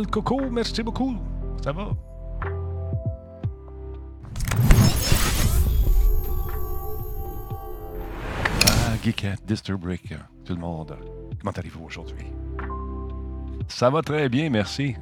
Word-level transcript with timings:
belle 0.00 0.10
Coco, 0.10 0.50
merci 0.50 0.82
beaucoup. 0.82 1.16
Ça 1.62 1.72
va? 1.72 1.90
Ah, 8.66 8.96
Geekette, 9.02 9.44
Disturb 9.46 9.80
Break, 9.80 10.14
tout 10.44 10.54
le 10.54 10.60
monde. 10.60 10.96
Comment 11.38 11.52
allez-vous 11.52 11.84
aujourd'hui? 11.84 12.26
Ça 13.68 13.90
va 13.90 14.02
très 14.02 14.28
bien, 14.28 14.48
merci. 14.50 14.96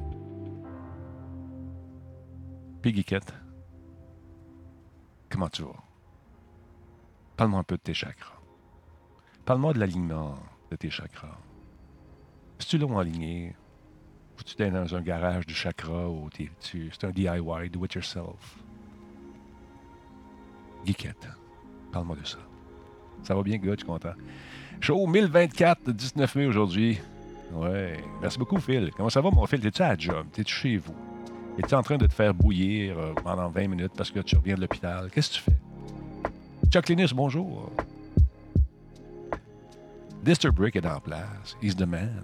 Puis 2.81 2.93
Geekette, 2.95 3.33
comment 5.29 5.49
tu 5.49 5.63
vas? 5.63 5.83
Parle-moi 7.37 7.59
un 7.61 7.63
peu 7.63 7.75
de 7.75 7.81
tes 7.81 7.93
chakras. 7.93 8.39
Parle-moi 9.45 9.73
de 9.73 9.79
l'alignement 9.79 10.35
de 10.71 10.75
tes 10.75 10.89
chakras. 10.89 11.37
Si 12.59 12.67
tu 12.67 12.77
l'as 12.77 12.99
aligné, 12.99 13.55
tu 14.43 14.61
es 14.61 14.71
dans 14.71 14.95
un 14.95 15.01
garage 15.01 15.45
de 15.45 15.53
chakra 15.53 16.09
ou 16.09 16.29
tu, 16.29 16.91
c'est 16.91 17.07
un 17.07 17.11
DIY, 17.11 17.69
do 17.71 17.85
it 17.85 17.93
yourself. 17.93 18.57
Geekette, 20.85 21.27
parle-moi 21.91 22.15
de 22.21 22.25
ça. 22.25 22.37
Ça 23.23 23.35
va 23.35 23.43
bien, 23.43 23.57
gars, 23.57 23.71
je 23.71 23.77
suis 23.77 23.85
content? 23.85 24.13
Show 24.79 25.05
1024, 25.05 25.91
19 25.91 26.35
mai 26.35 26.45
aujourd'hui. 26.45 26.99
Ouais. 27.51 27.97
Merci 28.21 28.37
beaucoup, 28.37 28.59
Phil. 28.59 28.91
Comment 28.95 29.09
ça 29.09 29.21
va, 29.21 29.29
mon 29.31 29.45
Phil? 29.45 29.59
T'es-tu 29.59 29.81
à 29.81 29.89
la 29.89 29.97
job? 29.97 30.27
T'es-tu 30.31 30.53
chez 30.53 30.77
vous? 30.77 30.95
Es-tu 31.57 31.75
en 31.75 31.83
train 31.83 31.97
de 31.97 32.07
te 32.07 32.13
faire 32.13 32.33
bouillir 32.33 32.97
euh, 32.97 33.13
pendant 33.23 33.49
20 33.49 33.67
minutes 33.67 33.91
parce 33.97 34.11
que 34.11 34.19
tu 34.19 34.37
reviens 34.37 34.55
de 34.55 34.61
l'hôpital? 34.61 35.09
Qu'est-ce 35.11 35.29
que 35.31 35.35
tu 35.35 35.41
fais? 35.41 35.57
Chuck 36.71 36.87
Linus, 36.87 37.13
bonjour. 37.13 37.71
Disturb 40.23 40.55
Brick 40.55 40.75
est 40.75 40.85
en 40.85 40.99
place. 40.99 41.57
He's 41.61 41.75
the 41.75 41.87
man. 41.87 42.23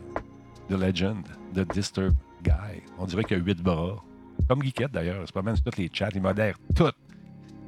The 0.70 0.74
legend. 0.74 1.26
The 1.53 1.68
Disturb 1.74 2.14
guy. 2.44 2.81
On 2.98 3.06
dirait 3.06 3.24
qu'il 3.24 3.38
a 3.38 3.40
huit 3.40 3.62
bras. 3.62 4.03
Comme 4.48 4.64
Geekette, 4.64 4.92
d'ailleurs. 4.92 5.24
C'est 5.26 5.34
pas 5.34 5.42
mal 5.42 5.56
sur 5.56 5.64
tous 5.66 5.78
les 5.78 5.90
chats. 5.92 6.09
Il 6.14 6.22
modère 6.22 6.58
tout. 6.76 6.92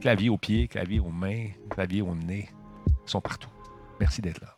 Clavier 0.02 0.30
aux 0.30 0.38
pieds, 0.38 0.68
clavier 0.68 1.00
aux 1.00 1.10
mains, 1.10 1.48
clavier 1.70 2.02
au 2.02 2.14
nez. 2.14 2.50
Ils 2.88 3.10
sont 3.10 3.22
partout. 3.22 3.50
Merci 4.00 4.22
d'être 4.22 4.42
là. 4.42 4.56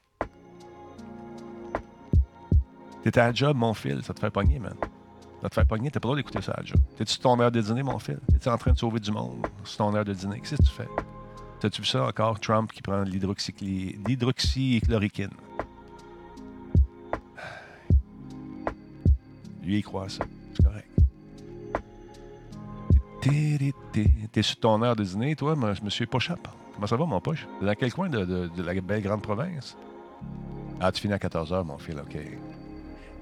T'étais 3.03 3.21
à 3.21 3.27
la 3.27 3.33
job, 3.33 3.55
mon 3.55 3.73
fil. 3.73 4.03
Ça 4.03 4.13
te 4.13 4.19
fait 4.19 4.29
pogner, 4.29 4.59
man. 4.59 4.75
Ça 5.41 5.47
te 5.49 5.55
fait 5.55 5.65
pogner. 5.65 5.89
T'as 5.89 6.01
pas 6.01 6.07
le 6.07 6.09
droit 6.09 6.17
d'écouter 6.17 6.41
ça 6.41 6.51
à 6.51 6.61
job. 6.63 6.79
T'es-tu 6.97 7.17
ton 7.19 7.39
heure 7.39 7.51
de 7.51 7.61
dîner, 7.61 7.83
mon 7.83 7.99
fil? 7.99 8.19
T'es-tu 8.29 8.49
en 8.49 8.57
train 8.57 8.73
de 8.73 8.77
sauver 8.77 8.99
du 8.99 9.11
monde 9.11 9.47
sur 9.63 9.77
ton 9.77 9.95
heure 9.95 10.03
de 10.03 10.13
dîner? 10.13 10.41
Qu'est-ce 10.41 10.57
que 10.57 10.63
tu 10.63 10.71
fais? 10.71 10.89
T'as-tu 11.61 11.81
vu 11.81 11.87
ça 11.87 12.05
encore? 12.05 12.37
Trump 12.41 12.73
qui 12.73 12.81
prend 12.81 13.03
l'hydroxychloroquine? 13.03 15.29
Lui, 19.69 19.77
il 19.77 19.83
croit 19.83 20.09
ça. 20.09 20.25
C'est 20.55 20.63
correct. 20.63 20.89
T'es 24.31 24.41
sur 24.41 24.59
ton 24.59 24.81
heure 24.81 24.95
de 24.95 25.03
dîner, 25.03 25.35
toi, 25.35 25.55
monsieur 25.55 26.07
Pochap. 26.07 26.39
Comment 26.73 26.87
ça 26.87 26.95
va, 26.95 27.05
mon 27.05 27.21
poche? 27.21 27.45
Dans 27.61 27.75
quel 27.75 27.93
coin 27.93 28.09
de, 28.09 28.25
de, 28.25 28.47
de, 28.47 28.63
la 28.63 28.81
belle 28.81 29.03
grande 29.03 29.21
province? 29.21 29.77
Ah, 30.79 30.91
tu 30.91 31.01
finis 31.01 31.13
à 31.13 31.19
14 31.19 31.51
h, 31.51 31.63
mon 31.63 31.77
fils, 31.77 31.95
OK. 31.97 32.17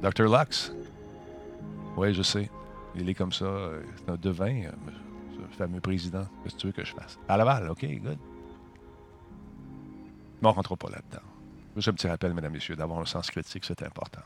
Dr. 0.01 0.23
Lux? 0.23 0.71
Oui, 1.97 2.13
je 2.13 2.21
sais. 2.21 2.49
Il 2.95 3.09
est 3.09 3.13
comme 3.13 3.33
ça. 3.33 3.71
C'est 3.97 4.09
un 4.09 4.15
devin, 4.15 4.71
ce 5.33 5.57
fameux 5.57 5.81
président. 5.81 6.25
Qu'est-ce 6.43 6.55
que 6.55 6.61
tu 6.61 6.67
veux 6.67 6.73
que 6.73 6.85
je 6.85 6.93
fasse? 6.93 7.19
À 7.27 7.35
Laval, 7.35 7.69
OK, 7.71 7.85
good. 8.01 8.17
Mais 10.41 10.47
on 10.47 10.51
ne 10.51 10.55
rentre 10.55 10.77
pas 10.77 10.91
là-dedans. 10.91 11.25
Juste 11.75 11.89
un 11.89 11.93
petit 11.93 12.07
rappel, 12.07 12.33
mesdames, 12.33 12.53
messieurs, 12.53 12.77
d'avoir 12.77 13.01
un 13.01 13.05
sens 13.05 13.29
critique, 13.29 13.65
c'est 13.65 13.83
important. 13.83 14.21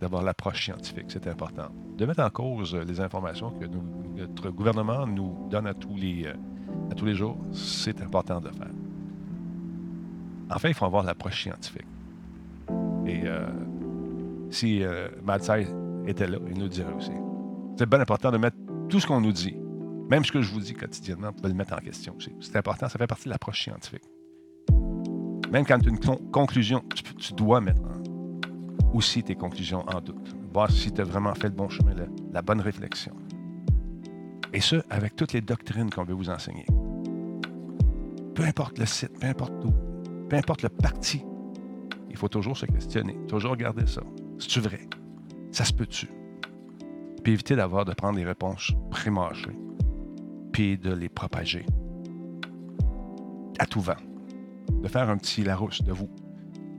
D'avoir 0.00 0.22
l'approche 0.22 0.64
scientifique, 0.64 1.06
c'est 1.08 1.26
important. 1.26 1.68
De 1.96 2.06
mettre 2.06 2.22
en 2.22 2.30
cause 2.30 2.74
les 2.74 3.00
informations 3.00 3.50
que 3.50 3.66
notre 3.66 4.50
gouvernement 4.50 5.06
nous 5.06 5.46
donne 5.50 5.66
à 5.66 5.74
tous 5.74 5.94
les, 5.94 6.26
à 6.90 6.94
tous 6.94 7.04
les 7.04 7.14
jours, 7.14 7.36
c'est 7.52 8.00
important 8.00 8.40
de 8.40 8.48
faire. 8.48 8.70
Enfin, 10.50 10.68
il 10.68 10.74
faut 10.74 10.86
avoir 10.86 11.04
l'approche 11.04 11.42
scientifique. 11.42 11.86
Et 13.06 13.22
euh, 13.24 13.46
si 14.50 14.82
euh, 14.82 15.08
Madsai 15.22 15.68
était 16.06 16.26
là, 16.26 16.38
il 16.50 16.58
nous 16.58 16.68
dirait 16.68 16.92
aussi. 16.92 17.12
C'est 17.78 17.88
bien 17.88 18.00
important 18.00 18.30
de 18.30 18.38
mettre 18.38 18.56
tout 18.88 19.00
ce 19.00 19.06
qu'on 19.06 19.20
nous 19.20 19.32
dit, 19.32 19.56
même 20.08 20.24
ce 20.24 20.32
que 20.32 20.42
je 20.42 20.52
vous 20.52 20.60
dis 20.60 20.74
quotidiennement, 20.74 21.30
de 21.30 21.48
le 21.48 21.54
mettre 21.54 21.74
en 21.74 21.78
question 21.78 22.14
aussi. 22.16 22.32
C'est 22.40 22.56
important, 22.56 22.88
ça 22.88 22.98
fait 22.98 23.06
partie 23.06 23.26
de 23.26 23.30
l'approche 23.30 23.62
scientifique. 23.62 24.02
Même 25.50 25.64
quand 25.64 25.78
tu 25.78 25.88
as 25.88 25.92
une 25.92 26.30
conclusion, 26.30 26.82
tu, 27.18 27.32
dois 27.34 27.60
mettre 27.60 27.80
aussi 28.92 29.22
tes 29.22 29.34
conclusions 29.34 29.84
en 29.88 30.00
doute. 30.00 30.34
Voir 30.52 30.70
si 30.70 30.92
tu 30.92 31.00
as 31.00 31.04
vraiment 31.04 31.34
fait 31.34 31.48
le 31.48 31.54
bon 31.54 31.68
chemin, 31.68 31.94
la 32.32 32.42
bonne 32.42 32.60
réflexion. 32.60 33.14
Et 34.52 34.60
ce, 34.60 34.76
avec 34.90 35.14
toutes 35.14 35.32
les 35.32 35.40
doctrines 35.40 35.90
qu'on 35.90 36.04
veut 36.04 36.14
vous 36.14 36.30
enseigner. 36.30 36.66
Peu 38.34 38.44
importe 38.44 38.78
le 38.78 38.86
site, 38.86 39.18
peu 39.20 39.26
importe 39.26 39.52
où, 39.64 39.72
peu 40.28 40.36
importe 40.36 40.62
le 40.62 40.68
parti, 40.68 41.24
il 42.08 42.16
faut 42.16 42.28
toujours 42.28 42.56
se 42.56 42.66
questionner, 42.66 43.16
toujours 43.28 43.52
regarder 43.52 43.86
ça. 43.86 44.02
C'est-tu 44.38 44.60
vrai? 44.60 44.80
Ça 45.52 45.64
se 45.64 45.72
peut-tu? 45.72 46.08
Puis 47.22 47.32
éviter 47.32 47.54
d'avoir 47.54 47.84
de 47.84 47.92
prendre 47.92 48.16
des 48.16 48.24
réponses 48.24 48.72
prémâchées, 48.90 49.58
puis 50.52 50.78
de 50.78 50.92
les 50.92 51.08
propager 51.08 51.66
à 53.58 53.66
tout 53.66 53.80
vent. 53.80 53.96
De 54.82 54.88
faire 54.88 55.10
un 55.10 55.18
petit 55.18 55.44
Larousse 55.44 55.82
de 55.82 55.92
vous, 55.92 56.08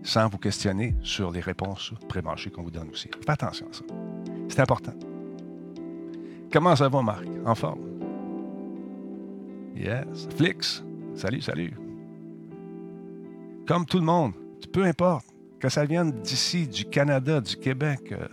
sans 0.03 0.27
vous 0.27 0.37
questionner 0.37 0.95
sur 1.03 1.31
les 1.31 1.41
réponses 1.41 1.93
prémâchées 2.09 2.49
qu'on 2.49 2.63
vous 2.63 2.71
donne 2.71 2.89
aussi. 2.89 3.09
Faites 3.19 3.29
attention 3.29 3.67
à 3.69 3.73
ça. 3.73 3.83
C'est 4.49 4.59
important. 4.59 4.93
Comment 6.51 6.75
ça 6.75 6.89
va, 6.89 7.01
Marc? 7.01 7.25
En 7.45 7.55
forme? 7.55 7.79
Yes. 9.75 10.27
Flix? 10.35 10.83
Salut, 11.15 11.41
salut. 11.41 11.73
Comme 13.67 13.85
tout 13.85 13.99
le 13.99 14.05
monde, 14.05 14.33
peu 14.73 14.83
importe, 14.83 15.25
que 15.59 15.69
ça 15.69 15.85
vienne 15.85 16.11
d'ici, 16.11 16.67
du 16.67 16.85
Canada, 16.85 17.39
du 17.39 17.55
Québec, 17.55 18.11
euh, 18.11 18.27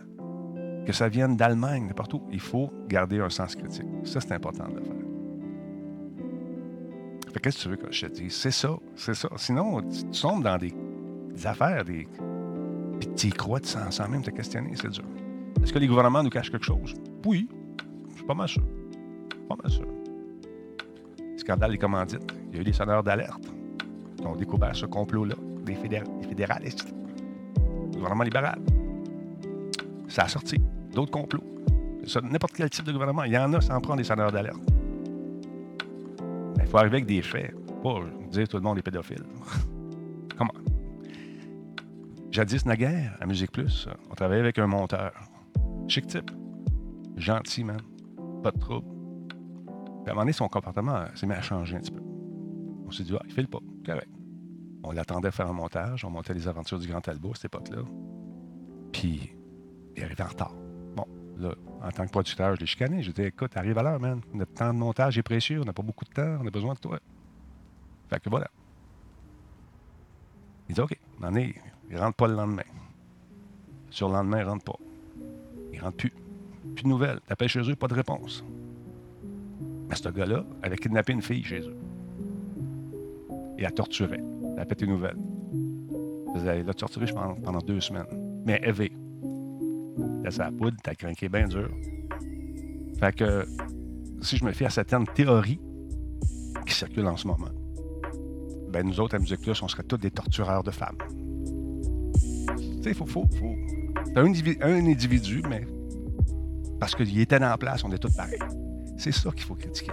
que 0.86 0.92
ça 0.92 1.08
vienne 1.08 1.36
d'Allemagne, 1.36 1.86
n'importe 1.86 2.14
où, 2.14 2.22
il 2.32 2.40
faut 2.40 2.72
garder 2.88 3.20
un 3.20 3.28
sens 3.28 3.54
critique. 3.54 3.86
Ça, 4.04 4.20
c'est 4.20 4.32
important 4.32 4.66
de 4.68 4.76
le 4.76 4.82
faire. 4.82 4.94
qu'est-ce 7.42 7.58
que 7.58 7.62
tu 7.62 7.68
veux 7.68 7.76
que 7.76 7.92
je 7.92 8.06
te 8.06 8.12
dise? 8.12 8.34
C'est 8.34 8.50
ça, 8.50 8.70
c'est 8.96 9.14
ça. 9.14 9.28
Sinon, 9.36 9.82
tu, 9.82 10.04
tombes 10.20 10.42
dans 10.42 10.56
des, 10.56 10.74
affaires, 11.46 11.84
des. 11.84 12.06
Puis 13.00 13.08
tu 13.16 13.26
y 13.28 13.30
crois 13.30 13.60
sans, 13.62 13.90
sans 13.90 14.08
même 14.08 14.22
te 14.22 14.30
questionner, 14.30 14.72
c'est 14.74 14.90
dur. 14.90 15.04
Est-ce 15.62 15.72
que 15.72 15.78
les 15.78 15.86
gouvernements 15.86 16.22
nous 16.22 16.30
cachent 16.30 16.50
quelque 16.50 16.64
chose? 16.64 16.94
Oui. 17.24 17.48
Je 18.10 18.16
suis 18.16 18.26
pas 18.26 18.34
mal 18.34 18.48
sûr. 18.48 18.62
Pas 19.48 19.56
mal 19.62 19.70
sûr. 19.70 19.86
Scandale 21.36 21.72
des 21.72 21.78
commandites. 21.78 22.34
Il 22.50 22.56
y 22.56 22.58
a 22.58 22.60
eu 22.62 22.64
des 22.64 22.72
sonneurs 22.72 23.02
d'alerte 23.02 23.44
qui 24.16 24.26
ont 24.26 24.36
découvert 24.36 24.74
ce 24.74 24.86
complot-là, 24.86 25.34
des, 25.64 25.74
des 25.74 26.28
fédéralistes 26.28 26.92
gouvernement 27.98 28.24
libéral. 28.24 28.58
Ça 30.08 30.22
a 30.22 30.28
sorti 30.28 30.56
d'autres 30.94 31.10
complots. 31.10 31.44
N'importe 32.22 32.54
quel 32.54 32.70
type 32.70 32.86
de 32.86 32.92
gouvernement, 32.92 33.24
il 33.24 33.32
y 33.32 33.38
en 33.38 33.52
a, 33.52 33.60
ça 33.60 33.76
en 33.76 33.80
prend 33.80 33.96
des 33.96 34.04
sonneurs 34.04 34.32
d'alerte. 34.32 34.62
Mais 36.56 36.64
il 36.64 36.66
faut 36.66 36.78
arriver 36.78 36.96
avec 36.96 37.06
des 37.06 37.20
faits, 37.20 37.54
pas 37.82 38.00
dire 38.30 38.48
tout 38.48 38.56
le 38.56 38.62
monde 38.62 38.78
est 38.78 38.82
pédophile. 38.82 39.24
Comment? 40.38 40.54
Jadis 42.30 42.66
naguère, 42.66 43.16
à 43.20 43.26
Musique 43.26 43.52
Plus, 43.52 43.88
on 44.10 44.14
travaillait 44.14 44.42
avec 44.42 44.58
un 44.58 44.66
monteur. 44.66 45.12
Chic 45.88 46.06
type. 46.06 46.30
Gentil, 47.16 47.64
man. 47.64 47.80
Pas 48.42 48.50
de 48.50 48.58
trouble. 48.58 48.86
Puis 49.66 50.08
à 50.08 50.10
un 50.10 50.14
moment 50.14 50.20
donné, 50.22 50.32
son 50.32 50.48
comportement 50.48 51.04
s'est 51.14 51.26
mis 51.26 51.32
à 51.32 51.40
changer 51.40 51.76
un 51.76 51.80
petit 51.80 51.90
peu. 51.90 52.02
On 52.86 52.90
s'est 52.90 53.04
dit, 53.04 53.14
ah, 53.18 53.22
il 53.26 53.32
fait 53.32 53.46
pas. 53.46 53.60
Correct. 53.84 54.10
On 54.82 54.92
l'attendait 54.92 55.30
faire 55.30 55.48
un 55.48 55.54
montage. 55.54 56.04
On 56.04 56.10
montait 56.10 56.34
les 56.34 56.48
aventures 56.48 56.78
du 56.78 56.86
Grand 56.86 57.00
Talbot 57.00 57.32
à 57.32 57.34
cette 57.34 57.46
époque-là. 57.46 57.82
Puis, 58.92 59.34
il 59.96 60.04
arrivait 60.04 60.22
en 60.22 60.28
retard. 60.28 60.54
Bon, 60.96 61.06
là, 61.38 61.54
en 61.82 61.90
tant 61.90 62.04
que 62.04 62.10
producteur, 62.10 62.54
je 62.56 62.60
l'ai 62.60 62.66
chicané. 62.66 63.02
Je 63.02 63.10
dit 63.10 63.22
écoute, 63.22 63.56
arrive 63.56 63.78
à 63.78 63.82
l'heure, 63.82 64.00
man. 64.00 64.20
Notre 64.34 64.52
temps 64.52 64.72
de 64.72 64.78
montage 64.78 65.16
est 65.16 65.22
précieux. 65.22 65.60
On 65.62 65.64
n'a 65.64 65.72
pas 65.72 65.82
beaucoup 65.82 66.04
de 66.04 66.10
temps. 66.10 66.38
On 66.42 66.46
a 66.46 66.50
besoin 66.50 66.74
de 66.74 66.78
toi. 66.78 66.98
Fait 68.10 68.20
que 68.20 68.28
voilà. 68.28 68.48
Il 70.68 70.74
dit 70.74 70.80
OK, 70.80 70.98
on 71.22 71.34
est, 71.34 71.54
il 71.90 71.96
rentre 71.98 72.16
pas 72.16 72.28
le 72.28 72.34
lendemain. 72.34 72.62
Sur 73.90 74.08
le 74.08 74.14
lendemain, 74.14 74.40
il 74.40 74.44
rentre 74.44 74.64
pas. 74.64 74.78
Il 75.72 75.80
rentre 75.80 75.96
plus. 75.96 76.12
Plus 76.74 76.82
de 76.82 76.88
nouvelles. 76.88 77.20
T'appelles 77.26 77.48
chez 77.48 77.70
eux, 77.70 77.76
pas 77.76 77.88
de 77.88 77.94
réponse. 77.94 78.44
Mais 79.88 79.94
ce 79.94 80.08
gars-là 80.08 80.44
avait 80.62 80.76
kidnappé 80.76 81.12
une 81.12 81.22
fille 81.22 81.42
chez 81.44 81.60
eux. 81.60 81.76
Et 83.56 83.64
a 83.64 83.70
torturé. 83.70 84.20
Elle 84.54 84.60
a 84.60 84.66
pété 84.66 84.84
une 84.84 84.92
nouvelle. 84.92 85.16
Elle 86.34 86.66
l'a 86.66 86.74
torturé, 86.74 87.06
je 87.06 87.14
pense, 87.14 87.38
pendant 87.42 87.58
deux 87.58 87.80
semaines. 87.80 88.06
Mais 88.46 88.60
élevé. 88.62 88.92
T'as 90.22 90.30
sa 90.30 90.50
poudre, 90.50 90.76
t'as 90.82 90.94
craqué 90.94 91.28
bien 91.28 91.48
dur. 91.48 91.70
Fait 93.00 93.14
que, 93.14 93.46
si 94.20 94.36
je 94.36 94.44
me 94.44 94.52
fie 94.52 94.66
à 94.66 94.70
certaines 94.70 95.06
théories 95.06 95.60
qui 96.66 96.74
circulent 96.74 97.06
en 97.06 97.16
ce 97.16 97.26
moment, 97.26 97.48
ben 98.70 98.86
nous 98.86 99.00
autres, 99.00 99.14
à 99.14 99.18
Musique 99.18 99.40
Plus, 99.40 99.62
on 99.62 99.68
serait 99.68 99.82
tous 99.82 99.96
des 99.96 100.10
tortureurs 100.10 100.62
de 100.62 100.70
femmes. 100.70 100.98
Sais, 102.88 102.94
faut. 102.94 103.26
C'est 104.06 104.62
un, 104.62 104.86
individu, 104.86 105.42
mais 105.46 105.66
parce 106.80 106.94
qu'il 106.94 107.20
était 107.20 107.38
la 107.38 107.58
place, 107.58 107.84
on 107.84 107.92
est 107.92 107.98
tous 107.98 108.14
pareils. 108.14 108.38
C'est 108.96 109.12
ça 109.12 109.30
qu'il 109.30 109.42
faut 109.42 109.56
critiquer. 109.56 109.92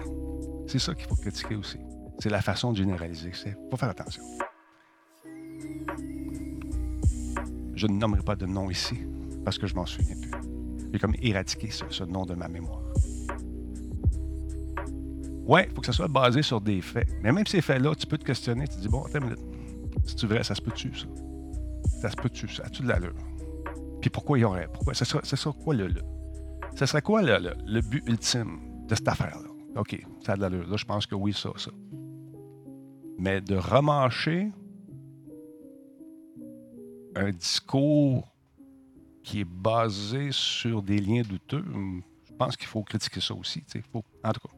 C'est 0.65 0.79
ça 0.79 0.95
qu'il 0.95 1.05
faut 1.05 1.15
critiquer 1.15 1.55
aussi. 1.55 1.77
C'est 2.19 2.29
la 2.29 2.41
façon 2.41 2.71
de 2.71 2.77
généraliser. 2.77 3.31
Il 3.45 3.55
faut 3.69 3.75
faire 3.75 3.89
attention. 3.89 4.23
Je 7.75 7.87
ne 7.87 7.97
nommerai 7.97 8.21
pas 8.21 8.37
de 8.37 8.45
nom 8.45 8.69
ici 8.69 8.97
parce 9.43 9.57
que 9.57 9.67
je 9.67 9.75
m'en 9.75 9.85
souviens 9.85 10.15
plus. 10.15 10.31
J'ai 10.93 10.99
comme 10.99 11.15
éradiqué 11.21 11.69
ce, 11.71 12.03
nom 12.05 12.25
de 12.25 12.33
ma 12.33 12.47
mémoire. 12.47 12.81
Ouais, 15.45 15.67
il 15.69 15.75
faut 15.75 15.81
que 15.81 15.87
ça 15.87 15.93
soit 15.93 16.07
basé 16.07 16.41
sur 16.41 16.61
des 16.61 16.79
faits. 16.79 17.09
Mais 17.21 17.33
même 17.33 17.45
ces 17.45 17.61
faits-là, 17.61 17.93
tu 17.95 18.07
peux 18.07 18.17
te 18.17 18.23
questionner. 18.23 18.69
Tu 18.69 18.77
te 18.77 18.81
dis, 18.81 18.87
bon, 18.87 19.03
attends 19.03 19.19
une 19.19 19.25
minute. 19.25 19.39
Si 20.05 20.15
tu 20.15 20.27
vrai, 20.27 20.45
ça 20.45 20.55
se 20.55 20.61
peut-tu, 20.61 20.95
ça? 20.95 21.07
Ça 22.01 22.09
se 22.09 22.15
peut-tu, 22.15 22.47
ça? 22.47 22.63
As-tu 22.65 22.83
de 22.83 22.87
l'allure? 22.87 23.15
Puis 24.01 24.09
pourquoi 24.09 24.37
il 24.37 24.41
y 24.41 24.43
aurait? 24.45 24.67
Pourquoi? 24.71 24.93
Ce 24.93 25.05
serait, 25.05 25.21
quoi 25.63 25.73
le, 25.73 25.89
Ce 26.75 26.85
serait 26.85 27.01
quoi 27.01 27.21
le, 27.21 27.81
but 27.81 28.03
ultime 28.07 28.85
de 28.87 28.95
cette 28.95 29.07
affaire-là? 29.07 29.49
OK, 29.75 29.99
ça 30.23 30.33
a 30.33 30.35
de 30.35 30.41
l'allure. 30.41 30.67
Là, 30.67 30.77
je 30.77 30.85
pense 30.85 31.05
que 31.05 31.15
oui, 31.15 31.33
ça, 31.33 31.49
ça. 31.57 31.71
Mais 33.17 33.41
de 33.41 33.55
remarcher 33.55 34.51
un 37.15 37.31
discours 37.31 38.27
qui 39.23 39.39
est 39.39 39.49
basé 39.49 40.31
sur 40.31 40.83
des 40.83 40.99
liens 40.99 41.23
douteux, 41.23 41.65
je 42.25 42.33
pense 42.33 42.55
qu'il 42.57 42.67
faut 42.67 42.83
critiquer 42.83 43.21
ça 43.21 43.33
aussi. 43.33 43.63
Faut, 43.91 44.03
en 44.23 44.31
tout 44.31 44.47
cas, 44.47 44.53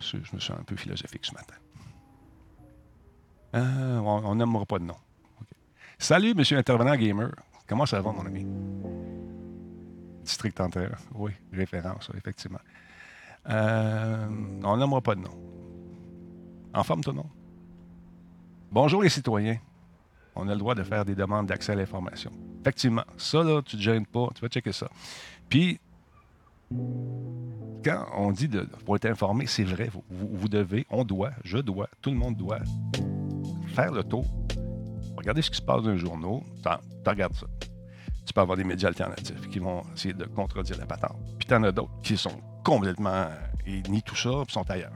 je 0.00 0.16
me 0.16 0.40
sens 0.40 0.58
un 0.58 0.64
peu 0.64 0.74
philosophique 0.76 1.24
ce 1.24 1.34
matin. 1.34 1.54
Euh, 3.54 3.98
on 3.98 4.34
n'aimera 4.34 4.64
pas 4.66 4.78
de 4.78 4.84
nom. 4.84 4.96
Salut, 6.02 6.34
monsieur 6.34 6.58
intervenant 6.58 6.96
gamer. 6.96 7.30
Comment 7.68 7.86
ça 7.86 8.00
va, 8.00 8.10
mon 8.10 8.26
ami? 8.26 8.44
District 10.24 10.60
antérieur. 10.60 10.98
Oui, 11.14 11.30
référence, 11.52 12.10
effectivement. 12.16 12.58
Euh, 13.48 14.26
on 14.64 14.76
n'aimera 14.78 15.00
pas 15.00 15.14
de 15.14 15.20
nom. 15.20 15.30
En 16.74 16.82
forme, 16.82 17.04
ton 17.04 17.12
nom? 17.12 17.30
Bonjour 18.72 19.04
les 19.04 19.10
citoyens. 19.10 19.58
On 20.34 20.48
a 20.48 20.54
le 20.54 20.58
droit 20.58 20.74
de 20.74 20.82
faire 20.82 21.04
des 21.04 21.14
demandes 21.14 21.46
d'accès 21.46 21.70
à 21.70 21.76
l'information. 21.76 22.32
Effectivement, 22.62 23.04
ça, 23.16 23.44
là, 23.44 23.62
tu 23.62 23.76
ne 23.76 23.80
te 23.80 23.84
gênes 23.84 24.06
pas, 24.06 24.26
tu 24.34 24.40
vas 24.40 24.48
checker 24.48 24.72
ça. 24.72 24.88
Puis, 25.48 25.78
quand 27.84 28.06
on 28.16 28.32
dit 28.32 28.48
de, 28.48 28.62
pour 28.84 28.96
être 28.96 29.06
informé, 29.06 29.46
c'est 29.46 29.62
vrai, 29.62 29.88
vous, 29.92 30.02
vous, 30.10 30.48
devez, 30.48 30.84
on 30.90 31.04
doit, 31.04 31.30
je 31.44 31.58
dois, 31.58 31.88
tout 32.00 32.10
le 32.10 32.16
monde 32.16 32.34
doit 32.34 32.58
faire 33.68 33.92
le 33.92 34.02
tour, 34.02 34.26
regarder 35.22 35.42
ce 35.42 35.50
qui 35.50 35.56
se 35.56 35.62
passe 35.62 35.82
dans 35.82 35.92
les 35.92 35.98
journaux, 35.98 36.42
tu 36.62 37.08
regardes 37.08 37.34
ça. 37.34 37.46
Tu 38.26 38.32
peux 38.32 38.40
avoir 38.40 38.56
des 38.56 38.64
médias 38.64 38.88
alternatifs 38.88 39.48
qui 39.48 39.58
vont 39.58 39.82
essayer 39.94 40.14
de 40.14 40.24
contredire 40.24 40.78
la 40.78 40.86
patente. 40.86 41.16
Puis 41.38 41.48
tu 41.48 41.54
en 41.54 41.62
as 41.62 41.72
d'autres 41.72 42.00
qui 42.02 42.16
sont 42.16 42.40
complètement. 42.64 43.26
Ils 43.66 43.82
nient 43.90 44.02
tout 44.02 44.16
ça, 44.16 44.30
puis 44.44 44.52
sont 44.52 44.68
ailleurs. 44.70 44.92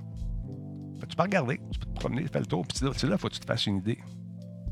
tu 1.09 1.17
peux 1.17 1.23
regarder, 1.23 1.61
tu 1.73 1.79
peux 1.79 1.87
te 1.87 1.95
promener, 2.01 2.27
faire 2.27 2.41
le 2.41 2.47
tour, 2.47 2.67
puis 2.67 2.85
là, 2.85 2.91
il 2.95 3.19
faut 3.19 3.29
que 3.29 3.35
tu 3.35 3.41
te 3.41 3.47
fasses 3.47 3.67
une 3.67 3.79
idée. 3.79 3.99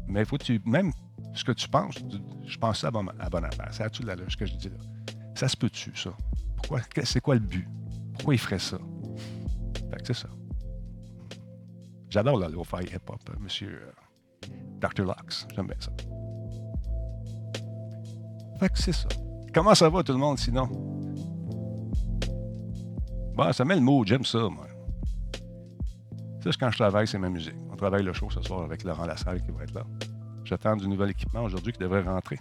Mais 0.06 0.24
faut 0.24 0.36
que 0.36 0.44
tu. 0.44 0.60
Même 0.64 0.92
ce 1.34 1.44
que 1.44 1.52
tu 1.52 1.68
penses, 1.68 1.96
je 2.46 2.58
pense 2.58 2.80
ça 2.80 2.88
à 2.88 2.90
bonne, 2.90 3.10
à 3.18 3.30
bonne 3.30 3.44
affaire. 3.44 3.68
C'est 3.72 3.82
à 3.82 3.90
tout 3.90 4.04
là, 4.04 4.14
ce 4.28 4.36
que 4.36 4.46
je 4.46 4.54
dis 4.54 4.68
là. 4.68 4.76
Ça 5.34 5.48
se 5.48 5.56
peut-tu, 5.56 5.94
ça? 5.96 6.10
Pourquoi? 6.56 6.80
C'est 7.04 7.20
quoi 7.20 7.34
le 7.34 7.40
but? 7.40 7.68
Pourquoi 8.14 8.34
il 8.34 8.38
ferait 8.38 8.58
ça? 8.58 8.78
Fait 9.90 10.00
que 10.00 10.06
c'est 10.06 10.22
ça. 10.22 10.28
J'adore 12.08 12.38
le 12.38 12.46
lo-fi 12.48 12.84
hip-hop, 12.84 13.20
euh, 13.28 13.34
monsieur 13.40 13.82
euh, 13.82 13.90
Dr. 14.86 15.04
Lux. 15.04 15.46
J'aime 15.54 15.66
bien 15.66 15.76
ça. 15.80 15.90
Fait 18.58 18.68
que 18.68 18.78
c'est 18.78 18.92
ça. 18.92 19.08
Comment 19.52 19.74
ça 19.74 19.88
va 19.88 20.02
tout 20.02 20.12
le 20.12 20.18
monde 20.18 20.38
sinon? 20.38 20.66
Bon, 23.34 23.52
ça 23.52 23.64
met 23.64 23.74
le 23.74 23.80
mot, 23.80 24.04
j'aime 24.04 24.24
ça, 24.24 24.48
moi. 24.48 24.66
Ça, 26.42 26.50
quand 26.60 26.70
je 26.70 26.76
travaille, 26.76 27.08
c'est 27.08 27.18
ma 27.18 27.30
musique. 27.30 27.56
On 27.70 27.76
travaille 27.76 28.02
le 28.02 28.12
show 28.12 28.30
ce 28.30 28.42
soir 28.42 28.62
avec 28.62 28.84
Laurent 28.84 29.06
Lassalle 29.06 29.42
qui 29.42 29.50
va 29.50 29.64
être 29.64 29.74
là. 29.74 29.84
J'attends 30.44 30.76
du 30.76 30.86
nouvel 30.86 31.10
équipement 31.10 31.42
aujourd'hui 31.42 31.72
qui 31.72 31.78
devrait 31.78 32.02
rentrer. 32.02 32.38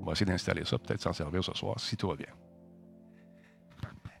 On 0.00 0.04
va 0.04 0.12
essayer 0.12 0.26
d'installer 0.26 0.64
ça, 0.64 0.78
peut-être 0.78 1.00
s'en 1.00 1.12
servir 1.12 1.42
ce 1.42 1.52
soir, 1.54 1.78
si 1.80 1.96
tout 1.96 2.08
va 2.08 2.14
bien. 2.16 2.28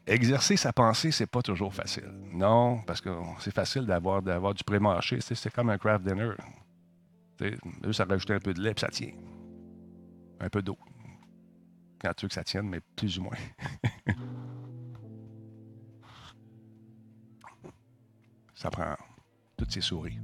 Exercer 0.06 0.56
sa 0.56 0.72
pensée, 0.72 1.12
c'est 1.12 1.26
pas 1.26 1.40
toujours 1.40 1.72
facile. 1.72 2.10
Non, 2.32 2.80
parce 2.86 3.00
que 3.00 3.10
c'est 3.38 3.54
facile 3.54 3.86
d'avoir, 3.86 4.20
d'avoir 4.20 4.52
du 4.52 4.62
pré-marché. 4.64 5.18
C'est, 5.20 5.50
comme 5.50 5.70
un 5.70 5.78
craft 5.78 6.04
dinner. 6.04 6.32
Juste 7.84 8.00
à 8.00 8.04
rajouter 8.04 8.34
un 8.34 8.40
peu 8.40 8.54
de 8.54 8.60
lait, 8.62 8.74
puis 8.74 8.80
ça 8.80 8.88
tient. 8.88 9.12
Un 10.40 10.48
peu 10.48 10.62
d'eau. 10.62 10.78
Quand 12.00 12.12
tu 12.14 12.24
veux 12.26 12.28
que 12.28 12.34
ça 12.34 12.44
tienne, 12.44 12.68
mais 12.68 12.80
plus 12.96 13.18
ou 13.18 13.22
moins. 13.22 13.36
ça 18.54 18.70
prend 18.70 18.94
toutes 19.56 19.72
ces 19.72 19.80
souris. 19.80 20.18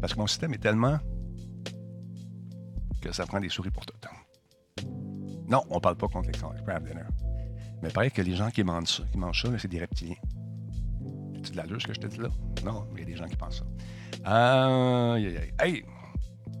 Parce 0.00 0.14
que 0.14 0.18
mon 0.18 0.26
système 0.26 0.54
est 0.54 0.58
tellement 0.58 0.98
que 3.00 3.12
ça 3.12 3.26
prend 3.26 3.40
des 3.40 3.48
souris 3.48 3.70
pour 3.70 3.84
tout. 3.86 3.94
Non, 5.48 5.62
on 5.68 5.76
ne 5.76 5.80
parle 5.80 5.96
pas 5.96 6.08
contre 6.08 6.30
les 6.30 6.38
craft 6.38 6.86
dinner. 6.86 7.04
Mais 7.82 7.90
pareil 7.90 8.10
que 8.10 8.22
les 8.22 8.34
gens 8.34 8.50
qui 8.50 8.64
mangent 8.64 8.88
ça, 8.88 9.04
qui 9.10 9.18
mangent 9.18 9.42
ça, 9.42 9.58
c'est 9.58 9.68
des 9.68 9.80
reptiliens. 9.80 10.16
C'est 11.44 11.52
de 11.52 11.56
la 11.56 11.64
ce 11.64 11.86
que 11.86 11.92
je 11.94 12.00
te 12.00 12.06
dis 12.06 12.18
là? 12.18 12.28
Non, 12.64 12.86
mais 12.92 13.02
il 13.02 13.08
y 13.08 13.12
a 13.12 13.14
des 13.14 13.16
gens 13.16 13.28
qui 13.28 13.36
pensent 13.36 13.58
ça. 13.58 13.64
Aïe, 14.24 15.26
aïe, 15.26 15.52
Hey! 15.58 15.84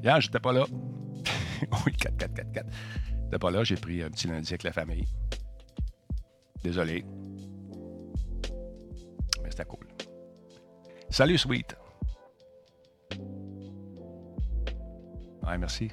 Hier, 0.02 0.20
j'étais 0.20 0.40
pas 0.40 0.52
là. 0.52 0.64
oui, 1.86 1.92
4, 1.92 2.16
4, 2.16 2.34
4, 2.34 2.52
4. 2.52 2.66
J'étais 3.24 3.38
pas 3.38 3.50
là, 3.50 3.64
j'ai 3.64 3.76
pris 3.76 4.02
un 4.02 4.10
petit 4.10 4.26
lundi 4.26 4.52
avec 4.52 4.64
la 4.64 4.72
famille. 4.72 5.06
Désolé. 6.64 7.04
Mais 9.42 9.50
c'était 9.50 9.64
cool. 9.64 9.86
Salut, 11.08 11.38
Sweet. 11.38 11.76
Ouais, 15.46 15.58
merci. 15.58 15.90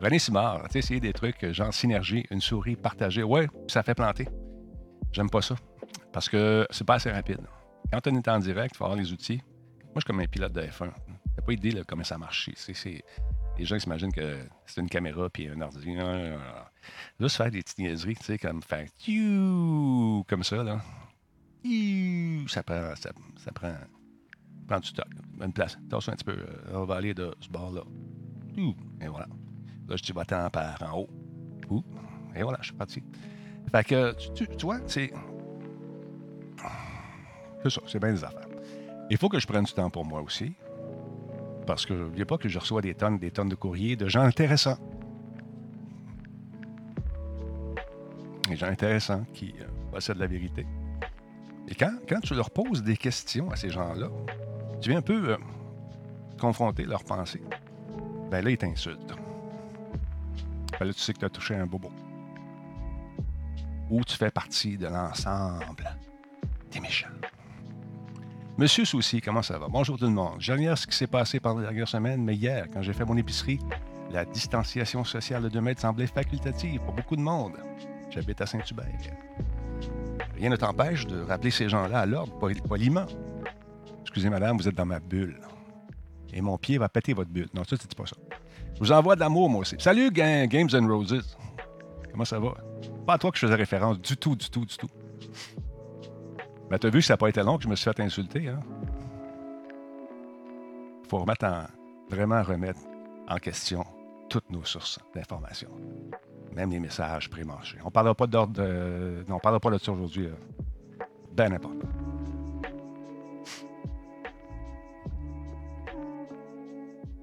René 0.00 0.18
Simard, 0.18 0.62
tu 0.64 0.72
sais, 0.72 0.78
essayer 0.78 1.00
des 1.00 1.12
trucs 1.12 1.52
genre 1.52 1.74
synergie, 1.74 2.24
une 2.30 2.40
souris 2.40 2.76
partagée. 2.76 3.22
Ouais, 3.24 3.48
ça 3.66 3.82
fait 3.82 3.94
planter. 3.94 4.28
J'aime 5.12 5.30
pas 5.30 5.42
ça. 5.42 5.56
Parce 6.12 6.28
que 6.28 6.66
c'est 6.70 6.86
pas 6.86 6.94
assez 6.94 7.10
rapide. 7.10 7.40
Quand 7.92 8.06
on 8.06 8.14
est 8.14 8.28
en 8.28 8.38
direct, 8.38 8.74
il 8.74 8.78
faut 8.78 8.84
avoir 8.84 8.98
les 8.98 9.12
outils. 9.12 9.40
Moi, 9.88 9.94
je 9.96 10.00
suis 10.00 10.06
comme 10.06 10.20
un 10.20 10.26
pilote 10.26 10.52
de 10.52 10.62
F1. 10.62 10.90
T'as 11.34 11.42
pas 11.42 11.52
idée 11.52 11.82
comment 11.86 12.04
ça 12.04 12.18
marche. 12.18 12.50
Les 13.58 13.64
gens 13.64 13.78
s'imaginent 13.78 14.12
que 14.12 14.38
c'est 14.66 14.80
une 14.80 14.88
caméra 14.88 15.28
puis 15.30 15.48
un 15.48 15.60
ordi. 15.60 15.96
Juste 17.18 17.36
faire 17.36 17.50
des 17.50 17.62
petites 17.62 17.78
niaiseries, 17.78 18.16
tu 18.16 18.24
sais, 18.24 18.38
comme 18.38 18.62
faire 18.62 18.86
comme 20.28 20.44
ça, 20.44 20.62
là. 20.62 20.80
Ça 22.48 22.62
prend, 22.62 22.94
ça, 22.96 23.52
prend, 23.52 23.74
prend 24.66 24.80
du 24.80 24.92
temps. 24.92 25.02
Une 25.40 25.52
place. 25.52 25.76
Attention 25.86 26.12
un 26.12 26.16
petit 26.16 26.24
peu. 26.24 26.32
Euh, 26.38 26.72
on 26.74 26.84
va 26.84 26.96
aller 26.96 27.14
de 27.14 27.34
ce 27.40 27.48
bord-là. 27.48 27.82
Et 29.00 29.08
voilà. 29.08 29.26
Là, 29.88 29.96
je 29.96 30.02
dis, 30.02 30.12
va-t'en 30.12 30.50
par 30.50 30.82
en 30.82 31.00
haut. 31.00 31.84
Et 32.34 32.42
voilà, 32.42 32.58
je 32.60 32.66
suis 32.66 32.76
parti. 32.76 33.02
Fait 33.70 33.84
que, 33.84 34.14
tu, 34.34 34.46
vois, 34.62 34.80
c'est. 34.86 35.12
C'est 37.62 37.70
ça, 37.70 37.80
c'est 37.86 37.98
bien 37.98 38.12
des 38.12 38.24
affaires. 38.24 38.47
Il 39.10 39.16
faut 39.16 39.28
que 39.28 39.38
je 39.38 39.46
prenne 39.46 39.64
du 39.64 39.72
temps 39.72 39.90
pour 39.90 40.04
moi 40.04 40.20
aussi. 40.20 40.52
Parce 41.66 41.84
que 41.84 41.92
n'oubliez 41.92 42.24
pas 42.24 42.38
que 42.38 42.48
je 42.48 42.58
reçois 42.58 42.80
des 42.80 42.94
tonnes, 42.94 43.18
des 43.18 43.30
tonnes 43.30 43.48
de 43.48 43.54
courriers 43.54 43.96
de 43.96 44.08
gens 44.08 44.22
intéressants. 44.22 44.78
Des 48.48 48.56
gens 48.56 48.68
intéressants 48.68 49.24
qui 49.34 49.54
euh, 49.60 49.64
possèdent 49.92 50.18
la 50.18 50.26
vérité. 50.26 50.66
Et 51.68 51.74
quand, 51.74 51.92
quand 52.08 52.20
tu 52.20 52.34
leur 52.34 52.50
poses 52.50 52.82
des 52.82 52.96
questions 52.96 53.50
à 53.50 53.56
ces 53.56 53.68
gens-là, 53.68 54.08
tu 54.80 54.90
viens 54.90 54.98
un 54.98 55.02
peu 55.02 55.30
euh, 55.30 55.36
confronter 56.40 56.84
leurs 56.84 57.04
pensées. 57.04 57.42
Ben 58.30 58.42
là, 58.42 58.50
ils 58.50 58.58
t'insultent. 58.58 59.14
Ben 60.78 60.86
là, 60.86 60.92
tu 60.92 61.00
sais 61.00 61.12
que 61.12 61.18
tu 61.18 61.24
as 61.26 61.30
touché 61.30 61.54
un 61.54 61.66
bobo 61.66 61.90
ou 63.90 64.04
tu 64.04 64.16
fais 64.16 64.30
partie 64.30 64.76
de 64.76 64.86
l'ensemble 64.86 65.96
des 66.70 66.80
méchants. 66.80 67.08
Monsieur 68.58 68.84
Souci, 68.84 69.20
comment 69.20 69.40
ça 69.40 69.56
va? 69.56 69.68
Bonjour 69.70 69.96
tout 69.96 70.06
le 70.06 70.10
monde. 70.10 70.34
Je 70.40 70.74
ce 70.74 70.84
qui 70.88 70.96
s'est 70.96 71.06
passé 71.06 71.38
pendant 71.38 71.60
la 71.60 71.66
dernière 71.66 71.86
semaine, 71.86 72.24
mais 72.24 72.34
hier, 72.34 72.66
quand 72.72 72.82
j'ai 72.82 72.92
fait 72.92 73.04
mon 73.04 73.16
épicerie, 73.16 73.60
la 74.10 74.24
distanciation 74.24 75.04
sociale 75.04 75.44
de 75.44 75.48
2 75.48 75.60
mètres 75.60 75.80
semblait 75.80 76.08
facultative 76.08 76.80
pour 76.80 76.92
beaucoup 76.92 77.14
de 77.14 77.20
monde. 77.20 77.52
J'habite 78.10 78.40
à 78.40 78.46
Saint-Hubert. 78.46 78.84
Rien 80.34 80.50
ne 80.50 80.56
t'empêche 80.56 81.06
de 81.06 81.20
rappeler 81.20 81.52
ces 81.52 81.68
gens-là 81.68 82.00
à 82.00 82.06
l'ordre, 82.06 82.36
poliment. 82.36 83.06
Excusez, 84.00 84.28
madame, 84.28 84.56
vous 84.56 84.66
êtes 84.66 84.74
dans 84.74 84.86
ma 84.86 84.98
bulle. 84.98 85.38
Et 86.32 86.40
mon 86.40 86.58
pied 86.58 86.78
va 86.78 86.88
péter 86.88 87.12
votre 87.12 87.30
bulle. 87.30 87.48
Non, 87.54 87.62
ça, 87.62 87.76
c'est 87.80 87.94
pas 87.94 88.06
ça. 88.06 88.16
Je 88.74 88.80
vous 88.80 88.90
envoie 88.90 89.14
de 89.14 89.20
l'amour, 89.20 89.48
moi 89.48 89.60
aussi. 89.60 89.76
Salut, 89.78 90.10
Games 90.10 90.68
and 90.74 90.88
Roses. 90.88 91.36
Comment 92.10 92.24
ça 92.24 92.40
va? 92.40 92.56
pas 93.06 93.14
à 93.14 93.18
toi 93.18 93.30
que 93.30 93.38
je 93.38 93.46
faisais 93.46 93.54
référence 93.54 94.00
du 94.00 94.16
tout, 94.16 94.34
du 94.34 94.50
tout, 94.50 94.64
du 94.64 94.76
tout. 94.76 94.90
Mais 96.70 96.76
ben, 96.76 96.78
t'as 96.80 96.90
vu 96.90 96.98
que 96.98 97.04
ça 97.04 97.14
n'a 97.14 97.16
pas 97.16 97.28
été 97.30 97.42
long 97.42 97.56
que 97.56 97.62
je 97.64 97.68
me 97.68 97.76
suis 97.76 97.90
fait 97.90 98.00
insulter. 98.00 98.48
Hein? 98.48 98.60
Faut 101.08 101.18
remettre 101.18 101.46
en, 101.46 101.64
vraiment 102.10 102.42
remettre 102.42 102.80
en 103.26 103.36
question 103.36 103.84
toutes 104.28 104.50
nos 104.50 104.64
sources 104.64 104.98
d'information. 105.14 105.70
même 106.52 106.70
les 106.70 106.80
messages 106.80 107.30
pré-marchés. 107.30 107.78
On 107.82 107.86
ne 107.86 107.90
parlera 107.90 108.14
pas 108.14 108.26
d'ordre. 108.26 108.62
non, 109.26 109.36
on 109.36 109.38
parlera 109.38 109.60
pas 109.60 109.70
de 109.70 109.78
ça 109.78 109.92
aujourd'hui. 109.92 110.28
Ben 111.32 111.48
n'importe. 111.48 111.82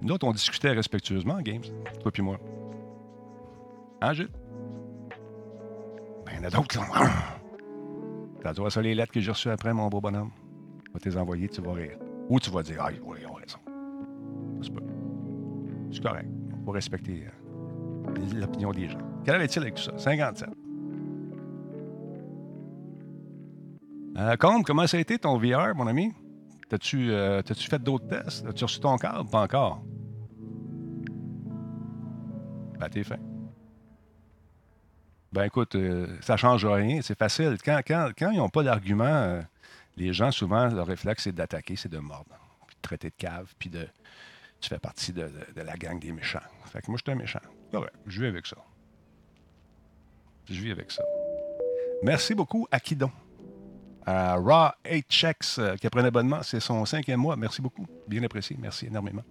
Nous 0.02 0.14
autres, 0.14 0.28
on 0.28 0.32
discutait 0.32 0.72
respectueusement, 0.72 1.40
Games, 1.42 1.64
toi 2.02 2.12
puis 2.12 2.24
moi. 2.24 2.40
Hein? 4.02 4.14
Ben, 6.26 6.32
il 6.32 6.38
y 6.38 6.40
en 6.40 6.44
a 6.44 6.50
d'autres, 6.50 6.80
là. 6.80 7.35
T'as 8.46 8.54
vois 8.54 8.70
ça, 8.70 8.80
les 8.80 8.94
lettres 8.94 9.12
que 9.12 9.20
j'ai 9.20 9.32
reçues 9.32 9.50
après, 9.50 9.74
mon 9.74 9.88
beau 9.88 10.00
bonhomme. 10.00 10.30
Je 10.90 10.94
vais 10.94 11.00
te 11.00 11.10
les 11.10 11.18
envoyer, 11.18 11.50
tu 11.50 11.62
vas 11.62 11.74
rire. 11.74 11.98
Ou 12.30 12.40
tu 12.40 12.52
vas 12.52 12.62
dire, 12.62 12.78
ah, 12.80 12.90
oui, 13.04 13.18
ils 13.20 13.26
ont 13.26 13.34
raison. 13.34 13.58
C'est 15.92 16.04
correct. 16.04 16.28
Il 16.52 16.64
faut 16.64 16.72
respecter 16.72 17.26
euh, 17.26 18.40
l'opinion 18.40 18.70
des 18.70 18.88
gens. 18.88 19.00
Heure 19.28 19.42
est-il 19.42 19.64
avec 19.64 19.74
tout 19.74 19.82
ça? 19.82 19.98
57. 19.98 20.50
Euh, 24.20 24.36
comment 24.38 24.86
ça 24.86 24.98
a 24.98 25.00
été 25.00 25.18
ton 25.18 25.40
VR, 25.40 25.74
mon 25.74 25.88
ami? 25.88 26.14
T'as-tu 26.70 27.10
euh, 27.10 27.42
fait 27.42 27.82
d'autres 27.82 28.08
tests? 28.08 28.46
As-tu 28.46 28.64
reçu 28.66 28.80
ton 28.80 28.96
câble? 28.98 29.28
Pas 29.28 29.42
encore. 29.42 29.84
Ben, 32.80 32.90
t'es 32.90 33.04
fin. 33.04 33.18
Ben, 35.36 35.44
écoute, 35.44 35.76
euh, 35.76 36.08
ça 36.22 36.34
ne 36.34 36.38
change 36.38 36.66
rien. 36.66 37.02
C'est 37.02 37.18
facile. 37.18 37.58
Quand, 37.64 37.82
quand, 37.86 38.12
quand 38.18 38.32
ils 38.32 38.38
n'ont 38.38 38.48
pas 38.48 38.64
d'argument, 38.64 39.04
euh, 39.04 39.42
les 39.98 40.14
gens, 40.14 40.32
souvent, 40.32 40.68
leur 40.68 40.88
réflexe, 40.88 41.24
c'est 41.24 41.34
d'attaquer, 41.34 41.76
c'est 41.76 41.92
de 41.92 41.98
mordre. 41.98 42.32
Puis 42.66 42.78
de 42.78 42.82
traiter 42.82 43.10
de 43.10 43.16
cave, 43.18 43.54
puis 43.60 43.70
de. 43.70 43.86
Tu 44.62 44.70
fais 44.70 44.80
partie 44.80 45.12
de, 45.12 45.30
la 45.54 45.76
gang 45.76 46.00
des 46.00 46.14
méchants. 46.14 46.40
Fait 46.72 46.82
que 46.82 46.90
moi, 46.90 46.98
je 46.98 47.04
suis 47.04 47.12
un 47.12 47.22
méchant. 47.22 47.42
Ouais, 47.74 47.82
je 48.08 48.22
vis 48.22 48.28
avec 48.28 48.48
ça. 48.48 48.56
Je 50.50 50.62
vis 50.62 50.72
avec 50.72 50.90
ça. 50.90 51.04
Merci 52.02 52.34
beaucoup, 52.34 52.66
Akidon. 52.72 53.12
À 54.06 54.36
Raw 54.36 54.72
8 54.90 55.06
Checks, 55.10 55.58
euh, 55.58 55.76
qui 55.76 55.86
a 55.86 55.90
pris 55.90 56.00
un 56.00 56.06
abonnement, 56.06 56.44
c'est 56.44 56.62
son 56.62 56.86
cinquième 56.86 57.20
mois. 57.20 57.36
Merci 57.36 57.62
beaucoup. 57.62 57.86
Bien 58.08 58.24
apprécié. 58.24 58.56
Merci 58.58 58.86
énormément. 58.86 59.24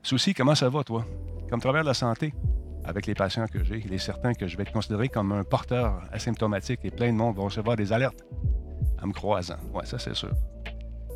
Souci, 0.00 0.32
comment 0.32 0.54
ça 0.54 0.68
va, 0.68 0.84
toi? 0.84 1.04
Comme 1.50 1.60
travers 1.60 1.82
de 1.82 1.88
la 1.88 1.94
santé, 1.94 2.32
avec 2.84 3.06
les 3.06 3.14
patients 3.14 3.46
que 3.46 3.62
j'ai, 3.64 3.82
il 3.84 3.92
est 3.92 3.98
certain 3.98 4.32
que 4.32 4.46
je 4.46 4.56
vais 4.56 4.62
être 4.62 4.72
considéré 4.72 5.08
comme 5.08 5.32
un 5.32 5.44
porteur 5.44 6.02
asymptomatique 6.12 6.80
et 6.84 6.90
plein 6.90 7.12
de 7.12 7.16
monde 7.16 7.36
vont 7.36 7.44
recevoir 7.44 7.76
des 7.76 7.92
alertes 7.92 8.24
en 9.02 9.08
me 9.08 9.12
croisant. 9.12 9.58
Oui, 9.74 9.82
ça, 9.84 9.98
c'est 9.98 10.14
sûr. 10.14 10.32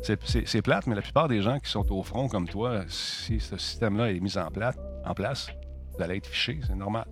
C'est 0.03 0.61
plate, 0.61 0.85
mais 0.87 0.95
la 0.95 1.01
plupart 1.01 1.29
des 1.29 1.41
gens 1.41 1.59
qui 1.59 1.71
sont 1.71 1.89
au 1.91 2.03
front 2.03 2.27
comme 2.27 2.47
toi, 2.47 2.83
si 2.89 3.39
ce 3.39 3.57
système-là 3.57 4.11
est 4.11 4.19
mis 4.19 4.37
en, 4.37 4.49
place, 4.51 5.47
vous 5.95 6.03
allez 6.03 6.17
être 6.17 6.27
fiché, 6.27 6.59
c'est 6.67 6.75
normal. 6.75 7.05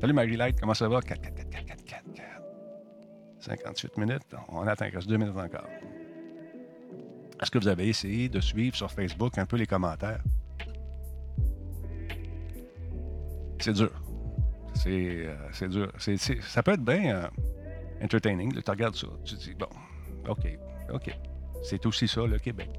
Salut 0.00 0.12
Marie-Light, 0.12 0.60
comment 0.60 0.74
ça 0.74 0.88
va? 0.88 1.00
4, 1.00 1.20
4, 1.20 1.34
4, 1.34 1.50
4, 1.50 1.66
4, 1.84 1.84
4, 1.84 2.02
58 3.38 3.96
minutes, 3.98 4.34
on 4.48 4.66
attend, 4.66 4.86
il 4.86 4.94
reste 4.94 5.08
2 5.08 5.16
minutes 5.16 5.36
encore. 5.36 5.68
Est-ce 7.40 7.50
que 7.50 7.58
vous 7.58 7.68
avez 7.68 7.88
essayé 7.88 8.28
de 8.28 8.40
suivre 8.40 8.74
sur 8.74 8.90
Facebook 8.90 9.38
un 9.38 9.46
peu 9.46 9.56
les 9.56 9.66
commentaires? 9.66 10.22
C'est 13.62 13.74
dur. 13.74 13.90
C'est 14.74 15.28
euh, 15.28 15.68
dur. 15.68 15.92
ça 16.42 16.62
peut 16.64 16.72
être 16.72 16.84
bien 16.84 17.14
euh, 17.14 17.28
entertaining. 18.02 18.52
tu 18.52 18.70
regardes 18.70 18.96
ça. 18.96 19.06
Tu 19.24 19.36
dis, 19.36 19.54
bon, 19.54 19.68
OK, 20.28 20.58
OK. 20.92 21.16
C'est 21.62 21.86
aussi 21.86 22.08
ça, 22.08 22.26
le 22.26 22.40
Québec. 22.40 22.70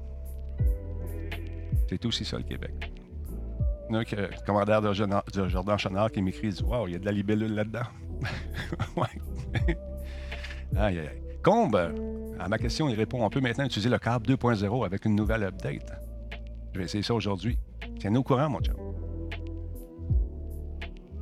C'est 1.88 2.04
aussi 2.04 2.24
ça, 2.26 2.36
le 2.36 2.42
Québec. 2.42 2.72
Il 3.88 3.94
y 3.94 3.96
a 3.96 4.00
un 4.00 4.02
le 4.02 4.44
commandeur 4.44 4.82
de, 4.82 4.92
Jordan 4.92 5.78
Chenard 5.78 6.12
qui 6.12 6.20
m'écrit, 6.20 6.50
dit, 6.50 6.62
Wow, 6.62 6.86
il 6.88 6.92
y 6.92 6.96
a 6.96 6.98
de 6.98 7.06
la 7.06 7.12
libellule 7.12 7.54
là-dedans. 7.54 7.86
ouais. 8.96 9.66
aïe, 10.76 10.98
aïe. 10.98 11.22
Combe, 11.42 11.76
à 12.38 12.48
ma 12.48 12.58
question, 12.58 12.90
il 12.90 12.94
répond, 12.94 13.24
on 13.24 13.30
peut 13.30 13.40
maintenant 13.40 13.64
utiliser 13.64 13.88
le 13.88 13.98
câble 13.98 14.26
2.0 14.26 14.84
avec 14.84 15.06
une 15.06 15.14
nouvelle 15.14 15.44
update. 15.44 15.92
Je 16.74 16.78
vais 16.78 16.84
essayer 16.84 17.02
ça 17.02 17.14
aujourd'hui. 17.14 17.58
Tiens-nous 18.00 18.20
au 18.20 18.24
courant, 18.24 18.50
mon 18.50 18.60
chum. 18.60 18.83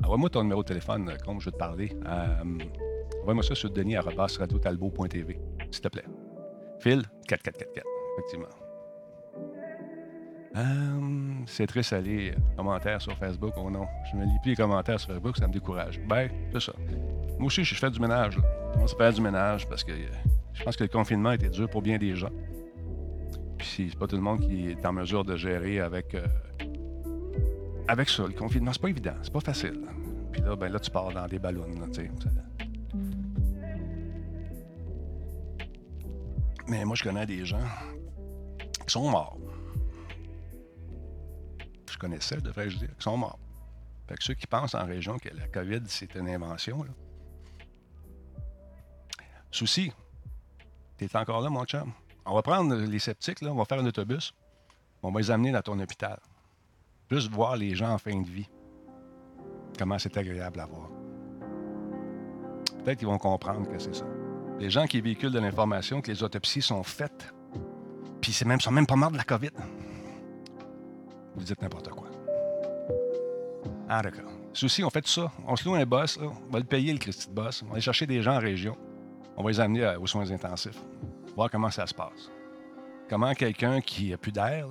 Envoie-moi 0.04 0.30
ton 0.30 0.42
numéro 0.42 0.62
de 0.62 0.68
téléphone, 0.68 1.08
euh, 1.08 1.16
comme 1.24 1.40
je 1.40 1.46
veux 1.46 1.52
te 1.52 1.56
parler. 1.56 1.96
Euh, 2.06 2.58
envoie-moi 3.22 3.42
ça 3.42 3.54
sur 3.54 3.70
denis 3.70 3.96
radiotalbo.tv, 3.96 5.40
s'il 5.70 5.80
te 5.80 5.88
plaît. 5.88 6.04
Phil, 6.80 7.02
4444, 7.28 7.86
effectivement. 8.18 8.46
Euh, 10.56 11.44
c'est 11.46 11.66
très 11.66 11.82
salé. 11.82 12.34
Commentaires 12.56 13.00
sur 13.00 13.16
Facebook, 13.16 13.54
oh 13.56 13.70
non. 13.70 13.86
Je 14.10 14.16
me 14.16 14.24
lis 14.24 14.38
plus 14.42 14.50
les 14.50 14.56
commentaires 14.56 14.98
sur 14.98 15.12
Facebook, 15.12 15.36
ça 15.36 15.46
me 15.46 15.52
décourage. 15.52 16.00
Ben, 16.00 16.28
c'est 16.52 16.60
ça. 16.60 16.72
Moi 17.38 17.46
aussi, 17.46 17.64
je 17.64 17.74
fais 17.74 17.90
du 17.90 18.00
ménage. 18.00 18.38
Commence 18.74 18.94
à 18.94 18.96
faire 18.96 19.12
du 19.12 19.20
ménage 19.20 19.68
parce 19.68 19.84
que 19.84 19.92
je 20.52 20.64
pense 20.64 20.76
que 20.76 20.82
le 20.82 20.88
confinement 20.88 21.32
était 21.32 21.48
dur 21.48 21.70
pour 21.70 21.80
bien 21.80 21.96
des 21.96 22.16
gens. 22.16 22.32
Puis 23.56 23.88
c'est 23.90 23.98
pas 23.98 24.08
tout 24.08 24.16
le 24.16 24.22
monde 24.22 24.40
qui 24.40 24.70
est 24.70 24.84
en 24.84 24.92
mesure 24.92 25.24
de 25.24 25.36
gérer 25.36 25.80
avec 25.80 26.16
avec 27.92 28.08
ça, 28.08 28.26
le 28.26 28.32
confinement, 28.32 28.72
c'est 28.72 28.80
pas 28.80 28.88
évident, 28.88 29.14
c'est 29.22 29.32
pas 29.32 29.40
facile. 29.40 29.86
Puis 30.32 30.40
là, 30.40 30.56
ben 30.56 30.72
là, 30.72 30.80
tu 30.80 30.90
pars 30.90 31.12
dans 31.12 31.28
des 31.28 31.38
ballons. 31.38 31.66
Mais 36.68 36.86
moi, 36.86 36.96
je 36.96 37.02
connais 37.02 37.26
des 37.26 37.44
gens 37.44 37.68
qui 38.86 38.92
sont 38.92 39.10
morts. 39.10 39.36
Je 41.90 41.98
connaissais, 41.98 42.40
devrais-je 42.40 42.78
dire, 42.78 42.96
qui 42.96 43.02
sont 43.02 43.18
morts. 43.18 43.38
Fait 44.08 44.16
que 44.16 44.24
ceux 44.24 44.34
qui 44.34 44.46
pensent 44.46 44.74
en 44.74 44.86
région 44.86 45.18
que 45.18 45.28
la 45.28 45.46
COVID, 45.48 45.82
c'est 45.86 46.14
une 46.14 46.30
invention, 46.30 46.84
là. 46.84 46.90
Souci, 49.50 49.92
t'es 50.96 51.14
encore 51.14 51.42
là, 51.42 51.50
mon 51.50 51.66
chum. 51.66 51.92
On 52.24 52.34
va 52.34 52.40
prendre 52.40 52.74
les 52.74 52.98
sceptiques, 52.98 53.42
là, 53.42 53.52
on 53.52 53.56
va 53.56 53.66
faire 53.66 53.80
un 53.80 53.86
autobus, 53.86 54.32
on 55.02 55.12
va 55.12 55.20
les 55.20 55.30
amener 55.30 55.52
dans 55.52 55.60
ton 55.60 55.78
hôpital. 55.78 56.18
Juste 57.12 57.30
voir 57.30 57.56
les 57.58 57.74
gens 57.74 57.92
en 57.92 57.98
fin 57.98 58.18
de 58.18 58.26
vie. 58.26 58.48
Comment 59.78 59.98
c'est 59.98 60.16
agréable 60.16 60.60
à 60.60 60.64
voir. 60.64 60.88
Peut-être 62.82 63.00
qu'ils 63.00 63.06
vont 63.06 63.18
comprendre 63.18 63.70
que 63.70 63.78
c'est 63.78 63.94
ça. 63.94 64.06
Les 64.58 64.70
gens 64.70 64.86
qui 64.86 64.98
véhiculent 65.02 65.30
de 65.30 65.38
l'information 65.38 66.00
que 66.00 66.10
les 66.10 66.22
autopsies 66.22 66.62
sont 66.62 66.82
faites, 66.82 67.34
puis 68.22 68.32
c'est 68.32 68.46
même, 68.46 68.62
sont 68.62 68.70
même 68.70 68.86
pas 68.86 68.96
morts 68.96 69.10
de 69.10 69.18
la 69.18 69.24
COVID. 69.24 69.50
Vous 71.36 71.44
dites 71.44 71.60
n'importe 71.60 71.90
quoi. 71.90 72.08
Ah, 73.90 74.00
d'accord. 74.00 74.30
Souci, 74.54 74.82
on 74.82 74.88
fait 74.88 75.02
tout 75.02 75.10
ça. 75.10 75.30
On 75.46 75.54
se 75.54 75.68
loue 75.68 75.74
un 75.74 75.84
boss, 75.84 76.18
on 76.18 76.50
va 76.50 76.60
le 76.60 76.64
payer, 76.64 76.94
le 76.94 76.98
Christy 76.98 77.28
de 77.28 77.34
boss. 77.34 77.62
On 77.62 77.66
va 77.66 77.72
aller 77.72 77.82
chercher 77.82 78.06
des 78.06 78.22
gens 78.22 78.36
en 78.36 78.40
région. 78.40 78.74
On 79.36 79.42
va 79.42 79.50
les 79.50 79.60
amener 79.60 79.96
aux 80.00 80.06
soins 80.06 80.30
intensifs. 80.30 80.82
Voir 81.36 81.50
comment 81.50 81.70
ça 81.70 81.86
se 81.86 81.92
passe. 81.92 82.30
Comment 83.10 83.34
quelqu'un 83.34 83.82
qui 83.82 84.12
n'a 84.12 84.16
plus 84.16 84.32
d'air, 84.32 84.66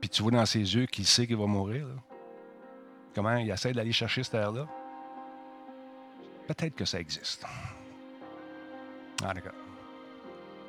puis 0.00 0.08
tu 0.08 0.22
vois 0.22 0.32
dans 0.32 0.46
ses 0.46 0.60
yeux 0.60 0.86
qu'il 0.86 1.06
sait 1.06 1.26
qu'il 1.26 1.36
va 1.36 1.46
mourir. 1.46 1.86
Comment 3.14 3.36
il 3.36 3.50
essaie 3.50 3.72
d'aller 3.72 3.92
chercher 3.92 4.22
cette 4.22 4.34
air-là? 4.34 4.66
Peut-être 6.46 6.74
que 6.74 6.84
ça 6.84 7.00
existe. 7.00 7.44
Ah, 9.24 9.34
d'accord. 9.34 9.52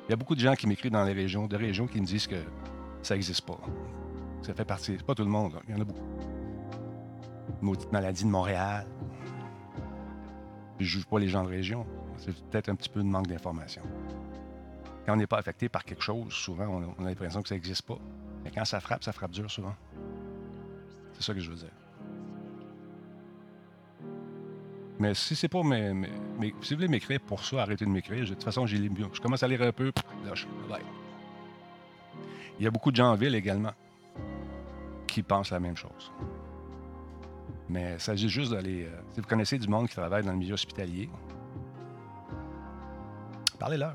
Il 0.08 0.10
y 0.10 0.12
a 0.12 0.16
beaucoup 0.16 0.34
de 0.34 0.40
gens 0.40 0.54
qui 0.54 0.66
m'écrivent 0.66 0.90
dans 0.90 1.04
les 1.04 1.12
régions, 1.12 1.46
de 1.46 1.56
régions 1.56 1.86
qui 1.86 2.00
me 2.00 2.06
disent 2.06 2.26
que 2.26 2.42
ça 3.02 3.14
n'existe 3.14 3.42
pas. 3.42 3.58
Ça 4.42 4.54
fait 4.54 4.64
partie. 4.64 4.96
C'est 4.96 5.06
pas 5.06 5.14
tout 5.14 5.24
le 5.24 5.30
monde, 5.30 5.60
il 5.68 5.74
y 5.74 5.78
en 5.78 5.80
a 5.80 5.84
beaucoup. 5.84 6.06
Maudite 7.60 7.92
maladie 7.92 8.24
de 8.24 8.28
Montréal. 8.28 8.86
Je 10.78 10.84
ne 10.84 10.88
juge 10.88 11.06
pas 11.06 11.18
les 11.18 11.28
gens 11.28 11.44
de 11.44 11.48
région. 11.48 11.86
C'est 12.16 12.34
peut-être 12.48 12.68
un 12.70 12.74
petit 12.74 12.88
peu 12.88 13.00
de 13.00 13.06
manque 13.06 13.26
d'information. 13.26 13.82
Quand 15.06 15.12
on 15.12 15.16
n'est 15.16 15.26
pas 15.26 15.38
affecté 15.38 15.68
par 15.68 15.84
quelque 15.84 16.02
chose, 16.02 16.32
souvent, 16.32 16.66
on 16.98 17.04
a 17.04 17.08
l'impression 17.08 17.42
que 17.42 17.48
ça 17.48 17.54
n'existe 17.54 17.82
pas. 17.82 17.98
Mais 18.44 18.50
quand 18.50 18.64
ça 18.64 18.80
frappe, 18.80 19.04
ça 19.04 19.12
frappe 19.12 19.32
dur 19.32 19.50
souvent. 19.50 19.74
C'est 21.14 21.22
ça 21.22 21.34
que 21.34 21.40
je 21.40 21.50
veux 21.50 21.56
dire. 21.56 21.72
Mais 24.98 25.14
si 25.14 25.34
c'est 25.34 25.48
pas 25.48 25.62
mes, 25.62 25.94
si 26.60 26.74
vous 26.74 26.80
voulez 26.80 26.88
m'écrire 26.88 27.20
pour 27.20 27.42
ça, 27.42 27.62
arrêtez 27.62 27.86
de 27.86 27.90
m'écrire. 27.90 28.20
De 28.20 28.28
toute 28.28 28.44
façon, 28.44 28.66
j'ai 28.66 28.76
Je 28.76 29.20
commence 29.20 29.42
à 29.42 29.48
lire 29.48 29.62
un 29.62 29.72
peu. 29.72 29.92
Il 32.58 32.64
y 32.64 32.66
a 32.66 32.70
beaucoup 32.70 32.90
de 32.90 32.96
gens 32.96 33.10
en 33.10 33.14
ville 33.14 33.34
également 33.34 33.72
qui 35.06 35.22
pensent 35.22 35.50
la 35.50 35.60
même 35.60 35.76
chose. 35.76 36.12
Mais 37.70 37.94
il 37.94 38.00
s'agit 38.00 38.28
juste 38.28 38.52
d'aller. 38.52 38.84
Euh, 38.84 39.00
si 39.14 39.20
vous 39.20 39.26
connaissez 39.26 39.58
du 39.58 39.68
monde 39.68 39.88
qui 39.88 39.94
travaille 39.94 40.24
dans 40.24 40.32
le 40.32 40.38
milieu 40.38 40.54
hospitalier, 40.54 41.08
parlez-leur. 43.58 43.94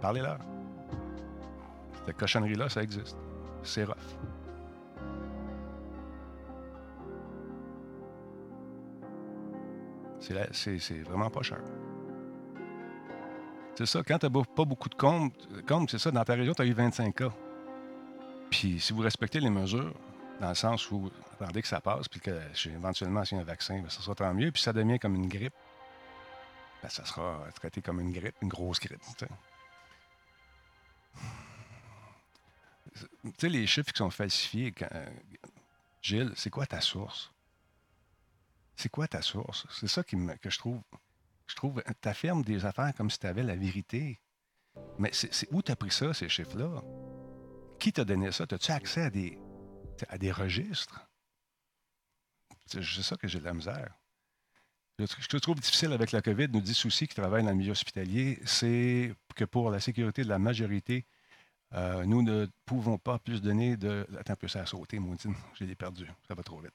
Parlez-leur. 0.00 0.38
Cette 2.06 2.16
cochonnerie-là, 2.16 2.68
ça 2.68 2.82
existe. 2.82 3.16
C'est 3.62 3.84
rough. 3.84 3.96
C'est 10.20 11.02
vraiment 11.02 11.30
pas 11.30 11.42
cher. 11.42 11.60
C'est 13.74 13.86
ça, 13.86 14.02
quand 14.06 14.18
tu 14.18 14.26
n'as 14.26 14.44
pas 14.44 14.64
beaucoup 14.64 14.88
de 14.88 14.94
comptes, 14.94 15.48
compte, 15.66 15.90
c'est 15.90 15.98
ça, 15.98 16.10
dans 16.10 16.24
ta 16.24 16.34
région, 16.34 16.54
tu 16.54 16.62
as 16.62 16.66
eu 16.66 16.72
25 16.72 17.14
cas. 17.14 17.32
Puis 18.50 18.78
si 18.80 18.92
vous 18.92 19.00
respectez 19.02 19.40
les 19.40 19.50
mesures, 19.50 19.92
dans 20.40 20.48
le 20.48 20.54
sens 20.54 20.90
où 20.90 21.10
attendez 21.32 21.60
que 21.60 21.68
ça 21.68 21.80
passe, 21.80 22.08
puis 22.08 22.20
que 22.20 22.30
éventuellement, 22.66 23.24
s'il 23.24 23.36
y 23.36 23.40
a 23.40 23.42
un 23.42 23.46
vaccin, 23.46 23.80
ben, 23.80 23.88
ça 23.88 24.00
sera 24.00 24.14
tant 24.14 24.32
mieux. 24.32 24.50
Puis 24.52 24.62
ça 24.62 24.72
devient 24.72 24.98
comme 24.98 25.14
une 25.16 25.28
grippe, 25.28 25.54
ben, 26.82 26.88
ça 26.88 27.04
sera 27.04 27.44
traité 27.54 27.82
comme 27.82 28.00
une 28.00 28.12
grippe, 28.12 28.36
une 28.42 28.48
grosse 28.48 28.80
grippe. 28.80 29.02
Tu 33.24 33.32
sais, 33.38 33.48
les 33.48 33.66
chiffres 33.66 33.90
qui 33.90 33.98
sont 33.98 34.10
falsifiés, 34.10 34.74
Gilles, 36.02 36.32
c'est 36.36 36.50
quoi 36.50 36.66
ta 36.66 36.80
source? 36.80 37.32
C'est 38.76 38.90
quoi 38.90 39.08
ta 39.08 39.22
source? 39.22 39.66
C'est 39.70 39.88
ça 39.88 40.04
que 40.04 40.50
je 40.50 40.58
trouve. 40.58 40.82
Je 41.46 41.54
trouve, 41.54 41.82
tu 42.02 42.08
affirmes 42.08 42.42
des 42.42 42.64
affaires 42.66 42.94
comme 42.94 43.10
si 43.10 43.18
tu 43.18 43.26
avais 43.26 43.42
la 43.42 43.56
vérité. 43.56 44.20
Mais 44.98 45.10
c'est 45.12 45.48
où 45.52 45.62
tu 45.62 45.72
as 45.72 45.76
pris 45.76 45.90
ça, 45.90 46.12
ces 46.12 46.28
chiffres-là? 46.28 46.82
Qui 47.78 47.92
t'a 47.92 48.04
donné 48.04 48.30
ça? 48.32 48.44
As-tu 48.50 48.72
accès 48.72 49.02
à 49.02 49.10
des, 49.10 49.38
à 50.08 50.18
des 50.18 50.32
registres? 50.32 51.00
C'est 52.66 52.82
ça 52.82 53.16
que 53.16 53.28
j'ai 53.28 53.40
de 53.40 53.44
la 53.44 53.54
misère. 53.54 53.94
Je 54.98 55.36
trouve 55.38 55.60
difficile 55.60 55.92
avec 55.92 56.12
la 56.12 56.22
COVID, 56.22 56.48
nous 56.48 56.60
dit 56.60 56.74
Souci 56.74 57.08
qui 57.08 57.14
travaille 57.14 57.42
dans 57.42 57.50
le 57.50 57.56
milieu 57.56 57.72
hospitalier, 57.72 58.40
c'est 58.44 59.14
que 59.34 59.44
pour 59.44 59.70
la 59.70 59.80
sécurité 59.80 60.24
de 60.24 60.28
la 60.28 60.38
majorité, 60.38 61.04
euh, 61.74 62.04
nous 62.04 62.22
ne 62.22 62.46
pouvons 62.66 62.98
pas 62.98 63.18
plus 63.18 63.42
donner 63.42 63.76
de. 63.76 64.06
Attends 64.18 64.34
un 64.34 64.36
peu, 64.36 64.48
ça 64.48 64.60
a 64.60 64.66
sauté, 64.66 64.98
Moudine. 64.98 65.34
Je 65.54 65.64
l'ai 65.64 65.74
perdu. 65.74 66.06
Ça 66.28 66.34
va 66.34 66.42
trop 66.42 66.60
vite. 66.60 66.74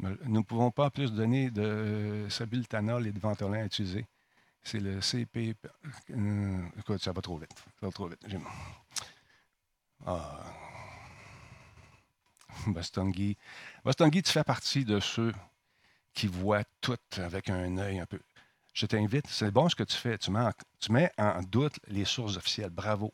Nous 0.00 0.16
ne 0.26 0.40
pouvons 0.40 0.70
pas 0.70 0.90
plus 0.90 1.12
donner 1.12 1.50
de 1.50 2.26
sabultanol 2.28 3.06
et 3.06 3.12
de 3.12 3.20
ventolin 3.20 3.60
à 3.60 3.64
utiliser. 3.64 4.06
C'est 4.62 4.80
le 4.80 5.00
CP. 5.00 5.54
Euh, 6.10 6.66
écoute, 6.78 7.02
ça 7.02 7.12
va 7.12 7.20
trop 7.20 7.36
vite. 7.36 7.54
Ça 7.78 7.86
va 7.86 7.92
trop 7.92 8.08
vite. 8.08 8.26
Ah. 10.06 10.42
Bostongi. 12.66 13.36
Bostongi, 13.84 14.22
tu 14.22 14.32
fais 14.32 14.44
partie 14.44 14.84
de 14.84 15.00
ceux 15.00 15.34
qui 16.14 16.26
voient 16.26 16.64
tout 16.80 16.96
avec 17.18 17.50
un 17.50 17.76
œil 17.76 17.98
un 17.98 18.06
peu. 18.06 18.20
Je 18.72 18.86
t'invite, 18.86 19.26
c'est 19.28 19.50
bon 19.50 19.68
ce 19.68 19.76
que 19.76 19.84
tu 19.84 19.96
fais. 19.96 20.18
Tu 20.18 20.30
mets 20.90 21.10
en 21.18 21.42
doute 21.42 21.78
les 21.86 22.04
sources 22.04 22.36
officielles. 22.36 22.70
Bravo. 22.70 23.12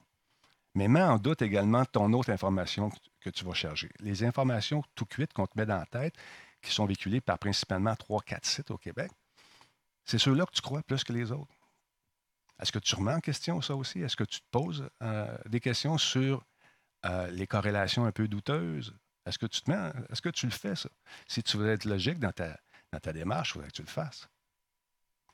Mais 0.74 0.88
mets 0.88 1.02
en 1.02 1.18
doute 1.18 1.42
également 1.42 1.84
ton 1.84 2.12
autre 2.12 2.30
information 2.30 2.90
que 3.20 3.30
tu 3.30 3.44
vas 3.44 3.54
charger. 3.54 3.90
Les 3.98 4.24
informations 4.24 4.82
tout 4.94 5.06
cuites 5.06 5.32
qu'on 5.32 5.46
te 5.46 5.58
met 5.58 5.66
dans 5.66 5.78
la 5.78 5.86
tête, 5.86 6.14
qui 6.62 6.72
sont 6.72 6.86
véhiculées 6.86 7.20
par 7.20 7.38
principalement 7.38 7.94
3-4 7.94 8.46
sites 8.46 8.70
au 8.70 8.78
Québec, 8.78 9.10
c'est 10.04 10.18
ceux-là 10.18 10.46
que 10.46 10.52
tu 10.52 10.62
crois 10.62 10.82
plus 10.82 11.04
que 11.04 11.12
les 11.12 11.32
autres. 11.32 11.54
Est-ce 12.60 12.72
que 12.72 12.78
tu 12.78 12.94
remets 12.94 13.14
en 13.14 13.20
question 13.20 13.60
ça 13.60 13.74
aussi? 13.74 14.00
Est-ce 14.00 14.16
que 14.16 14.24
tu 14.24 14.40
te 14.40 14.46
poses 14.50 14.88
euh, 15.02 15.36
des 15.46 15.60
questions 15.60 15.96
sur 15.98 16.44
euh, 17.06 17.30
les 17.30 17.46
corrélations 17.46 18.04
un 18.04 18.12
peu 18.12 18.28
douteuses? 18.28 18.94
Est-ce 19.24 19.38
que 19.38 19.46
tu 19.46 19.62
te 19.62 19.70
mets, 19.70 19.92
est-ce 20.10 20.22
que 20.22 20.28
tu 20.28 20.46
le 20.46 20.52
fais, 20.52 20.76
ça? 20.76 20.90
Si 21.26 21.42
tu 21.42 21.56
veux 21.56 21.70
être 21.70 21.84
logique 21.84 22.18
dans 22.18 22.32
ta, 22.32 22.58
dans 22.92 23.00
ta 23.00 23.12
démarche, 23.12 23.50
il 23.50 23.52
faudrait 23.54 23.68
que 23.68 23.76
tu 23.76 23.82
le 23.82 23.88
fasses. 23.88 24.28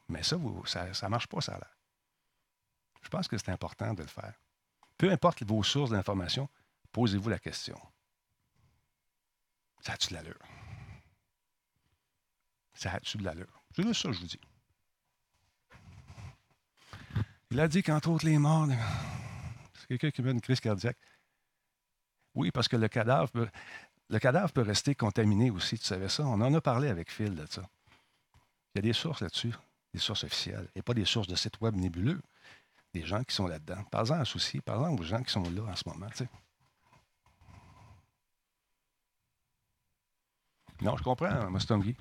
Mais 0.09 0.23
ça, 0.23 0.37
ça 0.67 1.07
ne 1.07 1.11
marche 1.11 1.27
pas, 1.27 1.41
ça 1.41 1.53
l'air. 1.53 1.77
Je 3.03 3.09
pense 3.09 3.29
que 3.29 3.37
c'est 3.39 3.51
important 3.51 3.93
de 3.95 4.03
le 4.03 4.09
faire. 4.09 4.35
Peu 4.99 5.11
importe 5.11 5.43
vos 5.43 5.63
sources 5.63 5.91
d'information, 5.91 6.49
posez-vous 6.93 7.29
la 7.29 7.39
question. 7.39 7.79
Ça 9.81 9.93
a-tu 9.93 10.09
de 10.09 10.15
l'allure? 10.15 10.39
Ça 12.75 12.93
a-tu 12.93 13.19
de 13.19 13.25
l'allure? 13.25 13.63
C'est 13.75 13.83
juste 13.83 14.03
ça 14.03 14.13
je 14.13 14.21
vous 14.21 14.27
dis. 14.27 14.41
Il 17.51 17.61
a 17.61 17.69
dit 17.69 17.83
qu'entre 17.83 18.11
autres, 18.11 18.27
les 18.27 18.39
morts, 18.39 18.67
c'est 19.75 19.87
quelqu'un 19.87 20.11
qui 20.11 20.23
met 20.23 20.33
une 20.33 20.41
crise 20.41 20.61
cardiaque. 20.61 20.99
Oui, 22.35 22.51
parce 22.51 22.69
que 22.69 22.77
le 22.77 22.89
cadavre, 22.89 23.31
peut, 23.31 23.49
le 24.11 24.19
cadavre 24.19 24.53
peut 24.53 24.63
rester 24.63 24.95
contaminé 24.95 25.51
aussi, 25.51 25.79
tu 25.79 25.85
savais 25.85 26.09
ça? 26.09 26.25
On 26.25 26.41
en 26.41 26.53
a 26.53 26.61
parlé 26.61 26.89
avec 26.89 27.11
Phil 27.11 27.35
de 27.35 27.47
ça. 27.47 27.63
Il 28.75 28.79
y 28.79 28.81
a 28.81 28.83
des 28.83 28.93
sources 28.93 29.21
là-dessus, 29.21 29.55
des 29.95 30.01
sources 30.01 30.25
officielles, 30.25 30.69
et 30.75 30.83
pas 30.83 30.93
des 30.93 31.05
sources 31.05 31.29
de 31.29 31.37
sites 31.37 31.61
web 31.61 31.77
nébuleux. 31.77 32.21
Gens 33.05 33.23
qui 33.25 33.35
sont 33.35 33.47
là-dedans. 33.47 33.83
Parlez-en 33.91 34.21
à 34.21 34.25
souci, 34.25 34.61
parlez-en 34.61 34.97
aux 34.97 35.03
gens 35.03 35.23
qui 35.23 35.33
sont 35.33 35.43
là 35.43 35.63
en 35.63 35.77
ce 35.77 35.89
moment. 35.89 36.09
Non, 40.81 40.97
je 40.97 41.03
comprends, 41.03 41.51
Mustongi. 41.51 41.97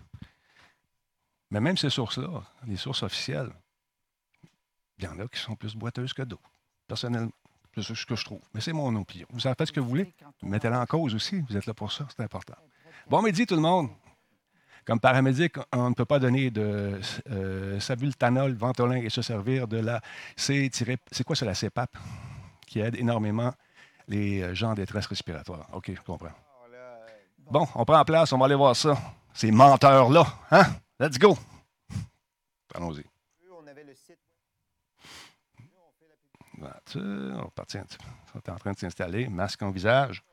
Mais 1.51 1.59
même 1.59 1.77
ces 1.77 1.89
sources-là, 1.89 2.43
les 2.65 2.77
sources 2.77 3.03
officielles, 3.03 3.53
il 4.97 5.05
y 5.05 5.07
en 5.07 5.19
a 5.19 5.27
qui 5.27 5.39
sont 5.39 5.55
plus 5.55 5.75
boiteuses 5.75 6.13
que 6.13 6.23
d'autres, 6.23 6.51
personnellement. 6.87 7.31
C'est 7.75 7.93
ce 7.93 8.05
que 8.05 8.15
je 8.15 8.23
trouve. 8.23 8.41
Mais 8.53 8.61
c'est 8.61 8.71
mon 8.71 8.95
opinion. 8.95 9.27
Vous 9.31 9.47
en 9.47 9.53
faites 9.53 9.67
ce 9.67 9.73
que 9.73 9.81
vous 9.81 9.89
voulez. 9.89 10.13
Mettez-la 10.41 10.79
en 10.79 10.85
cause 10.85 11.13
aussi. 11.13 11.41
Vous 11.41 11.57
êtes 11.57 11.65
là 11.65 11.73
pour 11.73 11.91
ça. 11.91 12.07
C'est 12.15 12.23
important. 12.23 12.55
Bon 13.09 13.21
midi, 13.21 13.45
tout 13.45 13.55
le 13.55 13.61
monde. 13.61 13.89
Comme 14.85 14.99
paramédic, 14.99 15.55
on 15.73 15.89
ne 15.89 15.95
peut 15.95 16.05
pas 16.05 16.19
donner 16.19 16.51
de 16.51 16.99
euh, 17.31 17.79
sabultanol, 17.79 18.53
ventolin 18.53 18.97
et 18.97 19.09
se 19.09 19.21
servir 19.23 19.67
de 19.67 19.77
la 19.77 19.99
C- 20.35 20.69
c'est 20.71 21.23
quoi, 21.23 21.35
c'est 21.35 21.45
la 21.45 21.55
CPAP, 21.55 21.89
qui 22.67 22.79
aide 22.79 22.95
énormément 22.95 23.51
les 24.07 24.41
euh, 24.41 24.53
gens 24.53 24.71
en 24.71 24.73
détresse 24.75 25.07
respiratoire. 25.07 25.67
OK, 25.73 25.91
je 25.95 26.01
comprends. 26.01 26.29
Bon, 27.49 27.67
on 27.75 27.85
prend 27.85 28.03
place, 28.05 28.31
on 28.33 28.37
va 28.37 28.45
aller 28.45 28.55
voir 28.55 28.75
ça. 28.75 28.95
Ces 29.33 29.51
menteurs-là, 29.51 30.25
hein? 30.51 30.63
Let's 30.99 31.17
go! 31.17 31.37
Allons-y. 32.73 33.03
on 36.61 37.47
est 37.47 37.51
parti 37.55 37.77
un 37.77 37.85
On 38.33 38.39
est 38.39 38.49
en 38.49 38.55
train 38.55 38.71
de 38.71 38.77
s'installer. 38.77 39.27
Masque 39.27 39.61
en 39.61 39.71
visage. 39.71 40.23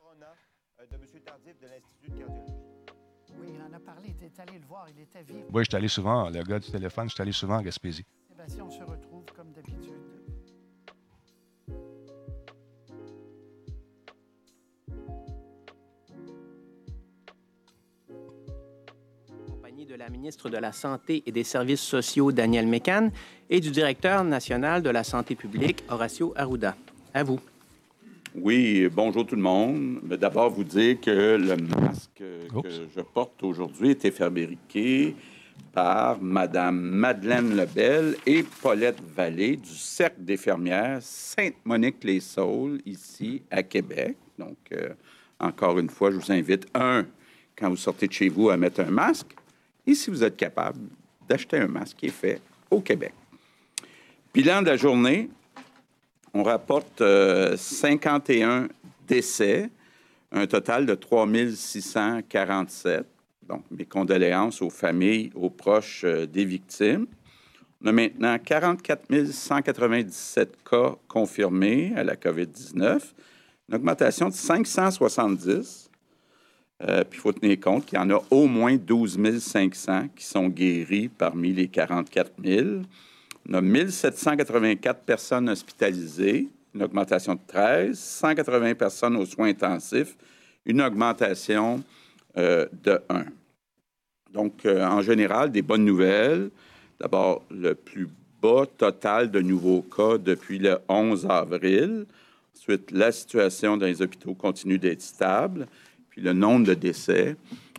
Oui, 3.43 3.53
il 3.55 3.61
en 3.61 3.75
a 3.75 3.79
parlé. 3.79 4.15
Il 4.19 4.25
est 4.25 4.39
allé 4.39 4.59
le 4.59 4.65
voir. 4.65 4.87
Il 4.95 5.01
était 5.01 5.23
vivant. 5.23 5.47
Oui, 5.51 5.63
je 5.63 5.69
suis 5.69 5.77
allé 5.77 5.87
souvent. 5.87 6.29
Le 6.29 6.43
gars 6.43 6.59
du 6.59 6.71
téléphone, 6.71 7.09
je 7.09 7.13
suis 7.13 7.21
allé 7.21 7.31
souvent 7.31 7.57
en 7.57 7.61
Gaspésie. 7.61 8.05
Sébastien, 8.29 8.63
on 8.65 8.71
se 8.71 8.83
retrouve 8.83 9.25
comme 9.35 9.51
d'habitude. 9.51 9.93
de 19.85 19.95
la 19.95 20.09
ministre 20.09 20.49
de 20.49 20.57
la 20.57 20.71
Santé 20.71 21.23
et 21.25 21.31
des 21.31 21.43
Services 21.43 21.81
sociaux, 21.81 22.31
Daniel 22.31 22.67
Mécan, 22.67 23.09
et 23.49 23.59
du 23.59 23.69
directeur 23.69 24.23
national 24.23 24.81
de 24.81 24.89
la 24.89 25.03
santé 25.03 25.35
publique, 25.35 25.83
Horacio 25.89 26.33
Arruda. 26.35 26.75
À 27.13 27.23
vous. 27.23 27.39
Oui, 28.35 28.87
bonjour 28.91 29.25
tout 29.25 29.35
le 29.35 29.41
monde. 29.41 29.99
D'abord, 30.03 30.49
vous 30.49 30.63
dire 30.63 30.99
que 30.99 31.37
le 31.37 31.57
masque 31.57 32.12
que 32.61 32.69
je 32.95 33.01
porte 33.01 33.43
aujourd'hui 33.43 33.91
était 33.91 34.11
fabriqué 34.11 35.15
par 35.71 36.21
Madame 36.21 36.79
Madeleine 36.79 37.55
Lebel 37.55 38.15
et 38.25 38.43
Paulette 38.43 39.01
Vallée 39.15 39.55
du 39.57 39.75
Cercle 39.75 40.23
des 40.23 40.37
fermières 40.37 40.99
Sainte-Monique-les-Saules, 41.01 42.79
ici 42.85 43.41
à 43.49 43.63
Québec. 43.63 44.15
Donc, 44.37 44.57
euh, 44.71 44.89
encore 45.39 45.79
une 45.79 45.89
fois, 45.89 46.11
je 46.11 46.17
vous 46.17 46.31
invite, 46.31 46.67
un, 46.73 47.05
quand 47.57 47.69
vous 47.69 47.77
sortez 47.77 48.07
de 48.07 48.13
chez 48.13 48.29
vous, 48.29 48.49
à 48.49 48.57
mettre 48.57 48.81
un 48.81 48.91
masque. 48.91 49.35
Et 49.85 49.95
si 49.95 50.09
vous 50.09 50.23
êtes 50.23 50.37
capable 50.37 50.79
d'acheter 51.27 51.57
un 51.57 51.67
masque 51.67 51.97
qui 51.97 52.07
est 52.07 52.09
fait 52.09 52.41
au 52.69 52.79
Québec. 52.79 53.13
Bilan 54.33 54.61
de 54.61 54.67
la 54.67 54.77
journée, 54.77 55.29
on 56.33 56.43
rapporte 56.43 57.03
51 57.55 58.49
euh, 58.49 58.67
décès, 59.07 59.69
un 60.33 60.47
total 60.47 60.85
de 60.85 60.95
3647. 60.95 63.05
Donc, 63.47 63.63
mes 63.71 63.85
condoléances 63.85 64.61
aux 64.61 64.69
familles, 64.69 65.31
aux 65.35 65.49
proches 65.49 66.03
euh, 66.03 66.25
des 66.25 66.45
victimes. 66.45 67.07
On 67.81 67.87
a 67.87 67.91
maintenant 67.91 68.37
44 68.39 69.31
197 69.31 70.57
cas 70.69 70.95
confirmés 71.07 71.93
à 71.95 72.03
la 72.03 72.15
COVID-19, 72.15 73.01
une 73.69 73.75
augmentation 73.75 74.29
de 74.29 74.33
570 74.33 75.89
euh, 76.81 77.03
puis 77.09 77.19
il 77.19 77.21
faut 77.21 77.31
tenir 77.31 77.59
compte 77.59 77.85
qu'il 77.85 77.97
y 77.97 78.01
en 78.01 78.09
a 78.09 78.21
au 78.29 78.47
moins 78.47 78.75
12 78.75 79.39
500 79.39 80.09
qui 80.15 80.25
sont 80.25 80.49
guéris 80.49 81.07
parmi 81.07 81.53
les 81.53 81.67
44 81.67 82.31
000. 82.43 82.67
On 83.49 83.53
a 83.53 83.61
1 83.61 83.89
784 83.89 85.01
personnes 85.01 85.49
hospitalisées, 85.49 86.49
une 86.73 86.83
augmentation 86.83 87.35
de 87.35 87.39
13, 87.47 87.97
180 87.97 88.75
personnes 88.75 89.15
aux 89.17 89.25
soins 89.25 89.49
intensifs, 89.49 90.15
une 90.65 90.81
augmentation 90.81 91.83
euh, 92.37 92.65
de 92.83 92.99
1. 93.09 93.25
Donc, 94.31 94.65
euh, 94.65 94.83
en 94.83 95.01
général, 95.01 95.51
des 95.51 95.61
bonnes 95.61 95.85
nouvelles. 95.85 96.49
D'abord, 96.99 97.43
le 97.51 97.75
plus 97.75 98.09
bas 98.41 98.65
total 98.77 99.29
de 99.29 99.39
nouveaux 99.39 99.81
cas 99.81 100.17
depuis 100.17 100.57
le 100.57 100.79
11 100.89 101.27
avril. 101.29 102.05
Ensuite, 102.55 102.91
la 102.91 103.11
situation 103.11 103.77
dans 103.77 103.85
les 103.85 104.01
hôpitaux 104.01 104.33
continue 104.33 104.79
d'être 104.79 105.01
stable. 105.01 105.67
Puis 106.09 106.21
le 106.21 106.33
nombre 106.33 106.67
de 106.67 106.73
décès 106.73 107.35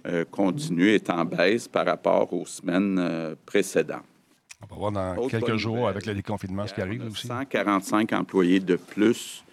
euh, 0.07 0.25
continue, 0.31 0.91
est 0.91 1.11
en 1.11 1.25
baisse 1.25 1.67
par 1.67 1.87
rapport 1.87 2.33
aux 2.33 2.47
semaines 2.47 3.37
précédentes. 3.47 4.14
On 4.71 4.75
va 4.75 4.79
voir 4.79 4.93
dans 4.93 5.29
quelques 5.29 5.57
jours 5.57 5.89
avec 5.89 6.07
le 6.07 6.15
déconfinement 6.15 6.67
ce 6.67 6.75
qui 6.75 6.81
arrive 6.81 7.05
aussi. 7.07 7.27
145 7.27 8.13
employés 8.13 8.61
de 8.61 8.77
plus 8.77 9.45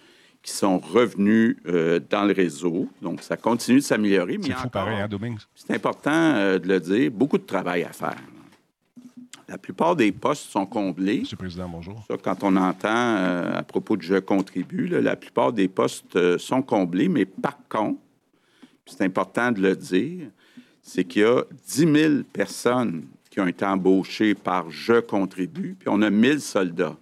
qui 0.42 0.52
sont 0.52 0.80
revenus 0.80 1.58
euh, 1.68 2.00
dans 2.10 2.24
le 2.24 2.34
réseau. 2.34 2.88
Donc, 3.02 3.22
ça 3.22 3.38
continue 3.38 3.78
de 3.78 3.84
s'améliorer. 3.84 4.40
C'est 4.42 4.54
fou 4.54 4.70
pareil, 4.70 5.00
hein, 5.00 5.36
C'est 5.54 5.74
important 5.74 6.12
euh, 6.12 6.58
de 6.58 6.68
le 6.68 6.80
dire. 6.80 7.12
Beaucoup 7.12 7.38
de 7.38 7.46
travail 7.46 7.84
à 7.84 7.92
faire. 7.92 8.18
La 9.48 9.58
plupart 9.58 9.96
des 9.96 10.12
postes 10.12 10.50
sont 10.50 10.66
comblés. 10.66 11.20
Monsieur 11.20 11.36
le 11.36 11.40
Président, 11.40 11.70
bonjour. 11.70 12.04
Ça, 12.08 12.16
quand 12.18 12.44
on 12.44 12.56
entend 12.56 13.16
à 13.54 13.64
propos 13.64 13.98
de 13.98 14.02
Je 14.02 14.16
contribue, 14.16 14.88
la 14.88 15.18
plupart 15.18 15.52
des 15.52 15.68
postes 15.68 16.38
sont 16.38 16.62
comblés, 16.62 17.10
mais 17.10 17.26
par 17.26 17.58
contre, 17.68 18.00
c'est 18.86 19.04
important 19.04 19.52
de 19.52 19.62
le 19.62 19.76
dire, 19.76 20.28
c'est 20.82 21.04
qu'il 21.04 21.24
y 21.24 21.26
a 21.26 21.44
10 21.68 21.94
000 21.94 22.14
personnes 22.32 23.04
qui 23.32 23.40
ont 23.40 23.48
été 23.48 23.66
embauchées 23.66 24.36
par 24.36 24.70
Je 24.70 25.00
contribue, 25.00 25.76
puis 25.80 25.88
on 25.90 26.02
a 26.02 26.10
1000 26.10 26.42
soldats. 26.42 26.98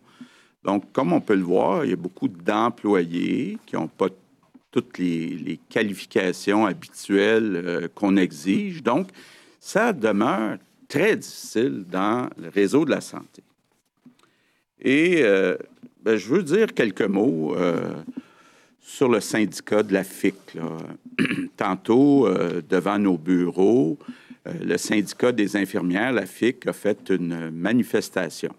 Donc, 0.63 0.91
comme 0.93 1.11
on 1.11 1.19
peut 1.19 1.35
le 1.35 1.43
voir, 1.43 1.83
il 1.83 1.89
y 1.89 1.93
a 1.93 1.97
beaucoup 1.97 2.27
d'employés 2.27 3.57
qui 3.65 3.75
n'ont 3.75 3.87
pas 3.87 4.09
toutes 4.71 4.99
les, 4.99 5.59
qualifications 5.67 6.67
habituelles 6.67 7.61
euh, 7.65 7.87
qu'on 7.95 8.15
exige. 8.17 8.83
Donc, 8.83 9.09
ça 9.59 9.91
demeure 9.91 10.57
très 10.87 11.17
difficile 11.17 11.85
dans 11.89 12.29
le 12.37 12.49
réseau 12.49 12.85
de 12.85 12.91
la 12.91 13.01
santé. 13.01 13.41
Et 14.79 15.23
euh, 15.23 15.57
ben, 16.03 16.15
je 16.15 16.27
veux 16.29 16.43
dire 16.43 16.73
quelques 16.75 17.01
mots 17.01 17.55
euh, 17.55 17.95
sur 18.79 19.09
le 19.09 19.19
syndicat 19.19 19.81
de 19.81 19.93
la 19.93 20.03
FIC. 20.03 20.35
Tantôt, 21.57 22.29
devant 22.69 22.97
nos 22.97 23.17
bureaux, 23.17 23.97
le 24.45 24.77
syndicat 24.77 25.31
des 25.31 25.55
infirmières, 25.55 26.11
la 26.11 26.25
FIC, 26.25 26.67
a 26.67 26.73
fait 26.73 27.09
une 27.09 27.51
manifestation. 27.51 28.53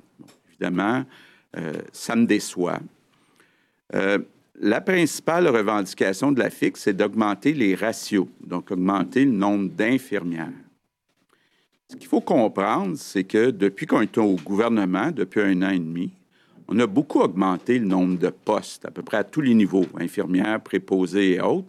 évidemment, 0.50 1.04
euh, 1.56 1.72
ça 1.92 2.16
me 2.16 2.26
déçoit. 2.26 2.80
Euh, 3.94 4.18
la 4.60 4.80
principale 4.80 5.48
revendication 5.48 6.32
de 6.32 6.38
la 6.38 6.50
FIC, 6.50 6.76
c'est 6.76 6.92
d'augmenter 6.92 7.52
les 7.54 7.74
ratios, 7.74 8.28
donc 8.44 8.70
augmenter 8.70 9.24
le 9.24 9.32
nombre 9.32 9.70
d'infirmières. 9.70 10.52
Ce 11.88 11.96
qu'il 11.96 12.06
faut 12.06 12.20
comprendre, 12.20 12.96
c'est 12.96 13.24
que 13.24 13.50
depuis 13.50 13.86
qu'on 13.86 14.02
est 14.02 14.18
au 14.18 14.36
gouvernement, 14.36 15.10
depuis 15.10 15.40
un 15.40 15.62
an 15.62 15.70
et 15.70 15.78
demi, 15.78 16.12
on 16.68 16.78
a 16.78 16.86
beaucoup 16.86 17.20
augmenté 17.20 17.80
le 17.80 17.86
nombre 17.86 18.16
de 18.16 18.28
postes, 18.28 18.84
à 18.84 18.92
peu 18.92 19.02
près 19.02 19.16
à 19.16 19.24
tous 19.24 19.40
les 19.40 19.54
niveaux, 19.54 19.86
infirmières, 19.98 20.60
préposées 20.60 21.32
et 21.32 21.40
autres. 21.40 21.66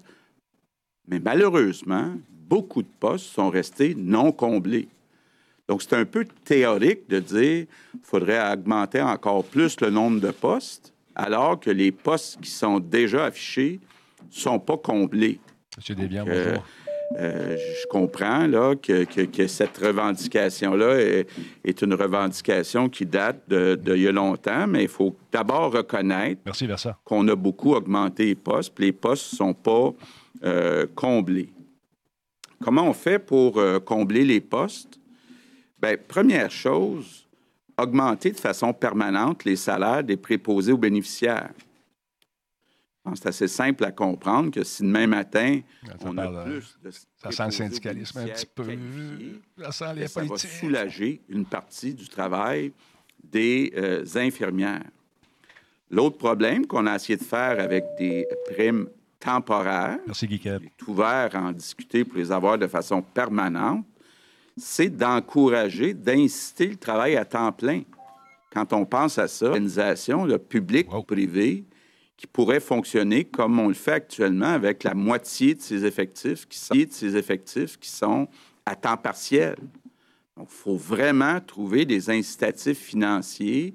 Mais 1.07 1.19
malheureusement, 1.19 2.13
beaucoup 2.51 2.81
de 2.81 2.89
postes 2.99 3.27
sont 3.27 3.49
restés 3.49 3.95
non 3.97 4.33
comblés. 4.33 4.89
Donc, 5.69 5.81
c'est 5.81 5.95
un 5.95 6.03
peu 6.03 6.27
théorique 6.43 7.09
de 7.09 7.19
dire 7.19 7.65
qu'il 7.65 8.01
faudrait 8.03 8.51
augmenter 8.51 9.01
encore 9.01 9.45
plus 9.45 9.79
le 9.79 9.89
nombre 9.89 10.19
de 10.19 10.31
postes, 10.31 10.93
alors 11.15 11.57
que 11.61 11.69
les 11.69 11.93
postes 11.93 12.41
qui 12.41 12.49
sont 12.49 12.81
déjà 12.81 13.25
affichés 13.25 13.79
ne 14.19 14.35
sont 14.35 14.59
pas 14.59 14.75
comblés. 14.75 15.39
Monsieur 15.77 15.95
Desbiens, 15.95 16.25
euh, 16.27 16.45
bonjour. 16.45 16.65
Euh, 17.19 17.57
je 17.57 17.87
comprends 17.87 18.47
là, 18.47 18.75
que, 18.75 19.47
cette 19.47 19.77
revendication-là 19.77 21.23
est, 21.63 21.81
une 21.81 21.93
revendication 21.93 22.89
qui 22.89 23.05
date 23.05 23.47
de, 23.47 23.95
y 23.95 24.07
a 24.07 24.11
longtemps, 24.11 24.67
mais 24.67 24.83
il 24.83 24.89
faut 24.89 25.15
d'abord 25.31 25.71
reconnaître 25.71 26.41
qu'on 27.05 27.27
a 27.29 27.35
beaucoup 27.35 27.75
augmenté 27.75 28.25
les 28.25 28.35
postes, 28.35 28.73
puis 28.75 28.85
les 28.87 28.91
postes 28.91 29.33
ne 29.33 29.37
sont 29.37 29.53
pas 29.53 29.93
euh, 30.43 30.85
comblés. 30.95 31.49
Comment 32.61 32.87
on 32.87 32.93
fait 32.93 33.19
pour 33.19 33.59
combler 33.85 34.23
les 34.23 34.41
postes? 34.41 34.99
Bien, 35.81 35.95
première 36.07 36.51
chose, 36.51 37.27
augmenter 37.77 38.31
de 38.31 38.39
façon 38.39 38.73
permanente 38.73 39.45
les 39.45 39.55
salaires 39.55 40.03
des 40.03 40.17
préposés 40.17 40.71
aux 40.71 40.77
bénéficiaires. 40.77 41.51
C'est 43.15 43.27
assez 43.27 43.47
simple 43.47 43.83
à 43.83 43.91
comprendre 43.91 44.51
que 44.51 44.63
si 44.63 44.83
demain 44.83 45.07
matin, 45.07 45.61
on 46.01 46.17
a 46.17 46.31
euh, 46.31 46.43
plus 46.43 46.77
de 46.83 46.91
Ça 46.91 47.31
sent 47.31 47.45
le 47.45 47.51
syndicalisme 47.51 48.19
un 48.19 48.27
petit 48.27 48.45
peu. 48.45 48.63
Ça 49.57 49.71
sent 49.71 49.95
les 49.95 50.07
Ça 50.07 50.23
va 50.23 50.37
soulager 50.37 51.21
une 51.27 51.45
partie 51.45 51.95
du 51.95 52.07
travail 52.07 52.71
des 53.23 53.73
euh, 53.75 54.05
infirmières. 54.15 54.85
L'autre 55.89 56.17
problème 56.17 56.67
qu'on 56.67 56.85
a 56.85 56.95
essayé 56.95 57.17
de 57.17 57.23
faire 57.23 57.59
avec 57.59 57.83
des 57.97 58.27
primes 58.53 58.87
temporaires, 59.21 59.99
Merci, 60.05 60.27
est 60.43 60.87
ouvert 60.87 61.29
à 61.33 61.41
en 61.41 61.51
discuter 61.51 62.03
pour 62.03 62.17
les 62.17 62.31
avoir 62.31 62.57
de 62.57 62.67
façon 62.67 63.01
permanente, 63.01 63.85
c'est 64.57 64.89
d'encourager, 64.89 65.93
d'inciter 65.93 66.67
le 66.67 66.75
travail 66.75 67.15
à 67.15 67.23
temps 67.23 67.51
plein. 67.51 67.83
Quand 68.51 68.73
on 68.73 68.85
pense 68.85 69.17
à 69.17 69.27
ça, 69.27 69.45
l'organisation 69.45 70.27
publique 70.39 70.93
ou 70.93 71.03
privée 71.03 71.63
qui 72.17 72.27
pourrait 72.27 72.59
fonctionner 72.59 73.23
comme 73.23 73.59
on 73.59 73.69
le 73.69 73.73
fait 73.73 73.93
actuellement 73.93 74.47
avec 74.47 74.83
la 74.83 74.93
moitié 74.93 75.55
de 75.55 75.61
ses 75.61 75.85
effectifs 75.85 76.47
qui 76.47 76.59
sont, 76.59 76.75
de 76.75 76.87
ses 76.89 77.15
effectifs 77.15 77.79
qui 77.79 77.89
sont 77.89 78.27
à 78.65 78.75
temps 78.75 78.97
partiel. 78.97 79.55
Donc, 80.37 80.47
il 80.51 80.55
faut 80.55 80.75
vraiment 80.75 81.39
trouver 81.39 81.85
des 81.85 82.09
incitatifs 82.09 82.79
financiers 82.79 83.73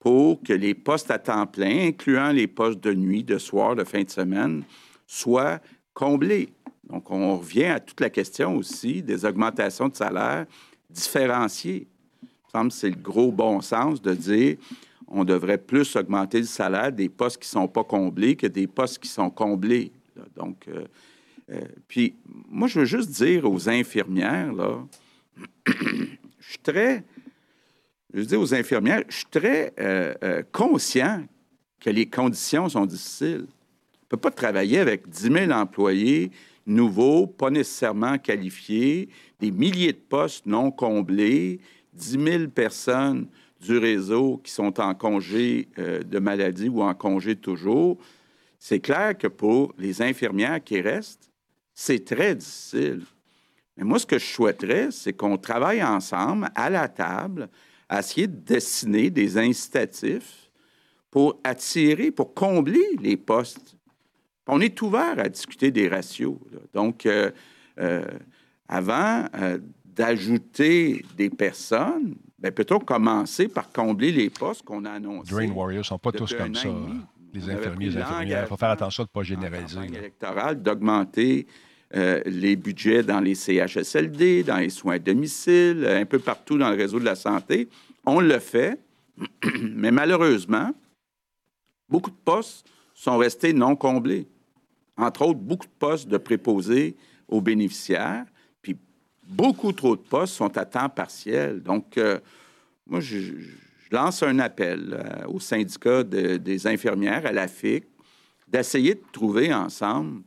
pour 0.00 0.42
que 0.42 0.54
les 0.54 0.74
postes 0.74 1.10
à 1.10 1.18
temps 1.18 1.46
plein, 1.46 1.88
incluant 1.88 2.32
les 2.32 2.46
postes 2.46 2.80
de 2.80 2.92
nuit, 2.92 3.22
de 3.22 3.38
soir, 3.38 3.76
de 3.76 3.84
fin 3.84 4.02
de 4.02 4.10
semaine, 4.10 4.64
soient 5.06 5.60
comblés. 5.94 6.48
Donc, 6.88 7.10
on 7.10 7.36
revient 7.36 7.66
à 7.66 7.80
toute 7.80 8.00
la 8.00 8.10
question 8.10 8.56
aussi 8.56 9.02
des 9.02 9.24
augmentations 9.24 9.88
de 9.88 9.94
salaire 9.94 10.46
différenciées. 10.88 11.86
Il 12.22 12.26
me 12.26 12.50
semble 12.50 12.70
que 12.70 12.76
c'est 12.76 12.90
le 12.90 12.96
gros 12.96 13.30
bon 13.30 13.60
sens 13.60 14.02
de 14.02 14.14
dire 14.14 14.56
on 15.10 15.24
devrait 15.24 15.58
plus 15.58 15.96
augmenter 15.96 16.38
le 16.38 16.46
salaire 16.46 16.92
des 16.92 17.08
postes 17.08 17.42
qui 17.42 17.48
ne 17.48 17.62
sont 17.62 17.68
pas 17.68 17.84
comblés 17.84 18.36
que 18.36 18.46
des 18.46 18.66
postes 18.66 19.00
qui 19.00 19.08
sont 19.08 19.28
comblés. 19.28 19.92
Donc, 20.36 20.68
euh, 20.68 20.84
euh, 21.50 21.60
puis, 21.88 22.14
moi, 22.48 22.68
je 22.68 22.80
veux 22.80 22.86
juste 22.86 23.10
dire 23.10 23.50
aux 23.50 23.68
infirmières, 23.68 24.52
là, 24.52 24.78
je 25.66 26.48
suis 26.48 26.58
très, 26.62 27.04
je 28.12 28.22
dire 28.22 28.40
aux 28.40 28.54
infirmières, 28.54 29.02
je 29.08 29.16
suis 29.16 29.26
très 29.30 29.72
euh, 29.78 30.42
conscient 30.52 31.24
que 31.78 31.90
les 31.90 32.06
conditions 32.06 32.68
sont 32.68 32.86
difficiles. 32.86 33.46
On 33.46 34.04
ne 34.04 34.08
peut 34.08 34.16
pas 34.16 34.30
travailler 34.30 34.78
avec 34.78 35.08
10 35.08 35.32
000 35.32 35.50
employés, 35.52 36.30
nouveaux, 36.66 37.26
pas 37.26 37.50
nécessairement 37.50 38.18
qualifiés, 38.18 39.08
des 39.38 39.50
milliers 39.50 39.92
de 39.92 39.98
postes 39.98 40.46
non 40.46 40.70
comblés, 40.70 41.60
10 41.94 42.10
000 42.10 42.48
personnes 42.48 43.28
du 43.60 43.78
réseau 43.78 44.40
qui 44.42 44.52
sont 44.52 44.80
en 44.80 44.94
congé 44.94 45.68
euh, 45.78 46.02
de 46.02 46.18
maladie 46.18 46.68
ou 46.68 46.82
en 46.82 46.94
congé 46.94 47.36
toujours. 47.36 47.98
C'est 48.58 48.80
clair 48.80 49.16
que 49.16 49.26
pour 49.26 49.72
les 49.78 50.02
infirmières 50.02 50.62
qui 50.62 50.80
restent, 50.80 51.30
c'est 51.74 52.04
très 52.04 52.34
difficile. 52.34 53.02
Mais 53.76 53.84
moi, 53.84 53.98
ce 53.98 54.06
que 54.06 54.18
je 54.18 54.26
souhaiterais, 54.26 54.90
c'est 54.90 55.12
qu'on 55.12 55.38
travaille 55.38 55.82
ensemble 55.82 56.50
à 56.54 56.68
la 56.68 56.88
table 56.88 57.48
à 57.90 57.98
essayer 57.98 58.26
de 58.26 58.36
dessiner 58.36 59.10
des 59.10 59.36
incitatifs 59.36 60.50
pour 61.10 61.38
attirer, 61.44 62.10
pour 62.10 62.32
combler 62.32 62.96
les 63.02 63.18
postes 63.18 63.76
on 64.50 64.60
est 64.60 64.82
ouvert 64.82 65.18
à 65.18 65.28
discuter 65.28 65.70
des 65.70 65.88
ratios. 65.88 66.36
Donc, 66.74 67.06
euh, 67.06 67.30
euh, 67.78 68.04
avant 68.68 69.24
euh, 69.36 69.58
d'ajouter 69.84 71.04
des 71.16 71.30
personnes, 71.30 72.16
ben, 72.38 72.50
peut-on 72.50 72.80
commencer 72.80 73.48
par 73.48 73.70
combler 73.70 74.12
les 74.12 74.30
postes 74.30 74.62
qu'on 74.62 74.84
a 74.84 74.92
annoncés? 74.92 75.30
Drain 75.30 75.50
Warriors 75.50 75.80
ne 75.80 75.84
sont 75.84 75.98
pas 75.98 76.12
tous 76.12 76.34
comme 76.34 76.54
ça. 76.54 76.68
Les 77.32 77.48
infirmiers, 77.48 77.90
les 77.90 77.96
infirmières. 77.98 78.44
Il 78.44 78.48
faut 78.48 78.56
faire 78.56 78.70
attention 78.70 79.04
de 79.04 79.08
ne 79.08 79.12
pas 79.12 79.22
généraliser. 79.22 79.84
électorale, 79.86 80.60
d'augmenter 80.60 81.46
les 81.92 82.54
budgets 82.54 83.02
dans 83.02 83.20
les 83.20 83.34
CHSLD, 83.34 84.44
dans 84.44 84.58
les 84.58 84.70
soins 84.70 84.94
à 84.94 84.98
domicile, 84.98 85.86
un 85.88 86.04
peu 86.04 86.20
partout 86.20 86.56
dans 86.56 86.70
le 86.70 86.76
réseau 86.76 87.00
de 87.00 87.04
la 87.04 87.16
santé. 87.16 87.68
On 88.06 88.20
le 88.20 88.38
fait, 88.38 88.78
mais 89.60 89.90
malheureusement, 89.90 90.72
beaucoup 91.88 92.10
de 92.10 92.22
postes 92.24 92.64
sont 92.94 93.18
restés 93.18 93.52
non 93.52 93.74
comblés 93.74 94.28
entre 95.00 95.22
autres, 95.22 95.40
beaucoup 95.40 95.66
de 95.66 95.72
postes 95.78 96.08
de 96.08 96.18
préposés 96.18 96.96
aux 97.28 97.40
bénéficiaires, 97.40 98.26
puis 98.60 98.76
beaucoup 99.26 99.72
trop 99.72 99.96
de 99.96 100.02
postes 100.02 100.34
sont 100.34 100.56
à 100.56 100.64
temps 100.64 100.88
partiel. 100.88 101.62
Donc, 101.62 101.96
euh, 101.96 102.18
moi, 102.86 103.00
je, 103.00 103.32
lance 103.90 104.22
un 104.22 104.38
appel 104.38 104.92
euh, 104.92 105.26
au 105.26 105.40
syndicat 105.40 106.04
des 106.04 106.66
infirmières, 106.66 107.26
à 107.26 107.32
la 107.32 107.48
FIC, 107.48 107.84
d'essayer 108.46 108.94
de 108.94 109.02
trouver 109.12 109.52
ensemble 109.52 110.22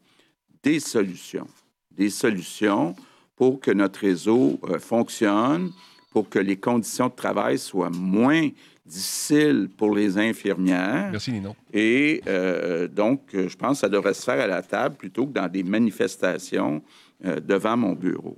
des 0.63 0.80
solutions. 0.80 1.47
Des 1.91 2.10
solutions 2.10 2.95
pour 3.36 3.60
que 3.60 3.71
notre 3.71 3.99
réseau 3.99 4.60
euh, 4.63 4.80
fonctionne, 4.80 5.71
pour 6.12 6.30
que 6.30 6.39
les 6.39 6.58
conditions 6.58 7.08
de 7.08 7.15
travail 7.15 7.60
soient 7.60 7.89
moins 7.89 8.49
difficile 8.86 9.69
pour 9.78 9.95
les 9.95 10.17
infirmières. 10.17 11.10
Merci, 11.12 11.32
Nino. 11.32 11.56
Et 11.71 12.21
euh, 12.28 12.88
donc, 12.88 13.21
je 13.34 13.56
pense 13.56 13.78
que 13.78 13.82
ça 13.82 13.89
devrait 13.89 14.13
se 14.13 14.23
faire 14.23 14.39
à 14.39 14.47
la 14.47 14.62
table 14.62 14.95
plutôt 14.95 15.26
que 15.26 15.34
dans 15.34 15.47
des 15.47 15.63
manifestations 15.63 16.82
euh, 17.26 17.39
devant 17.39 17.78
mon 17.78 17.93
bureau. 17.93 18.38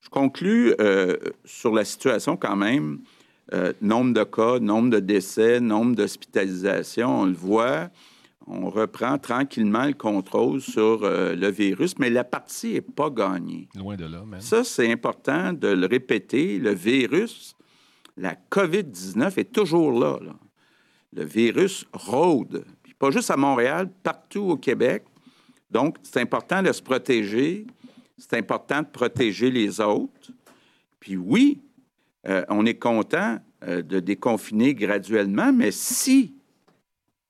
Je 0.00 0.08
conclus 0.10 0.74
sur 1.46 1.74
la 1.74 1.84
situation 1.84 2.36
quand 2.36 2.56
même. 2.56 3.00
nombre 3.80 4.12
de 4.12 4.22
cas, 4.22 4.58
nombre 4.60 4.90
de 4.90 5.00
décès, 5.00 5.60
nombre 5.60 5.96
d'hospitalisations, 5.96 7.22
on 7.22 7.24
le 7.24 7.32
voit. 7.32 7.88
On 8.46 8.68
reprend 8.68 9.18
tranquillement 9.18 9.86
le 9.86 9.94
contrôle 9.94 10.60
sur 10.60 11.04
euh, 11.04 11.34
le 11.34 11.50
virus, 11.50 11.98
mais 11.98 12.10
la 12.10 12.24
partie 12.24 12.74
n'est 12.74 12.80
pas 12.82 13.08
gagnée. 13.08 13.68
Loin 13.74 13.96
de 13.96 14.04
là, 14.04 14.22
même. 14.24 14.40
Ça, 14.40 14.64
c'est 14.64 14.90
important 14.92 15.52
de 15.52 15.68
le 15.68 15.86
répéter. 15.86 16.58
Le 16.58 16.74
virus, 16.74 17.56
la 18.16 18.34
COVID-19 18.50 19.38
est 19.38 19.52
toujours 19.52 19.98
là, 19.98 20.18
Le 21.12 21.24
virus 21.24 21.86
rôde, 21.92 22.64
puis 22.82 22.92
pas 22.92 23.10
juste 23.10 23.30
à 23.30 23.36
Montréal, 23.36 23.90
partout 24.02 24.50
au 24.50 24.56
Québec. 24.56 25.04
Donc, 25.70 25.96
c'est 26.02 26.20
important 26.20 26.62
de 26.62 26.70
se 26.70 26.82
protéger. 26.82 27.66
C'est 28.18 28.34
important 28.34 28.82
de 28.82 28.86
protéger 28.86 29.50
les 29.50 29.80
autres. 29.80 30.30
Puis 31.00 31.16
oui, 31.16 31.60
euh, 32.28 32.44
on 32.48 32.64
est 32.66 32.78
content 32.78 33.38
euh, 33.66 33.82
de 33.82 34.00
déconfiner 34.00 34.74
graduellement, 34.74 35.52
mais 35.52 35.70
si 35.70 36.34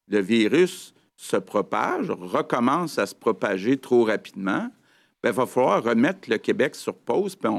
le 0.09 0.21
virus 0.21 0.94
se 1.17 1.37
propage, 1.37 2.11
recommence 2.11 2.99
à 2.99 3.07
se 3.07 3.15
propager 3.15 3.77
trop 3.77 4.05
rapidement, 4.05 4.69
il 4.69 5.31
ben, 5.31 5.33
va 5.33 5.47
falloir 5.47 5.83
remettre 5.83 6.29
le 6.29 6.39
Québec 6.39 6.75
sur 6.75 6.95
pause. 6.95 7.35
Puis 7.35 7.51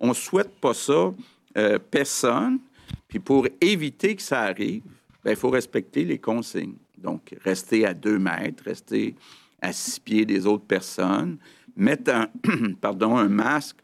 on 0.00 0.08
ne 0.08 0.14
souhaite 0.14 0.50
pas 0.60 0.74
ça 0.74 1.12
euh, 1.56 1.78
personne. 1.78 2.58
Puis 3.06 3.20
pour 3.20 3.46
éviter 3.60 4.16
que 4.16 4.22
ça 4.22 4.40
arrive, 4.40 4.82
ben, 5.22 5.32
il 5.32 5.36
faut 5.36 5.50
respecter 5.50 6.04
les 6.04 6.18
consignes. 6.18 6.76
Donc, 6.98 7.34
rester 7.44 7.86
à 7.86 7.94
deux 7.94 8.18
mètres, 8.18 8.64
rester 8.64 9.14
à 9.60 9.72
six 9.72 10.00
pieds 10.00 10.24
des 10.24 10.46
autres 10.46 10.64
personnes, 10.64 11.38
mettre 11.76 12.12
un, 12.12 12.28
pardon, 12.80 13.16
un 13.16 13.28
masque, 13.28 13.78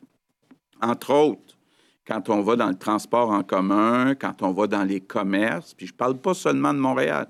entre 0.80 1.12
autres, 1.12 1.56
quand 2.06 2.30
on 2.30 2.40
va 2.42 2.56
dans 2.56 2.68
le 2.68 2.78
transport 2.78 3.30
en 3.30 3.42
commun, 3.42 4.14
quand 4.14 4.42
on 4.42 4.52
va 4.52 4.66
dans 4.66 4.84
les 4.84 5.00
commerces, 5.00 5.74
puis 5.74 5.86
je 5.86 5.92
ne 5.92 5.96
parle 5.96 6.16
pas 6.16 6.34
seulement 6.34 6.72
de 6.72 6.78
Montréal, 6.78 7.28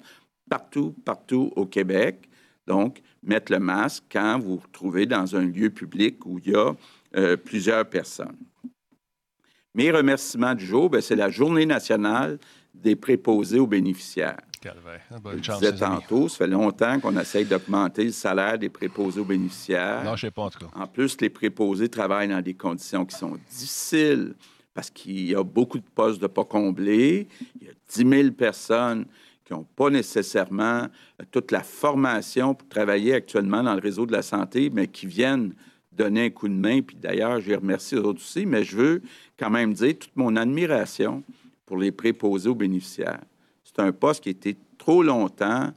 partout, 0.48 0.94
partout 1.04 1.52
au 1.56 1.66
Québec. 1.66 2.28
Donc, 2.66 3.02
mettre 3.22 3.52
le 3.52 3.58
masque 3.58 4.04
quand 4.10 4.38
vous 4.38 4.56
vous 4.58 4.68
trouvez 4.72 5.06
dans 5.06 5.34
un 5.36 5.44
lieu 5.44 5.70
public 5.70 6.24
où 6.26 6.38
il 6.38 6.52
y 6.52 6.54
a 6.54 6.74
euh, 7.16 7.36
plusieurs 7.36 7.88
personnes. 7.88 8.36
Mes 9.74 9.90
remerciements 9.90 10.54
du 10.54 10.66
jour, 10.66 10.90
ben, 10.90 11.00
c'est 11.00 11.16
la 11.16 11.30
Journée 11.30 11.66
nationale 11.66 12.38
des 12.74 12.96
préposés 12.96 13.58
aux 13.58 13.66
bénéficiaires. 13.66 14.38
Bonne 15.22 15.42
je 15.42 15.52
disais 15.52 15.74
tantôt, 15.74 16.28
ça 16.28 16.38
fait 16.38 16.46
longtemps 16.48 16.98
qu'on 16.98 17.16
essaye 17.16 17.44
d'augmenter 17.44 18.04
le 18.04 18.12
salaire 18.12 18.58
des 18.58 18.68
préposés 18.68 19.20
aux 19.20 19.24
bénéficiaires. 19.24 20.02
Non, 20.04 20.16
je 20.16 20.22
sais 20.26 20.30
pas 20.30 20.42
en 20.42 20.50
tout 20.50 20.58
cas. 20.58 20.66
En 20.74 20.86
plus, 20.86 21.20
les 21.20 21.30
préposés 21.30 21.88
travaillent 21.88 22.28
dans 22.28 22.42
des 22.42 22.54
conditions 22.54 23.06
qui 23.06 23.16
sont 23.16 23.38
difficiles 23.50 24.34
parce 24.74 24.90
qu'il 24.90 25.28
y 25.28 25.34
a 25.34 25.42
beaucoup 25.42 25.78
de 25.78 25.88
postes 25.94 26.20
de 26.20 26.26
pas 26.26 26.44
comblés. 26.44 27.28
Il 27.60 27.66
y 27.66 27.70
a 27.70 27.72
10 27.88 28.22
000 28.22 28.30
personnes 28.32 29.06
qui 29.48 29.54
n'ont 29.54 29.64
pas 29.64 29.88
nécessairement 29.88 30.82
euh, 30.82 31.24
toute 31.30 31.52
la 31.52 31.62
formation 31.62 32.54
pour 32.54 32.68
travailler 32.68 33.14
actuellement 33.14 33.62
dans 33.62 33.74
le 33.74 33.80
réseau 33.80 34.04
de 34.04 34.12
la 34.12 34.20
santé, 34.20 34.68
mais 34.70 34.88
qui 34.88 35.06
viennent 35.06 35.54
donner 35.90 36.26
un 36.26 36.30
coup 36.30 36.48
de 36.48 36.54
main. 36.54 36.82
Puis 36.82 36.96
d'ailleurs, 36.96 37.40
je 37.40 37.48
les 37.48 37.56
remercie 37.56 37.94
eux 37.94 38.04
autres 38.04 38.20
aussi, 38.20 38.44
mais 38.44 38.62
je 38.62 38.76
veux 38.76 39.02
quand 39.38 39.48
même 39.48 39.72
dire 39.72 39.98
toute 39.98 40.14
mon 40.16 40.36
admiration 40.36 41.24
pour 41.64 41.78
les 41.78 41.90
préposés 41.90 42.50
aux 42.50 42.54
bénéficiaires. 42.54 43.22
C'est 43.64 43.80
un 43.80 43.90
poste 43.90 44.22
qui 44.22 44.28
a 44.28 44.32
été 44.32 44.56
trop 44.76 45.02
longtemps 45.02 45.72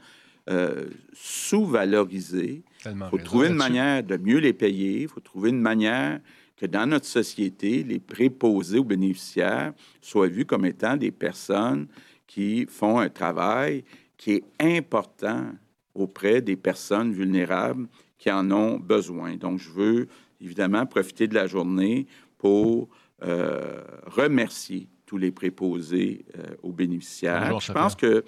euh, 0.49 0.88
sous-valorisé. 1.13 2.63
Il 2.86 3.05
faut 3.10 3.17
trouver 3.19 3.47
une 3.47 3.55
manière 3.55 4.03
de 4.03 4.17
mieux 4.17 4.39
les 4.39 4.53
payer. 4.53 5.03
Il 5.03 5.07
faut 5.07 5.21
trouver 5.21 5.49
une 5.49 5.62
manière 5.62 6.19
que 6.57 6.65
dans 6.65 6.88
notre 6.88 7.05
société, 7.05 7.84
les 7.84 7.99
préposés 7.99 8.79
aux 8.79 8.84
bénéficiaires 8.84 9.73
soient 10.01 10.27
vus 10.27 10.45
comme 10.45 10.65
étant 10.65 10.97
des 10.97 11.12
personnes 11.12 11.88
qui 12.31 12.65
font 12.65 12.97
un 12.97 13.09
travail 13.09 13.83
qui 14.15 14.31
est 14.31 14.43
important 14.79 15.51
auprès 15.93 16.41
des 16.41 16.55
personnes 16.55 17.11
vulnérables 17.11 17.89
qui 18.17 18.31
en 18.31 18.49
ont 18.51 18.79
besoin. 18.79 19.35
Donc, 19.35 19.59
je 19.59 19.69
veux 19.69 20.07
évidemment 20.39 20.85
profiter 20.85 21.27
de 21.27 21.33
la 21.33 21.45
journée 21.45 22.07
pour 22.37 22.87
euh, 23.23 23.83
remercier 24.05 24.87
tous 25.05 25.17
les 25.17 25.31
préposés 25.31 26.23
euh, 26.37 26.55
aux 26.63 26.71
bénéficiaires. 26.71 27.59
je 27.59 27.73
pense 27.73 27.95
que 27.95 28.23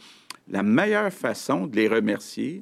la 0.49 0.63
meilleure 0.63 1.13
façon 1.13 1.65
de 1.65 1.77
les 1.77 1.87
remercier, 1.87 2.61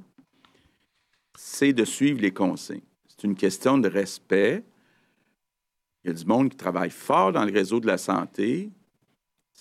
c'est 1.35 1.73
de 1.73 1.85
suivre 1.85 2.21
les 2.21 2.31
consignes. 2.31 2.83
C'est 3.07 3.23
une 3.23 3.35
question 3.35 3.79
de 3.79 3.89
respect. 3.89 4.63
Il 6.03 6.09
y 6.09 6.11
a 6.11 6.13
du 6.13 6.25
monde 6.25 6.49
qui 6.51 6.57
travaille 6.57 6.91
fort 6.91 7.31
dans 7.31 7.45
le 7.45 7.51
réseau 7.51 7.79
de 7.79 7.87
la 7.87 7.97
santé, 7.97 8.69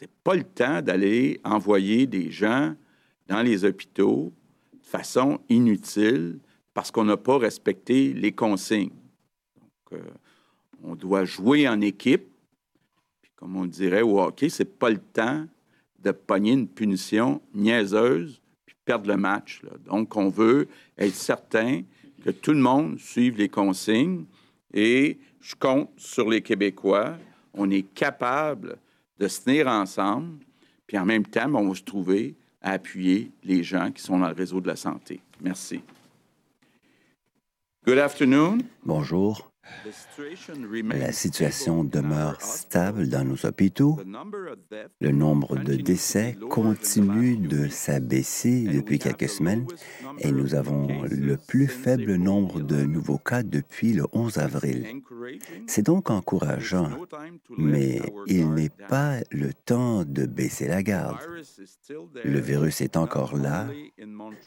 c'est 0.00 0.10
pas 0.24 0.34
le 0.34 0.44
temps 0.44 0.80
d'aller 0.80 1.42
envoyer 1.44 2.06
des 2.06 2.30
gens 2.30 2.74
dans 3.28 3.42
les 3.42 3.66
hôpitaux 3.66 4.32
de 4.72 4.86
façon 4.86 5.40
inutile 5.50 6.38
parce 6.72 6.90
qu'on 6.90 7.04
n'a 7.04 7.18
pas 7.18 7.36
respecté 7.36 8.14
les 8.14 8.32
consignes. 8.32 8.94
Donc, 9.58 10.00
euh, 10.00 10.10
on 10.82 10.94
doit 10.94 11.26
jouer 11.26 11.68
en 11.68 11.82
équipe. 11.82 12.24
Puis 13.20 13.30
comme 13.36 13.56
on 13.56 13.66
dirait 13.66 14.00
au 14.00 14.18
hockey, 14.18 14.48
c'est 14.48 14.78
pas 14.78 14.88
le 14.88 15.00
temps 15.00 15.46
de 15.98 16.12
pogner 16.12 16.52
une 16.52 16.68
punition 16.68 17.42
niaiseuse 17.52 18.40
puis 18.64 18.76
perdre 18.86 19.06
le 19.06 19.18
match. 19.18 19.60
Donc, 19.84 20.16
on 20.16 20.30
veut 20.30 20.66
être 20.96 21.14
certain 21.14 21.82
que 22.24 22.30
tout 22.30 22.52
le 22.52 22.60
monde 22.60 22.98
suive 22.98 23.36
les 23.36 23.50
consignes 23.50 24.24
et 24.72 25.18
je 25.42 25.54
compte 25.56 25.90
sur 25.98 26.30
les 26.30 26.40
Québécois. 26.40 27.18
On 27.52 27.68
est 27.68 27.82
capable 27.82 28.78
de 29.20 29.28
se 29.28 29.42
tenir 29.42 29.68
ensemble, 29.68 30.38
puis 30.86 30.98
en 30.98 31.04
même 31.04 31.26
temps, 31.26 31.54
on 31.54 31.68
va 31.68 31.74
se 31.74 31.82
trouver 31.82 32.34
à 32.62 32.72
appuyer 32.72 33.30
les 33.44 33.62
gens 33.62 33.92
qui 33.92 34.02
sont 34.02 34.18
dans 34.18 34.28
le 34.28 34.34
réseau 34.34 34.60
de 34.60 34.66
la 34.66 34.76
santé. 34.76 35.20
Merci. 35.40 35.82
Good 37.86 37.98
afternoon. 37.98 38.58
Bonjour. 38.84 39.49
La 40.92 41.12
situation 41.12 41.84
demeure 41.84 42.40
stable 42.42 43.08
dans 43.08 43.24
nos 43.24 43.46
hôpitaux. 43.46 43.98
Le 45.00 45.10
nombre 45.10 45.56
de 45.56 45.74
décès 45.74 46.36
continue 46.50 47.36
de 47.36 47.68
s'abaisser 47.68 48.64
depuis 48.64 48.98
quelques 48.98 49.28
semaines 49.28 49.66
et 50.18 50.32
nous 50.32 50.54
avons 50.54 50.88
le 51.10 51.36
plus 51.36 51.66
faible 51.66 52.16
nombre 52.16 52.60
de 52.60 52.82
nouveaux 52.82 53.18
cas 53.18 53.42
depuis 53.42 53.92
le 53.92 54.04
11 54.12 54.38
avril. 54.38 54.86
C'est 55.66 55.86
donc 55.86 56.10
encourageant, 56.10 56.90
mais 57.56 58.00
il 58.26 58.50
n'est 58.50 58.72
pas 58.88 59.16
le 59.30 59.52
temps 59.52 60.04
de 60.04 60.26
baisser 60.26 60.68
la 60.68 60.82
garde. 60.82 61.18
Le 62.24 62.40
virus 62.40 62.80
est 62.80 62.96
encore 62.96 63.36
là, 63.36 63.68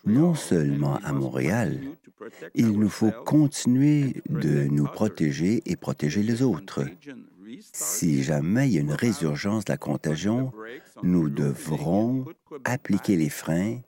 non 0.05 0.36
seulement 0.36 0.99
à 1.03 1.12
Montréal, 1.12 1.79
il 2.55 2.77
nous 2.79 2.89
faut 2.89 3.12
continuer 3.25 4.21
de 4.29 4.65
nous 4.65 4.86
protéger 4.86 5.12
et 5.21 5.76
protéger 5.76 6.23
les 6.23 6.41
autres. 6.41 6.86
Si 7.62 8.23
jamais 8.23 8.67
il 8.67 8.73
y 8.73 8.78
a 8.78 8.82
une 8.82 8.93
résurgence 8.93 9.65
de 9.65 9.71
la 9.71 9.78
contagion, 9.78 10.52
nous 11.04 11.30
devrons 11.30 12.26
appliquer 12.63 13.15
les 13.15 13.30
freins 13.30 13.80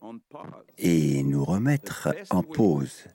et 0.77 1.23
nous 1.23 1.43
remettre 1.43 2.09
en 2.29 2.43
pause. 2.43 3.05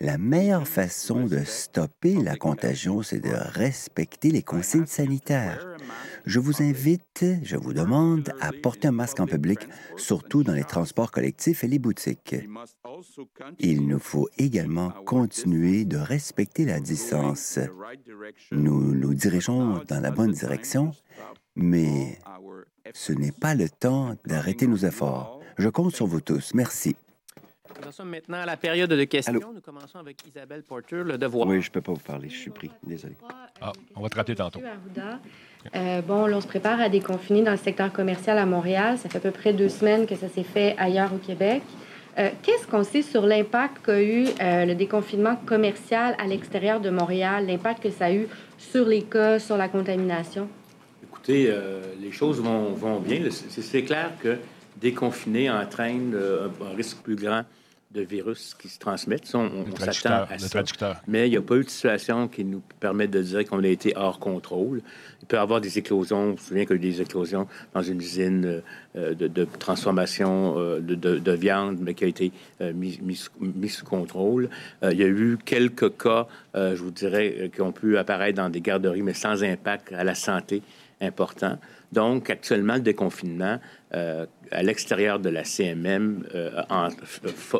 La 0.00 0.18
meilleure 0.18 0.68
façon 0.68 1.26
de 1.26 1.38
stopper 1.44 2.14
la 2.14 2.36
contagion, 2.36 3.02
c'est 3.02 3.20
de 3.20 3.32
respecter 3.32 4.30
les 4.30 4.42
consignes 4.42 4.86
sanitaires. 4.86 5.66
Je 6.26 6.38
vous 6.38 6.62
invite, 6.62 7.24
je 7.42 7.56
vous 7.56 7.72
demande 7.72 8.32
à 8.40 8.50
porter 8.52 8.88
un 8.88 8.92
masque 8.92 9.20
en 9.20 9.26
public, 9.26 9.60
surtout 9.96 10.42
dans 10.42 10.52
les 10.52 10.64
transports 10.64 11.10
collectifs 11.10 11.64
et 11.64 11.68
les 11.68 11.78
boutiques. 11.78 12.36
Il 13.58 13.86
nous 13.86 13.98
faut 13.98 14.28
également 14.38 14.90
continuer 14.90 15.84
de 15.84 15.98
respecter 15.98 16.64
la 16.64 16.80
distance. 16.80 17.58
Nous 18.52 18.94
nous 18.94 19.14
dirigeons 19.14 19.82
dans 19.88 20.00
la 20.00 20.10
bonne 20.10 20.32
direction, 20.32 20.92
mais 21.56 22.18
ce 22.92 23.12
n'est 23.12 23.32
pas 23.32 23.54
le 23.54 23.68
temps 23.68 24.16
d'arrêter 24.26 24.66
nos 24.66 24.76
efforts. 24.76 25.40
Je 25.58 25.68
compte 25.68 25.94
sur 25.94 26.06
vous 26.06 26.20
tous. 26.20 26.52
Merci. 26.54 26.96
Nous 27.84 27.92
sommes 27.92 28.10
maintenant 28.10 28.38
à 28.38 28.46
la 28.46 28.56
période 28.56 28.90
de 28.90 29.04
questions. 29.04 29.32
Nous 29.54 29.60
commençons 29.60 29.98
avec 29.98 30.16
Isabelle 30.26 30.62
Porter, 30.62 31.02
Le 31.04 31.18
Devoir. 31.18 31.46
Oui, 31.46 31.60
je 31.60 31.68
ne 31.68 31.72
peux 31.72 31.80
pas 31.80 31.92
vous 31.92 31.98
parler, 31.98 32.28
je 32.28 32.36
suis 32.36 32.50
pris. 32.50 32.70
Désolé. 32.82 33.14
Ah, 33.60 33.72
on 33.94 34.02
va 34.02 34.08
te 34.08 34.16
rappeler 34.16 34.34
tantôt. 34.34 34.60
Euh, 35.74 36.02
bon, 36.02 36.32
on 36.32 36.40
se 36.40 36.46
prépare 36.46 36.80
à 36.80 36.88
déconfiner 36.88 37.42
dans 37.42 37.50
le 37.50 37.56
secteur 37.56 37.92
commercial 37.92 38.38
à 38.38 38.46
Montréal. 38.46 38.98
Ça 38.98 39.08
fait 39.08 39.18
à 39.18 39.20
peu 39.20 39.30
près 39.30 39.52
deux 39.52 39.68
semaines 39.68 40.06
que 40.06 40.14
ça 40.14 40.28
s'est 40.28 40.44
fait 40.44 40.74
ailleurs 40.78 41.12
au 41.12 41.18
Québec. 41.18 41.62
Euh, 42.18 42.30
qu'est-ce 42.42 42.66
qu'on 42.66 42.84
sait 42.84 43.02
sur 43.02 43.26
l'impact 43.26 43.84
qu'a 43.84 44.00
eu 44.02 44.26
euh, 44.40 44.66
le 44.66 44.74
déconfinement 44.74 45.36
commercial 45.46 46.14
à 46.18 46.26
l'extérieur 46.26 46.80
de 46.80 46.90
Montréal, 46.90 47.46
l'impact 47.46 47.82
que 47.82 47.90
ça 47.90 48.06
a 48.06 48.12
eu 48.12 48.28
sur 48.56 48.86
les 48.86 49.02
cas, 49.02 49.38
sur 49.38 49.56
la 49.56 49.68
contamination? 49.68 50.48
Écoutez, 51.02 51.52
les 52.00 52.12
choses 52.12 52.40
vont, 52.40 52.72
vont 52.74 53.00
bien. 53.00 53.20
C'est 53.30 53.82
clair 53.82 54.12
que 54.22 54.36
déconfiner 54.76 55.50
entraîne 55.50 56.14
un 56.14 56.76
risque 56.76 56.98
plus 56.98 57.16
grand 57.16 57.42
de 57.94 58.02
virus 58.02 58.54
qui 58.54 58.68
se 58.68 58.78
transmettent. 58.78 59.32
on, 59.34 59.64
s'attend 59.78 60.26
à 60.28 60.38
ça. 60.38 61.00
Mais 61.06 61.28
il 61.28 61.30
n'y 61.30 61.36
a 61.36 61.42
pas 61.42 61.54
eu 61.54 61.64
de 61.64 61.70
situation 61.70 62.26
qui 62.26 62.44
nous 62.44 62.60
permet 62.80 63.06
de 63.06 63.22
dire 63.22 63.44
qu'on 63.44 63.62
a 63.62 63.68
été 63.68 63.92
hors 63.96 64.18
contrôle. 64.18 64.82
Il 65.22 65.26
peut 65.26 65.36
y 65.36 65.38
avoir 65.38 65.60
des 65.60 65.78
éclosions. 65.78 66.26
Je 66.26 66.32
me 66.32 66.36
souviens 66.36 66.64
qu'il 66.66 66.76
y 66.76 66.80
a 66.80 66.88
eu 66.88 66.92
des 66.92 67.00
éclosions 67.00 67.46
dans 67.72 67.82
une 67.82 68.00
usine 68.00 68.62
euh, 68.96 69.14
de, 69.14 69.44
transformation 69.58 70.54
euh, 70.58 70.80
de, 70.80 71.32
viande, 71.32 71.78
mais 71.80 71.94
qui 71.94 72.04
a 72.04 72.08
été 72.08 72.32
euh, 72.60 72.72
mise 72.72 73.00
mis, 73.00 73.68
sous 73.68 73.84
contrôle. 73.84 74.50
il 74.82 74.98
y 74.98 75.04
a 75.04 75.08
eu 75.08 75.38
quelques 75.44 75.96
cas, 75.96 76.26
je 76.54 76.74
vous 76.74 76.90
dirais, 76.90 77.50
qui 77.54 77.62
ont 77.62 77.72
pu 77.72 77.96
apparaître 77.96 78.36
dans 78.36 78.50
des 78.50 78.60
garderies, 78.60 79.02
mais 79.02 79.14
sans 79.14 79.42
impact 79.44 79.92
à 79.92 80.04
la 80.04 80.14
santé 80.14 80.62
important. 81.00 81.58
Donc, 81.92 82.28
actuellement, 82.28 82.74
le 82.74 82.80
déconfinement 82.80 83.60
euh, 83.94 84.26
à 84.50 84.62
l'extérieur 84.62 85.20
de 85.20 85.28
la 85.28 85.44
CMM 85.44 86.24
euh, 86.34 86.62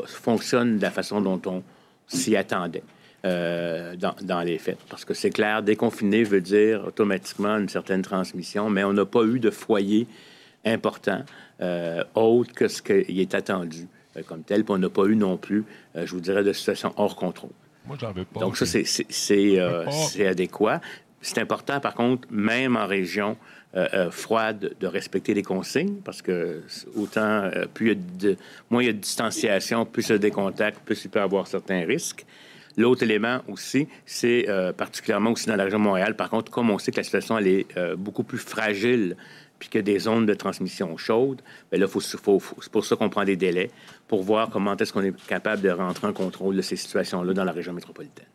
fonctionne 0.07 0.79
de 0.79 0.83
la 0.83 0.91
façon 0.91 1.21
dont 1.21 1.41
on 1.47 1.63
s'y 2.07 2.37
attendait. 2.37 2.83
Euh, 3.25 3.97
dans, 3.97 4.43
les 4.43 4.59
faits. 4.59 4.77
Parce 4.91 5.07
que 5.07 5.15
c'est 5.15 5.31
clair, 5.31 5.63
déconfiner 5.63 6.25
veut 6.25 6.43
dire 6.43 6.85
automatiquement 6.89 7.57
une 7.57 7.71
certaine 7.71 8.03
transmission, 8.03 8.69
mais 8.69 8.85
on 8.85 8.93
n'a 8.93 9.07
pas 9.07 9.23
eu 9.23 9.41
de 9.41 9.49
foyer 9.49 10.07
important 10.63 11.25
autre 12.15 12.53
que 12.53 12.69
ce 12.69 12.83
qui 12.83 13.23
est 13.23 13.35
attendu 13.35 13.89
comme 14.27 14.43
tel, 14.43 14.63
puis 14.63 14.75
on 14.75 14.79
n'a 14.79 14.91
pas 14.91 15.07
eu 15.07 15.17
non 15.17 15.39
plus, 15.39 15.65
je 15.95 16.11
vous 16.11 16.21
dirais, 16.21 16.45
de 16.45 16.53
situation 16.53 16.93
hors 16.99 17.17
contrôle. 17.17 17.53
Moi, 17.87 17.97
j'en 17.99 18.13
veux 18.13 18.27
pas. 18.27 18.41
Donc, 18.41 18.59
ça, 18.59 18.67
c'est 18.67 20.27
adéquat. 20.27 20.83
C'est 21.23 21.39
important, 21.39 21.81
par 21.81 21.95
contre, 21.95 22.29
même 22.31 22.77
en 22.77 22.87
région 22.87 23.39
euh, 23.77 23.89
euh, 23.93 24.11
froide, 24.13 24.77
de 24.79 24.87
respecter 24.87 25.35
les 25.35 25.43
consignes, 25.43 25.97
parce 26.05 26.23
que 26.23 26.63
autant, 26.97 27.43
euh, 27.43 27.67
plus 27.67 27.87
il 27.87 27.89
y 27.89 27.93
a 27.93 27.95
de, 28.21 28.37
moins 28.71 28.83
il 28.85 28.87
y 28.87 28.89
a 28.89 28.93
de 28.93 28.99
distanciation, 28.99 29.85
plus 29.85 30.09
il 30.09 30.13
y 30.13 30.15
a 30.15 30.19
des 30.19 30.31
contacts, 30.31 30.79
plus 30.85 31.05
il 31.05 31.09
peut 31.11 31.21
avoir 31.21 31.49
certains 31.49 31.85
risques. 31.85 32.25
L'autre 32.77 33.03
élément 33.03 33.41
aussi, 33.49 33.89
c'est 34.07 34.47
particulièrement 34.77 35.31
aussi 35.31 35.47
dans 35.47 35.57
la 35.57 35.65
région 35.65 35.79
de 35.79 35.85
Montréal, 35.85 36.17
par 36.17 36.29
contre, 36.29 36.51
comme 36.51 36.71
on 36.71 36.79
sait 36.79 36.91
que 36.91 36.97
la 36.97 37.05
situation 37.05 37.39
elle 37.39 37.47
est 37.47 37.67
beaucoup 37.97 38.25
plus 38.25 38.39
fragile, 38.39 39.17
puis 39.61 39.69
qu'il 39.69 39.83
des 39.83 39.99
zones 40.01 40.27
de 40.27 40.35
transmission 40.35 40.97
chaude, 40.97 41.41
bien 41.71 41.81
là, 41.81 41.87
faut, 41.87 42.01
faut, 42.01 42.43
c'est 42.61 42.73
pour 42.73 42.85
ça 42.85 42.97
qu'on 42.97 43.11
prend 43.11 43.25
des 43.25 43.37
délais 43.37 43.71
pour 44.09 44.23
voir 44.23 44.51
comment 44.51 44.77
est-ce 44.77 44.93
qu'on 44.93 45.03
est 45.03 45.27
capable 45.27 45.63
de 45.63 45.71
rentrer 45.71 46.09
en 46.09 46.13
contrôle 46.13 46.57
de 46.57 46.63
ces 46.63 46.77
situations-là 46.77 47.33
dans 47.33 47.45
la 47.45 47.53
région 47.53 47.73
métropolitaine. 47.73 48.27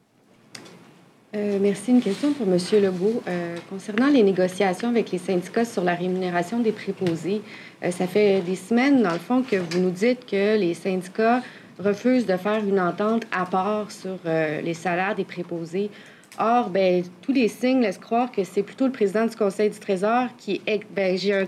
Euh, 1.36 1.60
merci. 1.62 1.92
Une 1.92 2.02
question 2.02 2.34
pour 2.34 2.48
M. 2.48 2.58
Legault. 2.82 3.22
Euh, 3.28 3.56
concernant 3.70 4.08
les 4.08 4.24
négociations 4.24 4.90
avec 4.90 5.12
les 5.12 5.20
syndicats 5.20 5.66
sur 5.66 5.84
la 5.84 5.94
rémunération 5.94 6.60
des 6.60 6.72
préposés, 6.72 7.42
euh, 7.84 7.92
ça 7.92 8.08
fait 8.08 8.42
des 8.42 8.56
semaines, 8.56 9.04
dans 9.04 9.14
le 9.14 9.20
fond, 9.20 9.44
que 9.44 9.58
vous 9.58 9.80
nous 9.80 9.92
dites 9.92 10.26
que 10.26 10.58
les 10.58 10.74
syndicats 10.74 11.42
refusent 11.78 12.26
de 12.26 12.36
faire 12.36 12.64
une 12.66 12.80
entente 12.80 13.24
à 13.32 13.46
part 13.46 13.92
sur 13.92 14.18
les 14.26 14.74
salaires 14.74 15.16
des 15.16 15.24
préposés. 15.24 15.90
Or, 16.38 16.70
ben, 16.70 17.04
tous 17.22 17.32
les 17.32 17.48
signes 17.48 17.82
laissent 17.82 17.98
croire 17.98 18.32
que 18.32 18.44
c'est 18.44 18.64
plutôt 18.64 18.86
le 18.86 18.92
président 18.92 19.26
du 19.26 19.36
Conseil 19.36 19.70
du 19.70 19.80
Trésor 19.80 20.28
qui 20.38 20.62
est. 20.68 20.82
Ben, 20.94 21.16
il 21.16 21.48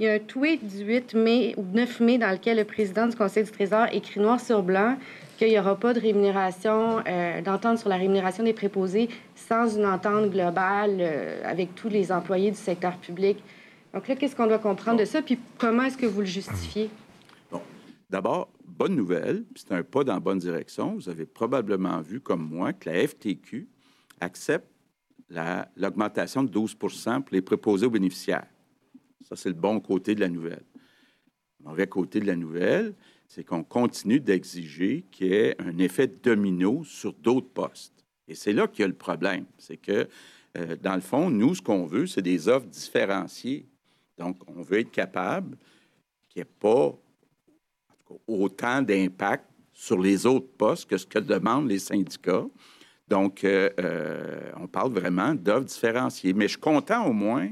y 0.00 0.08
a 0.08 0.12
un 0.14 0.18
tweet 0.18 0.66
du 0.66 0.84
8 0.84 1.14
mai 1.14 1.54
ou 1.56 1.64
9 1.74 2.00
mai 2.00 2.18
dans 2.18 2.30
lequel 2.30 2.56
le 2.56 2.64
président 2.64 3.06
du 3.06 3.14
Conseil 3.14 3.44
du 3.44 3.52
Trésor 3.52 3.86
écrit 3.92 4.18
noir 4.18 4.40
sur 4.40 4.64
blanc 4.64 4.96
qu'il 5.38 5.48
n'y 5.48 5.58
aura 5.58 5.76
pas 5.76 5.94
de 5.94 6.00
rémunération, 6.00 7.02
euh, 7.06 7.40
d'entente 7.42 7.78
sur 7.78 7.88
la 7.88 7.96
rémunération 7.96 8.42
des 8.42 8.52
préposés 8.52 9.08
sans 9.36 9.76
une 9.76 9.86
entente 9.86 10.30
globale 10.30 10.96
euh, 10.98 11.40
avec 11.44 11.76
tous 11.76 11.88
les 11.88 12.10
employés 12.10 12.50
du 12.50 12.56
secteur 12.56 12.96
public. 12.98 13.38
Donc 13.94 14.08
là, 14.08 14.16
qu'est-ce 14.16 14.34
qu'on 14.34 14.48
doit 14.48 14.58
comprendre 14.58 14.98
de 14.98 15.04
ça, 15.04 15.22
puis 15.22 15.38
comment 15.56 15.84
est-ce 15.84 15.96
que 15.96 16.06
vous 16.06 16.20
le 16.20 16.26
justifiez? 16.26 16.90
Bon, 17.50 17.62
d'abord, 18.10 18.50
bonne 18.66 18.94
nouvelle, 18.94 19.44
c'est 19.54 19.72
un 19.72 19.82
pas 19.82 20.04
dans 20.04 20.14
la 20.14 20.20
bonne 20.20 20.38
direction. 20.38 20.96
Vous 20.96 21.08
avez 21.08 21.24
probablement 21.24 22.00
vu, 22.00 22.20
comme 22.20 22.46
moi, 22.46 22.74
que 22.74 22.90
la 22.90 23.06
FTQ 23.06 23.68
accepte 24.20 24.66
l'augmentation 25.76 26.42
de 26.42 26.50
12% 26.50 27.22
pour 27.22 27.32
les 27.32 27.40
préposés 27.40 27.86
aux 27.86 27.90
bénéficiaires. 27.90 28.46
Ça, 29.22 29.36
c'est 29.36 29.48
le 29.48 29.54
bon 29.54 29.80
côté 29.80 30.14
de 30.14 30.20
la 30.20 30.28
nouvelle. 30.28 30.64
Le 31.60 31.70
mauvais 31.70 31.86
côté 31.86 32.20
de 32.20 32.26
la 32.26 32.36
nouvelle, 32.36 32.94
c'est 33.28 33.44
qu'on 33.44 33.62
continue 33.62 34.20
d'exiger 34.20 35.04
qu'il 35.12 35.28
y 35.28 35.34
ait 35.34 35.54
un 35.60 35.76
effet 35.78 36.06
domino 36.06 36.82
sur 36.82 37.12
d'autres 37.12 37.50
postes. 37.50 38.04
Et 38.26 38.34
c'est 38.34 38.54
là 38.54 38.66
qu'il 38.66 38.80
y 38.80 38.84
a 38.84 38.88
le 38.88 38.94
problème. 38.94 39.44
C'est 39.58 39.76
que, 39.76 40.08
euh, 40.56 40.76
dans 40.82 40.94
le 40.94 41.02
fond, 41.02 41.28
nous, 41.28 41.54
ce 41.54 41.62
qu'on 41.62 41.84
veut, 41.84 42.06
c'est 42.06 42.22
des 42.22 42.48
offres 42.48 42.66
différenciées. 42.66 43.66
Donc, 44.16 44.38
on 44.48 44.62
veut 44.62 44.80
être 44.80 44.90
capable 44.90 45.58
qu'il 46.28 46.40
n'y 46.40 46.48
ait 46.48 46.54
pas 46.58 46.98
autant 48.26 48.80
d'impact 48.80 49.44
sur 49.74 50.00
les 50.00 50.24
autres 50.24 50.48
postes 50.56 50.88
que 50.88 50.96
ce 50.96 51.06
que 51.06 51.18
demandent 51.18 51.68
les 51.68 51.78
syndicats. 51.78 52.46
Donc, 53.06 53.44
euh, 53.44 53.70
euh, 53.78 54.50
on 54.56 54.66
parle 54.66 54.92
vraiment 54.92 55.34
d'offres 55.34 55.66
différenciées. 55.66 56.32
Mais 56.32 56.46
je 56.46 56.52
suis 56.52 56.60
content 56.60 57.06
au 57.06 57.12
moins 57.12 57.50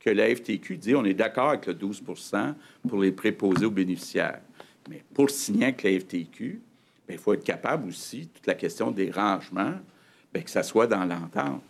que 0.00 0.10
la 0.10 0.34
FTQ 0.34 0.78
dit 0.78 0.94
on 0.94 1.04
est 1.04 1.14
d'accord 1.14 1.50
avec 1.50 1.66
le 1.66 1.74
12% 1.74 2.54
pour 2.88 3.02
les 3.02 3.12
préposés 3.12 3.66
aux 3.66 3.70
bénéficiaires. 3.70 4.40
Mais 4.88 5.02
pour 5.12 5.28
signer 5.30 5.64
avec 5.64 5.82
la 5.82 6.00
FTQ, 6.00 6.60
ben, 7.06 7.14
il 7.14 7.18
faut 7.18 7.34
être 7.34 7.44
capable 7.44 7.88
aussi, 7.88 8.28
toute 8.28 8.46
la 8.46 8.54
question 8.54 8.90
des 8.90 9.10
rangements, 9.10 9.74
bien, 10.32 10.42
que 10.42 10.50
ça 10.50 10.62
soit 10.62 10.86
dans 10.86 11.04
l'entente. 11.04 11.62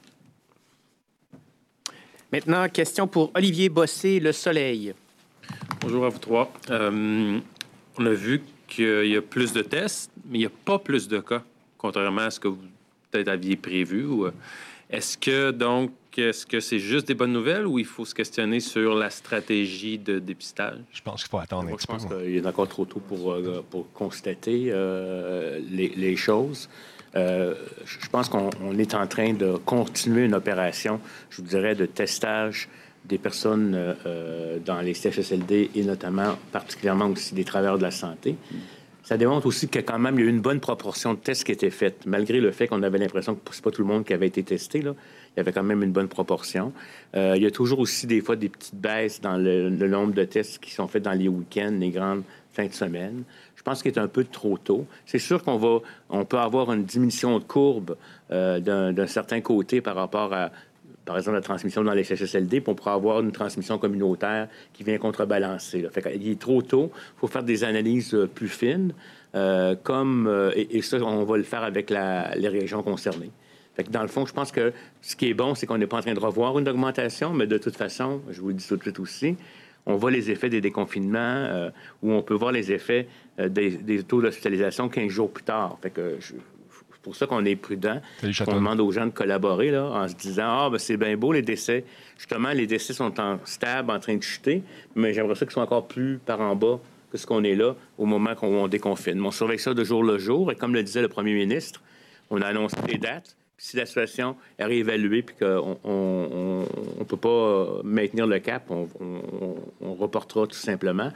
Maintenant, 2.31 2.69
question 2.69 3.09
pour 3.09 3.31
Olivier 3.35 3.69
Bossé, 3.69 4.21
Le 4.21 4.33
Soleil. 4.33 4.95
Bonjour 5.81 6.05
à 6.05 6.09
vous 6.11 6.19
trois. 6.19 6.53
Euh, 6.71 7.41
on 7.99 8.07
a 8.07 8.13
vu 8.13 8.43
qu'il 8.69 9.07
y 9.07 9.17
a 9.17 9.23
plus 9.23 9.53
de 9.53 9.63
tests, 9.63 10.11
mais 10.27 10.39
il 10.39 10.41
n'y 10.41 10.47
a 10.47 10.53
pas 10.65 10.79
plus 10.79 11.09
de 11.09 11.19
cas, 11.21 11.43
contrairement 11.79 12.23
à 12.23 12.31
ce 12.31 12.39
que 12.39 12.49
vous 12.49 12.59
peut-être 13.11 13.29
aviez 13.29 13.57
prévu. 13.57 14.05
Euh, 14.05 14.31
est-ce 14.91 15.19
que 15.19 15.51
donc 15.51 15.91
est-ce 16.21 16.47
que 16.47 16.61
c'est 16.61 16.79
juste 16.79 17.09
des 17.09 17.15
bonnes 17.15 17.33
nouvelles 17.33 17.67
ou 17.67 17.79
il 17.79 17.85
faut 17.85 18.05
se 18.05 18.15
questionner 18.15 18.61
sur 18.61 18.95
la 18.95 19.11
stratégie 19.11 19.99
de 19.99 20.19
dépistage? 20.19 20.79
Je 20.93 21.03
pense 21.03 21.23
qu'il 21.23 21.31
faut 21.31 21.39
attendre 21.39 21.69
un 21.69 21.77
petit 21.77 21.87
peu. 21.87 21.95
Je 21.99 22.07
pense 22.07 22.07
qu'il 22.07 22.37
est 22.37 22.47
encore 22.47 22.69
trop 22.69 22.85
tôt 22.85 23.01
pour, 23.01 23.33
euh, 23.33 23.65
pour 23.71 23.93
constater 23.93 24.67
euh, 24.69 25.61
les, 25.71 26.17
choses. 26.17 26.69
Euh, 27.15 27.55
je 27.85 28.09
pense 28.09 28.29
qu'on 28.29 28.79
est 28.79 28.95
en 28.95 29.07
train 29.07 29.33
de 29.33 29.57
continuer 29.65 30.25
une 30.25 30.35
opération, 30.35 31.01
je 31.31 31.43
vous 31.43 31.49
dirais, 31.49 31.75
de 31.75 31.87
testage 31.87 32.69
des 33.05 33.19
personnes 33.19 33.95
dans 34.67 34.81
les 34.81 34.93
CHSLD 34.93 35.71
et 35.75 35.83
notamment, 35.83 36.37
particulièrement 36.53 37.07
aussi 37.07 37.35
des 37.35 37.45
travailleurs 37.45 37.79
de 37.79 37.85
la 37.85 37.91
santé. 37.91 38.37
Ça 39.09 39.17
démontre 39.17 39.47
aussi 39.47 39.71
y 39.75 39.79
a 39.79 39.83
quand 39.83 39.99
même 39.99 40.19
eu 40.19 40.29
une 40.29 40.43
bonne 40.43 40.61
proportion 40.61 41.15
de 41.15 41.19
tests 41.19 41.45
qui 41.45 41.53
étaient 41.53 41.71
faits, 41.71 42.05
malgré 42.05 42.43
le 42.43 42.51
fait 42.51 42.69
qu'on 42.69 42.83
avait 42.83 42.99
l'impression 42.99 43.37
que 43.37 43.41
c'est 43.53 43.65
pas 43.65 43.71
tout 43.71 43.81
le 43.81 43.89
monde 43.89 44.05
qui 44.05 44.13
avait 44.13 44.27
été 44.27 44.43
testé. 44.43 44.81
Il 44.81 44.95
y 45.39 45.41
avait 45.41 45.51
quand 45.51 45.63
même 45.63 45.83
une 45.83 45.93
bonne 45.93 46.09
proportion. 46.09 46.75
Euh, 47.17 47.33
il 47.35 47.43
y 47.43 47.47
a 47.47 47.51
toujours 47.51 47.79
aussi 47.79 48.07
des 48.07 48.21
fois 48.21 48.37
des 48.37 48.51
petites 48.51 48.75
baisses 48.75 49.23
dans 49.23 49.39
le, 49.39 49.71
nombre 49.71 50.13
de 50.13 50.25
tests 50.25 50.59
qui 50.59 50.73
sont 50.73 50.89
faits 50.89 51.05
dans 51.05 51.15
les 51.15 51.27
week-ends, 51.27 51.75
les 51.81 51.89
grandes 51.89 52.23
fins 52.53 52.67
de 52.67 52.73
semaine. 52.75 53.23
Je 53.57 53.63
pense 53.63 53.83
qu'il 53.83 53.91
est 53.91 53.99
un 53.99 54.09
peu 54.09 54.25
trop 54.25 54.59
tôt. 54.59 54.85
C'est 55.07 55.19
sûr 55.19 55.43
qu'on 55.43 55.57
va, 55.57 55.79
on 56.11 56.27
peut 56.27 56.37
avoir 56.37 56.71
une 56.71 56.85
diminution 56.85 57.39
de 57.39 57.45
courbe 57.45 57.97
euh, 58.31 58.61
d'un 58.61 59.07
certain 59.07 59.41
côté 59.41 59.81
par 59.81 59.95
rapport 59.95 60.35
à, 60.35 60.51
par 61.09 61.17
exemple, 61.17 61.37
la 61.37 61.43
transmission 61.43 61.83
dans 61.83 61.95
les 61.95 62.05
CHSLD, 62.05 62.61
puis 62.61 62.75
on 62.77 62.91
avoir 62.91 63.21
une 63.21 63.33
transmission 63.33 63.79
communautaire 63.79 64.49
qui 64.73 64.85
vient 64.85 64.99
contrebalancer. 64.99 65.89
Il 66.15 66.31
est 66.31 66.39
trop 66.39 66.63
tôt. 66.63 66.93
Il 66.95 67.21
faut 67.21 67.27
faire 67.27 67.43
des 67.43 67.65
analyses 67.65 68.15
euh, 68.15 68.27
plus 68.27 68.49
fines, 68.49 68.93
comme, 69.83 70.51
et, 70.55 70.83
ça, 70.83 70.97
on 70.99 71.25
va 71.25 71.37
le 71.37 71.43
faire 71.43 71.63
avec 71.63 71.91
les 71.91 72.49
régions 72.49 72.83
concernées 72.83 73.31
dans 73.85 74.03
le 74.03 74.09
fond, 74.09 74.27
je 74.27 74.33
pense 74.33 74.51
que 74.51 74.73
ce 75.01 75.17
qui 75.17 75.29
est 75.29 75.35
bon, 75.35 75.55
c'est 75.55 75.67
qu'on 75.67 75.79
n'est 75.79 75.87
pas 75.87 75.99
en 75.99 76.03
train 76.03 76.15
de 76.15 76.21
revoir 76.21 76.59
une 76.59 76.69
augmentation, 76.69 77.33
mais 77.33 77.47
de 77.47 77.59
toute 77.59 77.77
façon, 77.77 78.21
je 78.31 78.41
vous 78.41 78.49
le 78.49 78.55
dis 78.55 78.67
tout 78.67 78.77
de 78.77 78.83
suite 78.83 78.99
aussi, 78.99 79.37
on 79.87 79.97
voit 79.97 80.11
les 80.11 80.31
effets 80.31 80.51
des 80.51 80.61
déconfinements 80.61 81.19
euh, 81.19 81.71
ou 82.03 82.13
on 82.13 82.23
peut 82.23 82.35
voir 82.35 82.53
les 82.53 82.73
effets 82.73 83.09
euh, 83.39 83.49
des, 83.49 84.03
taux 84.03 84.21
d'hospitalisation 84.21 84.89
15 84.89 85.09
jours 85.09 85.31
plus 85.31 85.45
tard. 85.45 85.79
C'est 86.99 87.05
pour 87.05 87.17
ça 87.17 87.27
qu'on 87.27 87.45
est 87.45 87.55
prudent. 87.55 88.01
On 88.23 88.55
demande 88.55 88.81
aux 88.81 88.91
gens 88.91 89.07
de 89.07 89.13
collaborer 89.13 89.71
là, 89.71 89.85
en 89.85 90.09
se 90.09 90.15
disant 90.15 90.47
Ah, 90.49 90.69
ben, 90.71 90.79
c'est 90.79 90.97
bien 90.97 91.17
beau 91.17 91.33
les 91.33 91.43
décès. 91.43 91.85
Justement, 92.17 92.51
les 92.51 92.67
décès 92.67 92.93
sont 92.93 93.21
en 93.21 93.39
stable, 93.45 93.93
en 93.93 94.01
train 94.01 94.17
de 94.17 94.23
chuter, 94.23 94.63
mais 94.97 95.15
j'aimerais 95.15 95.37
ça 95.37 95.47
qu'ils 95.47 95.53
soient 95.53 95.63
encore 95.63 95.87
plus 95.87 96.19
par 96.19 96.41
en 96.41 96.57
bas 96.57 96.81
que 97.13 97.17
ce 97.17 97.25
qu'on 97.27 97.45
est 97.45 97.55
là 97.55 97.77
au 97.97 98.05
moment 98.05 98.35
qu'on 98.35 98.69
déconfine. 98.69 99.25
on 99.25 99.31
surveille 99.31 99.59
ça 99.59 99.75
de 99.75 99.85
jour 99.85 100.03
le 100.03 100.19
jour 100.19 100.53
et 100.53 100.57
comme 100.57 100.75
le 100.75 100.83
disait 100.83 101.01
le 101.01 101.09
premier 101.09 101.33
ministre, 101.33 101.81
on 102.31 102.43
a 102.43 102.47
annoncé 102.47 102.77
les 102.87 102.99
dates 102.99 103.37
si 103.59 103.77
la 103.77 103.87
situation 103.87 104.37
est 104.59 104.65
réévaluée 104.65 105.23
puis 105.23 105.37
qu'on 105.37 105.79
ne 106.99 107.05
peut 107.05 107.17
pas 107.17 107.81
maintenir 107.83 108.27
le 108.27 108.39
cap, 108.39 108.71
on, 108.71 109.95
reportera 109.95 110.47
tout 110.47 110.57
simplement. 110.57 111.11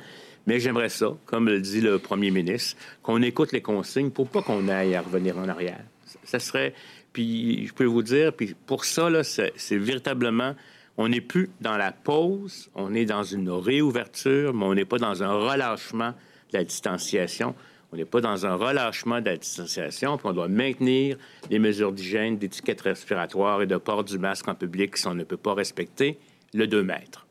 Mais 0.47 0.61
j'aimerais 0.61 0.88
ça, 0.88 1.16
comme 1.26 1.47
le 1.47 1.61
dit 1.61 1.80
le 1.80 1.99
premier 1.99 2.30
ministre, 2.30 2.76
qu'on 3.03 3.22
écoute 3.22 3.53
les 3.53 3.62
consignes 3.62 4.11
pour 4.11 4.28
pas 4.28 4.43
qu'on 4.43 4.68
aille 4.68 4.95
à 4.95 5.01
revenir 5.01 5.38
en 5.38 5.49
arrière. 5.49 5.84
Ça 6.24 6.38
serait... 6.38 6.74
Puis 7.12 7.66
je 7.66 7.74
peux 7.74 7.84
vous 7.84 8.03
dire, 8.03 8.32
puis 8.32 8.57
pour 8.66 8.84
ça, 8.84 9.11
là, 9.11 9.22
c'est 9.22 9.53
véritablement... 9.76 10.55
On 10.99 11.09
n'est 11.09 11.22
plus 11.22 11.49
dans 11.62 11.78
la 11.78 11.90
pause, 11.90 12.70
on 12.74 12.95
est 12.95 13.07
dans 13.07 13.22
une 13.22 13.49
réouverture, 13.49 14.53
mais 14.53 14.64
on 14.66 14.74
n'est 14.74 14.84
pas 14.84 14.99
dans 14.99 15.22
un 15.22 15.32
relâchement 15.32 16.11
de 16.53 16.59
la 16.59 16.64
distanciation 16.64 17.55
On 17.93 17.97
n'est 17.97 18.05
pas 18.07 18.22
dans 18.22 18.47
un 18.47 18.55
relâchement 18.55 19.20
de 19.20 19.26
la 19.26 19.36
distanciation, 19.36 20.16
puis 20.16 20.26
on 20.26 20.32
doit 20.32 20.49
maintenir 20.49 21.18
les 21.51 21.59
mesures 21.59 21.93
d'hygiène, 21.93 22.38
d'étiquette 22.38 22.80
respiratoire 22.80 23.61
et 23.61 23.66
de 23.66 23.76
port 23.76 24.05
du 24.05 24.18
masque 24.18 24.49
en 24.49 24.55
public 24.55 24.97
si 24.97 25.07
on 25.07 25.14
ne 25.14 25.24
peut 25.24 25.36
pas 25.36 25.53
respecter 25.53 26.18
le 26.55 26.66
2 26.66 26.82
mètres. 26.82 27.26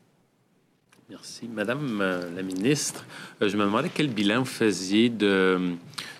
Merci. 1.11 1.49
Madame 1.53 1.99
euh, 1.99 2.33
la 2.33 2.41
ministre, 2.41 3.05
euh, 3.41 3.49
je 3.49 3.57
me 3.57 3.65
demandais 3.65 3.89
quel 3.93 4.07
bilan 4.07 4.39
vous 4.39 4.45
faisiez 4.45 5.09
de, 5.09 5.75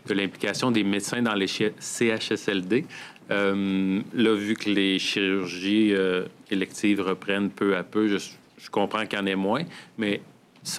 l'implication 0.09 0.69
des 0.69 0.83
médecins 0.83 1.21
dans 1.21 1.33
les 1.33 1.47
CHSLD. 1.47 2.83
Euh, 3.29 4.01
là, 4.13 4.33
vu 4.35 4.53
que 4.55 4.69
les 4.69 4.99
chirurgies 4.99 5.93
électives 6.49 6.99
reprennent 6.99 7.49
peu 7.49 7.77
à 7.77 7.83
peu, 7.83 8.17
je, 8.17 8.69
comprends 8.69 9.05
qu'il 9.05 9.17
y 9.17 9.21
en 9.21 9.25
ait 9.27 9.35
moins, 9.35 9.63
mais 9.97 10.21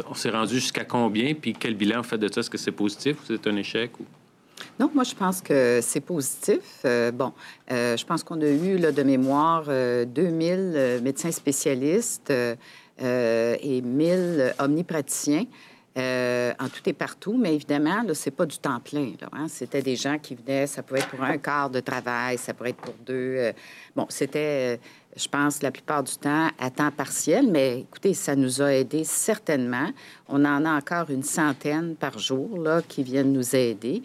on 0.06 0.12
s'est 0.12 0.30
rendu 0.30 0.56
jusqu'à 0.56 0.84
combien? 0.84 1.32
Puis 1.32 1.54
quel 1.54 1.74
bilan 1.74 2.00
en 2.00 2.02
fait 2.02 2.18
de 2.18 2.30
ça? 2.30 2.40
Est-ce 2.40 2.50
que 2.50 2.58
c'est 2.58 2.70
positif 2.70 3.16
ou 3.16 3.22
c'est 3.28 3.46
un 3.46 3.56
échec? 3.56 3.98
Ou... 3.98 4.04
Non, 4.78 4.90
moi, 4.94 5.04
je 5.04 5.14
pense 5.14 5.40
que 5.40 5.80
c'est 5.80 6.00
positif. 6.02 6.84
bon, 7.14 7.32
je 7.70 8.04
pense 8.04 8.22
qu'on 8.22 8.42
a 8.42 8.48
eu, 8.48 8.76
là, 8.76 8.92
de 8.92 9.02
mémoire, 9.02 9.64
2000 9.64 11.00
médecins 11.02 11.32
spécialistes 11.32 12.30
et 13.02 13.82
1000 13.82 14.54
omnipraticiens. 14.58 15.44
Euh, 15.98 16.54
en 16.58 16.70
tout 16.70 16.80
et 16.86 16.94
partout, 16.94 17.36
mais 17.36 17.54
évidemment, 17.54 18.02
ce 18.14 18.30
n'est 18.30 18.34
pas 18.34 18.46
du 18.46 18.56
temps 18.56 18.80
plein. 18.80 19.12
Hein. 19.30 19.46
C'était 19.48 19.82
des 19.82 19.94
gens 19.94 20.18
qui 20.18 20.34
venaient, 20.34 20.66
ça 20.66 20.82
pouvait 20.82 21.00
être 21.00 21.10
pour 21.10 21.22
un 21.22 21.36
quart 21.36 21.68
de 21.68 21.80
travail, 21.80 22.38
ça 22.38 22.54
pourrait 22.54 22.70
être 22.70 22.80
pour 22.80 22.94
deux. 23.04 23.34
Euh, 23.36 23.52
bon, 23.94 24.06
c'était, 24.08 24.80
je 25.14 25.28
pense, 25.28 25.60
la 25.60 25.70
plupart 25.70 26.02
du 26.02 26.16
temps 26.16 26.48
à 26.58 26.70
temps 26.70 26.90
partiel, 26.90 27.46
mais 27.46 27.80
écoutez, 27.80 28.14
ça 28.14 28.34
nous 28.34 28.62
a 28.62 28.72
aidés 28.72 29.04
certainement. 29.04 29.90
On 30.28 30.42
en 30.46 30.64
a 30.64 30.70
encore 30.70 31.10
une 31.10 31.22
centaine 31.22 31.94
par 31.94 32.18
jour 32.18 32.58
là, 32.58 32.80
qui 32.80 33.02
viennent 33.02 33.34
nous 33.34 33.54
aider. 33.54 34.02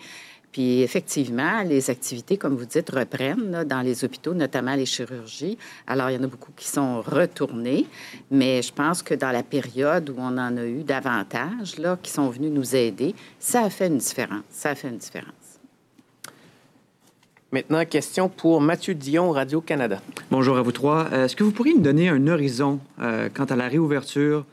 Puis 0.58 0.82
effectivement, 0.82 1.62
les 1.62 1.92
activités, 1.92 2.36
comme 2.36 2.56
vous 2.56 2.66
dites, 2.66 2.90
reprennent 2.90 3.64
dans 3.64 3.82
les 3.82 4.04
hôpitaux, 4.04 4.34
notamment 4.34 4.74
les 4.74 4.88
chirurgies. 4.88 5.56
Alors, 5.86 6.10
il 6.10 6.16
y 6.16 6.18
en 6.20 6.24
a 6.24 6.28
beaucoup 6.28 6.52
qui 6.56 6.68
sont 6.68 7.04
retournés, 7.04 7.86
mais 8.32 8.64
je 8.64 8.74
pense 8.74 9.04
que 9.04 9.14
dans 9.14 9.30
la 9.30 9.44
période 9.44 10.10
où 10.10 10.16
on 10.18 10.36
en 10.36 10.58
a 10.58 10.66
eu 10.66 10.82
davantage, 10.82 11.78
là, 11.78 12.00
qui 12.02 12.10
sont 12.10 12.32
venus 12.32 12.52
nous 12.52 12.76
aider, 12.76 13.14
ça 13.38 13.66
a 13.66 13.70
fait 13.70 13.86
une 13.86 14.00
différence. 14.00 14.42
Ça 14.50 14.72
a 14.72 14.76
fait 14.76 14.90
une 14.90 14.98
différence. 14.98 15.30
Maintenant, 17.52 17.86
question 17.86 18.28
pour 18.28 18.60
Mathieu 18.60 18.96
Dion, 18.96 19.30
Radio-Canada. 19.30 20.02
Bonjour 20.32 20.58
à 20.58 20.64
vous 20.64 20.72
trois. 20.72 21.08
Euh, 21.14 21.26
est-ce 21.26 21.36
que 21.36 21.44
vous 21.44 21.52
pourriez 21.52 21.76
nous 21.76 21.82
donner 21.82 22.10
un 22.10 22.26
horizon 22.26 22.80
euh, 23.00 23.30
quant 23.32 23.46
à 23.46 23.56
la 23.56 23.68
réouverture 23.68 24.44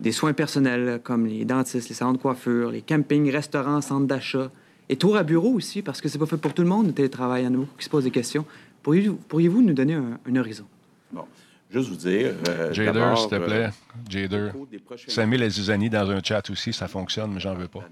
des 0.00 0.12
soins 0.12 0.32
personnels 0.32 1.02
comme 1.04 1.26
les 1.26 1.44
dentistes, 1.44 1.90
les 1.90 1.94
salons 1.94 2.14
de 2.14 2.18
coiffure, 2.18 2.70
les 2.70 2.80
campings, 2.80 3.30
restaurants, 3.30 3.82
centres 3.82 4.06
d'achat, 4.06 4.50
et 4.90 4.96
tour 4.96 5.16
à 5.16 5.22
bureau 5.22 5.52
aussi, 5.52 5.82
parce 5.82 6.00
que 6.00 6.08
c'est 6.08 6.18
pas 6.18 6.26
fait 6.26 6.36
pour 6.36 6.52
tout 6.52 6.62
le 6.62 6.68
monde, 6.68 6.88
le 6.88 6.92
télétravail. 6.92 7.42
Il 7.42 7.44
y 7.44 7.48
en 7.48 7.54
a 7.54 7.58
beaucoup 7.58 7.76
qui 7.78 7.84
se 7.84 7.88
posent 7.88 8.04
des 8.04 8.10
questions. 8.10 8.44
Pourriez-vous 8.82 9.14
pourriez 9.14 9.48
nous 9.48 9.72
donner 9.72 9.94
un, 9.94 10.36
horizon? 10.36 10.64
Bon. 11.12 11.22
Juste 11.70 11.90
vous 11.90 11.96
dire. 11.96 12.32
Euh, 12.48 12.72
Jader, 12.72 13.12
s'il 13.16 13.28
te 13.28 13.36
plaît. 13.36 13.66
Euh, 13.66 14.08
Jader. 14.08 14.50
Samuel 15.06 15.44
Azizani 15.44 15.88
dans 15.90 16.10
un 16.10 16.20
chat 16.20 16.50
aussi, 16.50 16.72
ça 16.72 16.88
fonctionne, 16.88 17.30
mais 17.32 17.38
j'en 17.38 17.54
veux 17.54 17.68
pas. 17.68 17.84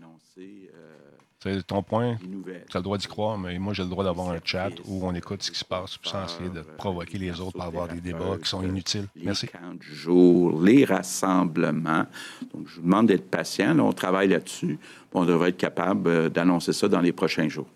C'est 1.41 1.65
ton 1.65 1.85
point. 1.85 2.17
Tu 2.21 2.77
as 2.77 2.81
le 2.81 2.83
droit 2.83 2.99
d'y 2.99 3.07
croire, 3.07 3.39
mais 3.39 3.61
moi, 3.61 3.73
j'ai 3.73 3.85
le 3.85 3.89
droit 3.89 4.03
d'avoir 4.03 4.31
un 4.31 4.41
chat 4.43 4.71
où 4.87 5.07
on 5.07 5.15
écoute 5.15 5.45
ce 5.45 5.53
qui 5.53 5.59
se 5.59 5.65
passe 5.65 5.97
sans 6.03 6.25
essayer 6.25 6.51
de 6.51 6.63
provoquer 6.63 7.17
les 7.17 7.41
autres 7.41 7.57
par 7.57 7.69
avoir 7.69 7.87
des 7.87 8.01
débats 8.01 8.39
qui 8.43 8.49
sont 8.49 8.63
inutiles. 8.63 9.07
Merci. 9.23 9.47
Les 9.47 9.95
jours, 9.95 10.61
les 10.61 10.85
rassemblements. 10.85 12.07
Donc, 12.53 12.67
je 12.67 12.77
vous 12.77 12.83
demande 12.83 13.07
d'être 13.07 13.31
patient. 13.31 13.79
on 13.79 13.93
travaille 13.93 14.29
là-dessus. 14.29 14.81
On 15.15 15.25
devrait 15.25 15.51
être 15.51 15.57
capable 15.57 16.09
euh, 16.09 16.29
d'annoncer 16.29 16.73
ça 16.73 16.89
dans 16.89 17.01
les 17.01 17.13
prochains 17.13 17.49
jours. 17.49 17.69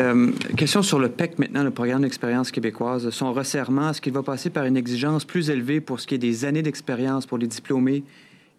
Euh, 0.00 0.30
question 0.56 0.82
sur 0.82 1.00
le 1.00 1.08
PEC 1.08 1.38
maintenant, 1.40 1.64
le 1.64 1.72
programme 1.72 2.02
d'expérience 2.02 2.52
québécoise. 2.52 3.10
Son 3.10 3.32
resserrement, 3.32 3.90
est-ce 3.90 4.00
qu'il 4.00 4.12
va 4.12 4.22
passer 4.22 4.50
par 4.50 4.66
une 4.66 4.76
exigence 4.76 5.24
plus 5.24 5.50
élevée 5.50 5.80
pour 5.80 5.98
ce 5.98 6.06
qui 6.06 6.14
est 6.14 6.18
des 6.18 6.44
années 6.44 6.62
d'expérience 6.62 7.26
pour 7.26 7.38
les 7.38 7.48
diplômés 7.48 8.04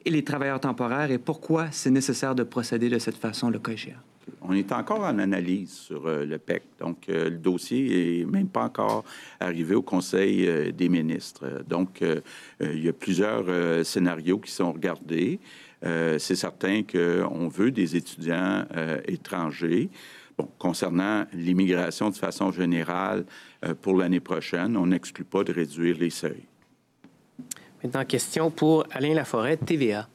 et 0.04 0.10
les 0.10 0.24
travailleurs 0.26 0.60
temporaires? 0.60 1.10
Et 1.10 1.20
pourquoi 1.20 1.68
c'est 1.72 1.92
nécessaire 1.92 2.36
de 2.36 2.44
procéder 2.44 2.90
de 2.90 3.00
cette 3.00 3.18
façon, 3.18 3.50
le 3.50 3.60
COGIA? 3.60 3.96
On 4.42 4.54
est 4.54 4.72
encore 4.72 5.02
en 5.02 5.20
analyse 5.20 5.72
sur 5.72 6.06
euh, 6.08 6.26
le 6.26 6.38
PEC. 6.38 6.64
Donc, 6.80 7.10
euh, 7.10 7.30
le 7.30 7.38
dossier 7.38 8.20
n'est 8.20 8.32
même 8.32 8.48
pas 8.48 8.66
encore 8.66 9.04
arrivé 9.40 9.76
au 9.76 9.82
Conseil 9.82 10.48
euh, 10.48 10.72
des 10.72 10.90
ministres. 10.90 11.64
Donc, 11.68 12.04
il 12.62 12.84
y 12.84 12.90
a 12.90 12.94
plusieurs 12.94 13.46
scénarios 13.86 14.40
qui 14.40 14.52
sont 14.52 14.72
regardés. 14.72 15.40
C'est 15.82 16.36
certain 16.36 16.84
qu'on 16.84 17.48
veut 17.48 17.72
des 17.72 17.96
étudiants 17.96 18.66
étrangers. 19.08 19.90
Concernant 20.58 21.26
l'immigration 21.34 22.10
de 22.10 22.16
façon 22.16 22.52
générale 22.52 23.26
pour 23.82 23.98
l'année 23.98 24.20
prochaine, 24.20 24.78
on 24.78 24.88
n'exclut 24.88 25.26
pas 25.26 25.44
de 25.44 25.54
réduire 25.54 25.98
les 25.98 26.10
seuils. 26.10 26.46
Maintenant, 27.84 28.06
question 28.06 28.50
pour 28.50 28.86
Alain 28.92 29.14
Laforêt, 29.14 29.58
TVA. 29.58 30.08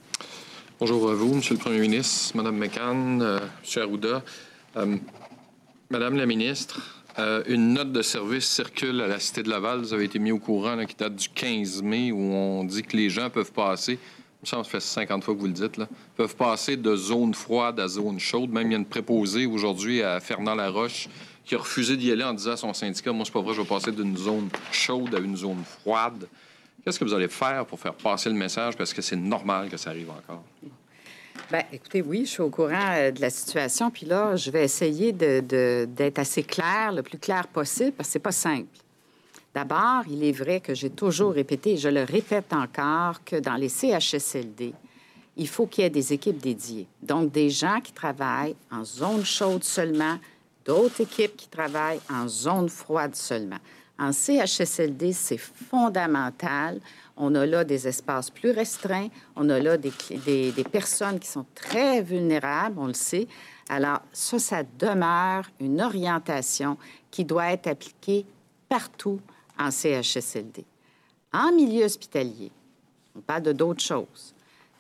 Bonjour 0.81 1.11
à 1.11 1.14
vous, 1.14 1.35
Monsieur 1.35 1.57
le 1.57 1.61
Premier 1.61 1.78
ministre, 1.78 2.35
Madame 2.35 2.57
McCann, 2.57 3.20
euh, 3.20 3.39
M. 3.39 3.83
Arruda. 3.83 4.22
Euh, 4.78 4.97
Madame 5.91 6.16
la 6.16 6.24
ministre, 6.24 7.05
euh, 7.18 7.43
une 7.49 7.74
note 7.74 7.93
de 7.93 8.01
service 8.01 8.47
circule 8.47 9.03
à 9.03 9.07
la 9.07 9.20
Cité 9.20 9.43
de 9.43 9.51
Laval. 9.51 9.81
Vous 9.81 9.93
avez 9.93 10.05
été 10.05 10.18
mis 10.18 10.33
au 10.33 10.39
courant, 10.39 10.83
qui 10.87 10.95
date 10.95 11.16
du 11.16 11.28
15 11.28 11.83
mai, 11.83 12.12
où 12.12 12.18
on 12.18 12.64
dit 12.64 12.81
que 12.81 12.97
les 12.97 13.11
gens 13.11 13.28
peuvent 13.28 13.53
passer, 13.53 13.99
me 14.41 14.47
semble 14.47 14.64
ça 14.64 14.70
fait 14.70 14.81
50 14.81 15.22
fois 15.22 15.35
que 15.35 15.41
vous 15.41 15.49
le 15.49 15.53
dites, 15.53 15.78
peuvent 16.16 16.35
passer 16.35 16.78
de 16.78 16.97
zone 16.97 17.35
froide 17.35 17.78
à 17.78 17.87
zone 17.87 18.18
chaude. 18.18 18.49
Même 18.49 18.68
il 18.68 18.72
y 18.72 18.74
a 18.74 18.78
une 18.78 18.87
préposée 18.87 19.45
aujourd'hui 19.45 20.03
à 20.03 20.18
Fernand-Laroche 20.18 21.11
qui 21.45 21.57
a 21.57 21.59
refusé 21.59 21.99
d'y 21.99 22.11
aller 22.11 22.24
en 22.24 22.33
disant 22.33 22.53
à 22.53 22.57
son 22.57 22.72
syndicat, 22.72 23.12
moi, 23.12 23.26
c'est 23.26 23.35
pas 23.35 23.43
vrai, 23.43 23.53
je 23.53 23.61
vais 23.61 23.68
passer 23.68 23.93
d'une 23.93 24.16
zone 24.16 24.49
chaude 24.72 25.14
à 25.14 25.18
une 25.18 25.37
zone 25.37 25.62
froide. 25.62 26.26
Qu'est-ce 26.85 26.99
que 26.99 27.05
vous 27.05 27.14
allez 27.14 27.28
faire 27.28 27.66
pour 27.66 27.78
faire 27.78 27.95
passer 27.95 28.31
le 28.31 28.37
message? 28.37 28.76
Parce 28.76 28.95
que 28.95 29.03
c'est 29.03 29.16
normal 29.16 29.68
que 29.68 29.76
ça 29.76 29.91
arrive 29.91 30.11
encore? 30.11 30.43
Bien, 31.51 31.62
écoutez, 31.72 32.01
oui, 32.01 32.24
je 32.24 32.31
suis 32.31 32.43
au 32.43 32.51
courant 32.51 32.93
euh, 32.93 33.11
de 33.11 33.20
la 33.20 33.31
situation. 33.31 33.91
Puis 33.91 34.07
là, 34.07 34.37
je 34.37 34.51
vais 34.51 34.64
essayer 34.64 35.12
d'être 35.12 36.18
assez 36.18 36.43
clair, 36.43 36.93
le 36.93 37.03
plus 37.03 37.18
clair 37.18 37.47
possible, 37.49 37.93
parce 37.93 38.09
que 38.09 38.12
c'est 38.14 38.18
pas 38.18 38.33
simple. 38.33 38.68
D'abord, 39.55 40.05
il 40.09 40.22
est 40.22 40.33
vrai 40.33 40.61
que 40.61 40.74
j'ai 40.74 40.91
toujours 40.91 41.33
répété, 41.33 41.72
et 41.72 41.76
je 41.76 41.89
le 41.89 42.05
répète 42.05 42.53
encore, 42.53 43.24
que 43.24 43.37
dans 43.37 43.57
les 43.57 43.68
CHSLD, 43.68 44.72
il 45.37 45.49
faut 45.49 45.66
qu'il 45.66 45.83
y 45.83 45.87
ait 45.87 45.91
des 45.91 46.12
équipes 46.12 46.39
dédiées. 46.39 46.87
Donc, 47.03 47.33
des 47.33 47.51
gens 47.51 47.81
qui 47.81 47.93
travaillent 47.93 48.55
en 48.70 48.85
zone 48.85 49.24
chaude 49.24 49.64
seulement, 49.64 50.18
d'autres 50.64 51.01
équipes 51.01 51.37
qui 51.37 51.49
travaillent 51.49 52.01
en 52.09 52.28
zone 52.28 52.68
froide 52.68 53.16
seulement. 53.16 53.59
En 54.01 54.12
CHSLD, 54.12 55.12
c'est 55.12 55.36
fondamental. 55.36 56.80
On 57.18 57.34
a 57.34 57.44
là 57.44 57.64
des 57.64 57.86
espaces 57.86 58.30
plus 58.30 58.51
restreints. 58.51 59.09
On 59.36 59.51
a 59.51 59.59
là 59.59 59.76
des, 59.76 59.92
personnes 60.72 61.20
qui 61.20 61.28
sont 61.28 61.44
très 61.55 62.01
vulnérables, 62.01 62.78
on 62.78 62.86
le 62.86 62.94
sait. 62.94 63.28
Alors, 63.68 64.01
ça, 64.11 64.38
ça 64.38 64.62
demeure 64.78 65.44
une 65.61 65.82
orientation 65.82 66.78
qui 67.11 67.26
doit 67.26 67.53
être 67.53 67.66
appliquée 67.66 68.24
partout 68.70 69.20
en 69.59 69.70
CHSLD. 69.70 70.64
En 71.34 71.53
milieu 71.53 71.84
hospitalier, 71.84 72.51
on 73.14 73.20
parle 73.20 73.42
de 73.42 73.53
d'autres 73.53 73.82
choses. 73.82 74.34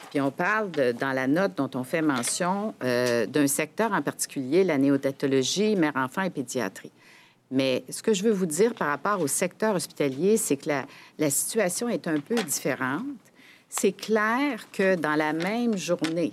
Puis 0.08 0.18
on 0.20 0.30
parle, 0.30 0.70
dans 0.70 1.12
la 1.12 1.26
note 1.26 1.56
dont 1.56 1.70
on 1.74 1.84
fait 1.84 2.00
mention, 2.00 2.74
euh, 2.82 3.26
d'un 3.26 3.46
secteur 3.46 3.92
en 3.92 4.00
particulier, 4.00 4.64
la 4.64 4.78
néodatologie, 4.78 5.76
mère-enfant 5.76 6.22
et 6.22 6.30
pédiatrie. 6.30 6.90
Mais 7.50 7.84
ce 7.88 8.02
que 8.02 8.14
je 8.14 8.22
veux 8.22 8.30
vous 8.30 8.46
dire 8.46 8.74
par 8.74 8.88
rapport 8.88 9.20
au 9.20 9.26
secteur 9.26 9.74
hospitalier, 9.74 10.36
c'est 10.36 10.56
que 10.56 10.70
la, 11.18 11.30
situation 11.30 11.88
est 11.88 12.06
un 12.06 12.20
peu 12.20 12.36
différente. 12.36 13.04
C'est 13.68 13.92
clair 13.92 14.70
que 14.72 14.94
dans 14.94 15.16
la 15.16 15.32
même 15.32 15.76
journée, 15.76 16.32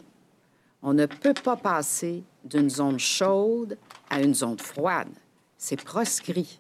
on 0.84 0.94
ne 0.94 1.08
peut 1.08 1.34
pas 1.34 1.56
passer 1.56 2.24
d'une 2.44 2.70
zone 2.70 3.00
chaude 3.00 3.78
à 4.10 4.22
une 4.22 4.36
zone 4.36 4.60
froide. 4.60 5.10
C'est 5.58 5.84
proscrit. 5.84 6.60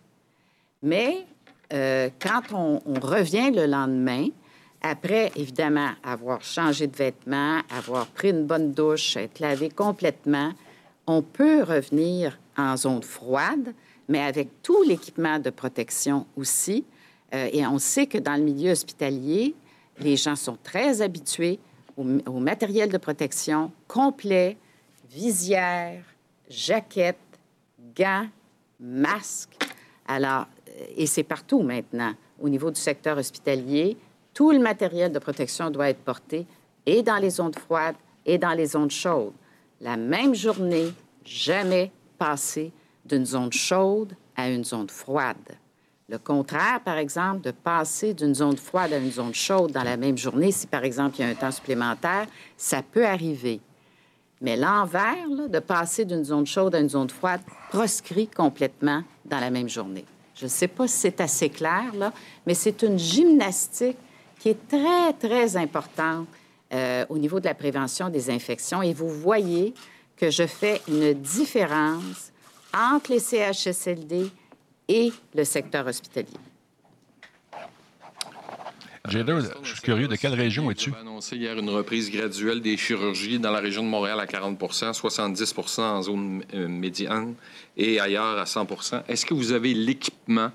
Mais 0.81 1.25
euh, 1.73 2.09
quand 2.19 2.41
on, 2.51 2.81
on, 2.85 2.99
revient 2.99 3.51
le 3.51 3.67
lendemain, 3.67 4.27
après, 4.81 5.31
évidemment, 5.35 5.91
avoir 6.03 6.41
changé 6.41 6.87
de 6.87 6.95
vêtements, 6.95 7.61
avoir 7.69 8.07
pris 8.07 8.29
une 8.29 8.45
bonne 8.45 8.71
douche, 8.71 9.17
être 9.17 9.39
lavé 9.39 9.69
complètement, 9.69 10.51
on 11.05 11.21
peut 11.21 11.63
revenir 11.63 12.37
en 12.57 12.75
zone 12.75 13.03
froide, 13.03 13.73
mais 14.07 14.21
avec 14.21 14.61
tout 14.61 14.83
l'équipement 14.83 15.39
de 15.39 15.49
protection 15.49 16.25
aussi. 16.35 16.85
Euh, 17.33 17.49
et 17.51 17.65
on 17.65 17.77
sait 17.77 18.07
que 18.07 18.17
dans 18.17 18.35
le 18.35 18.43
milieu 18.43 18.71
hospitalier, 18.71 19.55
les 19.99 20.15
gens 20.15 20.35
sont 20.35 20.57
très 20.63 21.01
habitués 21.01 21.59
au, 21.97 22.39
matériel 22.39 22.89
de 22.89 22.97
protection 22.97 23.71
complet, 23.87 24.55
visière, 25.09 26.03
jaquette, 26.49 27.17
gants, 27.95 28.27
masques. 28.79 29.57
Alors, 30.07 30.45
euh, 30.69 30.85
et 30.95 31.07
c'est 31.07 31.23
partout 31.23 31.63
maintenant. 31.63 32.13
Au 32.39 32.49
niveau 32.49 32.69
du 32.69 32.79
secteur 32.79 33.17
hospitalier, 33.17 33.97
tout 34.33 34.51
le 34.51 34.59
matériel 34.59 35.11
de 35.11 35.19
protection 35.19 35.71
doit 35.71 35.89
être 35.89 36.03
porté 36.03 36.45
et 36.85 37.01
dans 37.01 37.17
les 37.17 37.31
zones 37.31 37.55
froides 37.55 37.95
et 38.25 38.37
dans 38.37 38.53
les 38.53 38.67
zones 38.67 38.91
chaudes. 38.91 39.33
La 39.81 39.97
même 39.97 40.35
journée, 40.35 40.93
jamais 41.25 41.91
passer 42.19 42.71
d'une 43.07 43.25
zone 43.25 43.51
chaude 43.51 44.13
à 44.35 44.49
une 44.49 44.63
zone 44.63 44.89
froide. 44.89 45.57
Le 46.09 46.17
contraire, 46.17 46.79
par 46.85 46.97
exemple, 46.97 47.41
de 47.41 47.51
passer 47.51 48.13
d'une 48.13 48.33
zone 48.33 48.55
froide 48.55 48.93
à 48.93 48.97
une 48.97 49.11
zone 49.11 49.33
chaude 49.33 49.71
dans 49.71 49.83
la 49.83 49.97
même 49.97 50.17
journée, 50.17 50.51
si 50.51 50.65
par 50.65 50.85
exemple 50.85 51.17
il 51.19 51.21
y 51.21 51.25
a 51.25 51.27
un 51.27 51.35
temps 51.35 51.51
supplémentaire, 51.51 52.27
ça 52.55 52.81
peut 52.81 53.05
arriver. 53.05 53.59
Mais 54.39 54.55
l'envers, 54.55 55.27
de 55.49 55.59
passer 55.59 56.05
d'une 56.05 56.23
zone 56.23 56.45
chaude 56.45 56.75
à 56.75 56.79
une 56.79 56.89
zone 56.89 57.09
froide, 57.09 57.41
proscrit 57.69 58.27
complètement 58.27 59.03
dans 59.25 59.39
la 59.39 59.49
même 59.49 59.67
journée. 59.67 60.05
Je 60.35 60.45
ne 60.45 60.49
sais 60.49 60.67
pas 60.67 60.87
si 60.87 60.97
c'est 60.97 61.19
assez 61.19 61.49
clair, 61.49 61.93
là, 61.95 62.13
mais 62.45 62.53
c'est 62.53 62.83
une 62.83 62.99
gymnastique 62.99 63.97
qui 64.39 64.49
est 64.49 64.67
très, 64.67 65.13
très 65.13 65.57
importante 65.57 66.27
euh, 66.73 67.05
au 67.09 67.17
niveau 67.17 67.39
de 67.39 67.45
la 67.45 67.55
prévention 67.55 68.09
des 68.09 68.29
infections. 68.29 68.81
Et 68.81 68.93
vous 68.93 69.09
voyez 69.09 69.73
que 70.15 70.29
je 70.29 70.45
fais 70.45 70.81
une 70.87 71.13
différence 71.13 72.31
entre 72.73 73.11
les 73.11 73.19
CHSLD 73.19 74.29
et 74.87 75.11
le 75.35 75.43
secteur 75.43 75.85
hospitalier. 75.85 76.27
Jader, 79.07 79.39
je 79.63 79.73
suis 79.73 79.81
curieux, 79.81 80.09
de 80.09 80.17
quelle 80.17 80.33
région 80.33 80.69
es-tu? 80.69 80.91
On 80.91 80.95
a 80.95 80.99
annoncé 80.99 81.37
hier 81.37 81.57
une 81.57 81.69
reprise 81.69 82.11
graduelle 82.11 82.61
des 82.61 82.75
chirurgies 82.75 83.39
dans 83.39 83.51
la 83.51 83.59
région 83.59 83.81
de 83.81 83.87
Montréal 83.87 84.19
à 84.19 84.25
40% 84.25 84.93
70 84.93 85.55
en 85.79 86.01
zone 86.01 86.43
euh, 86.53 86.67
médiane 86.67 87.35
et 87.77 88.01
ailleurs 88.01 88.37
à 88.37 88.45
100 88.45 88.67
Est-ce 89.07 89.25
que 89.25 89.33
vous 89.33 89.53
avez 89.53 89.73
l'équipement 89.73 90.51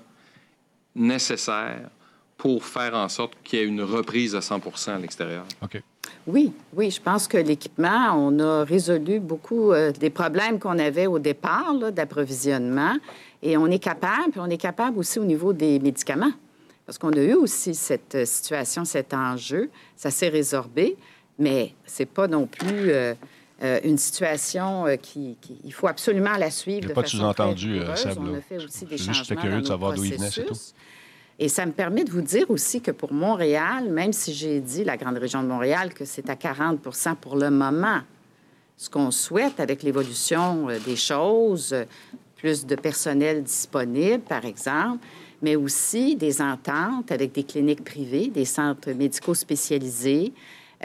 nécessaire 0.95 1.89
pour 2.37 2.63
faire 2.63 2.93
en 2.93 3.09
sorte 3.09 3.33
qu'il 3.43 3.57
y 3.57 3.61
ait 3.63 3.65
une 3.65 3.81
reprise 3.81 4.35
à 4.35 4.41
100 4.41 4.87
à 4.87 4.99
l'extérieur? 4.99 5.45
OK. 5.63 5.81
Oui, 6.25 6.53
oui, 6.73 6.89
je 6.89 7.01
pense 7.01 7.27
que 7.27 7.37
l'équipement, 7.37 8.13
on 8.15 8.39
a 8.39 8.63
résolu 8.63 9.19
beaucoup 9.19 9.71
euh, 9.71 9.91
des 9.91 10.09
problèmes 10.09 10.59
qu'on 10.59 10.79
avait 10.79 11.07
au 11.07 11.19
départ 11.19 11.75
d'approvisionnement 11.91 12.95
et 13.41 13.57
on 13.57 13.67
est 13.67 13.79
capable, 13.79 14.31
puis 14.31 14.39
on 14.39 14.49
est 14.49 14.57
capable 14.57 14.97
aussi 14.97 15.19
au 15.19 15.25
niveau 15.25 15.51
des 15.51 15.79
médicaments. 15.79 16.31
Parce 16.85 16.97
qu'on 16.97 17.13
a 17.13 17.21
eu 17.21 17.33
aussi 17.33 17.75
cette 17.75 18.15
euh, 18.15 18.25
situation, 18.25 18.85
cet 18.85 19.13
enjeu. 19.13 19.69
Ça 19.95 20.11
s'est 20.11 20.29
résorbé, 20.29 20.97
mais 21.39 21.73
c'est 21.85 22.05
pas 22.05 22.27
non 22.27 22.45
plus 22.45 22.91
euh, 22.91 23.13
euh, 23.63 23.79
une 23.83 23.97
situation 23.97 24.85
qui, 25.01 25.37
Il 25.63 25.73
faut 25.73 25.87
absolument 25.87 26.35
la 26.37 26.51
suivre. 26.51 26.81
Il 26.81 26.85
n'y 26.87 26.91
a 26.91 26.95
pas 26.95 27.03
de 27.03 27.07
sous-entendu, 27.07 27.79
Seb. 27.95 28.17
On 28.19 28.35
a 28.35 28.41
fait 28.41 28.63
aussi 28.63 28.85
des 28.85 28.97
changements 28.97 29.41
curieux 29.41 29.61
de 29.61 29.67
savoir 29.67 29.93
d'où 29.93 30.03
il 30.03 30.15
venait, 30.15 30.29
c'est 30.29 30.45
tout. 30.45 30.55
Et 31.43 31.49
ça 31.49 31.65
me 31.65 31.73
permet 31.73 32.05
de 32.05 32.09
vous 32.09 32.21
dire 32.21 32.49
aussi 32.49 32.79
que 32.79 32.91
pour 32.91 33.11
Montréal, 33.11 33.89
même 33.89 34.13
si 34.13 34.33
j'ai 34.33 34.61
dit, 34.61 34.85
la 34.85 34.95
grande 34.95 35.17
région 35.17 35.43
de 35.43 35.47
Montréal, 35.49 35.93
que 35.93 36.05
c'est 36.05 36.29
à 36.29 36.35
40% 36.35 37.15
pour 37.17 37.35
le 37.35 37.49
moment, 37.49 37.99
ce 38.77 38.89
qu'on 38.89 39.11
souhaite 39.11 39.59
avec 39.59 39.83
l'évolution 39.83 40.67
des 40.85 40.95
choses, 40.95 41.75
plus 42.37 42.65
de 42.65 42.75
personnel 42.75 43.43
disponible, 43.43 44.23
par 44.23 44.45
exemple, 44.45 45.05
mais 45.41 45.57
aussi 45.57 46.15
des 46.15 46.41
ententes 46.41 47.11
avec 47.11 47.33
des 47.33 47.43
cliniques 47.43 47.83
privées, 47.83 48.29
des 48.29 48.45
centres 48.45 48.91
médicaux 48.91 49.33
spécialisés, 49.33 50.31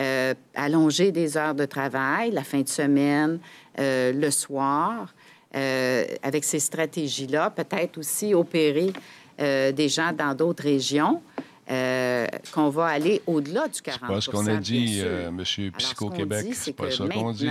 euh, 0.01 0.35
allonger 0.57 1.13
des 1.13 1.37
heures 1.37 1.55
de 1.55 1.67
travail 1.67 2.33
la 2.33 2.43
fin 2.43 2.63
de 2.63 2.69
semaine, 2.69 3.39
euh, 3.79 4.13
le 4.13 4.31
soir. 4.33 5.15
Euh, 5.57 6.05
avec 6.23 6.45
ces 6.45 6.59
stratégies-là, 6.59 7.49
peut-être 7.49 7.97
aussi 7.97 8.35
opérer 8.35 8.93
des 9.39 9.89
gens 9.89 10.12
dans 10.12 10.34
d'autres 10.34 10.64
régions. 10.64 11.22
qu'on 11.66 12.68
va 12.70 12.86
aller 12.86 13.22
au-delà 13.26 13.68
du 13.68 13.80
40 13.80 14.01
C'est 14.01 14.07
pas 14.07 14.20
ce 14.20 14.30
qu'on 14.30 14.47
a 14.47 14.57
dit, 14.57 15.01
M. 15.01 15.43
Psycho-Québec. 15.78 16.47
C'est 16.53 16.72
pas 16.72 16.91
ça 16.91 17.07
qu'on 17.09 17.32
dit. 17.32 17.51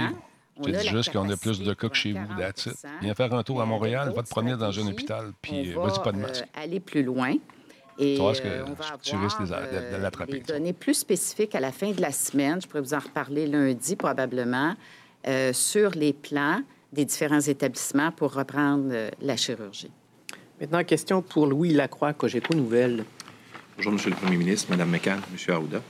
C'est 0.63 0.87
juste 0.87 1.11
qu'on 1.11 1.29
a 1.29 1.37
plus 1.37 1.59
de 1.59 1.73
cas 1.73 1.89
que 1.89 1.95
chez 1.95 2.13
vous, 2.13 2.39
that's 2.39 2.69
Viens 3.01 3.13
faire 3.13 3.33
un 3.33 3.43
tour 3.43 3.61
à 3.61 3.65
Montréal, 3.65 4.11
va 4.15 4.23
te 4.23 4.29
promener 4.29 4.57
dans 4.57 4.77
un 4.79 4.87
hôpital, 4.87 5.31
puis 5.41 5.73
vas-y 5.73 6.03
pas 6.03 6.11
de 6.11 6.17
masque. 6.17 6.43
Euh, 6.43 6.63
aller 6.63 6.79
plus 6.79 7.03
loin. 7.03 7.35
Et 7.99 8.15
tu, 8.15 8.41
que 8.41 8.47
euh, 8.47 8.63
tu 9.01 9.15
risques 9.15 9.41
de, 9.41 9.51
euh, 9.51 9.97
l'attraper. 9.97 10.33
Des 10.33 10.39
données 10.41 10.73
plus 10.73 10.93
spécifiques 10.93 11.55
à 11.55 11.59
la 11.59 11.71
fin 11.71 11.91
de 11.91 11.99
la 11.99 12.11
semaine, 12.11 12.61
je 12.61 12.67
pourrais 12.67 12.81
vous 12.81 12.93
en 12.93 12.99
reparler 12.99 13.47
lundi 13.47 13.95
probablement, 13.95 14.75
sur 15.51 15.91
les 15.91 16.13
plans 16.13 16.61
des 16.93 17.05
différents 17.05 17.41
établissements 17.41 18.11
pour 18.11 18.33
reprendre 18.33 18.93
la 19.19 19.35
chirurgie. 19.35 19.91
Maintenant, 20.59 20.83
question 20.83 21.21
pour 21.21 21.45
Louis 21.45 21.69
Lacroix, 21.71 22.13
Cogeco 22.13 22.55
Nouvelle. 22.55 23.05
Bonjour, 23.75 23.91
Monsieur 23.91 24.09
le 24.09 24.15
Premier 24.15 24.37
ministre, 24.37 24.71
Madame 24.71 24.89
McCann, 24.89 25.21
Monsieur 25.31 25.53
Aouda. 25.53 25.83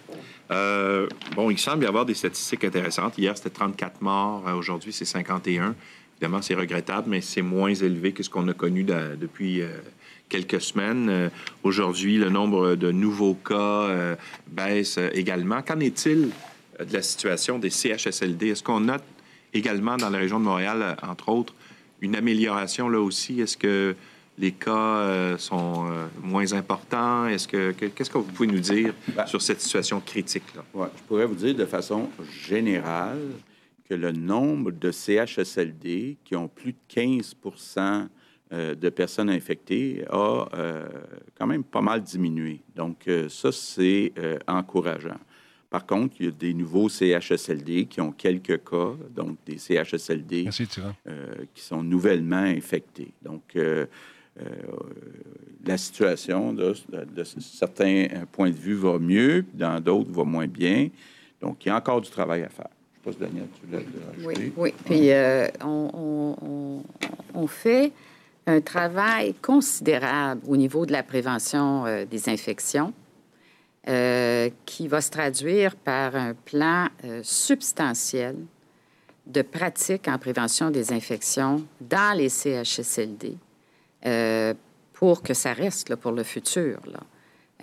Euh, 0.51 1.07
bon, 1.37 1.49
il 1.49 1.57
semble 1.57 1.85
y 1.85 1.87
avoir 1.87 2.05
des 2.05 2.13
statistiques 2.13 2.65
intéressantes. 2.65 3.17
Hier, 3.17 3.37
c'était 3.37 3.51
34 3.51 4.01
morts. 4.01 4.43
Euh, 4.45 4.55
aujourd'hui, 4.55 4.91
c'est 4.91 5.05
51. 5.05 5.73
Évidemment, 6.17 6.41
c'est 6.41 6.53
regrettable, 6.53 7.09
mais 7.09 7.21
c'est 7.21 7.41
moins 7.41 7.73
élevé 7.73 8.11
que 8.11 8.23
ce 8.23 8.29
qu'on 8.29 8.45
a 8.49 8.53
connu 8.53 8.83
depuis 8.83 9.61
euh, 9.61 9.69
quelques 10.27 10.59
semaines. 10.59 11.31
Aujourd'hui, 11.63 12.17
le 12.17 12.29
nombre 12.29 12.75
de 12.75 12.91
nouveaux 12.91 13.35
cas 13.35 14.17
baisse 14.47 14.99
également. 15.13 15.61
Qu'en 15.61 15.79
est-il 15.79 16.31
de 16.77 16.93
la 16.93 17.01
situation 17.01 17.57
des 17.57 17.69
CHSLD? 17.69 18.49
Est-ce 18.49 18.63
qu'on 18.63 18.81
note 18.81 19.03
également 19.53 19.95
dans 19.95 20.09
la 20.09 20.17
région 20.17 20.41
de 20.41 20.45
Montréal, 20.45 20.97
entre 21.03 21.29
autres, 21.29 21.53
une 22.01 22.17
amélioration 22.17 22.89
là 22.89 22.99
aussi? 22.99 23.39
Est-ce 23.39 23.55
que 23.55 23.95
les 24.37 24.51
cas 24.51 24.99
euh, 24.99 25.37
sont 25.37 25.87
euh, 25.89 26.07
moins 26.21 26.53
importants? 26.53 27.27
Est-ce 27.27 27.47
que, 27.47 27.71
qu'est-ce 27.71 28.09
que 28.09 28.17
vous 28.17 28.23
pouvez 28.23 28.47
nous 28.47 28.59
dire 28.59 28.93
ben, 29.15 29.25
sur 29.25 29.41
cette 29.41 29.61
situation 29.61 29.99
critique-là? 29.99 30.63
Ouais, 30.73 30.87
je 30.95 31.03
pourrais 31.03 31.25
vous 31.25 31.35
dire 31.35 31.55
de 31.55 31.65
façon 31.65 32.09
générale 32.47 33.19
que 33.89 33.93
le 33.93 34.11
nombre 34.11 34.71
de 34.71 34.91
CHSLD 34.91 36.17
qui 36.23 36.35
ont 36.35 36.47
plus 36.47 36.73
de 36.73 36.77
15% 36.93 38.07
euh, 38.51 38.75
de 38.75 38.89
personnes 38.89 39.29
infectées 39.29 40.05
a 40.09 40.45
quand 41.37 41.47
même 41.47 41.63
pas 41.63 41.81
mal 41.81 42.01
diminué. 42.01 42.61
Donc, 42.75 43.09
ça, 43.29 43.51
c'est 43.51 44.13
encourageant. 44.47 45.19
Par 45.69 45.85
contre, 45.85 46.15
il 46.19 46.25
y 46.27 46.29
a 46.29 46.31
des 46.31 46.53
nouveaux 46.53 46.87
CHSLD 46.87 47.85
qui 47.85 47.99
ont 47.99 48.11
quelques 48.11 48.63
cas, 48.63 48.93
donc 49.13 49.37
des 49.45 49.57
CHSLD 49.57 50.49
qui 51.53 51.61
sont 51.61 51.83
nouvellement 51.83 52.37
infectés. 52.37 53.11
Donc, 53.21 53.43
euh, 53.55 53.85
la 55.67 55.77
situation, 55.77 56.53
de, 56.53 56.73
certains 57.39 58.07
points 58.31 58.49
de 58.49 58.55
vue, 58.55 58.75
va 58.75 58.97
mieux, 58.99 59.45
dans 59.53 59.79
d'autres, 59.81 60.11
va 60.11 60.23
moins 60.23 60.47
bien. 60.47 60.89
Donc, 61.41 61.65
il 61.65 61.69
y 61.69 61.71
a 61.71 61.75
encore 61.75 62.01
du 62.01 62.09
travail 62.09 62.43
à 62.43 62.49
faire. 62.49 62.69
Je 63.03 63.09
ne 63.09 63.13
sais 63.13 63.19
pas 63.19 63.25
si 63.25 63.31
Daniel, 63.31 63.47
tu 63.59 63.71
l'as 63.71 64.27
Oui, 64.27 64.53
oui. 64.55 64.73
Puis, 64.85 65.11
euh, 65.11 65.47
on, 65.63 66.81
on, 67.33 67.47
fait 67.47 67.91
un 68.45 68.61
travail 68.61 69.33
considérable 69.35 70.41
au 70.47 70.57
niveau 70.57 70.85
de 70.85 70.91
la 70.91 71.03
prévention 71.03 71.85
euh, 71.85 72.05
des 72.05 72.29
infections. 72.29 72.93
qui 74.65 74.87
va 74.89 74.99
se 74.99 75.11
traduire 75.11 75.75
par 75.77 76.15
un 76.15 76.33
plan 76.33 76.87
substantiel 77.23 78.35
de 79.25 79.41
pratique 79.41 80.09
en 80.09 80.17
prévention 80.17 80.71
des 80.71 80.91
infections 80.91 81.63
dans 81.79 82.17
les 82.17 82.27
CHSLD 82.27 83.37
euh, 84.05 84.53
pour 84.93 85.21
que 85.21 85.33
ça 85.33 85.53
reste 85.53 85.89
là, 85.89 85.97
pour 85.97 86.11
le 86.11 86.23
futur. 86.23 86.79
Là. 86.91 86.99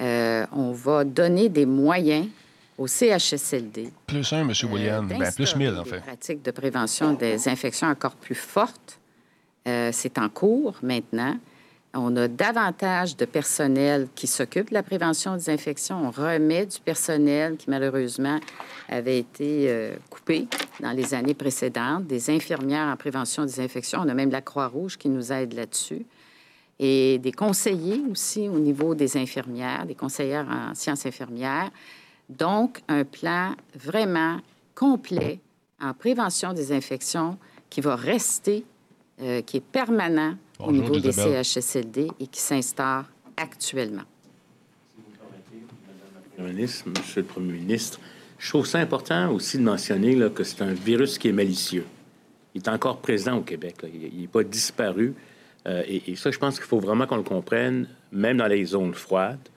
Euh, 0.01 0.47
on 0.53 0.73
va 0.73 1.05
donner 1.05 1.49
des 1.49 1.67
moyens 1.67 2.27
au 2.77 2.87
CHSLD. 2.87 3.91
Plus 4.07 4.33
un, 4.33 4.41
M. 4.41 4.53
William. 4.71 5.11
Euh, 5.11 5.19
ben, 5.19 5.33
plus 5.33 5.55
mille, 5.57 5.75
en 5.77 5.85
fait. 5.85 5.97
Des 5.97 6.03
pratiques 6.03 6.43
de 6.43 6.51
prévention 6.51 7.13
des 7.13 7.49
infections 7.49 7.89
encore 7.89 8.17
plus 8.17 8.35
fortes. 8.35 8.99
c'est 9.65 10.19
en 10.19 10.29
cours 10.29 10.77
maintenant. 10.83 11.37
On 11.97 12.17
a 12.17 12.27
davantage 12.27 13.17
de 13.17 13.25
personnel 13.25 14.09
qui 14.17 14.27
s'occupe 14.27 14.71
de 14.71 14.75
la 14.75 14.83
prévention 14.83 15.37
des 15.37 15.49
infections. 15.49 16.07
On 16.07 16.11
remet 16.11 16.67
du 16.67 16.81
personnel 16.81 17.57
qui, 17.57 17.71
malheureusement, 17.71 18.41
avait 18.89 19.19
été 19.19 19.93
coupé 20.11 20.49
dans 20.81 20.91
les 20.91 21.15
années 21.15 21.35
précédentes, 21.35 22.09
des 22.09 22.31
infirmières 22.31 22.89
en 22.89 22.97
prévention 22.97 23.45
des 23.45 23.61
infections. 23.61 24.01
On 24.03 24.09
a 24.09 24.15
même 24.15 24.33
la 24.33 24.41
Croix-Rouge 24.41 24.99
qui 24.99 25.09
nous 25.09 25.33
aide 25.33 25.55
là-dessus 25.55 26.05
et 26.79 27.19
des 27.19 27.33
conseillers 27.33 28.03
aussi 28.11 28.49
au 28.49 28.59
niveau 28.59 28.95
des 28.95 29.17
infirmières, 29.17 29.87
des 29.87 29.95
conseillères 29.95 30.47
en 30.49 30.75
sciences 30.75 31.07
infirmières. 31.07 31.71
Donc, 32.29 32.83
un 32.89 33.05
plan 33.05 33.55
vraiment 33.75 34.41
complet 34.75 35.41
en 35.81 35.95
prévention 35.95 36.53
des 36.53 36.73
infections 36.73 37.39
qui 37.71 37.81
va 37.81 37.97
rester, 37.97 38.65
euh, 39.21 39.43
qui 39.43 39.59
est 39.59 39.65
permanent 39.65 40.35
au 40.59 40.73
niveau 40.73 40.99
des 40.99 41.13
CHSLD 41.13 42.09
et 42.19 42.27
qui 42.27 42.41
s'instaure 42.41 43.05
actuellement. 43.37 44.03
Monsieur 46.39 47.21
le 47.21 47.25
Premier 47.25 47.53
ministre, 47.53 48.01
je 48.39 48.49
trouve 48.49 48.67
ça 48.67 48.79
important 48.79 49.31
aussi 49.33 49.59
de 49.59 49.63
mentionner 49.63 50.15
là, 50.17 50.31
que 50.31 50.43
c'est 50.43 50.63
un 50.63 50.73
virus 50.73 51.19
qui 51.19 51.29
est 51.29 51.33
malicieux. 51.33 51.85
Il 52.55 52.63
est 52.63 52.69
encore 52.69 52.99
présent 52.99 53.37
au 53.39 53.43
Québec. 53.43 53.77
Il 53.93 54.21
n'est 54.21 54.29
pas 54.29 54.43
disparu. 54.43 55.15
Euh, 55.67 55.83
et, 55.87 56.15
ça, 56.17 56.31
je 56.31 56.39
pense 56.39 56.57
qu'il 56.57 56.67
faut 56.67 56.81
vraiment 56.81 57.07
qu'on 57.07 57.17
le 57.17 57.23
comprenne, 57.23 57.89
même 58.13 58.39
dans 58.39 58.47
les 58.47 58.65
zones 58.65 58.95
froides. 58.95 59.49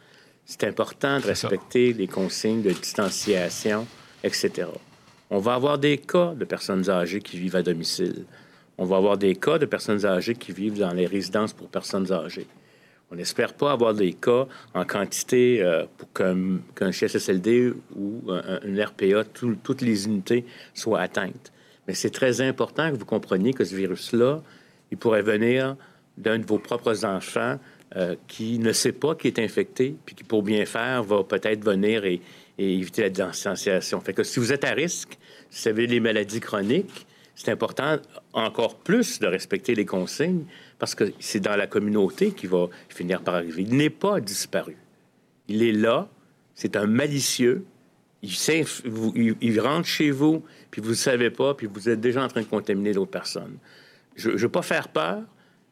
C'est 0.45 0.63
important 0.63 1.19
de 1.19 1.25
respecter 1.25 1.91
les 1.93 2.07
consignes 2.07 2.61
de 2.61 2.71
distanciation, 2.71 3.85
etc. 4.23 4.69
On 5.29 5.39
va 5.39 5.55
avoir 5.55 5.77
des 5.77 5.97
cas 5.97 6.33
de 6.33 6.45
personnes 6.45 6.89
âgées 6.89 7.19
qui 7.19 7.37
vivent 7.37 7.57
à 7.57 7.63
domicile. 7.63 8.25
on 8.77 8.85
va 8.85 8.97
avoir 8.97 9.17
des 9.17 9.35
cas 9.35 9.57
de 9.57 9.65
personnes 9.65 10.05
âgées 10.05 10.35
qui 10.35 10.51
vivent 10.53 10.79
dans 10.79 10.93
les 10.93 11.07
résidences 11.07 11.51
pour 11.51 11.67
personnes 11.67 12.11
âgées. 12.11 12.47
On 13.09 13.15
n'espère 13.15 13.53
pas 13.53 13.71
avoir 13.71 13.93
des 13.93 14.13
cas 14.13 14.47
en 14.73 14.85
quantité 14.85 15.61
euh, 15.61 15.85
pour 15.97 16.11
qu'un 16.13 16.91
CSSLD 16.91 17.73
ou 17.95 18.21
un, 18.29 18.85
RPA, 18.85 19.23
toutes 19.23 19.81
les 19.81 20.05
unités 20.05 20.45
soient 20.73 20.99
atteintes. 20.99 21.51
Mais 21.87 21.93
c'est 21.93 22.09
très 22.09 22.41
important 22.41 22.91
que 22.91 22.97
vous 22.97 23.05
compreniez 23.05 23.53
que 23.53 23.63
ce 23.63 23.75
virus-là, 23.75 24.41
il 24.91 24.97
pourrait 24.97 25.21
venir 25.21 25.75
d'un 26.17 26.39
de 26.39 26.45
vos 26.45 26.59
propres 26.59 27.05
enfants 27.05 27.57
euh, 27.95 28.15
qui 28.27 28.59
ne 28.59 28.73
sait 28.73 28.91
pas 28.91 29.15
qu'il 29.15 29.27
est 29.27 29.39
infecté, 29.39 29.95
puis 30.05 30.13
qui, 30.13 30.23
pour 30.23 30.43
bien 30.43 30.65
faire, 30.65 31.03
va 31.03 31.23
peut-être 31.23 31.63
venir 31.63 32.03
et, 32.03 32.21
éviter 32.57 33.03
la 33.03 33.09
distanciation. 33.09 34.01
Fait 34.01 34.13
que 34.13 34.23
si 34.23 34.39
vous 34.39 34.51
êtes 34.51 34.63
à 34.63 34.71
risque, 34.71 35.17
si 35.49 35.63
vous 35.63 35.69
avez 35.69 35.87
des 35.87 35.99
maladies 35.99 36.39
chroniques, 36.39 37.05
c'est 37.35 37.51
important 37.51 37.97
encore 38.33 38.75
plus 38.79 39.19
de 39.19 39.27
respecter 39.27 39.75
les 39.75 39.85
consignes 39.85 40.45
parce 40.79 40.95
que 40.95 41.13
c'est 41.19 41.39
dans 41.39 41.55
la 41.55 41.67
communauté 41.67 42.31
qu'il 42.31 42.49
va 42.49 42.67
finir 42.89 43.21
par 43.21 43.35
arriver. 43.35 43.61
Il 43.61 43.77
n'est 43.77 43.91
pas 43.91 44.19
disparu. 44.19 44.75
Il 45.47 45.61
est 45.61 45.71
là. 45.71 46.09
C'est 46.55 46.75
un 46.75 46.87
malicieux. 46.87 47.63
Il, 48.23 49.35
il, 49.39 49.59
rentre 49.59 49.87
chez 49.87 50.09
vous, 50.09 50.43
puis 50.71 50.81
vous 50.81 50.89
ne 50.89 50.95
savez 50.95 51.29
pas, 51.29 51.53
puis 51.53 51.67
vous 51.71 51.87
êtes 51.87 52.01
déjà 52.01 52.23
en 52.23 52.27
train 52.27 52.41
de 52.41 52.47
contaminer 52.47 52.91
d'autres 52.91 53.11
personnes. 53.11 53.57
Je 54.15 54.31
ne 54.31 54.37
veux 54.37 54.49
pas 54.49 54.63
faire 54.63 54.87
peur, 54.87 55.21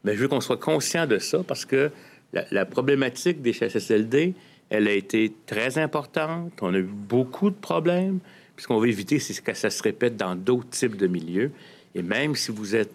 mais 0.04 0.14
je 0.14 0.20
veux 0.20 0.28
qu'on 0.28 0.40
soit 0.40 0.56
conscient 0.56 1.06
de 1.06 1.18
ça 1.18 1.42
parce 1.46 1.64
que 1.64 1.90
la, 2.32 2.66
problématique 2.66 3.42
des 3.42 3.52
CHSLD, 3.52 4.34
elle 4.68 4.88
a 4.88 4.92
été 4.92 5.32
très 5.46 5.78
importante. 5.78 6.52
On 6.60 6.74
a 6.74 6.78
eu 6.78 6.82
beaucoup 6.82 7.50
de 7.50 7.56
problèmes. 7.56 8.18
Puis 8.54 8.64
ce 8.64 8.68
qu'on 8.68 8.78
veut 8.78 8.88
éviter, 8.88 9.18
c'est 9.18 9.40
que 9.42 9.54
ça 9.54 9.70
se 9.70 9.82
répète 9.82 10.16
dans 10.16 10.34
d'autres 10.34 10.70
types 10.70 10.96
de 10.96 11.06
milieux. 11.06 11.50
Et 11.94 12.02
même 12.02 12.34
si 12.34 12.50
vous 12.50 12.76
êtes, 12.76 12.92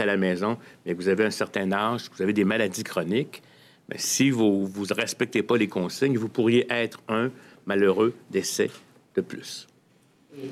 à 0.00 0.06
la 0.06 0.16
maison, 0.16 0.56
mais 0.84 0.92
que 0.92 0.96
vous 0.96 1.08
avez 1.08 1.24
un 1.24 1.30
certain 1.30 1.70
âge, 1.72 2.08
que 2.08 2.16
vous 2.16 2.22
avez 2.22 2.32
des 2.32 2.44
maladies 2.44 2.84
chroniques, 2.84 3.42
mais 3.88 3.98
si 3.98 4.30
vous 4.30 4.70
ne 4.76 4.94
respectez 4.94 5.42
pas 5.42 5.58
les 5.58 5.68
consignes, 5.68 6.16
vous 6.16 6.28
pourriez 6.28 6.66
être 6.70 7.00
un 7.08 7.30
malheureux 7.66 8.14
décès 8.30 8.70
de 9.14 9.20
plus. 9.20 9.66
Euh, 10.34 10.46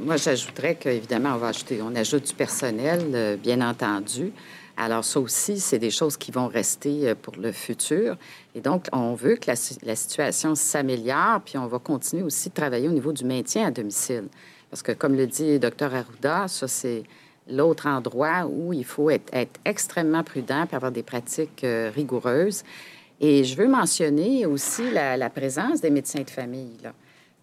moi, 0.00 0.16
j'ajouterais 0.16 0.74
qu'évidemment, 0.74 1.34
on 1.34 1.38
va 1.38 1.48
ajouter, 1.48 1.80
on 1.82 1.94
ajoute 1.94 2.26
du 2.28 2.34
personnel, 2.34 3.00
euh, 3.14 3.36
bien 3.36 3.60
entendu. 3.60 4.32
Alors, 4.76 5.04
ça 5.04 5.20
aussi, 5.20 5.58
c'est 5.58 5.78
des 5.78 5.90
choses 5.90 6.16
qui 6.16 6.30
vont 6.30 6.48
rester 6.48 7.08
euh, 7.08 7.14
pour 7.14 7.36
le 7.36 7.50
futur. 7.52 8.16
Et 8.54 8.60
donc, 8.60 8.86
on 8.92 9.14
veut 9.14 9.36
que 9.36 9.50
la, 9.50 9.96
situation 9.96 10.54
s'améliore, 10.54 11.40
puis 11.44 11.56
on 11.56 11.66
va 11.66 11.78
continuer 11.78 12.22
aussi 12.22 12.50
de 12.50 12.54
travailler 12.54 12.88
au 12.88 12.92
niveau 12.92 13.12
du 13.12 13.24
maintien 13.24 13.66
à 13.66 13.70
domicile. 13.70 14.28
Parce 14.70 14.82
que, 14.82 14.92
comme 14.92 15.16
le 15.16 15.26
dit 15.26 15.58
docteur 15.58 15.94
Arruda, 15.94 16.48
ça, 16.48 16.68
c'est 16.68 17.04
l'autre 17.48 17.86
endroit 17.86 18.46
où 18.46 18.72
il 18.72 18.84
faut 18.84 19.08
être, 19.08 19.32
extrêmement 19.64 20.24
prudent 20.24 20.66
pour 20.66 20.76
avoir 20.76 20.92
des 20.92 21.02
pratiques 21.02 21.64
euh, 21.64 21.90
rigoureuses. 21.94 22.62
Et 23.20 23.44
je 23.44 23.56
veux 23.56 23.68
mentionner 23.68 24.44
aussi 24.44 24.90
la, 24.90 25.30
présence 25.30 25.80
des 25.80 25.90
médecins 25.90 26.22
de 26.22 26.28
famille. 26.28 26.76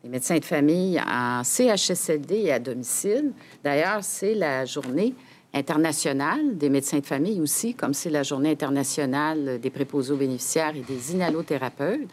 Les 0.03 0.09
médecins 0.09 0.37
de 0.37 0.43
famille 0.43 0.99
en 0.99 1.43
CHSLD 1.45 2.35
et 2.35 2.51
à 2.51 2.59
domicile. 2.59 3.31
D'ailleurs, 3.63 4.03
c'est 4.03 4.33
la 4.33 4.65
journée 4.65 5.13
internationale 5.53 6.57
des 6.57 6.67
médecins 6.67 6.99
de 6.99 7.05
famille 7.05 7.39
aussi, 7.39 7.73
comme 7.73 7.93
c'est 7.93 8.09
la 8.09 8.23
journée 8.23 8.51
internationale 8.51 9.59
des 9.61 9.69
préposés 9.69 10.11
aux 10.11 10.17
bénéficiaires 10.17 10.75
et 10.75 10.81
des 10.81 11.13
inhalothérapeutes. 11.13 12.09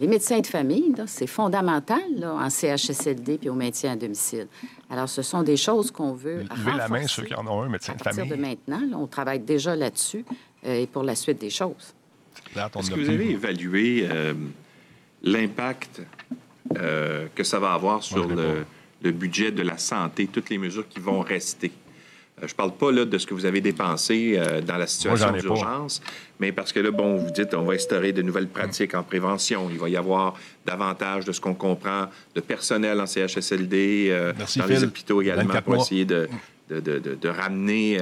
Les 0.00 0.06
médecins 0.06 0.38
de 0.38 0.46
famille, 0.46 0.94
c'est 1.06 1.26
fondamental 1.26 2.02
en 2.22 2.48
CHSLD 2.48 3.38
puis 3.38 3.48
au 3.48 3.54
maintien 3.54 3.92
à 3.92 3.96
domicile. 3.96 4.46
Alors, 4.88 5.08
ce 5.08 5.22
sont 5.22 5.42
des 5.42 5.56
choses 5.56 5.90
qu'on 5.90 6.12
veut 6.12 6.42
Levez 6.42 6.76
la 6.76 6.88
main 6.88 7.06
ceux 7.08 7.24
qui 7.24 7.34
en 7.34 7.46
ont 7.48 7.62
un 7.62 7.68
médecin 7.68 7.94
de 7.94 8.02
famille. 8.02 8.20
À 8.20 8.24
partir 8.24 8.36
de 8.36 8.42
maintenant, 8.42 9.00
on 9.00 9.06
travaille 9.08 9.40
déjà 9.40 9.74
là-dessus 9.74 10.24
euh, 10.66 10.82
et 10.82 10.86
pour 10.86 11.02
la 11.02 11.16
suite 11.16 11.40
des 11.40 11.50
choses. 11.50 11.94
Est-ce 12.54 12.90
que 12.90 13.00
vous 13.00 13.10
avez 13.10 13.30
évalué 13.30 14.06
euh, 14.08 14.34
l'impact 15.22 16.02
euh, 16.78 17.26
que 17.34 17.44
ça 17.44 17.58
va 17.58 17.72
avoir 17.72 18.02
sur 18.02 18.26
le, 18.26 18.64
le 19.02 19.10
budget 19.12 19.50
de 19.50 19.62
la 19.62 19.78
santé, 19.78 20.26
toutes 20.26 20.50
les 20.50 20.58
mesures 20.58 20.88
qui 20.88 20.98
vont 21.00 21.20
rester? 21.20 21.70
Euh, 22.42 22.46
je 22.46 22.52
ne 22.52 22.56
parle 22.56 22.72
pas 22.72 22.90
là, 22.90 23.04
de 23.04 23.18
ce 23.18 23.26
que 23.26 23.34
vous 23.34 23.44
avez 23.44 23.60
dépensé 23.60 24.34
euh, 24.36 24.60
dans 24.60 24.76
la 24.76 24.86
situation 24.86 25.30
d'urgence, 25.32 26.02
mais 26.40 26.52
parce 26.52 26.72
que 26.72 26.80
là, 26.80 26.90
bon, 26.90 27.16
vous 27.16 27.30
dites, 27.30 27.54
on 27.54 27.64
va 27.64 27.74
instaurer 27.74 28.12
de 28.12 28.22
nouvelles 28.22 28.48
pratiques 28.48 28.94
en 28.94 29.02
prévention. 29.02 29.68
Il 29.70 29.78
va 29.78 29.88
y 29.88 29.96
avoir 29.96 30.34
davantage 30.66 31.24
de 31.24 31.32
ce 31.32 31.40
qu'on 31.40 31.54
comprend 31.54 32.08
de 32.34 32.40
personnel 32.40 33.00
en 33.00 33.06
CHSLD, 33.06 34.32
dans 34.56 34.66
les 34.66 34.84
hôpitaux 34.84 35.22
également, 35.22 35.62
pour 35.62 35.76
essayer 35.76 36.04
de, 36.04 36.28
de, 36.70 36.80
de, 36.80 36.98
de 36.98 37.28
ramener 37.28 37.98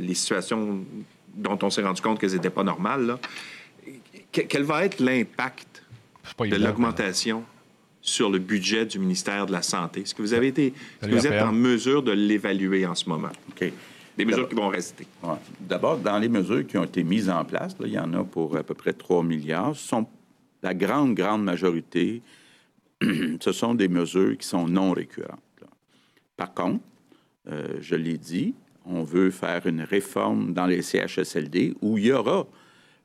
les 0.00 0.14
situations 0.14 0.84
dont 1.34 1.58
on 1.62 1.70
s'est 1.70 1.82
rendu 1.82 2.00
compte 2.02 2.18
qu'elles 2.18 2.32
n'étaient 2.32 2.50
pas 2.50 2.64
normales. 2.64 3.06
Là. 3.06 3.18
Quel 4.32 4.64
va 4.64 4.84
être 4.84 5.00
l'impact 5.00 5.82
de 6.40 6.56
l'augmentation 6.56 7.44
sur 8.06 8.30
le 8.30 8.38
budget 8.38 8.86
du 8.86 8.98
ministère 8.98 9.46
de 9.46 9.52
la 9.52 9.62
Santé? 9.62 10.00
Est-ce 10.00 10.14
que 10.14 10.22
vous 10.22 10.32
avez 10.32 10.48
été, 10.48 10.72
vous 11.02 11.26
êtes 11.26 11.42
en 11.42 11.52
mesure 11.52 12.02
de 12.02 12.12
l'évaluer 12.12 12.86
en 12.86 12.94
ce 12.94 13.08
moment? 13.08 13.32
OK. 13.50 13.70
Des 14.16 14.24
mesures 14.24 14.48
qui 14.48 14.54
vont 14.54 14.68
rester. 14.68 15.06
D'abord, 15.60 15.98
dans 15.98 16.18
les 16.18 16.30
mesures 16.30 16.66
qui 16.66 16.78
ont 16.78 16.84
été 16.84 17.02
mises 17.04 17.28
en 17.28 17.44
place, 17.44 17.76
il 17.84 17.88
y 17.88 17.98
en 17.98 18.14
a 18.14 18.24
pour 18.24 18.56
à 18.56 18.62
peu 18.62 18.72
près 18.72 18.94
3 18.94 19.22
milliards, 19.22 19.76
sont 19.76 20.06
la 20.62 20.72
grande, 20.72 21.14
grande 21.14 21.44
majorité, 21.44 22.22
ce 23.02 23.52
sont 23.52 23.74
des 23.74 23.88
mesures 23.88 24.38
qui 24.38 24.46
sont 24.46 24.66
non 24.66 24.92
récurrentes. 24.92 25.40
Par 26.36 26.54
contre, 26.54 26.82
euh, 27.50 27.76
je 27.80 27.94
l'ai 27.94 28.16
dit, 28.16 28.54
on 28.86 29.02
veut 29.02 29.30
faire 29.30 29.66
une 29.66 29.82
réforme 29.82 30.54
dans 30.54 30.66
les 30.66 30.80
CHSLD 30.80 31.74
où 31.82 31.98
il 31.98 32.06
y 32.06 32.12
aura 32.12 32.46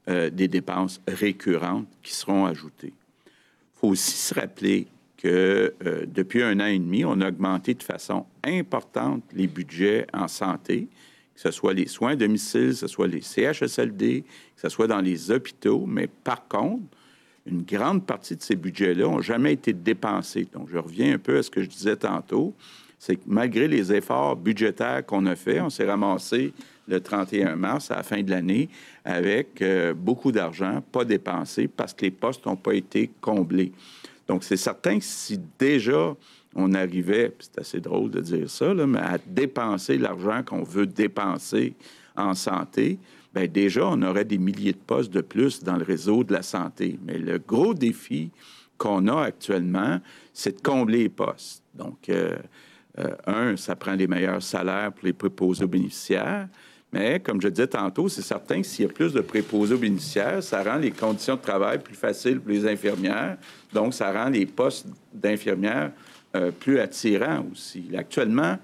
euh, 0.07 0.29
des 0.29 0.47
dépenses 0.47 1.01
récurrentes 1.07 1.87
qui 2.01 2.13
seront 2.13 2.45
ajoutées 2.45 2.93
faut 3.81 3.89
aussi 3.89 4.11
se 4.15 4.33
rappeler 4.35 4.87
que 5.17 5.73
euh, 5.85 6.05
depuis 6.07 6.43
un 6.43 6.59
an 6.59 6.65
et 6.65 6.77
demi, 6.77 7.03
on 7.03 7.19
a 7.21 7.29
augmenté 7.29 7.73
de 7.73 7.83
façon 7.83 8.25
importante 8.43 9.23
les 9.33 9.47
budgets 9.47 10.05
en 10.13 10.27
santé, 10.27 10.87
que 11.35 11.41
ce 11.41 11.51
soit 11.51 11.73
les 11.73 11.87
soins 11.87 12.11
à 12.11 12.15
domicile, 12.15 12.69
que 12.69 12.73
ce 12.73 12.87
soit 12.87 13.07
les 13.07 13.21
CHSLD, 13.21 14.23
que 14.55 14.61
ce 14.61 14.69
soit 14.69 14.87
dans 14.87 15.01
les 15.01 15.31
hôpitaux. 15.31 15.85
Mais 15.87 16.07
par 16.07 16.47
contre, 16.47 16.83
une 17.47 17.63
grande 17.63 18.05
partie 18.05 18.35
de 18.35 18.41
ces 18.43 18.55
budgets-là 18.55 19.05
n'ont 19.05 19.21
jamais 19.21 19.53
été 19.53 19.73
dépensés. 19.73 20.47
Donc, 20.53 20.69
je 20.71 20.77
reviens 20.77 21.15
un 21.15 21.17
peu 21.17 21.37
à 21.37 21.43
ce 21.43 21.49
que 21.49 21.63
je 21.63 21.67
disais 21.67 21.95
tantôt. 21.95 22.53
C'est 22.99 23.15
que 23.15 23.23
malgré 23.25 23.67
les 23.67 23.91
efforts 23.91 24.35
budgétaires 24.35 25.03
qu'on 25.03 25.25
a 25.25 25.35
faits, 25.35 25.61
on 25.61 25.71
s'est 25.71 25.85
ramassé 25.85 26.53
le 26.91 27.01
31 27.01 27.55
mars, 27.55 27.91
à 27.91 27.97
la 27.97 28.03
fin 28.03 28.21
de 28.21 28.29
l'année, 28.29 28.69
avec 29.03 29.61
euh, 29.61 29.93
beaucoup 29.93 30.31
d'argent 30.31 30.83
pas 30.91 31.05
dépensé 31.05 31.67
parce 31.67 31.93
que 31.93 32.05
les 32.05 32.11
postes 32.11 32.45
n'ont 32.45 32.55
pas 32.55 32.75
été 32.75 33.09
comblés. 33.21 33.71
Donc, 34.27 34.43
c'est 34.43 34.57
certain 34.57 34.99
que 34.99 35.05
si 35.05 35.39
déjà 35.57 36.15
on 36.55 36.73
arrivait, 36.73 37.33
c'est 37.39 37.59
assez 37.59 37.79
drôle 37.79 38.11
de 38.11 38.21
dire 38.21 38.49
ça, 38.49 38.73
mais 38.73 38.99
à 38.99 39.17
dépenser 39.25 39.97
l'argent 39.97 40.43
qu'on 40.43 40.63
veut 40.63 40.85
dépenser 40.85 41.73
en 42.15 42.33
santé, 42.33 42.99
bien 43.33 43.47
déjà, 43.47 43.87
on 43.87 44.01
aurait 44.01 44.25
des 44.25 44.37
milliers 44.37 44.73
de 44.73 44.77
postes 44.77 45.11
de 45.11 45.21
plus 45.21 45.63
dans 45.63 45.77
le 45.77 45.83
réseau 45.83 46.23
de 46.23 46.33
la 46.33 46.41
santé. 46.41 46.99
Mais 47.05 47.17
le 47.17 47.39
gros 47.39 47.73
défi 47.73 48.31
qu'on 48.77 49.07
a 49.07 49.23
actuellement, 49.23 49.99
c'est 50.33 50.57
de 50.57 50.61
combler 50.61 51.03
les 51.03 51.09
postes. 51.09 51.63
Donc, 51.73 52.09
euh, 52.09 52.35
euh, 52.99 53.15
un, 53.25 53.55
ça 53.55 53.75
prend 53.75 53.93
les 53.93 54.07
meilleurs 54.07 54.41
salaires 54.41 54.91
pour 54.91 55.05
les 55.05 55.13
préposés 55.13 55.63
aux 55.63 55.69
bénéficiaires. 55.69 56.47
Mais 56.93 57.19
comme 57.21 57.41
je 57.41 57.47
disais 57.47 57.67
tantôt, 57.67 58.09
c'est 58.09 58.21
certain 58.21 58.61
que 58.61 58.67
s'il 58.67 58.85
y 58.85 58.89
a 58.89 58.91
plus 58.91 59.13
de 59.13 59.21
préposés 59.21 59.75
aux 59.75 59.77
bénéficiaires, 59.77 60.43
ça 60.43 60.61
rend 60.61 60.77
les 60.77 60.91
conditions 60.91 61.35
de 61.35 61.41
travail 61.41 61.79
plus 61.79 61.95
faciles 61.95 62.39
pour 62.39 62.51
les 62.51 62.67
infirmières. 62.67 63.37
Donc, 63.73 63.93
ça 63.93 64.11
rend 64.11 64.29
les 64.29 64.45
postes 64.45 64.87
d'infirmières 65.13 65.91
euh, 66.35 66.51
plus 66.51 66.79
attirants 66.79 67.45
aussi. 67.51 67.85
Actuellement, 67.97 68.57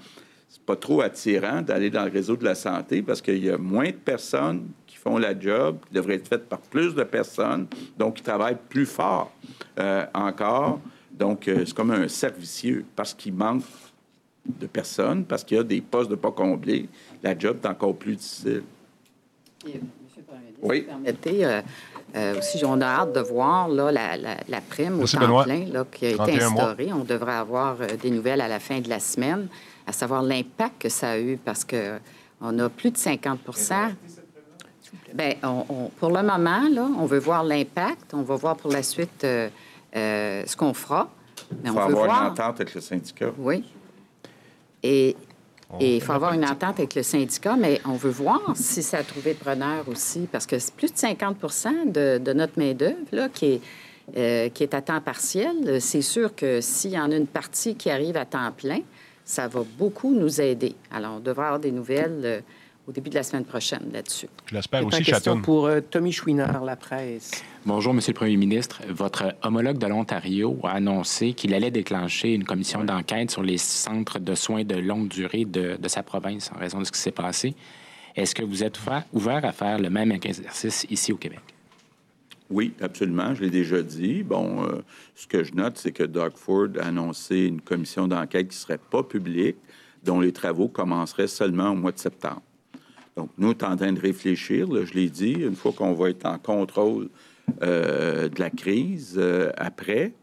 c'est 0.49 0.61
pas 0.61 0.75
trop 0.75 1.01
attirant 1.01 1.61
d'aller 1.61 1.89
dans 1.89 2.03
le 2.03 2.11
réseau 2.11 2.36
de 2.36 2.43
la 2.43 2.55
santé 2.55 3.01
parce 3.01 3.21
qu'il 3.21 3.43
y 3.43 3.49
a 3.49 3.57
moins 3.57 3.88
de 3.88 3.91
personnes 3.91 4.67
qui 4.86 4.97
font 4.97 5.17
la 5.17 5.38
job, 5.38 5.78
qui 5.88 5.93
devrait 5.93 6.15
être 6.15 6.28
faite 6.28 6.49
par 6.49 6.59
plus 6.59 6.95
de 6.95 7.03
personnes, 7.03 7.67
donc 7.97 8.15
qui 8.15 8.23
travaillent 8.23 8.57
plus 8.67 8.86
fort 8.86 9.32
euh, 9.80 10.05
encore. 10.13 10.82
Donc, 11.11 11.47
euh, 11.47 11.63
c'est 11.65 11.73
comme 11.73 11.91
un 11.91 12.09
servicieux 12.09 12.84
parce 12.93 13.13
qu'il 13.13 13.34
manque 13.34 13.63
de 14.59 14.67
personnes, 14.67 15.25
parce 15.25 15.43
qu'il 15.43 15.57
y 15.57 15.59
a 15.59 15.63
des 15.63 15.82
postes 15.82 16.09
de 16.09 16.15
pas 16.15 16.32
comblés 16.32 16.88
la 17.28 17.38
job 17.38 17.57
est 17.63 17.67
encore 17.67 17.95
plus 17.95 18.15
difficile. 18.15 18.63
Et, 19.67 19.80
oui. 20.61 20.82
permettez, 20.82 21.45
euh, 21.45 21.61
euh, 22.15 22.39
aussi, 22.39 22.63
on 22.65 22.82
a 22.82 22.86
hâte 22.86 23.13
de 23.13 23.19
voir 23.19 23.67
là, 23.67 23.91
la, 23.91 24.17
la, 24.47 24.61
prime 24.61 24.99
au 24.99 25.05
temps 25.05 25.43
plein 25.43 25.65
là, 25.65 25.86
qui 25.91 26.05
a 26.05 26.09
été 26.11 26.41
instaurée. 26.41 26.91
On 26.93 27.03
devrait 27.03 27.36
avoir 27.36 27.78
euh, 27.82 27.88
des 28.01 28.09
nouvelles 28.09 28.41
à 28.41 28.47
la 28.47 28.59
fin 28.59 28.80
de 28.80 28.89
la 28.89 28.99
semaine, 28.99 29.47
à 29.86 29.91
savoir 29.91 30.23
l'impact 30.23 30.82
que 30.82 30.89
ça 30.89 31.11
a 31.11 31.19
eu, 31.19 31.38
parce 31.38 31.65
qu'on 31.65 32.59
a 32.59 32.69
plus 32.69 32.91
de 32.91 32.97
50 32.97 33.39
Bien, 35.13 35.34
on, 35.43 35.91
pour 35.99 36.09
le 36.09 36.23
moment, 36.23 36.69
là, 36.71 36.88
on 36.97 37.05
veut 37.05 37.19
voir 37.19 37.43
l'impact. 37.43 38.13
On 38.13 38.21
va 38.21 38.36
voir 38.36 38.55
pour 38.55 38.71
la 38.71 38.84
suite 38.84 39.25
ce 39.93 40.55
qu'on 40.55 40.73
fera. 40.73 41.09
Mais 41.63 41.69
on 41.69 41.73
veut 41.73 41.80
avoir 41.82 42.05
voir... 42.05 42.21
une 42.23 42.32
entente 42.32 42.61
avec 42.61 42.73
le 42.73 42.82
syndicat. 42.82 43.32
Oui. 43.38 43.63
Et 44.82 45.15
Et 45.80 45.97
il 45.97 46.01
faut 46.01 46.13
avoir 46.13 46.34
une 46.34 46.45
entente 46.45 46.80
avec 46.80 46.95
le 46.95 47.03
syndicat, 47.03 47.57
mais 47.57 47.82
on 47.86 47.93
veut 47.93 48.11
voir 48.11 48.41
si 48.55 48.82
ça 48.82 48.99
a 48.99 49.03
trouvé 49.03 49.34
preneur 49.34 49.88
aussi, 49.89 50.28
parce 50.32 50.45
que 50.45 50.55
plus 50.72 50.93
de 50.93 50.97
50 50.97 51.38
de, 51.88 52.18
de 52.20 52.34
notre 52.34 52.57
main-d'œuvre 52.57 53.28
qui 53.34 53.45
est, 53.45 53.61
euh, 54.15 54.47
qui 54.49 54.63
est 54.63 54.74
à 54.74 54.82
temps 54.82 55.01
partiel. 55.01 55.82
C'est 55.82 56.01
sûr 56.01 56.34
que 56.34 56.61
s'il 56.61 56.91
y 56.91 56.99
en 56.99 57.11
a 57.11 57.15
une 57.15 57.28
partie 57.28 57.76
qui 57.76 57.89
arrive 57.89 58.15
à 58.15 58.26
temps 58.26 58.51
plein, 58.55 58.80
ça 59.26 59.49
va 59.49 59.63
beaucoup 59.78 60.13
nous 60.13 60.39
aider. 60.39 60.74
Alors, 60.89 61.15
on 61.18 61.20
devrait 61.20 61.47
avoir 61.47 61.59
des 61.59 61.72
nouvelles 61.72 62.22
euh, 62.24 62.39
au 62.88 62.93
début 62.93 63.09
de 63.09 63.15
la 63.15 63.24
semaine 63.24 63.43
prochaine 63.43 63.89
là-dessus. 63.91 64.30
Je 64.45 64.55
l'espère 64.55 64.86
aussi, 64.86 65.03
question 65.03 65.41
pour 65.41 65.65
euh, 65.65 65.82
Tommy 65.82 66.13
Chouinard, 66.13 66.63
la 66.63 66.78
presse. 66.78 67.32
Bonjour, 67.68 67.93
Monsieur 67.93 68.13
le 68.13 68.18
Premier 68.18 68.38
ministre. 68.38 68.82
Votre 68.88 69.36
homologue 69.43 69.78
de 69.78 69.88
l'Ontario 69.88 70.57
a 70.63 70.72
annoncé 70.72 71.34
qu'il 71.34 71.53
allait 71.53 71.70
déclencher 71.70 72.34
une 72.34 72.45
commission 72.45 72.86
d'enquête 72.86 73.30
sur 73.30 73.43
les 73.43 73.57
centres 73.57 74.20
de 74.20 74.36
soins 74.36 74.63
de 74.63 74.76
longue 74.76 75.09
durée 75.09 75.43
de, 75.43 75.76
de 75.76 75.88
sa 75.89 76.01
province 76.01 76.49
en 76.55 76.59
raison 76.59 76.80
de 76.80 76.86
ce 76.86 76.93
qui 76.93 76.99
s'est 76.99 77.11
passé. 77.11 77.55
Est-ce 78.15 78.34
que 78.34 78.41
vous 78.41 78.63
êtes 78.63 78.80
ouvert 79.11 79.43
à 79.43 79.51
faire 79.51 79.80
le 79.80 79.89
même 79.89 80.13
exercice 80.13 80.88
ici 80.89 81.11
au 81.11 81.18
Québec? 81.18 81.41
Oui, 82.49 82.72
absolument. 82.80 83.36
Je 83.36 83.41
l'ai 83.41 83.49
déjà 83.49 83.82
dit. 83.82 84.24
Bon, 84.24 84.63
euh, 84.63 84.82
ce 85.13 85.28
que 85.28 85.43
je 85.43 85.53
note, 85.53 85.78
c'est 85.78 85.91
que 85.91 86.03
Doug 86.03 86.38
Ford 86.38 86.70
a 86.80 86.86
annoncé 86.86 87.47
une 87.47 87.59
commission 87.59 88.07
d'enquête 88.07 88.47
qui 88.47 88.55
ne 88.55 88.61
serait 88.61 88.78
pas 88.78 89.03
publique, 89.03 89.57
dont 90.05 90.22
les 90.22 90.32
travaux 90.32 90.70
commenceraient 90.70 91.28
seulement 91.28 91.72
au 91.72 91.76
mois 91.76 91.91
de 91.91 91.99
septembre. 91.99 92.43
Donc, 93.18 93.30
nous, 93.38 93.53
sommes 93.59 93.74
en 93.74 93.76
train 93.76 93.91
de 93.91 93.99
réfléchir, 93.99 94.68
je 94.86 94.93
l'ai 94.93 95.09
dit, 95.09 95.34
une 95.34 95.57
fois 95.57 95.74
qu'on 95.74 95.91
va 95.91 96.11
être 96.11 96.26
en 96.26 96.38
contrôle 96.38 97.09
euh, 97.62 98.30
de 98.30 98.39
la 98.39 98.50
crise 98.50 99.16
euh, 99.18 99.52
après, 99.58 100.14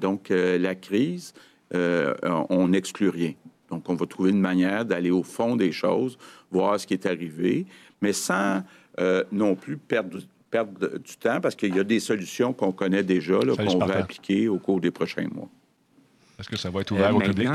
donc 0.00 0.28
la 0.30 0.74
crise, 0.74 1.34
on 1.72 2.68
n'exclut 2.68 3.10
rien. 3.10 3.34
Donc, 3.70 3.88
on 3.90 3.94
va 3.94 4.06
trouver 4.06 4.30
une 4.30 4.40
manière 4.40 4.86
d'aller 4.86 5.10
au 5.10 5.22
fond 5.22 5.54
des 5.54 5.72
choses, 5.72 6.16
voir 6.50 6.80
ce 6.80 6.86
qui 6.86 6.94
est 6.94 7.06
arrivé, 7.06 7.66
mais 8.00 8.12
sans 8.12 8.62
non 9.30 9.54
plus 9.54 9.76
perdre 9.76 10.18
perdre 10.50 10.98
du 10.98 11.16
temps 11.16 11.40
parce 11.42 11.54
qu'il 11.54 11.76
y 11.76 11.78
a 11.78 11.84
des 11.84 12.00
solutions 12.00 12.54
qu'on 12.54 12.72
connaît 12.72 13.02
déjà, 13.02 13.38
qu'on 13.38 13.78
va 13.78 13.98
appliquer 13.98 14.48
au 14.48 14.58
cours 14.58 14.80
des 14.80 14.90
prochains 14.90 15.28
mois. 15.30 15.50
Est-ce 16.38 16.48
que 16.48 16.56
ça 16.56 16.70
va 16.70 16.82
être 16.82 16.92
ouvert 16.92 17.16
au 17.16 17.18
public? 17.18 17.48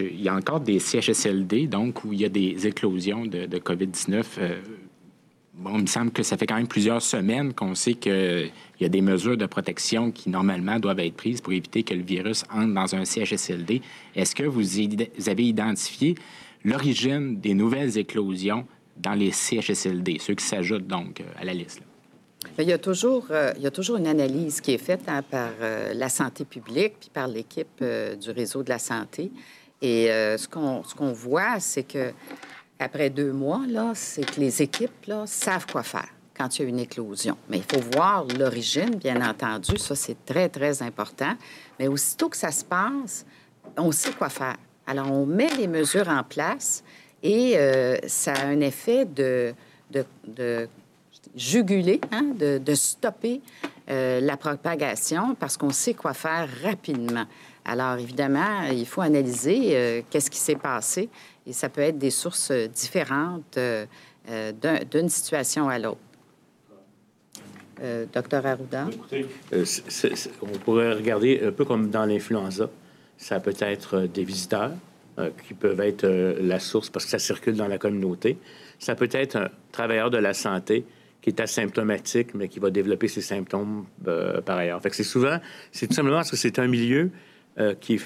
il 0.00 0.20
y 0.20 0.28
a 0.28 0.34
encore 0.34 0.58
des 0.58 0.80
CHSLD, 0.80 1.68
donc, 1.68 2.04
où 2.04 2.12
il 2.12 2.20
y 2.20 2.24
a 2.24 2.28
des 2.28 2.66
éclosions 2.66 3.24
de, 3.24 3.46
COVID-19. 3.46 4.24
Euh, 4.38 4.60
bon, 5.56 5.76
il 5.76 5.82
me 5.82 5.86
semble 5.86 6.10
que 6.10 6.22
ça 6.22 6.36
fait 6.36 6.46
quand 6.46 6.56
même 6.56 6.68
plusieurs 6.68 7.02
semaines 7.02 7.54
qu'on 7.54 7.74
sait 7.74 7.94
qu'il 7.94 8.50
y 8.80 8.84
a 8.84 8.88
des 8.88 9.00
mesures 9.00 9.36
de 9.36 9.46
protection 9.46 10.10
qui, 10.10 10.30
normalement, 10.30 10.78
doivent 10.78 11.00
être 11.00 11.16
prises 11.16 11.40
pour 11.40 11.52
éviter 11.52 11.82
que 11.82 11.94
le 11.94 12.02
virus 12.02 12.44
entre 12.52 12.74
dans 12.74 12.94
un 12.94 13.04
CHSLD. 13.04 13.82
Est-ce 14.14 14.34
que 14.34 14.44
vous, 14.44 14.78
avez 15.28 15.44
identifié 15.44 16.14
l'origine 16.64 17.40
des 17.40 17.54
nouvelles 17.54 17.96
éclosions 17.98 18.66
dans 18.96 19.14
les 19.14 19.30
CHSLD, 19.30 20.18
ceux 20.20 20.34
qui 20.34 20.44
s'ajoutent 20.44 20.86
donc 20.86 21.20
euh, 21.20 21.24
à 21.38 21.44
la 21.44 21.52
liste? 21.52 21.80
Il 22.58 22.64
y, 22.64 22.72
a 22.72 22.78
toujours, 22.78 23.26
euh, 23.30 23.52
il 23.56 23.62
y 23.62 23.66
a 23.66 23.70
toujours 23.70 23.96
une 23.96 24.06
analyse 24.06 24.60
qui 24.60 24.72
est 24.72 24.78
faite 24.78 25.02
hein, 25.08 25.22
par 25.22 25.50
euh, 25.60 25.92
la 25.94 26.08
santé 26.08 26.44
publique 26.44 26.94
puis 27.00 27.10
par 27.12 27.28
l'équipe 27.28 27.82
du 27.82 28.30
réseau 28.30 28.62
de 28.62 28.68
la 28.68 28.78
santé. 28.78 29.30
Et 29.82 30.06
ce 30.06 30.48
qu'on 30.48 30.82
ce 30.84 30.94
qu'on 30.94 31.12
voit, 31.12 31.60
c'est 31.60 31.82
que 31.82 32.12
après 32.78 33.10
deux 33.10 33.32
mois, 33.32 33.62
c'est 33.94 34.24
que 34.24 34.40
les 34.40 34.62
équipes 34.62 35.06
là, 35.06 35.24
savent 35.26 35.66
quoi 35.66 35.82
faire 35.82 36.08
quand 36.36 36.58
il 36.58 36.62
y 36.62 36.64
a 36.66 36.68
une 36.68 36.78
éclosion. 36.78 37.36
Mais 37.48 37.58
il 37.58 37.64
faut 37.64 37.80
voir 37.96 38.26
l'origine, 38.38 38.96
bien 38.96 39.26
entendu. 39.26 39.78
Ça, 39.78 39.94
c'est 39.94 40.24
très, 40.26 40.50
très 40.50 40.82
important. 40.82 41.34
Mais 41.78 41.88
aussitôt 41.88 42.28
que 42.28 42.36
ça 42.36 42.50
se 42.50 42.62
passe, 42.62 43.24
on 43.78 43.90
sait 43.90 44.12
quoi 44.12 44.28
faire. 44.28 44.56
Alors, 44.86 45.10
on 45.10 45.24
met 45.24 45.48
les 45.56 45.66
mesures 45.66 46.08
en 46.08 46.22
place 46.22 46.84
et 47.22 47.56
ça 48.06 48.34
a 48.34 48.46
un 48.46 48.60
effet 48.60 49.06
de 49.06 49.54
juguler, 51.36 52.00
hein, 52.10 52.32
de, 52.34 52.74
stopper 52.74 53.40
euh, 53.88 54.20
la 54.20 54.36
propagation 54.36 55.34
parce 55.38 55.56
qu'on 55.56 55.70
sait 55.70 55.94
quoi 55.94 56.14
faire 56.14 56.48
rapidement. 56.62 57.24
Alors, 57.64 57.98
évidemment, 57.98 58.62
il 58.72 58.86
faut 58.86 59.02
analyser 59.02 59.70
euh, 59.72 60.02
qu'est-ce 60.08 60.30
qui 60.30 60.38
s'est 60.38 60.56
passé 60.56 61.08
et 61.46 61.52
ça 61.52 61.68
peut 61.68 61.80
être 61.80 61.98
des 61.98 62.10
sources 62.10 62.50
différentes 62.50 63.58
euh, 63.58 63.86
d'une 64.90 65.08
situation 65.08 65.68
à 65.68 65.78
l'autre. 65.78 66.00
docteur 68.12 68.44
Arruda? 68.44 68.88
On 70.42 70.58
pourrait 70.64 70.94
regarder 70.94 71.40
un 71.44 71.52
peu 71.52 71.64
comme 71.64 71.90
dans 71.90 72.04
l'influenza. 72.06 72.68
Ça 73.16 73.40
peut 73.40 73.54
être 73.60 74.00
des 74.02 74.24
visiteurs 74.24 74.72
qui 75.46 75.54
peuvent 75.54 75.80
être 75.80 76.06
la 76.40 76.58
source 76.58 76.90
parce 76.90 77.04
que 77.04 77.10
ça 77.12 77.18
circule 77.18 77.54
dans 77.54 77.68
la 77.68 77.78
communauté. 77.78 78.36
Ça 78.78 78.94
peut 78.94 79.08
être 79.12 79.36
un 79.36 79.48
travailleur 79.72 80.10
de 80.10 80.18
la 80.18 80.34
santé 80.34 80.84
qui 81.26 81.30
est 81.30 81.40
asymptomatique, 81.40 82.34
mais 82.34 82.46
qui 82.46 82.60
va 82.60 82.70
développer 82.70 83.08
ses 83.08 83.20
symptômes 83.20 83.86
euh, 84.06 84.40
par 84.40 84.58
ailleurs. 84.58 84.80
C'est 84.92 85.02
souvent, 85.02 85.40
c'est 85.72 85.88
tout 85.88 85.94
simplement 85.94 86.18
parce 86.18 86.30
que 86.30 86.36
c'est 86.36 86.60
un 86.60 86.68
milieu 86.68 87.10
euh, 87.58 87.74
qui 87.74 88.00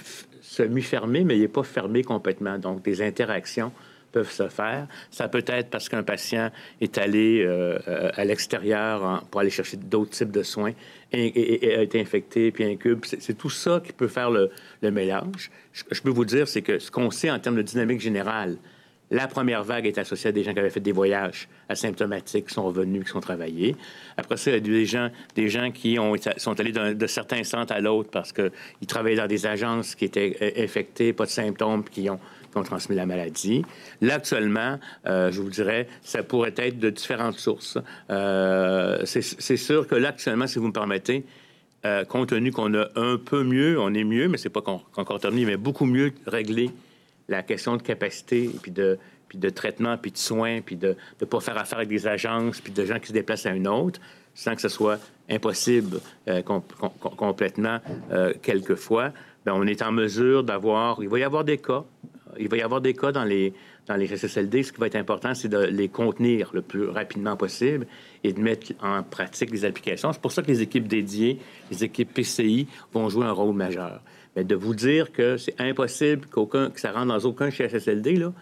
semi-fermé, 0.51 1.23
mais 1.23 1.37
il 1.37 1.43
n'est 1.43 1.49
pas 1.49 1.63
fermé 1.63 2.03
complètement. 2.03 2.59
Donc, 2.59 2.83
des 2.83 3.03
interactions 3.03 3.71
peuvent 4.11 4.31
se 4.31 4.49
faire. 4.49 4.89
Ça 5.13 5.29
peut 5.29 5.45
être 5.47 5.71
parce 5.71 5.89
qu'un 5.89 6.03
patient 6.03 6.51
est 6.81 6.99
allé 6.99 7.45
euh, 7.47 7.79
à 8.15 8.25
l'extérieur 8.25 9.25
pour 9.31 9.41
aller 9.41 9.51
chercher 9.51 9.77
d'autres 9.77 10.11
types 10.11 10.33
de 10.33 10.43
soins 10.43 10.73
et, 11.13 11.77
a 11.77 11.83
été 11.83 12.01
infecté 12.01 12.51
puis 12.51 12.65
incube. 12.65 13.05
C'est 13.05 13.39
tout 13.39 13.51
ça 13.51 13.81
qui 13.85 13.93
peut 13.93 14.09
faire 14.09 14.31
le, 14.31 14.51
mélange. 14.83 15.53
je, 15.73 16.03
peux 16.03 16.11
vous 16.11 16.25
dire, 16.25 16.49
c'est 16.49 16.63
que 16.63 16.81
ce 16.81 16.91
qu'on 16.91 17.13
sait 17.13 17.31
en 17.31 17.39
termes 17.39 17.57
de 17.57 17.63
dynamique 17.63 18.01
générale, 18.01 18.57
la 19.11 19.27
première 19.27 19.65
vague 19.65 19.87
est 19.87 19.99
associée 19.99 20.29
à 20.29 20.33
des 20.33 20.45
gens 20.45 20.53
qui 20.53 20.61
avaient 20.61 20.71
fait 20.71 20.81
des 20.81 20.93
voyages 20.93 21.49
asymptomatiques, 21.69 22.47
qui 22.47 22.55
sont 22.55 22.65
revenus, 22.65 23.05
qui 23.05 23.11
sont 23.11 23.21
travaillés. 23.21 23.75
Après 24.17 24.37
ça, 24.37 24.51
il 24.51 24.55
y 24.55 24.57
a 24.57 24.61
des 24.61 24.87
gens, 24.87 25.09
des 25.35 25.49
gens 25.49 25.71
qui 25.73 25.99
ont, 25.99 26.15
sont 26.37 26.61
allés 26.61 26.73
de 26.73 27.07
certains 27.07 27.43
centres 27.43 27.73
à 27.73 27.81
l'autre 27.81 28.11
parce 28.11 28.33
qu'ils 28.33 28.87
travaillaient 28.87 29.17
dans 29.17 29.27
des 29.27 29.47
agences 29.47 29.97
qui 29.97 30.05
étaient 30.05 30.37
euh, 30.41 30.65
infectées, 30.65 31.13
pas 31.13 31.25
de 31.25 31.31
symptômes, 31.31 31.85
qui 31.85 32.09
ont, 32.09 32.21
transmis 32.65 32.97
la 32.97 33.07
maladie. 33.07 33.65
Là, 34.01 34.15
actuellement, 34.15 34.79
euh, 35.07 35.31
je 35.31 35.41
vous 35.41 35.51
dirais, 35.51 35.87
ça 36.03 36.25
pourrait 36.25 36.55
être 36.57 36.81
de 36.81 36.91
différentes 36.91 37.39
sources. 37.39 37.79
Euh, 38.11 39.03
c'est 39.05 39.57
sûr 39.57 39.87
que 39.87 39.95
là, 39.95 40.09
actuellement, 40.09 40.49
si 40.49 40.59
vous 40.59 40.67
me 40.67 40.73
permettez, 40.73 41.25
compte 42.09 42.29
tenu 42.29 42.51
qu'on 42.51 42.75
a 42.75 42.89
un 42.97 43.17
peu 43.17 43.45
mieux, 43.45 43.81
on 43.81 43.95
est 43.95 44.05
mieux, 44.05 44.29
mais 44.29 44.37
c'est 44.37 44.51
pas 44.51 44.63
encore 44.97 45.21
terminé, 45.21 45.47
mais 45.47 45.57
beaucoup 45.57 45.87
mieux 45.87 46.13
réglé 46.27 46.71
la 47.31 47.43
question 47.43 47.77
de 47.77 47.83
capacité, 47.83 48.51
puis 48.61 48.73
de, 48.73 48.99
puis 49.29 49.39
de 49.39 49.49
traitement, 49.49 49.97
puis 49.97 50.11
de 50.11 50.19
soins, 50.19 50.61
puis 50.61 50.77
de 50.77 50.97
ne 51.21 51.27
pas 51.27 51.41
faire 51.41 51.57
affaire 51.57 51.79
avec 51.79 51.89
des 51.89 52.07
agences, 52.07 52.61
puis 52.61 52.73
de 52.73 52.85
gens 52.85 52.99
qui 52.99 53.07
se 53.07 53.13
déplacent 53.13 53.47
à 53.47 53.53
une 53.53 53.69
autre, 53.69 54.01
sans 54.35 54.55
que 54.55 54.61
ce 54.61 54.69
soit 54.69 54.99
impossible 55.29 56.01
euh, 56.29 56.43
complètement 57.17 57.79
euh, 58.11 58.33
quelquefois, 58.43 59.13
bien, 59.45 59.55
on 59.55 59.67
est 59.67 59.81
en 59.83 59.93
mesure 59.93 60.43
d'avoir... 60.43 61.03
Il 61.03 61.09
va 61.09 61.19
y 61.21 61.23
avoir 61.23 61.45
des 61.45 61.59
cas. 61.59 61.85
Il 62.39 62.49
va 62.49 62.57
y 62.57 62.63
avoir 62.63 62.81
des 62.81 62.95
cas 62.95 63.13
dans 63.13 63.25
les, 63.25 63.55
dans 63.87 63.97
les 63.97 64.07
SSLD. 64.09 64.63
Ce 64.65 64.73
qui 64.73 64.81
va 64.81 64.87
être 64.87 64.97
important, 64.97 65.35
c'est 65.35 65.49
de 65.49 65.59
les 65.59 65.89
contenir 65.89 66.51
le 66.53 66.63
plus 66.63 66.89
rapidement 66.89 67.37
possible 67.37 67.87
et 68.25 68.33
de 68.33 68.41
mettre 68.41 68.73
en 68.83 69.03
pratique 69.03 69.51
les 69.51 69.65
applications. 69.65 70.13
C'est 70.13 70.21
pour 70.21 70.33
ça 70.33 70.43
que 70.43 70.49
les 70.49 70.63
équipes 70.63 70.89
dédiées, 70.89 71.39
les 71.71 71.85
équipes 71.85 72.13
PCI 72.13 72.67
vont 72.93 73.09
jouer 73.09 73.27
un 73.27 73.33
rôle 73.33 73.55
majeur. 73.55 74.01
Mais 74.37 74.45
de 74.45 74.55
vous 74.55 74.75
dire 74.75 75.13
que 75.13 75.37
c'est 75.37 75.61
impossible 75.61 76.27
qu'aucun, 76.27 76.71
que 76.71 76.81
ça 76.81 76.93
rentre 76.93 77.07
dans 77.07 77.29
aucun 77.29 77.51
CHSLD, 77.51 78.17
là, 78.17 78.33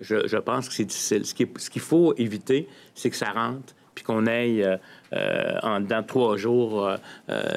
je, 0.00 0.36
pense 0.38 0.68
que 0.68 0.74
c'est 0.74 0.84
difficile. 0.84 1.26
Ce, 1.26 1.34
ce 1.56 1.70
qu'il 1.70 1.82
faut 1.82 2.14
éviter, 2.16 2.68
c'est 2.94 3.10
que 3.10 3.16
ça 3.16 3.32
rentre 3.32 3.74
puis 3.94 4.04
qu'on 4.04 4.26
aille 4.26 4.62
euh, 4.62 4.76
euh, 5.12 6.02
trois 6.06 6.36
jours 6.36 6.88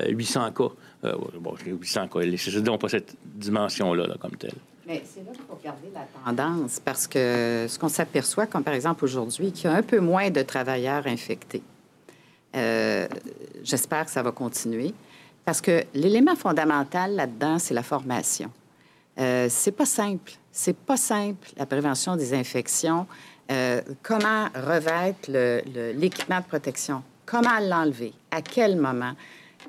800 0.07 0.45
euh, 0.45 0.51
cas. 0.51 1.15
bon, 1.39 1.55
800 1.65 2.07
cas. 2.07 2.19
Les 2.19 2.37
CHSLD 2.37 2.69
n'ont 2.69 2.77
pas 2.77 2.89
cette 2.89 3.15
dimension-là 3.23 4.07
là, 4.07 4.15
comme 4.19 4.35
telle. 4.35 4.55
Mais 4.85 5.01
c'est 5.05 5.21
là 5.21 5.31
qu'il 5.31 5.41
faut 5.43 5.55
regarder 5.55 5.87
la 5.93 6.05
tendance 6.25 6.81
parce 6.81 7.07
que 7.07 7.65
ce 7.69 7.79
qu'on 7.79 7.87
s'aperçoit, 7.87 8.47
comme 8.47 8.63
par 8.63 8.73
exemple 8.73 9.05
aujourd'hui, 9.05 9.53
qu'il 9.53 9.69
y 9.69 9.73
a 9.73 9.77
un 9.77 9.81
peu 9.81 9.99
moins 9.99 10.29
de 10.29 10.41
travailleurs 10.41 11.07
infectés. 11.07 11.63
J'espère 13.63 14.05
que 14.05 14.11
ça 14.11 14.21
va 14.21 14.31
continuer. 14.31 14.93
Parce 15.45 15.61
que 15.61 15.83
l'élément 15.93 16.35
fondamental 16.35 17.15
là-dedans, 17.15 17.59
c'est 17.59 17.73
la 17.73 17.83
formation. 17.83 18.49
Euh, 19.19 19.47
c'est 19.49 19.71
pas 19.71 19.85
simple. 19.85 20.33
C'est 20.51 20.75
pas 20.75 20.97
simple, 20.97 21.49
la 21.57 21.65
prévention 21.65 22.15
des 22.15 22.33
infections. 22.33 23.07
Euh, 23.51 23.81
comment 24.01 24.47
revêtre 24.55 25.29
l'équipement 25.95 26.39
de 26.39 26.45
protection? 26.45 27.03
Comment 27.25 27.59
l'enlever? 27.59 28.13
À 28.31 28.41
quel 28.41 28.77
moment? 28.77 29.13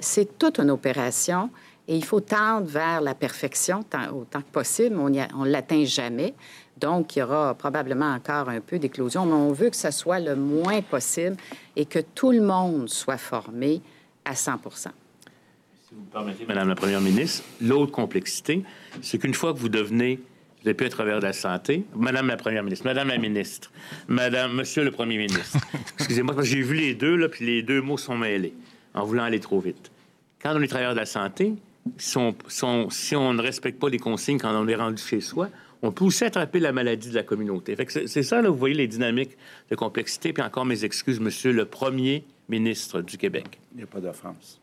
C'est 0.00 0.38
toute 0.38 0.58
une 0.58 0.70
opération 0.70 1.50
et 1.86 1.96
il 1.96 2.04
faut 2.04 2.20
tendre 2.20 2.66
vers 2.66 3.00
la 3.00 3.14
perfection 3.14 3.84
autant 4.12 4.40
que 4.40 4.52
possible. 4.52 4.96
On 4.98 5.08
ne 5.08 5.48
l'atteint 5.50 5.84
jamais. 5.84 6.34
Donc, 6.76 7.14
il 7.14 7.20
y 7.20 7.22
aura 7.22 7.54
probablement 7.54 8.12
encore 8.12 8.48
un 8.48 8.60
peu 8.60 8.78
d'éclosion, 8.78 9.26
mais 9.26 9.34
on 9.34 9.52
veut 9.52 9.70
que 9.70 9.76
ce 9.76 9.90
soit 9.90 10.18
le 10.18 10.34
moins 10.34 10.82
possible 10.82 11.36
et 11.76 11.84
que 11.84 12.00
tout 12.00 12.32
le 12.32 12.40
monde 12.40 12.88
soit 12.88 13.18
formé 13.18 13.80
à 14.24 14.34
100 14.34 14.58
vous 15.96 16.04
permettez, 16.10 16.44
Madame 16.46 16.68
la 16.68 16.74
Première 16.74 17.00
ministre, 17.00 17.44
l'autre 17.60 17.92
complexité, 17.92 18.62
c'est 19.02 19.18
qu'une 19.18 19.34
fois 19.34 19.52
que 19.52 19.58
vous 19.58 19.68
devenez 19.68 20.18
Vous 20.62 20.68
avez 20.68 20.74
pu 20.74 20.84
être 20.84 20.92
travailleur 20.92 21.20
de 21.20 21.26
la 21.26 21.32
santé. 21.32 21.84
Madame 21.94 22.26
la 22.26 22.36
première 22.36 22.62
ministre, 22.62 22.86
Madame 22.86 23.08
la 23.08 23.18
ministre, 23.18 23.70
Madame, 24.08 24.54
Monsieur 24.54 24.84
le 24.84 24.90
premier 24.90 25.18
ministre. 25.18 25.58
Excusez-moi, 25.98 26.34
parce 26.34 26.48
que 26.48 26.54
j'ai 26.54 26.62
vu 26.62 26.74
les 26.74 26.94
deux, 26.94 27.16
là, 27.16 27.28
puis 27.28 27.44
les 27.44 27.62
deux 27.62 27.80
mots 27.80 27.98
sont 27.98 28.16
mêlés 28.16 28.54
en 28.94 29.04
voulant 29.04 29.24
aller 29.24 29.40
trop 29.40 29.60
vite. 29.60 29.90
Quand 30.42 30.54
on 30.56 30.62
est 30.62 30.68
travailleur 30.68 30.94
de 30.94 31.00
la 31.00 31.06
santé, 31.06 31.54
si 31.98 32.16
on, 32.16 32.34
si 32.90 33.16
on 33.16 33.34
ne 33.34 33.42
respecte 33.42 33.78
pas 33.78 33.88
les 33.88 33.98
consignes 33.98 34.38
quand 34.38 34.54
on 34.54 34.66
est 34.68 34.74
rendu 34.74 35.02
chez 35.02 35.20
soi, 35.20 35.48
on 35.82 35.92
peut 35.92 36.04
aussi 36.04 36.24
attraper 36.24 36.60
la 36.60 36.72
maladie 36.72 37.10
de 37.10 37.14
la 37.14 37.22
communauté. 37.22 37.76
c'est 37.88 38.22
ça, 38.22 38.40
là, 38.40 38.48
vous 38.48 38.56
voyez 38.56 38.74
les 38.74 38.86
dynamiques 38.86 39.36
de 39.70 39.76
complexité. 39.76 40.32
Puis 40.32 40.42
encore 40.42 40.64
mes 40.64 40.84
excuses, 40.84 41.20
Monsieur 41.20 41.52
le 41.52 41.66
Premier 41.66 42.24
ministre 42.48 43.02
du 43.02 43.18
Québec. 43.18 43.60
Il 43.72 43.78
n'y 43.78 43.82
a 43.82 43.86
pas 43.86 44.00
d'offense. 44.00 44.60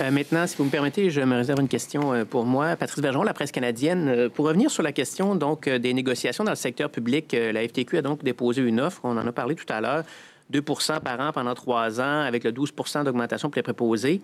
Euh, 0.00 0.10
maintenant, 0.10 0.46
si 0.46 0.56
vous 0.56 0.64
me 0.64 0.70
permettez, 0.70 1.08
je 1.10 1.20
me 1.20 1.36
réserve 1.36 1.60
une 1.60 1.68
question 1.68 2.12
euh, 2.12 2.24
pour 2.24 2.44
moi. 2.44 2.74
Patrice 2.74 3.00
Bergeron, 3.00 3.22
la 3.22 3.34
presse 3.34 3.52
canadienne. 3.52 4.08
Euh, 4.08 4.28
pour 4.28 4.46
revenir 4.46 4.68
sur 4.70 4.82
la 4.82 4.90
question 4.90 5.36
donc 5.36 5.68
des 5.68 5.94
négociations 5.94 6.42
dans 6.42 6.50
le 6.50 6.56
secteur 6.56 6.90
public, 6.90 7.32
la 7.32 7.66
FTQ 7.66 7.98
a 7.98 8.02
donc 8.02 8.24
déposé 8.24 8.62
une 8.62 8.80
offre, 8.80 9.00
on 9.04 9.16
en 9.16 9.26
a 9.26 9.32
parlé 9.32 9.54
tout 9.54 9.72
à 9.72 9.80
l'heure, 9.80 10.04
2% 10.52 11.00
par 11.00 11.20
an 11.20 11.32
pendant 11.32 11.54
trois 11.54 12.00
ans, 12.00 12.20
avec 12.22 12.42
le 12.44 12.52
12% 12.52 13.04
d'augmentation 13.04 13.50
pour 13.50 13.56
les 13.56 13.62
préposés. 13.62 14.20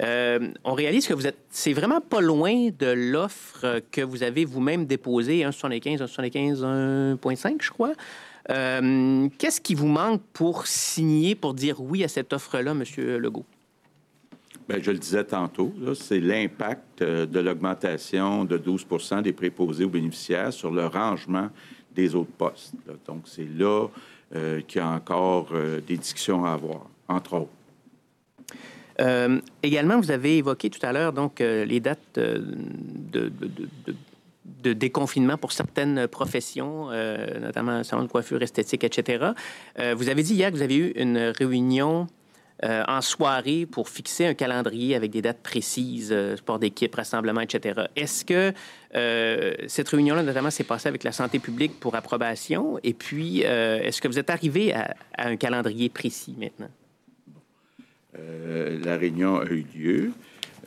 on 0.00 0.74
réalise 0.74 1.06
que 1.06 1.14
vous 1.14 1.26
êtes, 1.26 1.38
c'est 1.50 1.74
vraiment 1.74 2.00
pas 2.00 2.20
loin 2.20 2.70
de 2.78 2.86
l'offre 2.86 3.80
que 3.92 4.00
vous 4.00 4.22
avez 4.22 4.44
vous-même 4.44 4.86
déposée, 4.86 5.40
1,75, 5.40 5.98
1,75, 5.98 7.18
1,5, 7.18 7.56
je 7.60 7.70
crois. 7.70 7.92
Qu'est-ce 9.38 9.60
qui 9.60 9.74
vous 9.74 9.88
manque 9.88 10.22
pour 10.32 10.66
signer, 10.66 11.34
pour 11.34 11.54
dire 11.54 11.80
oui 11.80 12.04
à 12.04 12.08
cette 12.08 12.32
offre-là, 12.32 12.72
M. 12.72 12.84
Legault? 12.96 13.44
Bien, 14.70 14.78
je 14.80 14.92
le 14.92 14.98
disais 14.98 15.24
tantôt, 15.24 15.74
c'est 15.94 16.20
l'impact 16.20 17.02
euh, 17.02 17.26
de 17.26 17.40
l'augmentation 17.40 18.44
de 18.44 18.56
12% 18.56 19.20
des 19.20 19.32
préposés 19.32 19.84
aux 19.84 19.88
bénéficiaires 19.88 20.52
sur 20.52 20.70
le 20.70 20.86
rangement 20.86 21.48
des 21.92 22.14
autres 22.14 22.30
postes. 22.30 22.74
Donc, 23.04 23.22
c'est 23.24 23.48
là 23.58 23.88
euh, 24.36 24.60
qu'il 24.60 24.80
y 24.80 24.84
a 24.84 24.88
encore 24.88 25.48
euh, 25.52 25.80
des 25.80 25.96
discussions 25.96 26.44
à 26.44 26.52
avoir, 26.52 26.86
entre 27.08 27.34
autres. 27.34 27.50
également, 29.64 29.98
vous 29.98 30.12
avez 30.12 30.36
évoqué 30.36 30.70
tout 30.70 30.86
à 30.86 30.92
l'heure 30.92 31.12
donc 31.12 31.40
les 31.40 31.80
dates 31.80 32.14
de, 32.14 33.32
de, 34.62 34.72
déconfinement 34.72 35.36
pour 35.36 35.52
certaines 35.52 36.06
professions, 36.06 36.90
notamment 37.40 37.82
salon 37.82 38.02
de 38.02 38.08
coiffure, 38.08 38.42
esthétique, 38.42 38.84
etc. 38.84 39.32
vous 39.96 40.08
avez 40.10 40.22
dit 40.22 40.34
hier 40.34 40.50
que 40.50 40.56
vous 40.56 40.62
avez 40.62 40.76
eu 40.76 40.92
une 40.96 41.32
réunion 41.34 42.08
euh, 42.62 42.82
en 42.88 43.00
soirée 43.00 43.64
pour 43.64 43.88
fixer 43.88 44.26
un 44.26 44.34
calendrier 44.34 44.94
avec 44.94 45.10
des 45.10 45.22
dates 45.22 45.42
précises, 45.42 46.10
euh, 46.12 46.36
sport 46.36 46.58
d'équipe, 46.58 46.94
rassemblement, 46.94 47.40
etc. 47.40 47.86
Est-ce 47.96 48.22
que 48.22 48.52
euh, 48.94 49.54
cette 49.66 49.88
réunion-là, 49.88 50.22
notamment, 50.22 50.50
s'est 50.50 50.64
passée 50.64 50.88
avec 50.88 51.02
la 51.02 51.12
santé 51.12 51.38
publique 51.38 51.80
pour 51.80 51.94
approbation? 51.94 52.78
Et 52.82 52.92
puis, 52.92 53.40
est-ce 53.40 54.02
que 54.02 54.08
vous 54.08 54.18
êtes 54.18 54.28
arrivé 54.28 54.74
à, 54.74 54.94
un 55.16 55.36
calendrier 55.36 55.88
précis 55.88 56.34
maintenant? 56.38 56.70
la 58.12 58.96
réunion 58.96 59.38
a 59.38 59.44
eu 59.44 59.64
lieu. 59.74 60.12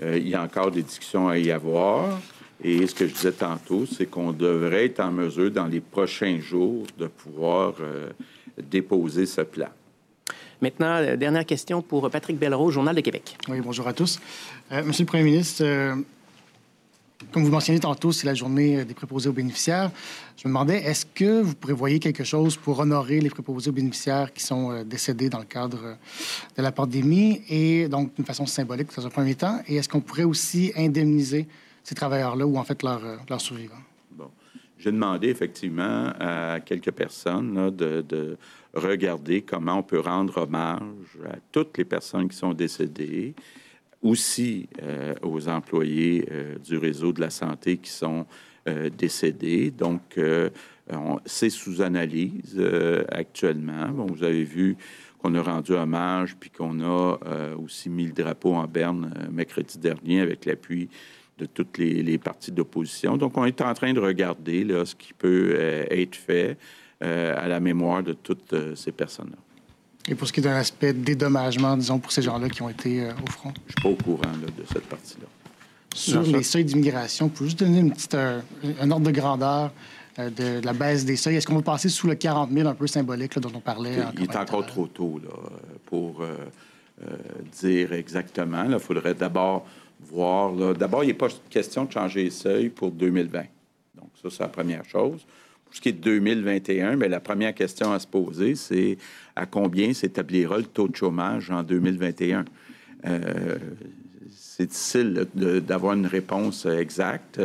il 0.02 0.28
y 0.28 0.34
a 0.34 0.42
encore 0.42 0.72
des 0.72 0.82
discussions 0.82 1.28
à 1.28 1.38
y 1.38 1.52
avoir. 1.52 2.20
Et 2.64 2.88
ce 2.88 2.96
que 2.96 3.06
je 3.06 3.14
disais 3.14 3.34
tantôt, 3.34 3.86
c'est 3.86 4.06
qu'on 4.06 4.32
devrait 4.32 4.86
être 4.86 5.02
en 5.02 5.12
mesure, 5.12 5.52
dans 5.52 5.68
les 5.68 5.82
prochains 5.82 6.40
jours, 6.40 6.88
de 6.98 7.08
pouvoir 7.08 7.76
déposer 8.58 9.26
ce 9.26 9.42
plan. 9.42 9.70
Maintenant, 10.62 10.98
euh, 10.98 11.16
dernière 11.16 11.46
question 11.46 11.82
pour 11.82 12.10
Patrick 12.10 12.38
Belrose, 12.38 12.74
Journal 12.74 12.96
de 12.96 13.02
Québec. 13.02 13.38
Oui, 13.50 13.60
bonjour 13.62 13.88
à 13.88 13.94
tous. 13.94 14.20
Euh, 14.72 14.84
Monsieur 14.84 15.04
le 15.04 15.08
Premier 15.08 15.24
ministre, 15.24 15.64
euh, 15.66 15.96
comme 17.32 17.44
vous 17.44 17.52
mentionnez 17.52 17.80
tantôt, 17.80 18.12
c'est 18.12 18.28
la 18.28 18.34
journée 18.34 18.86
des 18.86 18.94
préposés 18.94 19.30
aux 19.30 19.34
bénéficiaires. 19.34 19.92
Je 20.38 20.48
me 20.48 20.54
demandais, 20.54 20.78
est-ce 20.84 21.06
que 21.06 21.42
vous 21.42 21.56
prévoyez 21.56 22.00
quelque 22.00 22.24
chose 22.24 22.58
pour 22.58 22.80
honorer 22.80 23.20
les 23.20 23.30
préposés 23.30 23.70
aux 23.70 23.74
bénéficiaires 23.74 24.34
qui 24.34 24.44
sont 24.44 24.84
décédés 24.84 25.30
dans 25.30 25.40
le 25.40 25.46
cadre 25.46 25.98
de 26.58 26.62
la 26.62 26.72
pandémie 26.72 27.42
et 27.50 27.88
donc 27.88 28.14
d'une 28.16 28.26
façon 28.26 28.46
symbolique 28.46 28.90
dans 28.96 29.06
un 29.06 29.10
premier 29.10 29.36
temps? 29.36 29.62
Et 29.68 29.78
est-ce 29.78 29.88
qu'on 29.88 30.02
pourrait 30.02 30.26
aussi 30.26 30.74
indemniser 30.76 31.48
ces 31.84 31.96
travailleurs-là 31.96 32.46
ou 32.46 32.58
en 32.58 32.64
fait 32.64 32.84
leurs 32.84 33.02
leur 33.30 33.40
survivants? 33.40 33.82
Bon. 34.12 34.30
J'ai 34.78 34.92
demandé 34.92 35.30
effectivement 35.30 36.12
à 36.20 36.60
quelques 36.60 36.92
personnes 36.92 37.72
de 37.72 38.38
regarder 38.74 39.42
comment 39.42 39.80
on 39.80 39.84
peut 39.84 40.00
rendre 40.00 40.38
hommage 40.44 40.82
à 41.26 41.36
toutes 41.52 41.78
les 41.78 41.86
personnes 41.86 42.28
qui 42.28 42.38
sont 42.38 42.54
décédées, 42.54 43.36
aussi 44.04 44.68
euh, 44.82 45.14
aux 45.22 45.48
employés 45.48 46.26
euh, 46.30 46.58
du 46.60 46.78
réseau 46.78 47.14
de 47.14 47.22
la 47.22 47.30
santé 47.30 47.78
qui 47.78 47.90
sont 47.90 48.26
euh, 48.68 48.90
décédés. 48.90 49.72
Donc, 49.72 50.20
c'est 51.26 51.50
sous 51.50 51.82
analyse 51.82 52.62
actuellement. 53.10 53.88
Vous 54.06 54.22
avez 54.22 54.44
vu 54.44 54.76
qu'on 55.18 55.34
a 55.34 55.42
rendu 55.42 55.72
hommage, 55.72 56.36
puis 56.38 56.50
qu'on 56.50 56.82
a 56.82 57.20
aussi 57.58 57.90
mis 57.90 58.08
le 58.08 58.12
drapeau 58.12 58.54
en 58.54 58.68
berne 58.68 59.14
mercredi 59.32 59.78
dernier 59.78 60.20
avec 60.20 60.44
l'appui 60.44 60.90
de 61.38 61.46
toutes 61.46 61.78
les, 61.78 62.04
les 62.04 62.18
parties 62.18 62.52
d'opposition. 62.52 63.16
Donc, 63.16 63.38
on 63.38 63.46
est 63.46 63.62
en 63.62 63.74
train 63.74 63.94
de 63.94 64.02
regarder 64.02 64.68
ce 64.84 64.94
qui 64.94 65.14
peut 65.14 65.56
être 65.90 66.18
fait. 66.18 66.58
Euh, 67.04 67.36
à 67.36 67.50
la 67.50 67.60
mémoire 67.60 68.02
de 68.02 68.14
toutes 68.14 68.54
euh, 68.54 68.76
ces 68.76 68.94
personnes-là. 68.94 69.36
Et 70.08 70.16
pour 70.16 70.26
ce 70.26 70.32
qui 70.32 70.40
est 70.40 70.44
d'un 70.44 70.56
aspect 70.56 70.94
dédommagement, 70.94 71.76
disons, 71.76 72.00
pour 72.00 72.14
ces 72.14 72.22
gens-là 72.22 72.48
qui 72.48 72.62
ont 72.62 72.70
été 72.70 73.04
euh, 73.04 73.12
au 73.22 73.30
front? 73.30 73.52
Je 73.56 73.62
ne 73.62 73.68
suis 73.68 73.82
pas 73.82 73.90
au 73.90 73.96
courant 73.96 74.32
de 74.32 74.64
cette 74.72 74.86
partie-là. 74.86 75.26
Sur 75.94 76.22
les 76.22 76.44
seuils 76.44 76.64
d'immigration, 76.64 77.28
pour 77.28 77.46
juste 77.46 77.60
donner 77.60 77.80
une 77.80 77.92
petite, 77.92 78.16
un 78.16 78.92
ordre 78.92 79.06
de 79.06 79.12
grandeur 79.12 79.72
de, 80.18 80.64
la 80.64 80.74
baisse 80.74 81.04
des 81.04 81.18
seuils, 81.18 81.36
est-ce 81.36 81.46
qu'on 81.46 81.56
va 81.56 81.62
passer 81.62 81.90
sous 81.90 82.08
le 82.08 82.16
40 82.16 82.52
000 82.52 82.70
un 82.70 82.74
peu 82.74 82.88
symbolique 82.88 83.38
dont 83.40 83.52
on 83.54 83.60
parlait? 83.60 83.98
Il 84.18 84.24
est 84.24 84.36
encore 84.36 84.66
trop 84.66 84.88
tôt 84.88 85.20
là, 85.24 85.30
pour 85.86 86.24
dire 87.62 87.94
exactement. 87.94 88.64
Il 88.64 88.80
faudrait 88.80 89.14
d'abord 89.14 89.68
voir. 90.00 90.54
D'abord, 90.74 91.04
il 91.04 91.08
n'est 91.08 91.14
pas 91.14 91.28
question 91.50 91.86
de 91.86 91.92
changer 91.92 92.24
les 92.24 92.32
seuils 92.32 92.70
pour 92.70 92.92
2020. 92.92 93.44
Donc, 93.96 94.10
ça, 94.22 94.30
c'est 94.32 94.44
la 94.44 94.50
première 94.50 94.86
chose. 94.86 95.26
Ce 95.74 95.82
qui 95.82 95.90
est 95.90 95.94
de 95.94 96.02
2021, 96.02 96.96
mais 96.98 97.10
la 97.10 97.20
première 97.20 97.54
question 97.56 97.92
à 97.92 98.00
se 98.00 98.06
poser, 98.06 98.54
c'est 98.56 98.98
à 99.36 99.48
combien 99.48 99.92
s'établira 99.94 100.58
le 100.58 100.66
taux 100.66 100.88
de 100.88 100.96
chômage 100.96 101.50
en 101.50 101.64
2021? 101.64 102.46
Euh, 103.06 103.58
c'est 104.32 104.68
difficile 104.68 105.26
d'avoir 105.34 105.94
une 105.94 106.06
réponse 106.06 106.68
exacte. 106.68 107.42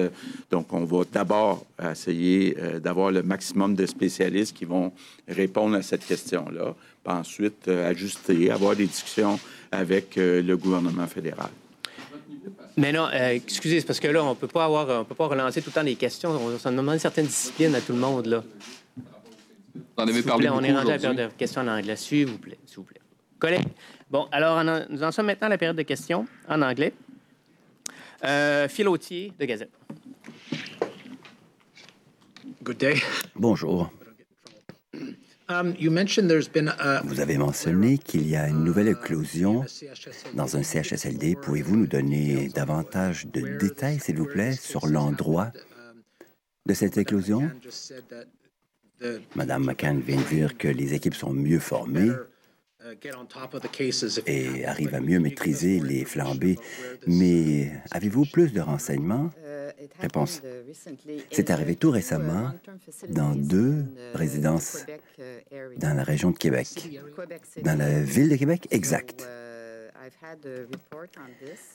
Donc, 0.51 0.75
on 0.75 0.85
va 0.85 1.05
d'abord 1.11 1.65
essayer 1.83 2.55
euh, 2.59 2.79
d'avoir 2.79 3.11
le 3.11 3.23
maximum 3.23 3.75
de 3.75 3.87
spécialistes 3.87 4.55
qui 4.55 4.67
vont 4.67 4.93
répondre 5.27 5.77
à 5.77 5.83
cette 5.83 6.05
question-là. 6.05 6.75
Puis 7.03 7.15
ensuite, 7.15 7.67
euh, 7.69 7.91
ajuster, 7.91 8.51
avoir 8.51 8.77
des 8.77 8.87
discussions 8.87 9.41
avec 9.73 10.17
le 10.17 10.55
gouvernement 10.57 11.07
fédéral. 11.07 11.51
Mais 12.77 12.93
non, 12.93 13.09
euh, 13.13 13.31
excusez, 13.31 13.81
c'est 13.81 13.87
parce 13.87 14.01
que 14.01 14.09
là, 14.09 14.23
on 14.25 14.35
peut 14.35 14.49
pas 14.49 14.65
avoir, 14.65 15.01
on 15.01 15.05
peut 15.05 15.15
pas 15.15 15.27
relancer 15.27 15.61
tout 15.63 15.71
le 15.71 15.75
temps 15.75 15.83
les 15.83 15.97
questions. 15.97 16.31
On, 16.31 16.59
ça 16.59 16.71
demande 16.71 16.95
une 16.95 17.01
certaine 17.01 17.27
discipline 17.27 17.75
à 17.75 17.81
tout 17.81 17.93
le 17.93 17.99
monde, 17.99 18.27
là. 18.27 18.43
On 19.97 20.07
avait 20.07 20.23
parlé 20.23 20.49
On 20.49 20.63
est 20.63 20.73
rendu 20.73 20.91
à 20.91 20.93
la 20.93 20.99
période 20.99 21.31
de 21.33 21.37
questions 21.37 21.63
en 21.63 21.69
anglais. 21.69 21.97
S'il 21.97 22.27
vous 22.27 22.39
plaît, 22.39 22.59
s'il 22.67 22.77
vous 22.77 22.85
plaît. 22.85 23.01
Collègues, 23.39 23.69
bon, 24.11 24.29
alors, 24.33 24.63
nous 24.89 25.03
en 25.03 25.13
sommes 25.13 25.27
maintenant 25.27 25.47
à 25.47 25.51
la 25.51 25.59
période 25.59 25.77
de 25.77 25.83
questions 25.83 26.27
en 26.49 26.63
anglais. 26.63 26.93
Euh, 28.25 28.67
de 28.67 29.45
Gazette. 29.45 29.71
Good 32.63 32.77
day. 32.77 32.95
Bonjour. 33.35 33.91
Um, 35.51 35.75
Vous 37.05 37.21
avez 37.21 37.39
mentionné 37.39 37.97
qu'il 37.97 38.29
y 38.29 38.37
a 38.37 38.49
une 38.49 38.65
nouvelle 38.65 38.89
éclosion 38.89 39.65
dans 40.35 40.57
un 40.57 40.63
CHSLD. 40.63 41.37
Pouvez-vous 41.37 41.77
nous 41.77 41.87
donner 41.87 42.49
davantage 42.49 43.27
de 43.27 43.57
détails, 43.57 43.99
s'il 43.99 44.19
vous 44.19 44.27
plaît, 44.27 44.53
sur 44.53 44.87
l'endroit 44.87 45.51
de 46.67 46.75
cette 46.75 46.99
éclosion? 46.99 47.51
Madame 49.37 49.65
McCann 49.65 50.01
vient 50.01 50.19
de 50.19 50.25
dire 50.25 50.59
que 50.59 50.69
les 50.69 50.93
équipes 50.93 51.15
sont 51.15 51.33
mieux 51.33 51.61
formées 51.61 52.11
et 54.27 54.65
arrivent 54.67 54.95
à 54.95 55.01
mieux 55.01 55.19
maîtriser 55.19 55.81
les 55.81 56.05
flambées. 56.05 56.59
Mais 57.07 57.73
avez-vous 57.91 58.27
plus 58.27 58.53
de 58.53 58.61
renseignements 58.61 59.31
Réponse. 59.99 60.43
C'est 61.31 61.51
arrivé 61.51 61.77
tout 61.77 61.91
récemment 61.91 62.53
dans 63.09 63.35
deux 63.35 63.85
résidences 64.15 64.85
dans 65.77 65.95
la 65.95 66.03
région 66.03 66.31
de 66.31 66.39
Québec. 66.39 67.01
Dans 67.63 67.79
la 67.79 68.03
ville 68.03 68.29
de 68.29 68.37
Québec, 68.37 68.69
exact. 68.71 69.27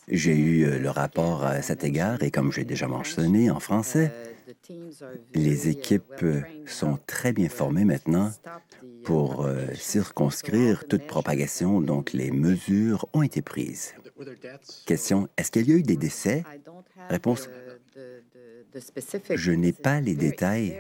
J'ai 0.08 0.36
eu 0.36 0.66
euh, 0.66 0.80
le 0.80 0.90
rapport 0.90 1.44
à 1.44 1.62
cet 1.62 1.84
égard 1.84 2.24
et 2.24 2.32
comme 2.32 2.52
j'ai 2.52 2.66
déjà 2.66 2.88
mentionné 2.88 3.52
en 3.52 3.60
français, 3.60 4.12
les 5.34 5.70
équipes 5.70 6.26
sont 6.66 6.98
très 7.06 7.34
bien 7.34 7.50
formées 7.50 7.86
maintenant 7.86 8.32
pour 9.04 9.46
euh, 9.46 9.66
circonscrire 9.76 10.88
toute 10.88 11.06
propagation, 11.06 11.82
donc 11.82 12.14
les 12.14 12.32
mesures 12.32 13.08
ont 13.14 13.22
été 13.22 13.42
prises. 13.42 13.94
Question, 14.86 15.28
est-ce 15.38 15.52
qu'il 15.52 15.70
y 15.70 15.74
a 15.74 15.76
eu 15.76 15.84
des 15.84 15.98
décès? 15.98 16.44
Réponse, 17.10 17.50
Je 19.36 19.52
n'ai 19.52 19.74
pas 19.74 20.02
les 20.02 20.16
détails 20.16 20.80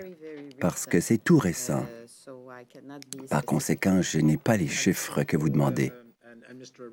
parce 0.60 0.86
que 0.86 1.00
c'est 1.00 1.18
tout 1.18 1.38
récent. 1.38 1.86
Par 3.30 3.44
conséquent, 3.46 4.02
je 4.02 4.20
n'ai 4.20 4.38
pas 4.38 4.58
les 4.58 4.68
chiffres 4.68 5.24
que 5.24 5.38
vous 5.38 5.50
demandez. 5.50 5.92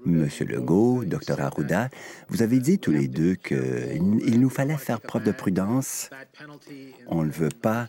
Monsieur 0.05 0.47
Legault, 0.47 1.05
Dr 1.05 1.41
Arruda, 1.41 1.91
vous 2.29 2.43
avez 2.43 2.59
dit 2.59 2.79
tous 2.79 2.93
les 2.93 3.09
deux 3.09 3.35
qu'il 3.35 4.41
nous 4.41 4.51
fallait 4.51 4.77
faire 4.77 5.01
preuve 5.01 5.25
de 5.25 5.33
prudence. 5.33 6.11
On 7.07 7.25
ne 7.25 7.31
veut 7.31 7.51
pas 7.51 7.87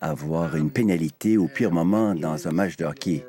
avoir 0.00 0.56
une 0.56 0.70
pénalité 0.70 1.38
au 1.38 1.48
pire 1.48 1.70
moment 1.70 2.14
dans 2.14 2.48
un 2.48 2.52
match 2.52 2.76
de 2.76 2.84
hockey. 2.84 3.24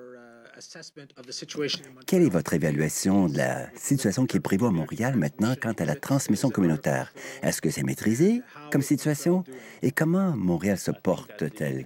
Quelle 2.05 2.23
est 2.23 2.29
votre 2.29 2.53
évaluation 2.53 3.27
de 3.27 3.37
la 3.37 3.69
situation 3.75 4.25
qui 4.25 4.37
est 4.37 4.39
prévue 4.41 4.65
à 4.65 4.71
Montréal 4.71 5.15
maintenant 5.15 5.55
quant 5.61 5.73
à 5.73 5.85
la 5.85 5.95
transmission 5.95 6.49
communautaire? 6.49 7.13
Est-ce 7.41 7.61
que 7.61 7.69
c'est 7.69 7.83
maîtrisé 7.83 8.41
comme 8.71 8.81
situation? 8.81 9.43
Et 9.81 9.91
comment 9.91 10.35
Montréal 10.35 10.77
se 10.77 10.91
porte-t-elle? 10.91 11.85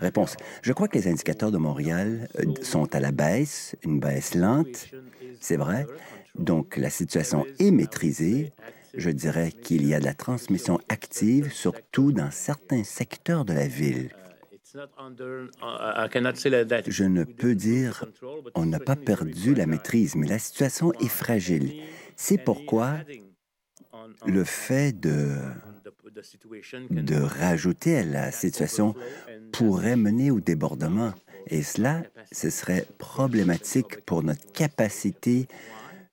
Réponse. 0.00 0.36
Je 0.62 0.72
crois 0.72 0.88
que 0.88 0.98
les 0.98 1.08
indicateurs 1.08 1.50
de 1.50 1.58
Montréal 1.58 2.28
euh, 2.38 2.52
sont 2.62 2.94
à 2.94 3.00
la 3.00 3.12
baisse, 3.12 3.76
une 3.82 4.00
baisse 4.00 4.34
lente, 4.34 4.88
c'est 5.40 5.56
vrai. 5.56 5.86
Donc 6.34 6.76
la 6.76 6.90
situation 6.90 7.46
est 7.58 7.70
maîtrisée. 7.70 8.52
Je 8.94 9.10
dirais 9.10 9.52
qu'il 9.52 9.86
y 9.86 9.94
a 9.94 10.00
de 10.00 10.04
la 10.04 10.14
transmission 10.14 10.78
active, 10.88 11.52
surtout 11.52 12.12
dans 12.12 12.30
certains 12.30 12.84
secteurs 12.84 13.44
de 13.44 13.52
la 13.52 13.66
ville. 13.66 14.10
Je 16.88 17.04
ne 17.04 17.24
peux 17.24 17.54
dire 17.54 18.04
on 18.54 18.66
n'a 18.66 18.80
pas 18.80 18.96
perdu 18.96 19.54
la 19.54 19.66
maîtrise, 19.66 20.14
mais 20.14 20.26
la 20.26 20.38
situation 20.38 20.92
est 20.94 21.08
fragile. 21.08 21.82
C'est 22.16 22.38
pourquoi 22.38 22.98
le 24.26 24.44
fait 24.44 24.92
de, 24.98 25.36
de 26.90 27.16
rajouter 27.16 27.98
à 27.98 28.04
la 28.04 28.30
situation 28.30 28.94
pourrait 29.52 29.96
mener 29.96 30.30
au 30.30 30.40
débordement. 30.40 31.14
Et 31.46 31.62
cela, 31.62 32.02
ce 32.30 32.50
serait 32.50 32.86
problématique 32.98 34.04
pour 34.04 34.22
notre 34.22 34.52
capacité 34.52 35.48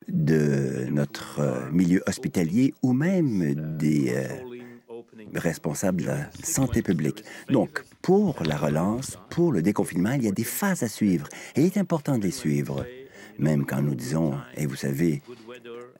de 0.07 0.85
notre 0.91 1.69
milieu 1.71 2.01
hospitalier 2.07 2.73
ou 2.83 2.93
même 2.93 3.77
des 3.77 4.13
euh, 4.15 4.54
responsables 5.33 6.01
de 6.01 6.07
la 6.07 6.29
santé 6.43 6.81
publique. 6.81 7.23
Donc, 7.49 7.83
pour 8.01 8.41
la 8.43 8.57
relance, 8.57 9.17
pour 9.29 9.51
le 9.51 9.61
déconfinement, 9.61 10.11
il 10.11 10.23
y 10.23 10.27
a 10.27 10.31
des 10.31 10.43
phases 10.43 10.83
à 10.83 10.87
suivre 10.87 11.27
et 11.55 11.61
il 11.61 11.65
est 11.67 11.77
important 11.77 12.17
de 12.17 12.23
les 12.23 12.31
suivre. 12.31 12.85
Même 13.37 13.65
quand 13.65 13.81
nous 13.81 13.95
disons, 13.95 14.35
et 14.55 14.65
vous 14.65 14.75
savez, 14.75 15.21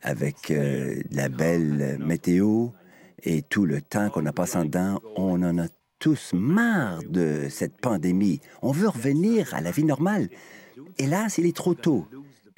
avec 0.02 0.50
euh, 0.50 1.02
la 1.10 1.28
belle 1.28 1.98
météo 2.00 2.68
et 3.22 3.42
tout 3.42 3.66
le 3.66 3.82
temps 3.82 4.08
qu'on 4.08 4.24
a 4.26 4.32
passé 4.32 4.56
en 4.56 4.64
dedans, 4.64 5.00
on 5.16 5.42
en 5.42 5.58
a 5.58 5.66
tous 5.98 6.32
marre 6.32 7.00
de 7.08 7.48
cette 7.50 7.76
pandémie. 7.78 8.40
On 8.62 8.72
veut 8.72 8.88
revenir 8.88 9.54
à 9.54 9.60
la 9.60 9.70
vie 9.70 9.84
normale. 9.84 10.28
Hélas, 10.98 11.38
il 11.38 11.46
est 11.46 11.56
trop 11.56 11.74
tôt, 11.74 12.06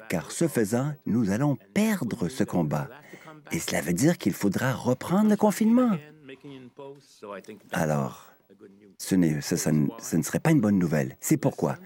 car 0.08 0.30
ce 0.30 0.48
faisant, 0.48 0.92
nous 1.06 1.30
allons 1.30 1.56
perdre 1.74 2.28
ce 2.28 2.44
combat. 2.44 2.88
Et 3.50 3.58
cela 3.58 3.80
veut 3.80 3.92
dire 3.92 4.18
qu'il 4.18 4.32
faudra 4.32 4.72
reprendre 4.72 5.30
le 5.30 5.36
confinement. 5.36 5.96
Alors, 7.72 8.26
ce, 8.98 9.14
ce 9.40 10.16
ne 10.16 10.22
serait 10.22 10.40
pas 10.40 10.50
une 10.50 10.60
bonne 10.60 10.78
nouvelle. 10.78 11.16
C'est 11.20 11.36
pourquoi 11.36 11.76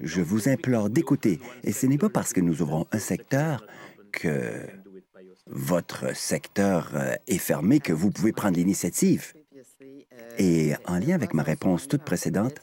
je 0.00 0.22
vous 0.22 0.48
implore 0.48 0.90
d'écouter. 0.90 1.40
Et 1.62 1.72
ce 1.72 1.86
n'est 1.86 1.98
pas 1.98 2.08
parce 2.08 2.32
que 2.32 2.40
nous 2.40 2.62
ouvrons 2.62 2.86
un 2.92 2.98
secteur 2.98 3.64
que 4.12 4.66
votre 5.46 6.16
secteur 6.16 6.90
euh, 6.94 7.14
est 7.26 7.38
fermé 7.38 7.80
que 7.80 7.92
vous 7.92 8.10
pouvez 8.10 8.32
prendre 8.32 8.56
l'initiative. 8.56 9.34
Et 10.38 10.72
en 10.86 10.98
lien 10.98 11.14
avec 11.14 11.34
ma 11.34 11.42
réponse 11.42 11.86
toute 11.86 12.02
précédente, 12.02 12.60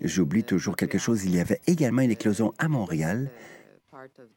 j'oublie 0.00 0.44
toujours 0.44 0.76
quelque 0.76 0.98
chose. 0.98 1.24
Il 1.24 1.34
y 1.34 1.40
avait 1.40 1.60
également 1.66 2.02
une 2.02 2.10
éclosion 2.10 2.52
à 2.58 2.68
Montréal, 2.68 3.30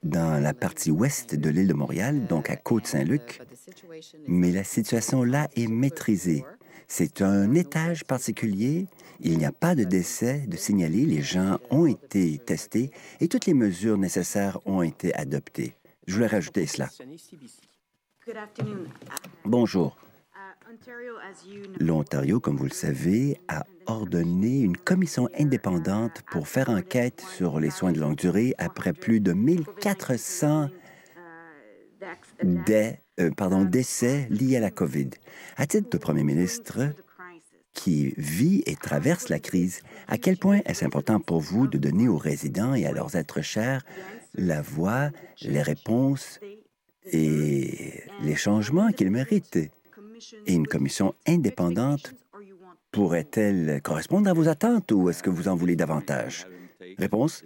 dans 0.04 0.42
la 0.42 0.54
partie 0.54 0.92
ouest 0.92 1.36
de 1.36 1.50
l'île 1.50 1.68
de 1.68 1.74
Montréal, 1.74 2.28
donc 2.28 2.50
à 2.50 2.56
Côte-Saint-Luc, 2.56 3.42
mais 4.28 4.52
la 4.52 4.64
situation 4.64 5.24
là 5.24 5.50
est 5.56 5.68
maîtrisée. 5.68 6.46
C'est 6.88 7.22
un 7.22 7.54
étage 7.54 8.06
particulier. 8.06 8.88
Il 9.20 9.38
n'y 9.38 9.46
a 9.46 9.52
pas 9.52 9.76
de 9.76 9.84
décès 9.84 10.46
de 10.48 10.56
signaler. 10.56 11.06
Les 11.06 11.22
gens 11.22 11.60
ont 11.70 11.86
été 11.86 12.38
testés 12.40 12.92
et 13.20 13.28
toutes 13.28 13.46
les 13.46 13.54
mesures 13.54 13.98
nécessaires 13.98 14.60
ont 14.66 14.82
été 14.82 15.14
adoptées. 15.14 15.76
Je 16.08 16.16
voulais 16.16 16.28
rajouter 16.28 16.66
cela. 16.66 16.90
Bonjour. 19.44 19.98
L'Ontario, 21.80 22.40
comme 22.40 22.58
vous 22.58 22.66
le 22.66 22.70
savez, 22.72 23.40
a 23.48 23.66
ordonné 23.86 24.60
une 24.60 24.78
commission 24.78 25.30
indépendante 25.38 26.24
pour 26.32 26.48
faire 26.48 26.70
enquête 26.70 27.22
sur 27.36 27.60
les 27.60 27.70
soins 27.70 27.92
de 27.92 28.00
longue 28.00 28.18
durée 28.18 28.54
après 28.58 28.94
plus 28.94 29.20
de 29.20 29.34
1400 29.34 30.70
des, 32.44 33.00
euh, 33.20 33.32
pardon, 33.32 33.64
décès 33.64 34.28
liés 34.30 34.58
à 34.58 34.60
la 34.60 34.72
COVID. 34.72 35.10
À 35.58 35.66
titre 35.66 35.90
de 35.90 35.98
Premier 35.98 36.24
ministre 36.24 36.94
qui 37.74 38.14
vit 38.18 38.64
et 38.66 38.76
traverse 38.76 39.30
la 39.30 39.40
crise, 39.40 39.82
à 40.08 40.18
quel 40.18 40.38
point 40.38 40.62
est-ce 40.66 40.84
important 40.84 41.20
pour 41.20 41.42
vous 41.42 41.68
de 41.68 41.78
donner 41.78 42.08
aux 42.08 42.18
résidents 42.18 42.74
et 42.74 42.86
à 42.86 42.92
leurs 42.92 43.16
êtres 43.16 43.42
chers 43.42 43.84
la 44.34 44.62
voix, 44.62 45.12
les 45.42 45.62
réponses 45.62 46.40
et 47.12 48.04
les 48.22 48.36
changements 48.36 48.92
qu'ils 48.92 49.12
méritent? 49.12 49.58
Et 50.48 50.54
une 50.54 50.68
commission 50.68 51.14
indépendante 51.28 52.16
pourrait-elle 52.92 53.82
correspondre 53.84 54.30
à 54.30 54.34
vos 54.34 54.48
attentes 54.48 54.92
ou 54.92 55.10
est-ce 55.10 55.22
que 55.22 55.30
vous 55.30 55.48
en 55.48 55.56
voulez 55.56 55.76
davantage? 55.76 56.48
Réponse? 56.98 57.46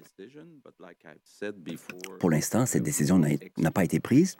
Pour 2.19 2.29
l'instant, 2.29 2.65
cette 2.65 2.83
décision 2.83 3.19
n'a 3.57 3.71
pas 3.71 3.83
été 3.83 3.99
prise. 3.99 4.37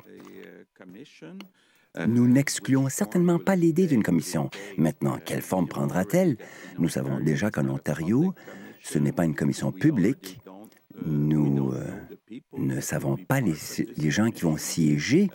Nous 2.07 2.27
n'excluons 2.27 2.89
certainement 2.89 3.39
pas 3.39 3.55
l'idée 3.55 3.87
d'une 3.87 4.03
commission. 4.03 4.49
Maintenant, 4.77 5.19
quelle 5.23 5.41
forme 5.41 5.67
prendra-t-elle? 5.67 6.37
Nous 6.79 6.89
savons 6.89 7.19
déjà 7.19 7.51
qu'en 7.51 7.67
Ontario, 7.67 8.33
ce 8.81 8.97
n'est 8.97 9.11
pas 9.11 9.25
une 9.25 9.35
commission 9.35 9.71
publique. 9.71 10.39
Nous 11.05 11.73
euh, 11.73 11.85
ne 12.57 12.79
savons 12.79 13.17
pas 13.17 13.41
les, 13.41 13.55
les, 13.97 14.11
gens 14.11 14.29
qui 14.29 14.43
vont 14.43 14.57
siéger 14.57 15.29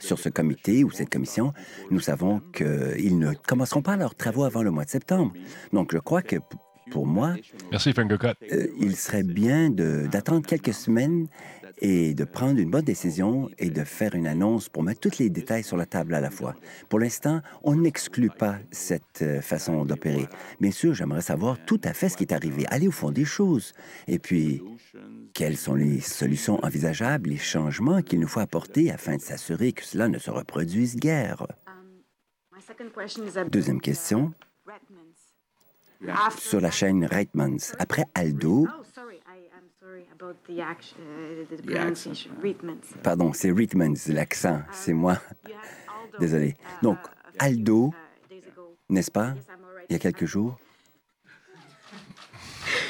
sur 0.00 0.18
ce 0.18 0.28
comité 0.28 0.84
ou 0.84 0.90
cette 0.90 1.10
commission. 1.10 1.52
Nous 1.90 2.00
savons 2.00 2.40
qu'ils 2.52 3.18
ne 3.18 3.34
commenceront 3.34 3.82
pas 3.82 3.96
leurs 3.96 4.14
travaux 4.14 4.44
avant 4.44 4.62
le 4.62 4.70
mois 4.70 4.84
de 4.84 4.90
septembre. 4.90 5.32
Donc, 5.72 5.92
je 5.92 5.98
crois 5.98 6.22
que 6.22 6.36
pour 6.90 7.06
moi, 7.06 7.34
Merci, 7.70 7.94
euh, 7.96 8.66
il 8.80 8.96
serait 8.96 9.22
bien 9.22 9.70
d'attendre 9.70 10.46
quelques 10.46 10.74
semaines 10.74 11.26
et 11.78 12.14
de 12.14 12.24
prendre 12.24 12.58
une 12.58 12.70
bonne 12.70 12.84
décision 12.84 13.50
et 13.58 13.70
de 13.70 13.84
faire 13.84 14.14
une 14.14 14.26
annonce 14.26 14.68
pour 14.68 14.82
mettre 14.82 15.00
tous 15.00 15.18
les 15.18 15.30
détails 15.30 15.64
sur 15.64 15.76
la 15.76 15.86
table 15.86 16.14
à 16.14 16.20
la 16.20 16.30
fois. 16.30 16.54
Pour 16.88 16.98
l'instant, 17.00 17.40
on 17.62 17.76
n'exclut 17.76 18.30
pas 18.30 18.58
cette 18.70 19.22
euh, 19.22 19.40
façon 19.40 19.84
d'opérer. 19.84 20.28
Bien 20.60 20.70
sûr, 20.70 20.94
j'aimerais 20.94 21.22
savoir 21.22 21.58
tout 21.64 21.80
à 21.84 21.92
fait 21.92 22.08
ce 22.08 22.16
qui 22.16 22.24
est 22.24 22.32
arrivé, 22.32 22.64
aller 22.68 22.88
au 22.88 22.92
fond 22.92 23.10
des 23.10 23.24
choses. 23.24 23.72
Et 24.08 24.18
puis, 24.18 24.62
quelles 25.34 25.56
sont 25.56 25.74
les 25.74 26.00
solutions 26.00 26.62
envisageables, 26.64 27.30
les 27.30 27.38
changements 27.38 28.02
qu'il 28.02 28.20
nous 28.20 28.28
faut 28.28 28.40
apporter 28.40 28.90
afin 28.90 29.16
de 29.16 29.22
s'assurer 29.22 29.72
que 29.72 29.84
cela 29.84 30.08
ne 30.08 30.18
se 30.18 30.30
reproduise 30.30 30.96
guère? 30.96 31.46
Deuxième 33.50 33.80
question 33.80 34.32
sur 36.38 36.60
la 36.60 36.70
chaîne 36.70 37.04
Reitmans. 37.04 37.74
Après 37.78 38.04
Aldo, 38.14 38.66
pardon, 43.02 43.32
c'est 43.32 43.50
Reitmans, 43.50 43.94
l'accent, 44.08 44.62
c'est 44.72 44.92
moi. 44.92 45.18
Désolé. 46.18 46.56
Donc, 46.82 46.98
Aldo, 47.38 47.92
n'est-ce 48.88 49.10
pas, 49.10 49.34
il 49.88 49.92
y 49.92 49.96
a 49.96 49.98
quelques 49.98 50.26
jours? 50.26 50.58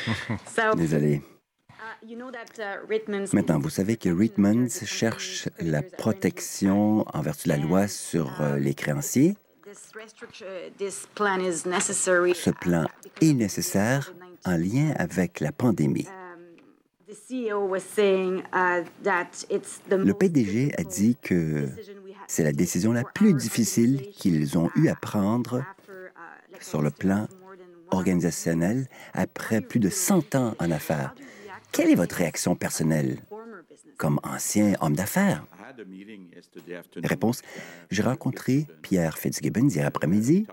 Désolé. 0.77 1.23
Maintenant, 3.33 3.61
vous 3.61 3.71
savez 3.71 3.97
que 3.97 4.09
Reitmans 4.09 4.69
cherche 4.69 5.49
la 5.61 5.83
protection 5.83 7.05
en 7.15 7.23
vertu 7.23 7.49
de 7.49 7.55
la 7.55 7.59
loi 7.59 7.87
sur 7.87 8.43
les 8.59 8.75
créanciers. 8.75 9.37
Ce 12.35 12.51
plan 12.51 12.87
est 13.21 13.33
nécessaire 13.33 14.13
en 14.45 14.57
lien 14.57 14.93
avec 14.99 15.41
la 15.41 15.53
pandémie. 15.53 16.09
Le 19.91 20.13
PDG 20.13 20.73
a 20.79 20.85
dit 20.85 21.17
que 21.21 21.69
c'est 22.27 22.45
la 22.45 22.53
décision 22.53 22.93
la 22.93 23.05
plus 23.05 23.35
difficile 23.35 24.11
qu'ils 24.13 24.57
ont 24.59 24.71
eu 24.77 24.89
à 24.89 24.95
prendre 24.95 25.65
sur 26.61 26.81
le 26.83 26.91
plan 26.91 27.29
organisationnel 27.91 28.89
après 29.13 29.61
plus 29.61 29.81
de 29.81 29.91
100 29.91 30.35
ans 30.35 30.55
en 30.59 30.71
affaires. 30.71 31.15
Quelle 31.73 31.91
est 31.91 31.95
votre 31.95 32.17
réaction 32.17 32.55
personnelle 32.55 33.19
comme 33.97 34.19
ancien 34.23 34.75
homme 34.81 34.95
d'affaires? 34.95 35.45
Réponse. 36.97 37.43
J'ai 37.91 38.03
rencontré 38.03 38.67
Pierre 38.83 39.19
Fitzgibbon 39.19 39.69
hier 39.69 39.87
après-midi 39.87 40.47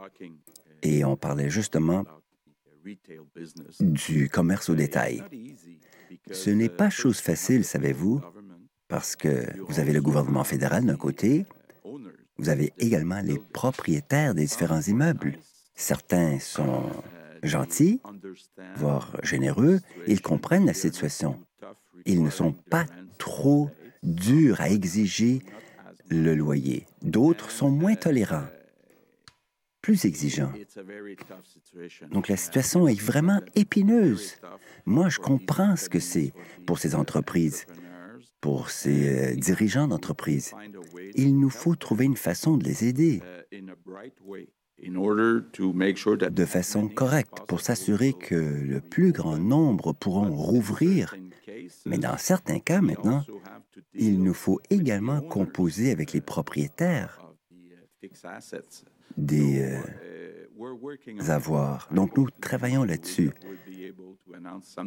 Et 0.81 1.03
on 1.03 1.17
parlait 1.17 1.49
justement 1.49 2.05
du 3.79 4.29
commerce 4.29 4.69
au 4.69 4.75
détail. 4.75 5.23
Ce 6.31 6.49
n'est 6.49 6.69
pas 6.69 6.89
chose 6.89 7.19
facile, 7.19 7.63
savez-vous, 7.63 8.21
parce 8.87 9.15
que 9.15 9.45
vous 9.67 9.79
avez 9.79 9.93
le 9.93 10.01
gouvernement 10.01 10.43
fédéral 10.43 10.85
d'un 10.85 10.95
côté, 10.95 11.45
vous 12.37 12.49
avez 12.49 12.73
également 12.77 13.21
les 13.21 13.37
propriétaires 13.37 14.33
des 14.33 14.45
différents 14.45 14.81
immeubles. 14.81 15.37
Certains 15.75 16.39
sont 16.39 16.89
gentils, 17.43 18.01
voire 18.75 19.15
généreux, 19.23 19.79
ils 20.07 20.21
comprennent 20.21 20.65
la 20.65 20.73
situation. 20.73 21.39
Ils 22.05 22.23
ne 22.23 22.29
sont 22.29 22.53
pas 22.53 22.85
trop 23.17 23.69
durs 24.03 24.61
à 24.61 24.69
exiger 24.69 25.41
le 26.09 26.33
loyer. 26.33 26.87
D'autres 27.01 27.51
sont 27.51 27.69
moins 27.69 27.95
tolérants, 27.95 28.47
plus 29.81 30.05
exigeants. 30.05 30.51
Donc 32.11 32.27
la 32.27 32.37
situation 32.37 32.87
est 32.87 32.99
vraiment 32.99 33.41
épineuse. 33.55 34.35
Moi, 34.85 35.09
je 35.09 35.19
comprends 35.19 35.75
ce 35.75 35.89
que 35.89 35.99
c'est 35.99 36.33
pour 36.65 36.79
ces 36.79 36.95
entreprises, 36.95 37.65
pour 38.41 38.69
ces 38.69 39.31
euh, 39.31 39.35
dirigeants 39.35 39.87
d'entreprise. 39.87 40.53
Il 41.15 41.39
nous 41.39 41.49
faut 41.49 41.75
trouver 41.75 42.05
une 42.05 42.17
façon 42.17 42.57
de 42.57 42.63
les 42.63 42.85
aider 42.85 43.21
de 46.31 46.45
façon 46.45 46.87
correcte 46.87 47.39
pour 47.47 47.61
s'assurer 47.61 48.13
que 48.13 48.35
le 48.35 48.81
plus 48.81 49.11
grand 49.11 49.37
nombre 49.37 49.93
pourront 49.93 50.31
rouvrir. 50.31 51.15
Mais 51.85 51.97
dans 51.97 52.17
certains 52.17 52.59
cas 52.59 52.81
maintenant, 52.81 53.23
il 53.93 54.23
nous 54.23 54.33
faut 54.33 54.59
également 54.69 55.21
composer 55.21 55.91
avec 55.91 56.13
les 56.13 56.21
propriétaires 56.21 57.21
des 59.19 59.61
euh, 59.61 61.29
avoirs. 61.29 61.87
Donc 61.91 62.15
nous 62.17 62.27
travaillons 62.41 62.83
là-dessus. 62.83 63.31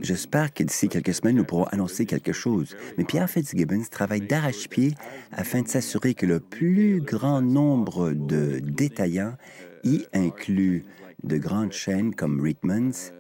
J'espère 0.01 0.53
que 0.53 0.63
d'ici 0.63 0.89
quelques 0.89 1.15
semaines, 1.15 1.37
nous 1.37 1.45
pourrons 1.45 1.65
annoncer 1.65 2.07
quelque 2.07 2.33
chose. 2.33 2.77
Mais 2.97 3.05
Pierre 3.05 3.29
Fitzgibbons 3.29 3.85
travaille 3.91 4.21
d'arrache-pied 4.21 4.95
afin 5.31 5.63
de 5.63 5.69
s'assurer 5.69 6.15
que 6.15 6.27
le 6.27 6.41
plus 6.41 7.01
grand 7.01 7.43
nombre 7.43 8.13
de 8.13 8.61
détaillants 8.61 9.37
y 9.85 10.07
inclut 10.13 10.85
de 11.23 11.39
grandes 11.39 11.73
chaînes 11.73 12.15
comme 12.15 12.41
Reitmans, 12.41 13.13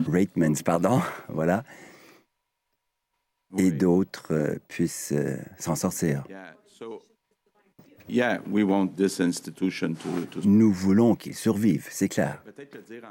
Reitmans, 0.00 0.62
pardon, 0.64 1.00
voilà, 1.28 1.64
et 3.56 3.70
d'autres 3.70 4.32
euh, 4.32 4.58
puissent 4.68 5.12
euh, 5.12 5.36
s'en 5.58 5.76
sortir. 5.76 6.24
Nous 10.44 10.72
voulons 10.72 11.14
qu'il 11.14 11.34
survive, 11.34 11.86
c'est 11.90 12.08
clair. 12.08 12.42
Peut-être 12.44 12.74
le 12.74 12.82
dire 12.82 13.02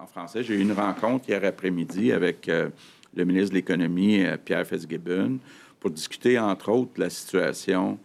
en, 0.00 0.06
français. 0.06 0.42
J'ai 0.42 0.54
eu 0.54 0.60
une 0.60 0.72
rencontre 0.72 1.28
hier 1.28 1.44
après-midi 1.44 2.12
avec 2.12 2.48
euh, 2.48 2.68
le 3.14 3.24
ministre 3.24 3.50
de 3.50 3.56
l'Économie, 3.56 4.24
Pierre 4.44 4.66
Fitzgibbon, 4.66 5.38
pour 5.80 5.90
discuter, 5.90 6.38
entre 6.38 6.70
autres, 6.70 6.92
de 6.96 7.00
la 7.00 7.10
situation 7.10 7.98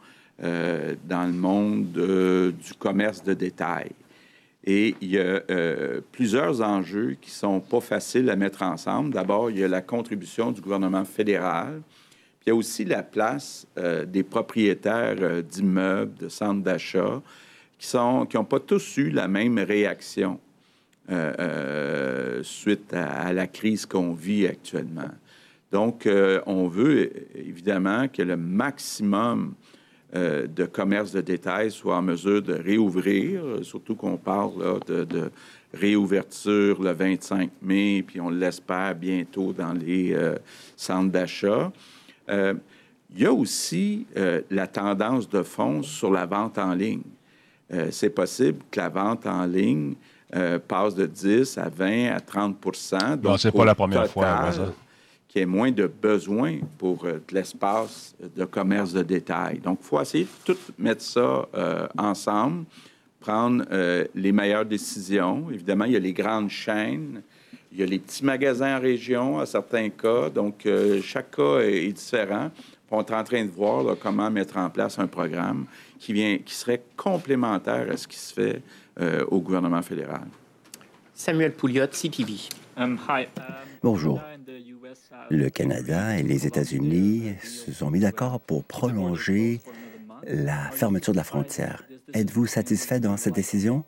euh, 0.44 0.96
dans 1.08 1.26
le 1.26 1.34
monde 1.34 1.92
du 1.92 2.74
commerce 2.74 3.24
de 3.24 3.34
détail. 3.34 3.92
Et 4.64 4.96
il 5.02 5.10
y 5.10 5.20
a 5.20 5.42
euh, 5.50 6.02
plusieurs 6.12 6.62
enjeux 6.62 7.18
qui 7.20 7.32
ne 7.32 7.36
sont 7.36 7.60
pas 7.60 7.82
faciles 7.82 8.30
à 8.30 8.36
mettre 8.36 8.62
ensemble. 8.62 9.12
D'abord, 9.14 9.50
il 9.50 9.58
y 9.58 9.64
a 9.64 9.68
la 9.68 9.82
contribution 9.82 10.52
du 10.52 10.62
gouvernement 10.62 11.04
fédéral. 11.04 11.82
Il 12.46 12.50
y 12.50 12.52
a 12.52 12.56
aussi 12.56 12.86
la 12.86 13.04
place 13.04 13.68
euh, 13.78 14.06
des 14.06 14.24
propriétaires 14.24 15.44
d'immeubles, 15.44 16.16
de 16.16 16.30
centres 16.30 16.64
d'achat, 16.64 17.22
qui 17.78 17.96
n'ont 17.96 18.26
qui 18.26 18.38
pas 18.38 18.60
tous 18.60 18.98
eu 18.98 19.10
la 19.10 19.28
même 19.28 19.58
réaction 19.60 20.40
suite 22.44 22.94
à, 22.94 23.34
la 23.34 23.46
crise 23.48 23.86
qu'on 23.86 24.14
vit 24.14 24.48
actuellement. 24.48 25.10
Donc, 25.70 26.08
on 26.46 26.68
veut 26.68 27.12
évidemment 27.36 28.08
que 28.08 28.22
le 28.22 28.38
maximum 28.38 29.56
euh, 30.14 30.46
de 30.46 30.66
commerce 30.66 31.14
de 31.14 31.22
détail 31.22 31.72
soit 31.72 31.96
en 31.96 32.02
mesure 32.02 32.42
de 32.42 32.54
réouvrir, 32.54 33.42
surtout 33.62 33.96
qu'on 33.96 34.18
parle 34.18 34.82
de, 34.86 35.32
réouverture 35.74 36.84
le 36.84 36.92
25 36.92 37.50
mai, 37.62 38.04
puis 38.06 38.20
on 38.20 38.30
l'espère 38.30 38.94
bientôt 38.94 39.54
dans 39.54 39.72
les 39.72 40.12
euh, 40.14 40.36
centres 40.76 41.12
d'achat. 41.12 41.72
Euh, 42.30 42.54
il 43.14 43.22
y 43.22 43.26
a 43.26 43.34
aussi 43.34 44.08
la 44.50 44.68
tendance 44.68 45.28
de 45.28 45.44
fond 45.44 45.84
sur 45.84 46.10
la 46.12 46.26
vente 46.26 46.58
en 46.58 46.74
ligne. 46.74 47.02
C'est 47.90 48.10
possible 48.10 48.60
que 48.72 48.80
la 48.80 48.88
vente 48.88 49.28
en 49.28 49.46
ligne 49.46 49.96
passe 50.66 50.96
de 50.96 51.06
10 51.06 51.58
à 51.58 51.68
20 51.68 52.08
à 52.08 52.20
30% 52.20 53.18
Donc, 53.18 53.38
c'est 53.38 53.52
pas 53.52 53.66
la 53.66 53.76
première 53.76 54.08
fois, 54.08 54.54
ça 54.54 54.74
qu'il 55.32 55.40
y 55.40 55.44
ait 55.44 55.46
moins 55.46 55.72
de 55.72 55.88
besoins 55.88 56.58
pour 56.78 57.06
euh, 57.06 57.14
de 57.26 57.34
l'espace 57.34 58.14
de 58.36 58.44
commerce 58.44 58.92
de 58.92 59.02
détail. 59.02 59.60
Donc, 59.60 59.80
il 59.82 59.86
faut 59.86 60.02
essayer 60.02 60.26
de 60.26 60.54
tout 60.54 60.60
mettre 60.78 61.02
ça 61.02 61.48
euh, 61.56 61.88
ensemble, 61.98 62.66
prendre 63.22 63.64
euh, 63.72 64.06
les 64.14 64.34
meilleures 64.34 64.66
décisions. 64.66 65.48
Évidemment, 65.50 65.86
il 65.86 65.94
y 65.94 65.96
a 65.96 66.00
les 66.00 66.12
grandes 66.12 66.50
chaînes, 66.50 67.22
il 67.72 67.80
y 67.80 67.84
a 67.84 67.86
les 67.86 68.00
petits 68.00 68.26
magasins 68.26 68.78
en 68.78 68.82
région, 68.82 69.40
à 69.40 69.46
certains 69.46 69.90
cas. 69.90 70.30
Donc, 70.30 70.68
chaque 71.02 71.36
cas 71.36 71.60
est, 71.60 71.92
différent. 71.92 72.52
On 72.90 73.02
est 73.02 73.14
en 73.14 73.24
train 73.24 73.46
de 73.46 73.52
voir 73.52 73.96
comment 73.98 74.30
mettre 74.30 74.58
en 74.58 74.70
place 74.70 75.00
un 75.00 75.08
programme 75.08 75.66
qui, 75.98 76.12
vient, 76.12 76.38
qui 76.40 76.54
serait 76.54 76.82
complémentaire 76.98 77.88
à 77.90 77.96
ce 77.96 78.08
qui 78.08 78.18
se 78.18 78.34
fait 78.34 78.62
au 79.30 79.40
gouvernement 79.40 79.82
fédéral. 79.82 80.28
Samuel 81.14 81.54
Pouliot, 81.54 81.88
CTV. 81.88 82.34
Um, 82.76 82.98
Bonjour. 83.84 84.22
Le 85.30 85.50
Canada 85.50 86.18
et 86.18 86.24
les 86.24 86.48
États-Unis 86.48 87.34
se 87.44 87.72
sont 87.72 87.92
mis 87.92 88.00
d'accord 88.00 88.40
pour 88.40 88.64
prolonger 88.64 89.62
la 90.24 90.72
fermeture 90.72 91.14
de 91.14 91.18
la 91.18 91.24
frontière. 91.24 91.84
Êtes-vous 92.14 92.48
satisfait 92.48 93.00
dans 93.00 93.18
cette 93.18 93.36
décision? 93.36 93.84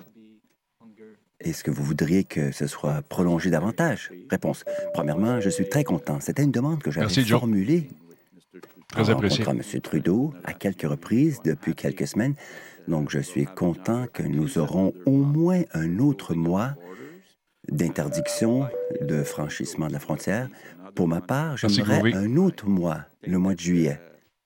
Est-ce 1.44 1.64
que 1.64 1.72
vous 1.72 1.84
voudriez 1.84 2.24
que 2.24 2.52
ce 2.52 2.68
soit 2.68 3.02
prolongé 3.02 3.50
davantage? 3.50 4.12
Réponse. 4.30 4.64
Premièrement, 4.94 5.42
je 5.42 5.50
suis 5.50 5.68
très 5.68 5.84
content. 5.84 6.20
C'était 6.22 6.44
une 6.44 6.52
demande 6.52 6.82
que 6.82 6.90
j'avais 6.92 7.24
formulée 7.26 7.90
Très 8.88 9.10
apprécié. 9.10 9.44
M. 9.48 9.62
Trudeau 9.82 10.34
à 10.44 10.54
quelques 10.54 10.84
reprises 10.84 11.42
depuis 11.44 11.74
quelques 11.74 12.08
semaines. 12.08 12.36
Donc, 12.88 13.10
je 13.10 13.20
suis 13.20 13.46
content 13.46 14.06
que 14.14 14.24
nous 14.24 14.58
aurons 14.60 14.94
au 15.06 15.18
moins 15.18 15.62
un 15.74 16.00
autre 16.00 16.36
mois 16.36 16.76
d'interdiction 17.72 18.68
de 19.02 19.24
franchissement 19.24 19.88
de 19.88 19.94
la 19.94 20.00
frontière. 20.00 20.48
Pour 20.96 21.08
ma 21.08 21.22
part, 21.22 21.58
j'aimerais 21.58 22.14
un 22.14 22.36
autre 22.38 22.68
mois, 22.68 23.06
le 23.26 23.38
mois 23.40 23.56
de 23.56 23.60
juillet, 23.60 24.00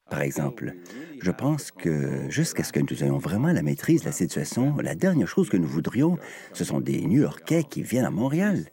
par 0.10 0.22
exemple. 0.22 0.74
Je 1.19 1.31
pense 1.31 1.72
que 1.72 2.30
jusqu'à 2.30 2.64
ce 2.64 2.72
que 2.72 2.80
nous 2.80 3.03
ayons 3.03 3.18
vraiment 3.18 3.52
la 3.52 3.61
maîtrise 3.61 4.02
de 4.02 4.06
la 4.06 4.11
situation, 4.11 4.76
la 4.77 4.95
dernière 4.95 5.27
chose 5.27 5.49
que 5.49 5.57
nous 5.57 5.68
voudrions, 5.68 6.18
ce 6.53 6.64
sont 6.64 6.80
des 6.80 7.02
New-Yorkais 7.02 7.64
qui 7.64 7.81
viennent 7.81 8.06
à 8.06 8.11
Montréal. 8.11 8.65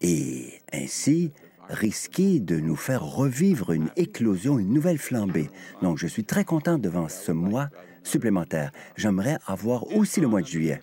Et 0.00 0.60
ainsi, 0.72 1.32
risquer 1.68 2.40
de 2.40 2.58
nous 2.58 2.76
faire 2.76 3.04
revivre 3.04 3.72
une 3.72 3.90
éclosion, 3.96 4.58
une 4.58 4.72
nouvelle 4.72 4.98
flambée. 4.98 5.50
Donc, 5.82 5.98
je 5.98 6.06
suis 6.06 6.24
très 6.24 6.44
content 6.44 6.78
devant 6.78 7.08
ce 7.08 7.32
mois 7.32 7.68
supplémentaire. 8.02 8.72
J'aimerais 8.96 9.38
avoir 9.46 9.86
aussi 9.94 10.20
le 10.20 10.28
mois 10.28 10.40
de 10.40 10.46
juillet. 10.46 10.80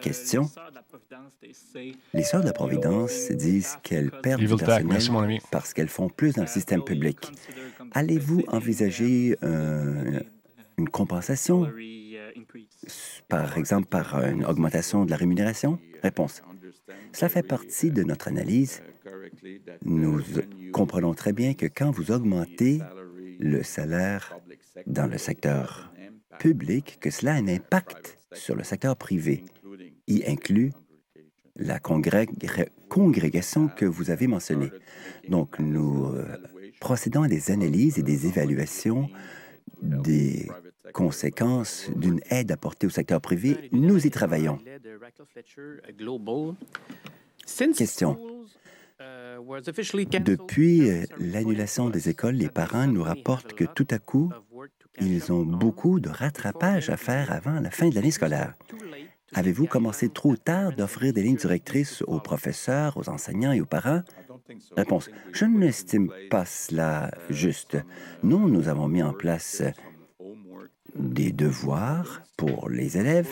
Question? 0.00 0.48
Les 2.14 2.22
Sœurs 2.22 2.40
de 2.40 2.46
la 2.46 2.52
Providence 2.52 3.30
disent 3.30 3.76
qu'elles 3.82 4.10
perdent 4.10 4.40
du 4.40 4.48
personnel 4.48 5.40
parce 5.50 5.72
qu'elles 5.72 5.88
font 5.88 6.08
plus 6.08 6.34
dans 6.34 6.42
le 6.42 6.48
système 6.48 6.82
public. 6.82 7.30
Allez-vous 7.92 8.44
envisager 8.48 9.36
euh, 9.42 10.20
une 10.78 10.88
compensation, 10.88 11.70
par 13.28 13.58
exemple 13.58 13.88
par 13.88 14.24
une 14.24 14.44
augmentation 14.44 15.04
de 15.04 15.10
la 15.10 15.16
rémunération? 15.16 15.78
Réponse. 16.02 16.42
Cela 17.12 17.28
fait 17.28 17.42
partie 17.42 17.90
de 17.90 18.02
notre 18.02 18.28
analyse. 18.28 18.82
Nous 19.84 20.22
comprenons 20.72 21.14
très 21.14 21.32
bien 21.32 21.54
que 21.54 21.66
quand 21.66 21.90
vous 21.90 22.10
augmentez 22.10 22.80
le 23.38 23.62
salaire 23.62 24.38
dans 24.86 25.06
le 25.06 25.18
secteur 25.18 25.92
public, 26.38 26.98
que 27.00 27.10
cela 27.10 27.32
a 27.34 27.36
un 27.36 27.48
impact 27.48 28.18
sur 28.32 28.54
le 28.54 28.62
secteur 28.62 28.96
privé 28.96 29.44
y 30.06 30.24
inclut 30.26 30.72
la 31.56 31.80
congrégation 32.88 33.68
que 33.68 33.84
vous 33.84 34.10
avez 34.10 34.26
mentionnée. 34.28 34.70
Donc, 35.28 35.58
nous 35.58 36.06
euh, 36.06 36.24
procédons 36.80 37.22
à 37.22 37.28
des 37.28 37.50
analyses 37.50 37.98
et 37.98 38.02
des 38.02 38.26
évaluations 38.26 39.10
des 39.82 40.48
conséquences 40.92 41.90
d'une 41.96 42.20
aide 42.30 42.52
apportée 42.52 42.86
au 42.86 42.90
secteur 42.90 43.20
privé. 43.20 43.68
Nous 43.72 44.06
y 44.06 44.10
travaillons. 44.10 44.58
Question. 47.76 48.18
Depuis 50.20 50.90
l'annulation 51.18 51.88
des 51.88 52.08
écoles, 52.08 52.34
les 52.34 52.48
parents 52.48 52.86
nous 52.86 53.02
rapportent 53.02 53.54
que 53.54 53.64
tout 53.64 53.86
à 53.90 53.98
coup, 53.98 54.32
ils 55.00 55.32
ont 55.32 55.44
beaucoup 55.44 56.00
de 56.00 56.08
rattrapage 56.08 56.90
à 56.90 56.96
faire 56.96 57.30
avant 57.32 57.60
la 57.60 57.70
fin 57.70 57.88
de 57.88 57.94
l'année 57.94 58.10
scolaire. 58.10 58.54
Avez-vous 59.34 59.66
commencé 59.66 60.08
trop 60.08 60.36
tard 60.36 60.72
d'offrir 60.74 61.12
des 61.12 61.22
lignes 61.22 61.36
directrices 61.36 62.02
aux 62.06 62.18
professeurs, 62.18 62.96
aux 62.96 63.08
enseignants 63.08 63.52
et 63.52 63.60
aux 63.60 63.66
parents? 63.66 64.02
Réponse. 64.76 65.10
Je 65.32 65.44
n'estime 65.44 66.10
pas 66.30 66.46
cela 66.46 67.10
juste. 67.28 67.76
Nous, 68.22 68.48
nous 68.48 68.68
avons 68.68 68.88
mis 68.88 69.02
en 69.02 69.12
place 69.12 69.62
des 70.98 71.32
devoirs 71.32 72.22
pour 72.36 72.68
les 72.68 72.98
élèves. 72.98 73.28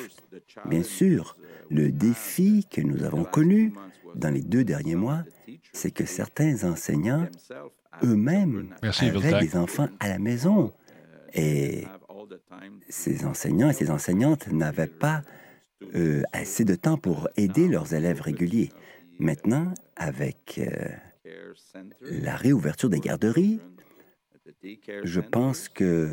Bien 0.67 0.83
sûr, 0.83 1.37
le 1.71 1.91
défi 1.91 2.67
que 2.71 2.81
nous 2.81 3.05
avons 3.05 3.25
connu 3.25 3.73
dans 4.15 4.31
les 4.31 4.43
deux 4.43 4.65
derniers 4.65 4.97
mois, 4.97 5.25
c'est 5.73 5.91
que 5.91 6.07
certains 6.07 6.65
enseignants 6.65 7.29
eux-mêmes 8.03 8.75
avaient 8.83 9.41
des 9.41 9.57
enfants 9.57 9.89
à 10.01 10.09
la 10.09 10.19
maison. 10.19 10.73
Et 11.35 11.85
ces 12.89 13.25
enseignants 13.25 13.71
et 13.71 13.75
ces 13.75 13.91
enseignantes 13.91 14.49
n'avaient 14.49 14.87
pas 14.87 15.23
euh, 15.95 16.23
assez 16.33 16.65
de 16.65 16.75
temps 16.75 16.97
pour 16.97 17.29
aider 17.37 17.69
leurs 17.69 17.95
élèves 17.95 18.21
réguliers. 18.21 18.71
Maintenant, 19.19 19.73
avec 19.97 20.59
euh, 20.59 20.89
la 22.01 22.37
réouverture 22.37 22.89
des 22.89 23.01
garderies, 23.01 23.61
je 25.05 25.21
pense 25.21 25.69
que 25.69 26.09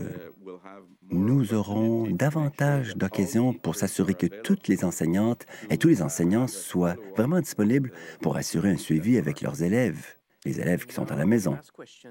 nous 1.10 1.54
aurons 1.54 2.08
davantage 2.10 2.96
d'occasions 2.96 3.54
pour 3.54 3.76
s'assurer 3.76 4.14
que 4.14 4.28
toutes 4.28 4.68
les 4.68 4.84
enseignantes 4.84 5.46
et 5.70 5.78
tous 5.78 5.88
les 5.88 6.02
enseignants 6.02 6.48
soient 6.48 6.96
vraiment 7.16 7.40
disponibles 7.40 7.92
pour 8.22 8.36
assurer 8.36 8.70
un 8.70 8.78
suivi 8.78 9.18
avec 9.18 9.42
leurs 9.42 9.64
élèves, 9.64 10.06
les 10.46 10.60
élèves 10.60 10.86
qui 10.86 10.94
sont 10.94 11.12
à 11.12 11.16
la 11.16 11.26
maison. 11.26 11.58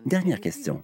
Dernière 0.07 0.41
question. 0.41 0.83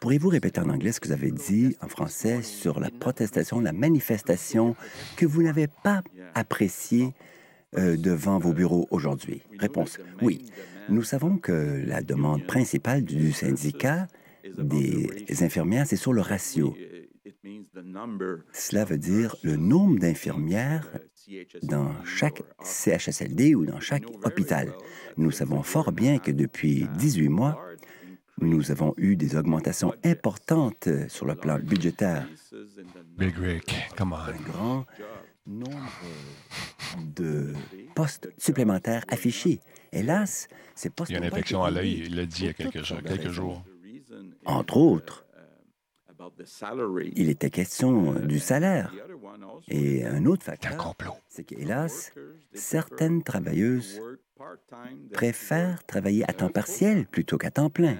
Pourriez-vous 0.00 0.28
répéter 0.28 0.60
en 0.60 0.68
anglais 0.68 0.92
ce 0.92 1.00
que 1.00 1.08
vous 1.08 1.14
avez 1.14 1.30
dit 1.30 1.76
en 1.80 1.88
français 1.88 2.42
sur 2.42 2.80
la 2.80 2.90
protestation, 2.90 3.60
la 3.60 3.72
manifestation 3.72 4.76
que 5.16 5.26
vous 5.26 5.42
n'avez 5.42 5.68
pas 5.68 6.02
appréciée 6.34 7.14
euh, 7.78 7.96
devant 7.96 8.38
vos 8.38 8.52
bureaux 8.52 8.86
aujourd'hui? 8.90 9.42
Réponse. 9.58 9.98
Oui. 10.20 10.44
Nous 10.88 11.04
savons 11.04 11.38
que 11.38 11.82
la 11.86 12.02
demande 12.02 12.44
principale 12.44 13.04
du 13.04 13.32
syndicat 13.32 14.08
des 14.44 15.42
infirmières, 15.42 15.86
c'est 15.86 15.96
sur 15.96 16.12
le 16.12 16.20
ratio. 16.20 16.74
Cela 18.52 18.84
veut 18.84 18.98
dire 18.98 19.36
le 19.42 19.56
nombre 19.56 19.98
d'infirmières 19.98 20.88
dans 21.62 21.92
chaque 22.04 22.42
CHSLD 22.62 23.54
ou 23.54 23.64
dans 23.64 23.80
chaque 23.80 24.04
hôpital. 24.24 24.72
Nous 25.16 25.30
savons 25.30 25.62
fort 25.62 25.92
bien 25.92 26.18
que 26.18 26.30
depuis 26.30 26.86
18 26.96 27.28
mois, 27.28 27.58
nous 28.40 28.70
avons 28.70 28.94
eu 28.96 29.14
des 29.16 29.36
augmentations 29.36 29.94
importantes 30.04 30.88
sur 31.08 31.26
le 31.26 31.34
plan 31.34 31.58
budgétaire. 31.58 32.26
Big 33.16 33.36
Rick, 33.36 33.74
come 33.96 34.12
on. 34.12 34.16
Un 34.16 34.50
grand 34.50 34.86
nombre 35.46 36.02
de 36.98 37.52
postes 37.94 38.32
supplémentaires 38.38 39.04
affichés. 39.08 39.60
Hélas, 39.92 40.48
ces 40.74 40.90
postes. 40.90 41.10
Il 41.10 41.14
y 41.14 41.16
a 41.16 41.18
une 41.18 41.26
infection 41.26 41.62
à 41.62 41.70
l'œil, 41.70 42.04
il 42.06 42.16
l'a 42.16 42.26
dit 42.26 42.42
il 42.42 42.46
y 42.46 42.48
a 42.48 42.52
quelques, 42.52 42.82
quelques 42.82 43.30
jours. 43.30 43.64
Entre 44.44 44.76
autres, 44.76 45.24
il 47.14 47.28
était 47.28 47.50
question 47.50 48.14
du 48.14 48.38
salaire. 48.38 48.92
Et 49.68 50.04
un 50.04 50.26
autre 50.26 50.44
facteur, 50.44 50.94
c'est 51.28 51.44
qu'hélas, 51.44 52.10
certaines 52.52 53.22
travailleuses 53.22 54.00
préfèrent 55.12 55.84
travailler 55.84 56.28
à 56.28 56.32
temps 56.32 56.48
partiel 56.48 57.06
plutôt 57.06 57.38
qu'à 57.38 57.50
temps 57.50 57.70
plein. 57.70 57.96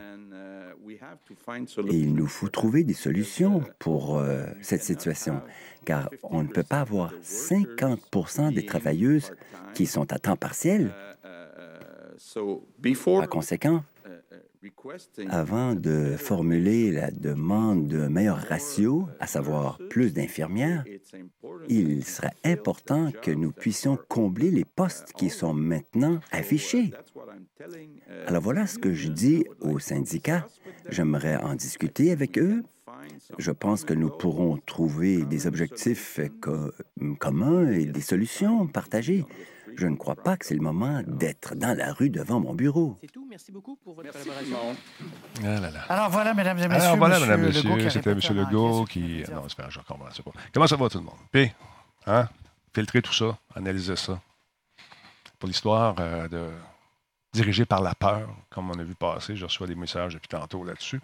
Et 1.88 1.96
il 1.96 2.14
nous 2.14 2.26
faut 2.26 2.48
trouver 2.48 2.84
des 2.84 2.94
solutions 2.94 3.62
pour 3.78 4.18
euh, 4.18 4.44
cette 4.60 4.82
situation, 4.82 5.40
car 5.84 6.10
on 6.22 6.42
ne 6.42 6.48
peut 6.48 6.62
pas 6.62 6.80
avoir 6.80 7.14
50% 7.22 8.52
des 8.52 8.66
travailleuses 8.66 9.32
qui 9.74 9.86
sont 9.86 10.12
à 10.12 10.18
temps 10.18 10.36
partiel. 10.36 10.92
Par 13.04 13.28
conséquent, 13.28 13.84
avant 15.28 15.74
de 15.74 16.16
formuler 16.16 16.92
la 16.92 17.10
demande 17.10 17.88
d'un 17.88 18.08
meilleur 18.08 18.38
ratio, 18.38 19.08
à 19.18 19.26
savoir 19.26 19.78
plus 19.90 20.12
d'infirmières, 20.12 20.84
il 21.68 22.04
serait 22.04 22.34
important 22.44 23.10
que 23.22 23.30
nous 23.30 23.52
puissions 23.52 23.98
combler 24.08 24.50
les 24.50 24.64
postes 24.64 25.12
qui 25.14 25.30
sont 25.30 25.54
maintenant 25.54 26.20
affichés. 26.30 26.92
Alors 28.26 28.42
voilà 28.42 28.66
ce 28.66 28.78
que 28.78 28.92
je 28.92 29.08
dis 29.08 29.44
aux 29.60 29.78
syndicats. 29.78 30.46
J'aimerais 30.88 31.36
en 31.36 31.54
discuter 31.54 32.12
avec 32.12 32.38
eux. 32.38 32.62
Je 33.38 33.50
pense 33.50 33.84
que 33.84 33.94
nous 33.94 34.10
pourrons 34.10 34.58
trouver 34.58 35.24
des 35.24 35.46
objectifs 35.46 36.20
communs 37.18 37.70
et 37.72 37.86
des 37.86 38.00
solutions 38.00 38.66
partagées. 38.66 39.24
Je 39.76 39.86
ne 39.86 39.96
crois 39.96 40.16
pas 40.16 40.36
que 40.36 40.46
c'est 40.46 40.54
le 40.54 40.60
moment 40.60 41.02
d'être 41.06 41.54
dans 41.54 41.76
la 41.76 41.92
rue 41.92 42.10
devant 42.10 42.40
mon 42.40 42.54
bureau. 42.54 42.96
C'est 43.00 43.10
tout. 43.10 43.26
Merci 43.28 43.52
beaucoup 43.52 43.76
pour 43.76 43.94
votre 43.94 44.10
collaboration. 44.12 44.76
Ah 45.42 45.60
là 45.60 45.70
là. 45.70 45.80
Alors 45.88 46.10
voilà, 46.10 46.34
mesdames 46.34 46.58
et 46.58 46.68
messieurs. 46.68 46.84
Alors 46.84 46.96
voilà, 46.96 47.18
monsieur 47.18 47.36
mesdames 47.36 47.44
et 47.44 47.52
Legault 47.52 47.74
messieurs, 47.76 47.88
qui 47.88 47.94
c'était 47.94 48.10
M. 48.10 48.36
Legault 48.36 48.84
qui. 48.84 49.24
Non, 49.32 49.44
c'est 49.48 49.56
pas, 49.56 49.70
je 49.70 49.78
recommence 49.78 50.20
pas. 50.20 50.30
Comment 50.52 50.66
ça 50.66 50.76
va 50.76 50.88
tout 50.88 50.98
le 50.98 51.04
monde? 51.04 51.14
Puis, 51.30 51.50
hein? 52.06 52.28
Filtrer 52.74 53.02
tout 53.02 53.12
ça, 53.12 53.36
analyser 53.54 53.96
ça. 53.96 54.20
Pour 55.38 55.46
l'histoire 55.48 55.94
euh, 55.98 56.28
de 56.28 56.48
dirigée 57.32 57.64
par 57.64 57.80
la 57.82 57.94
peur, 57.94 58.28
comme 58.50 58.70
on 58.70 58.78
a 58.78 58.82
vu 58.82 58.94
passer, 58.94 59.36
je 59.36 59.44
reçois 59.44 59.66
des 59.66 59.74
messages 59.74 60.14
depuis 60.14 60.28
tantôt 60.28 60.64
là-dessus. 60.64 61.00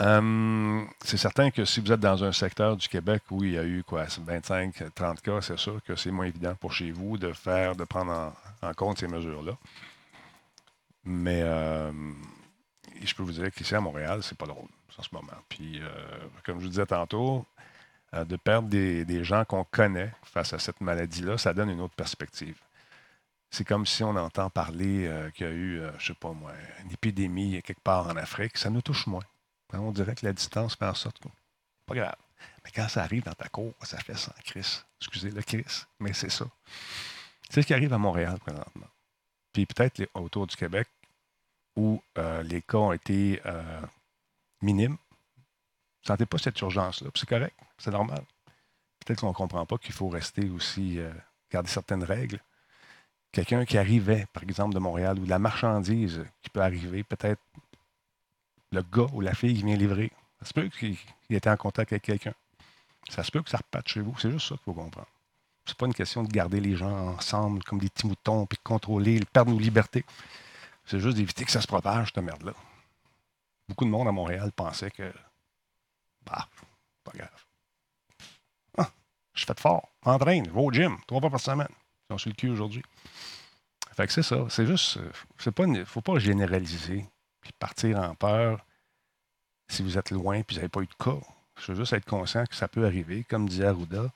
Euh, 0.00 0.84
c'est 1.04 1.16
certain 1.16 1.50
que 1.50 1.64
si 1.64 1.80
vous 1.80 1.90
êtes 1.90 2.00
dans 2.00 2.22
un 2.22 2.30
secteur 2.30 2.76
du 2.76 2.88
Québec 2.88 3.22
où 3.30 3.42
il 3.42 3.52
y 3.52 3.58
a 3.58 3.64
eu 3.64 3.82
quoi, 3.82 4.04
25-30 4.04 5.20
cas, 5.20 5.40
c'est 5.40 5.58
sûr 5.58 5.82
que 5.82 5.96
c'est 5.96 6.12
moins 6.12 6.26
évident 6.26 6.54
pour 6.54 6.72
chez 6.72 6.92
vous 6.92 7.18
de 7.18 7.32
faire, 7.32 7.74
de 7.74 7.84
prendre 7.84 8.32
en, 8.62 8.74
compte 8.74 8.98
ces 8.98 9.08
mesures-là. 9.08 9.52
Mais 11.04 11.42
euh, 11.42 11.90
je 13.02 13.14
peux 13.14 13.24
vous 13.24 13.32
dire 13.32 13.50
qu'ici 13.50 13.74
à 13.74 13.80
Montréal, 13.80 14.22
c'est 14.22 14.38
pas 14.38 14.46
drôle 14.46 14.68
en 14.96 15.02
ce 15.02 15.08
moment. 15.12 15.38
Puis, 15.48 15.80
euh, 15.80 15.88
comme 16.44 16.58
je 16.58 16.64
vous 16.64 16.70
disais 16.70 16.86
tantôt, 16.86 17.44
de 18.14 18.36
perdre 18.36 18.68
des, 18.68 19.24
gens 19.24 19.44
qu'on 19.44 19.64
connaît 19.64 20.10
face 20.22 20.54
à 20.54 20.58
cette 20.58 20.80
maladie-là, 20.80 21.36
ça 21.36 21.52
donne 21.52 21.68
une 21.68 21.80
autre 21.82 21.94
perspective. 21.94 22.56
C'est 23.50 23.66
comme 23.66 23.84
si 23.84 24.02
on 24.02 24.16
entend 24.16 24.48
parler 24.48 25.10
qu'il 25.34 25.46
y 25.46 25.50
a 25.50 25.52
eu, 25.52 25.82
je 25.98 26.06
sais 26.06 26.14
pas 26.14 26.32
moi, 26.32 26.52
une 26.84 26.92
épidémie 26.92 27.60
quelque 27.62 27.82
part 27.82 28.06
en 28.06 28.16
Afrique. 28.16 28.56
Ça 28.56 28.70
nous 28.70 28.80
touche 28.80 29.06
moins. 29.06 29.24
Hein, 29.72 29.80
On 29.80 29.92
dirait 29.92 30.14
que 30.14 30.24
la 30.24 30.32
distance 30.32 30.76
fait 30.76 30.86
en 30.86 30.94
sorte 30.94 31.18
que 31.18 31.28
pas 31.86 31.94
grave. 31.94 32.16
Mais 32.64 32.70
quand 32.70 32.88
ça 32.88 33.02
arrive 33.02 33.24
dans 33.24 33.32
ta 33.32 33.48
cour, 33.48 33.74
ça 33.82 33.98
fait 33.98 34.16
sans 34.16 34.32
crise. 34.44 34.84
Excusez 35.00 35.30
le 35.30 35.42
crise, 35.42 35.86
mais 35.98 36.12
c'est 36.12 36.30
ça. 36.30 36.46
C'est 37.48 37.62
ce 37.62 37.66
qui 37.66 37.74
arrive 37.74 37.92
à 37.92 37.98
Montréal 37.98 38.38
présentement. 38.38 38.88
Puis 39.52 39.66
peut-être 39.66 40.06
autour 40.14 40.46
du 40.46 40.54
Québec, 40.54 40.86
où 41.76 42.02
euh, 42.18 42.42
les 42.42 42.60
cas 42.60 42.78
ont 42.78 42.92
été 42.92 43.40
euh, 43.46 43.80
minimes. 44.60 44.96
Vous 44.96 46.04
ne 46.04 46.06
sentez 46.08 46.26
pas 46.26 46.38
cette 46.38 46.60
urgence-là. 46.60 47.10
C'est 47.14 47.28
correct, 47.28 47.56
c'est 47.78 47.90
normal. 47.90 48.22
Peut-être 49.04 49.20
qu'on 49.20 49.28
ne 49.28 49.34
comprend 49.34 49.64
pas 49.64 49.78
qu'il 49.78 49.92
faut 49.92 50.08
rester 50.08 50.50
aussi, 50.50 50.98
euh, 50.98 51.12
garder 51.50 51.70
certaines 51.70 52.02
règles. 52.02 52.40
Quelqu'un 53.30 53.64
qui 53.64 53.78
arrivait, 53.78 54.26
par 54.32 54.42
exemple, 54.42 54.74
de 54.74 54.80
Montréal, 54.80 55.18
ou 55.18 55.24
de 55.24 55.30
la 55.30 55.38
marchandise 55.38 56.24
qui 56.42 56.50
peut 56.50 56.62
arriver, 56.62 57.04
peut-être 57.04 57.40
le 58.72 58.82
gars 58.82 59.06
ou 59.12 59.20
la 59.20 59.34
fille 59.34 59.54
qui 59.54 59.62
vient 59.64 59.76
livrer. 59.76 60.12
Ça 60.40 60.46
se 60.46 60.54
peut 60.54 60.68
qu'il 60.68 60.96
était 61.30 61.50
en 61.50 61.56
contact 61.56 61.92
avec 61.92 62.02
quelqu'un. 62.02 62.34
Ça 63.08 63.24
se 63.24 63.30
peut 63.30 63.42
que 63.42 63.50
ça 63.50 63.58
reparte 63.58 63.88
chez 63.88 64.00
vous. 64.00 64.14
C'est 64.18 64.30
juste 64.30 64.48
ça 64.48 64.54
qu'il 64.56 64.64
faut 64.64 64.74
comprendre. 64.74 65.08
C'est 65.66 65.76
pas 65.76 65.86
une 65.86 65.94
question 65.94 66.22
de 66.22 66.28
garder 66.28 66.60
les 66.60 66.76
gens 66.76 67.08
ensemble 67.14 67.62
comme 67.64 67.78
des 67.78 67.88
petits 67.88 68.06
moutons 68.06 68.46
puis 68.46 68.56
de 68.56 68.62
contrôler, 68.62 69.20
perdre 69.32 69.50
nos 69.52 69.58
libertés. 69.58 70.04
C'est 70.86 71.00
juste 71.00 71.16
d'éviter 71.16 71.44
que 71.44 71.50
ça 71.50 71.60
se 71.60 71.66
propage, 71.66 72.08
cette 72.14 72.24
merde-là. 72.24 72.52
Beaucoup 73.68 73.84
de 73.84 73.90
monde 73.90 74.08
à 74.08 74.12
Montréal 74.12 74.50
pensait 74.52 74.90
que, 74.90 75.12
bah, 76.24 76.48
pas 77.04 77.12
grave. 77.14 77.44
Ah, 78.78 78.90
je 79.34 79.44
fais 79.44 79.52
de 79.52 79.60
fort, 79.60 79.88
entraîne, 80.02 80.48
va 80.48 80.60
au 80.60 80.72
gym, 80.72 80.96
trois 81.06 81.20
fois 81.20 81.28
par 81.30 81.40
semaine. 81.40 81.68
Ils 81.70 82.14
sont 82.14 82.18
sur 82.18 82.30
le 82.30 82.34
cul 82.34 82.48
aujourd'hui. 82.48 82.82
Fait 83.94 84.06
que 84.06 84.12
c'est 84.12 84.22
ça. 84.22 84.46
C'est 84.48 84.64
juste, 84.66 84.96
euh, 84.96 85.10
c'est 85.38 85.50
pas, 85.50 85.64
une- 85.64 85.84
faut 85.84 86.00
pas 86.00 86.18
généraliser 86.18 87.04
puis 87.48 87.56
partir 87.58 87.98
en 87.98 88.14
peur 88.14 88.64
si 89.68 89.82
vous 89.82 89.96
êtes 89.96 90.10
loin 90.10 90.42
puis 90.42 90.54
vous 90.54 90.60
n'avez 90.60 90.68
pas 90.68 90.80
eu 90.80 90.86
de 90.86 91.04
cas. 91.04 91.18
Il 91.56 91.62
faut 91.62 91.74
juste 91.74 91.92
être 91.92 92.04
conscient 92.04 92.44
que 92.46 92.54
ça 92.54 92.68
peut 92.68 92.84
arriver, 92.84 93.24
comme 93.24 93.48
disait 93.48 93.66
Arruda, 93.66 94.10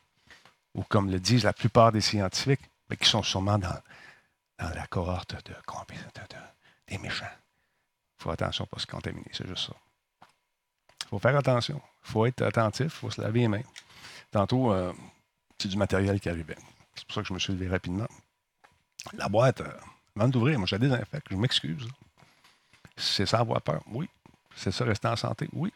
ou 0.75 0.83
comme 0.85 1.11
le 1.11 1.19
disent 1.19 1.45
la 1.45 1.53
plupart 1.53 1.93
des 1.93 2.01
scientifiques, 2.01 2.61
mais 2.89 2.97
qui 2.97 3.09
sont 3.09 3.23
sûrement 3.23 3.59
dans, 3.59 3.81
dans 4.59 4.71
la 4.71 4.87
cohorte 4.87 5.35
de, 5.47 5.55
des 6.89 6.99
méchants. 6.99 7.25
Il 7.27 8.23
faut 8.23 8.31
attention 8.31 8.67
pas 8.67 8.79
se 8.79 8.87
contaminer, 8.87 9.31
c'est 9.33 9.47
juste 9.47 9.67
ça. 9.67 9.75
Il 11.03 11.09
faut 11.09 11.19
faire 11.19 11.37
attention. 11.37 11.81
Il 12.05 12.11
faut 12.11 12.27
être 12.27 12.43
attentif, 12.43 12.87
il 12.87 12.91
faut 12.91 13.11
se 13.11 13.21
laver 13.21 13.41
les 13.41 13.49
mains. 13.49 13.63
Tantôt, 14.31 14.73
euh, 14.73 14.93
c'est 15.59 15.69
du 15.69 15.77
matériel 15.77 16.21
qui 16.21 16.29
arrivait. 16.29 16.57
C'est 16.95 17.05
pour 17.07 17.15
ça 17.15 17.23
que 17.23 17.29
je 17.29 17.35
me 17.35 17.39
suis 17.39 17.53
levé 17.53 17.69
rapidement. 17.69 18.09
La 19.15 19.29
boîte, 19.29 19.61
euh, 19.61 19.79
avant 20.17 20.29
d'ouvrir, 20.29 20.59
moi, 20.59 20.67
je 20.67 20.75
la 20.77 20.79
désinfecte, 20.79 21.27
je 21.31 21.37
m'excuse. 21.37 21.89
C'est 22.97 23.27
ça 23.27 23.41
avoir 23.41 23.63
peur, 23.63 23.83
oui. 23.89 24.09
C'est 24.55 24.71
ça 24.71 24.85
rester 24.85 25.09
en 25.09 25.17
santé, 25.17 25.49
oui. 25.53 25.73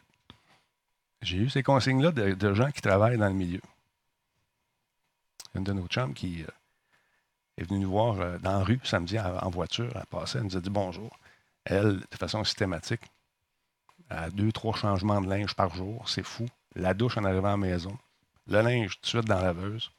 J'ai 1.21 1.37
eu 1.37 1.49
ces 1.49 1.63
consignes-là 1.63 2.11
de, 2.11 2.53
gens 2.53 2.71
qui 2.71 2.81
travaillent 2.81 3.17
dans 3.17 3.27
le 3.27 3.33
milieu. 3.33 3.61
une 5.55 5.63
de 5.63 5.73
nos 5.73 5.87
chums 5.87 6.13
qui 6.13 6.43
euh, 6.43 6.47
est 7.57 7.63
venue 7.63 7.79
nous 7.79 7.89
voir 7.89 8.21
euh, 8.21 8.37
dans 8.37 8.59
la 8.59 8.63
rue 8.63 8.79
samedi 8.83 9.19
en, 9.19 9.49
voiture. 9.49 9.91
Elle 9.95 10.05
passait, 10.05 10.37
elle 10.37 10.45
nous 10.45 10.57
a 10.57 10.61
dit 10.61 10.69
bonjour. 10.69 11.17
Elle, 11.65 11.99
de 11.99 12.17
façon 12.17 12.43
systématique, 12.43 13.01
a 14.09 14.29
deux, 14.29 14.51
trois 14.51 14.75
changements 14.75 15.19
de 15.21 15.27
linge 15.27 15.55
par 15.55 15.75
jour. 15.75 16.07
C'est 16.07 16.23
fou. 16.23 16.45
La 16.75 16.93
douche 16.93 17.17
en 17.17 17.23
arrivant 17.23 17.47
à 17.47 17.51
la 17.51 17.57
maison. 17.57 17.97
Le 18.47 18.61
linge 18.61 18.95
tout 18.95 19.01
de 19.01 19.07
suite 19.07 19.25
dans 19.25 19.39
la 19.39 19.47
laveuse. 19.47 19.91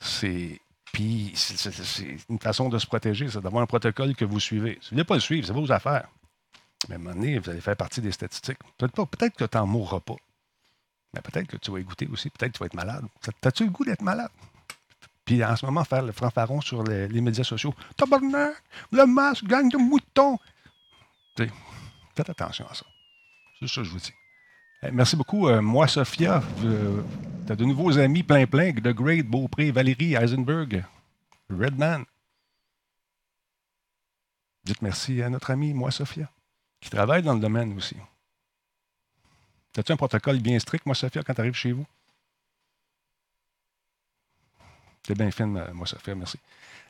C'est. 0.00 0.60
Puis, 0.92 1.32
c'est 1.34 2.16
une 2.30 2.38
façon 2.38 2.70
de 2.70 2.78
se 2.78 2.86
protéger, 2.86 3.28
c'est 3.28 3.40
d'avoir 3.40 3.62
un 3.62 3.66
protocole 3.66 4.14
que 4.14 4.24
vous 4.24 4.40
suivez. 4.40 4.78
Si 4.80 4.90
vous 4.90 4.96
ne 4.96 5.02
pas 5.02 5.14
le 5.14 5.20
suivre, 5.20 5.46
c'est 5.46 5.52
vos 5.52 5.70
affaires. 5.70 6.08
Mais 6.88 6.96
à 6.96 6.98
vous 7.38 7.50
allez 7.50 7.60
faire 7.60 7.76
partie 7.76 8.00
des 8.00 8.12
statistiques. 8.12 8.58
Peut-être 8.78 9.04
peut 9.04 9.28
que 9.28 9.44
tu 9.44 9.56
n'en 9.56 9.66
mourras 9.66 10.00
pas. 10.00 10.16
Mais 11.14 11.20
peut-être 11.20 11.48
que 11.48 11.56
tu 11.56 11.70
vas 11.70 11.80
écouter 11.80 12.06
aussi. 12.12 12.30
Peut-être 12.30 12.52
que 12.52 12.56
tu 12.58 12.60
vas 12.60 12.66
être 12.66 12.74
malade. 12.74 13.04
T'as-tu 13.40 13.64
le 13.64 13.70
goût 13.70 13.84
d'être 13.84 14.02
malade? 14.02 14.30
Puis 15.24 15.44
en 15.44 15.56
ce 15.56 15.66
moment, 15.66 15.84
faire 15.84 16.02
le 16.02 16.12
fanfaron 16.12 16.60
sur 16.60 16.84
les, 16.84 17.20
médias 17.20 17.44
sociaux. 17.44 17.74
Tabarnak! 17.96 18.54
Le 18.92 19.04
masque, 19.06 19.44
gagne 19.44 19.68
de 19.68 19.76
moutons! 19.76 20.38
faites 21.36 22.30
attention 22.30 22.66
à 22.68 22.74
ça. 22.74 22.86
C'est 23.58 23.68
ça 23.68 23.74
que 23.76 23.84
je 23.84 23.90
vous 23.90 23.98
dis. 23.98 24.12
merci 24.92 25.16
beaucoup. 25.16 25.48
Euh, 25.48 25.60
moi, 25.60 25.88
Sophia, 25.88 26.42
euh, 26.64 27.02
tu 27.46 27.52
as 27.52 27.56
de 27.56 27.64
nouveaux 27.64 27.98
amis 27.98 28.22
plein 28.22 28.46
plein. 28.46 28.72
The 28.72 28.88
Great, 28.88 29.26
Beaupré, 29.26 29.70
Valérie, 29.70 30.14
Eisenberg, 30.14 30.84
Redman. 31.50 32.04
Dites 34.64 34.82
merci 34.82 35.22
à 35.22 35.28
notre 35.28 35.50
ami, 35.50 35.74
moi, 35.74 35.90
Sophia, 35.90 36.30
qui 36.86 36.90
travaille 36.90 37.22
dans 37.24 37.34
le 37.34 37.40
domaine 37.40 37.76
aussi. 37.76 37.96
As-tu 39.76 39.92
un 39.92 39.96
protocole 39.96 40.38
bien 40.38 40.56
strict, 40.58 40.86
moi, 40.86 40.94
Sophia, 40.94 41.22
quand 41.24 41.34
tu 41.34 41.40
arrives 41.40 41.54
chez 41.54 41.72
vous? 41.72 41.84
C'est 45.04 45.18
bien 45.18 45.30
fine, 45.32 45.56
euh, 45.56 45.74
moi, 45.74 45.86
Sophia, 45.86 46.14
merci. 46.14 46.38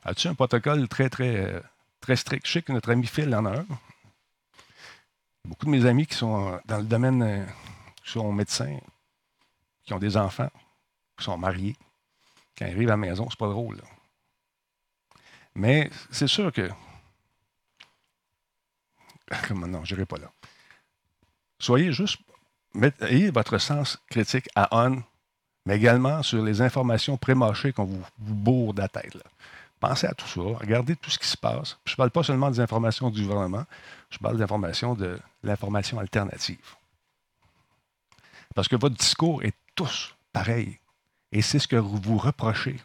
As-tu 0.04 0.28
un 0.28 0.34
protocole 0.34 0.86
très, 0.86 1.08
très, 1.08 1.62
très 2.00 2.14
strict? 2.14 2.46
Je 2.46 2.52
sais 2.52 2.62
que 2.62 2.72
notre 2.72 2.90
ami 2.90 3.06
Phil 3.06 3.34
en 3.34 3.46
a 3.46 3.58
un 3.58 3.66
beaucoup 5.46 5.64
de 5.64 5.70
mes 5.70 5.86
amis 5.86 6.06
qui 6.06 6.14
sont 6.14 6.60
dans 6.66 6.78
le 6.78 6.84
domaine, 6.84 7.22
euh, 7.22 7.46
qui 8.04 8.12
sont 8.12 8.32
médecins, 8.32 8.78
qui 9.84 9.94
ont 9.94 9.98
des 9.98 10.16
enfants, 10.16 10.50
qui 11.16 11.24
sont 11.24 11.38
mariés, 11.38 11.76
quand 12.58 12.66
ils 12.66 12.74
arrivent 12.74 12.88
à 12.88 12.92
la 12.92 12.96
maison, 12.98 13.26
c'est 13.30 13.38
pas 13.38 13.48
drôle. 13.48 13.80
Mais 15.54 15.90
c'est 16.10 16.26
sûr 16.26 16.52
que. 16.52 16.70
Non, 19.50 19.84
je 19.84 19.94
n'irai 19.94 20.06
pas 20.06 20.18
là. 20.18 20.30
Soyez 21.58 21.92
juste. 21.92 22.18
Ayez 23.00 23.30
votre 23.30 23.58
sens 23.58 23.98
critique 24.10 24.48
à 24.54 24.68
on, 24.72 25.02
mais 25.64 25.76
également 25.76 26.22
sur 26.22 26.42
les 26.42 26.60
informations 26.60 27.16
prémâchées 27.16 27.72
qu'on 27.72 27.84
vous, 27.84 28.04
bourre 28.18 28.74
de 28.74 28.82
la 28.82 28.88
tête. 28.88 29.16
Pensez 29.80 30.06
à 30.06 30.14
tout 30.14 30.26
ça, 30.26 30.40
regardez 30.40 30.96
tout 30.96 31.10
ce 31.10 31.18
qui 31.18 31.26
se 31.26 31.36
passe. 31.36 31.78
Je 31.86 31.92
ne 31.92 31.96
parle 31.96 32.10
pas 32.10 32.22
seulement 32.22 32.50
des 32.50 32.60
informations 32.60 33.10
du 33.10 33.22
gouvernement, 33.22 33.64
je 34.10 34.18
parle 34.18 34.36
d'informations 34.36 34.94
de 34.94 35.18
l'information 35.42 35.98
alternative. 35.98 36.74
Parce 38.54 38.68
que 38.68 38.76
votre 38.76 38.96
discours 38.96 39.42
est 39.42 39.54
tous 39.74 40.14
pareil. 40.32 40.78
Et 41.32 41.42
c'est 41.42 41.58
ce 41.58 41.68
que 41.68 41.76
vous 41.76 42.18
reprochez 42.18 42.78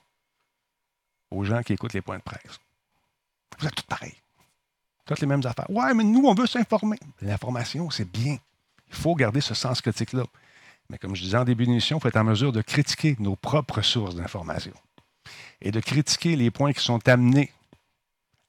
aux 1.30 1.44
gens 1.46 1.62
qui 1.64 1.74
écoutent 1.74 1.94
les 1.94 2.02
points 2.02 2.18
de 2.18 2.24
presse. 2.24 2.60
Vous 3.58 3.68
êtes 3.68 3.76
tous 3.76 3.84
pareils. 3.84 4.16
Toutes 5.06 5.20
les 5.20 5.28
mêmes 5.28 5.42
affaires. 5.46 5.70
Ouais, 5.70 5.94
mais 5.94 6.04
nous, 6.04 6.24
on 6.26 6.34
veut 6.34 6.48
s'informer. 6.48 6.98
L'information, 7.22 7.90
c'est 7.90 8.10
bien. 8.10 8.38
Il 8.88 8.96
faut 8.96 9.16
garder 9.16 9.42
ce 9.42 9.54
sens 9.54 9.82
critique-là. 9.82 10.24
Mais 10.90 10.98
comme 10.98 11.16
je 11.16 11.24
disais 11.24 11.38
en 11.38 11.46
début 11.46 11.66
d'émission, 11.66 11.98
il 11.98 12.02
faut 12.02 12.08
être 12.10 12.18
en 12.18 12.24
mesure 12.24 12.52
de 12.52 12.62
critiquer 12.62 13.16
nos 13.20 13.36
propres 13.36 13.82
sources 13.82 14.16
d'information 14.16 14.74
et 15.62 15.72
de 15.72 15.80
critiquer 15.80 16.36
les 16.36 16.52
points 16.52 16.74
qui 16.74 16.84
sont 16.84 17.08
amenés 17.08 17.52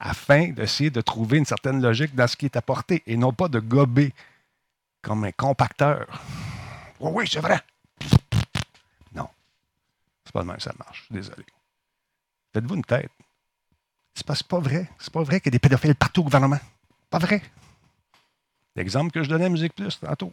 afin 0.01 0.49
d'essayer 0.49 0.91
de 0.91 1.01
trouver 1.01 1.39
une 1.39 1.45
certaine 1.45 1.81
logique 1.81 2.15
dans 2.17 2.27
ce 2.27 2.37
qui 2.37 2.47
est 2.47 2.57
apporté 2.57 3.05
et 3.07 3.17
non 3.17 3.33
pas 3.33 3.47
de 3.49 3.61
gober 3.61 4.13
comme 5.01 5.23
un 5.23 5.31
compacteur. 5.31 6.07
Oui, 6.99 7.11
oui, 7.15 7.29
c'est 7.31 7.41
vrai. 7.41 7.61
Non. 9.15 9.29
C'est 10.25 10.33
pas 10.33 10.41
le 10.41 10.47
même 10.47 10.59
ça 10.61 10.73
marche. 10.79 11.07
Désolé. 11.11 11.45
Faites-vous 12.53 12.75
une 12.75 12.85
tête. 12.85 13.11
C'est 14.15 14.27
pas, 14.27 14.35
pas 14.49 14.61
vrai. 14.61 14.91
C'est 14.99 15.13
pas 15.13 15.23
vrai 15.23 15.41
qu'il 15.41 15.53
y 15.53 15.55
a 15.55 15.57
des 15.57 15.59
pédophiles 15.59 15.95
partout 15.95 16.21
au 16.21 16.25
gouvernement. 16.25 16.61
Pas 17.11 17.19
vrai. 17.19 17.43
L'exemple 18.77 19.11
que 19.11 19.23
je 19.23 19.29
donnais 19.29 19.47
à 19.47 19.49
Musique 19.49 19.75
Plus 19.75 20.01
tantôt. 20.01 20.33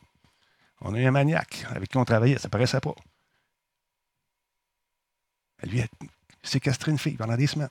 On 0.81 0.93
a 0.93 0.99
eu 0.99 1.06
un 1.06 1.11
maniaque 1.11 1.65
avec 1.69 1.89
qui 1.89 1.97
on 1.97 2.06
travaillait, 2.06 2.38
ça 2.38 2.49
paraissait 2.49 2.80
pas. 2.80 2.95
Lui, 5.64 5.84
séquestrer 6.41 6.91
une 6.91 6.97
fille 6.97 7.18
pendant 7.18 7.35
des 7.35 7.47
semaines. 7.47 7.69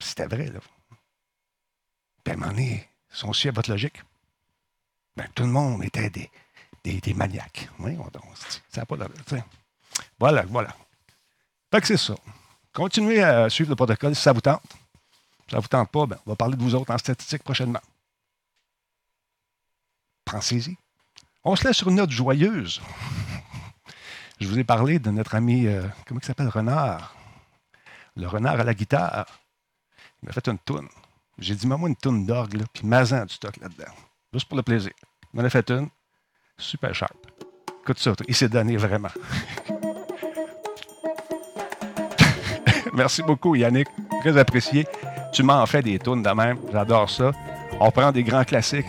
C'était 0.00 0.26
vrai, 0.26 0.46
là. 0.46 0.60
Puis 2.22 2.32
à 2.32 2.34
un 2.34 2.36
moment 2.36 2.52
à 2.52 3.50
votre 3.52 3.70
logique, 3.70 4.02
ben, 5.16 5.26
tout 5.34 5.44
le 5.44 5.48
monde 5.48 5.82
était 5.82 6.10
des, 6.10 6.30
des, 6.84 7.14
maniaques. 7.14 7.70
Oui, 7.78 7.96
on, 7.98 8.10
ça 8.34 8.82
n'a 8.82 8.86
pas 8.86 8.96
Voilà, 10.18 10.42
voilà. 10.42 10.76
Fait 11.72 11.80
que 11.80 11.86
c'est 11.86 11.96
ça. 11.96 12.14
Continuez 12.76 13.22
à 13.22 13.48
suivre 13.48 13.70
le 13.70 13.76
protocole 13.76 14.14
si 14.14 14.20
ça 14.20 14.34
vous 14.34 14.42
tente. 14.42 14.60
Si 14.68 15.52
ça 15.52 15.56
ne 15.56 15.62
vous 15.62 15.68
tente 15.68 15.90
pas, 15.90 16.04
ben, 16.04 16.18
on 16.26 16.30
va 16.32 16.36
parler 16.36 16.58
de 16.58 16.62
vous 16.62 16.74
autres 16.74 16.92
en 16.92 16.98
statistique 16.98 17.42
prochainement. 17.42 17.80
Pensez-y. 20.26 20.76
On 21.42 21.56
se 21.56 21.66
laisse 21.66 21.78
sur 21.78 21.88
une 21.88 21.94
note 21.94 22.10
joyeuse. 22.10 22.82
Je 24.40 24.46
vous 24.46 24.58
ai 24.58 24.64
parlé 24.64 24.98
de 24.98 25.10
notre 25.10 25.36
ami, 25.36 25.66
euh, 25.66 25.88
comment 26.06 26.20
il 26.20 26.26
s'appelle, 26.26 26.48
Renard. 26.48 27.16
Le 28.14 28.28
renard 28.28 28.60
à 28.60 28.64
la 28.64 28.74
guitare. 28.74 29.26
Il 30.22 30.26
m'a 30.26 30.32
fait 30.32 30.46
une 30.46 30.58
toune. 30.58 30.88
J'ai 31.38 31.54
dit, 31.54 31.66
mets-moi 31.66 31.88
une 31.88 31.96
toune 31.96 32.26
d'orgue, 32.26 32.62
puis 32.74 32.86
Mazan 32.86 33.24
du 33.24 33.32
stock 33.32 33.56
là-dedans. 33.56 33.94
Juste 34.34 34.48
pour 34.48 34.56
le 34.58 34.62
plaisir. 34.62 34.92
Il 35.32 35.40
m'en 35.40 35.46
a 35.46 35.48
fait 35.48 35.70
une. 35.70 35.88
Super 36.58 36.94
sharp. 36.94 37.16
Écoute 37.80 37.98
ça, 38.00 38.12
il 38.28 38.34
s'est 38.34 38.50
donné 38.50 38.76
vraiment. 38.76 39.08
Merci 42.96 43.22
beaucoup, 43.22 43.54
Yannick. 43.54 43.88
Très 44.22 44.36
apprécié. 44.36 44.86
Tu 45.32 45.42
m'en 45.42 45.64
fais 45.66 45.82
des 45.82 45.98
tunes 45.98 46.22
de 46.22 46.30
même. 46.30 46.56
J'adore 46.72 47.10
ça. 47.10 47.32
On 47.78 47.90
prend 47.90 48.10
des 48.10 48.22
grands 48.22 48.44
classiques 48.44 48.86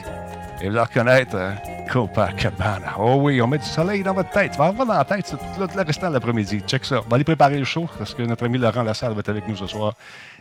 et 0.62 0.70
vous 0.70 0.76
allez 0.76 0.86
reconnaître. 0.86 1.36
Euh, 1.36 1.52
Copacabana. 1.88 2.96
Oh 3.00 3.18
oui, 3.22 3.42
on 3.42 3.48
met 3.48 3.58
du 3.58 3.66
soleil 3.66 4.04
dans 4.04 4.14
votre 4.14 4.30
tête. 4.30 4.52
Tu 4.52 4.58
vas 4.58 4.66
avoir 4.66 4.86
dans 4.86 4.94
la 4.94 5.06
tête 5.06 5.30
tout 5.30 5.38
le 5.62 5.84
restant 5.84 6.10
de 6.10 6.14
l'après-midi. 6.14 6.62
Check 6.68 6.86
ça. 6.86 7.02
On 7.06 7.10
va 7.10 7.16
aller 7.16 7.24
préparer 7.24 7.58
le 7.58 7.64
show 7.64 7.88
parce 7.98 8.14
que 8.14 8.24
notre 8.24 8.46
ami 8.46 8.58
Laurent 8.58 8.84
Lassalle 8.84 9.14
va 9.14 9.20
être 9.20 9.30
avec 9.30 9.48
nous 9.48 9.56
ce 9.56 9.68
soir. 9.68 9.94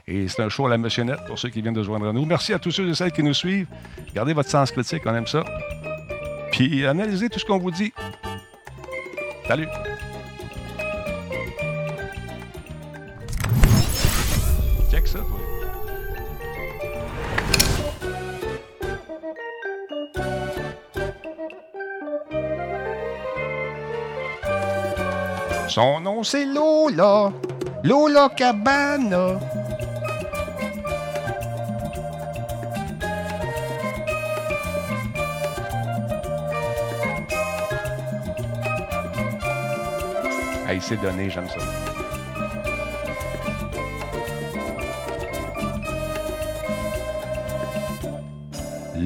Et 0.07 0.29
c'est 0.29 0.43
un 0.43 0.49
show 0.49 0.67
à 0.67 0.71
la 0.71 0.79
Missionnette 0.79 1.25
pour 1.27 1.39
ceux 1.39 1.49
qui 1.49 1.63
viennent 1.63 1.75
de 1.75 1.83
joindre 1.83 2.13
nous. 2.13 2.25
Merci 2.25 2.53
à 2.53 2.59
tous 2.59 2.71
ceux 2.71 2.89
et 2.89 2.95
celles 2.95 3.13
qui 3.13 3.23
nous 3.23 3.35
suivent. 3.35 3.69
Gardez 4.15 4.33
votre 4.33 4.51
sens 4.51 4.71
critique, 4.71 5.03
on 5.07 5.15
aime 5.15 5.27
ça. 5.27 5.45
Puis 6.53 6.87
analysez 6.87 7.29
tout 7.29 7.39
ce 7.39 7.45
qu'on 7.45 7.59
vous 7.59 7.71
dit. 7.71 7.93
Salut! 9.47 9.69
Ça, 15.17 15.23
toi. 15.23 15.39
Son 25.69 26.01
nom 26.01 26.23
c'est 26.23 26.45
Lola. 26.47 27.33
Lola 27.83 28.31
Cabana. 28.35 29.39
Hey, 40.69 40.81
c'est 40.81 41.01
donné, 41.01 41.31
j'aime 41.31 41.49
ça. 41.49 41.86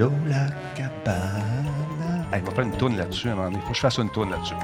Lola 0.01 0.47
Cabana. 0.75 2.25
Il 2.35 2.43
va 2.43 2.51
faire 2.53 2.65
une 2.65 2.77
tourne 2.79 2.97
là-dessus 2.97 3.29
à 3.29 3.33
un 3.33 3.35
moment 3.35 3.51
donné. 3.51 3.61
Faut 3.65 3.69
que 3.69 3.75
je 3.75 3.81
fasse 3.81 3.99
une 3.99 4.09
tourne 4.09 4.31
là-dessus. 4.31 4.55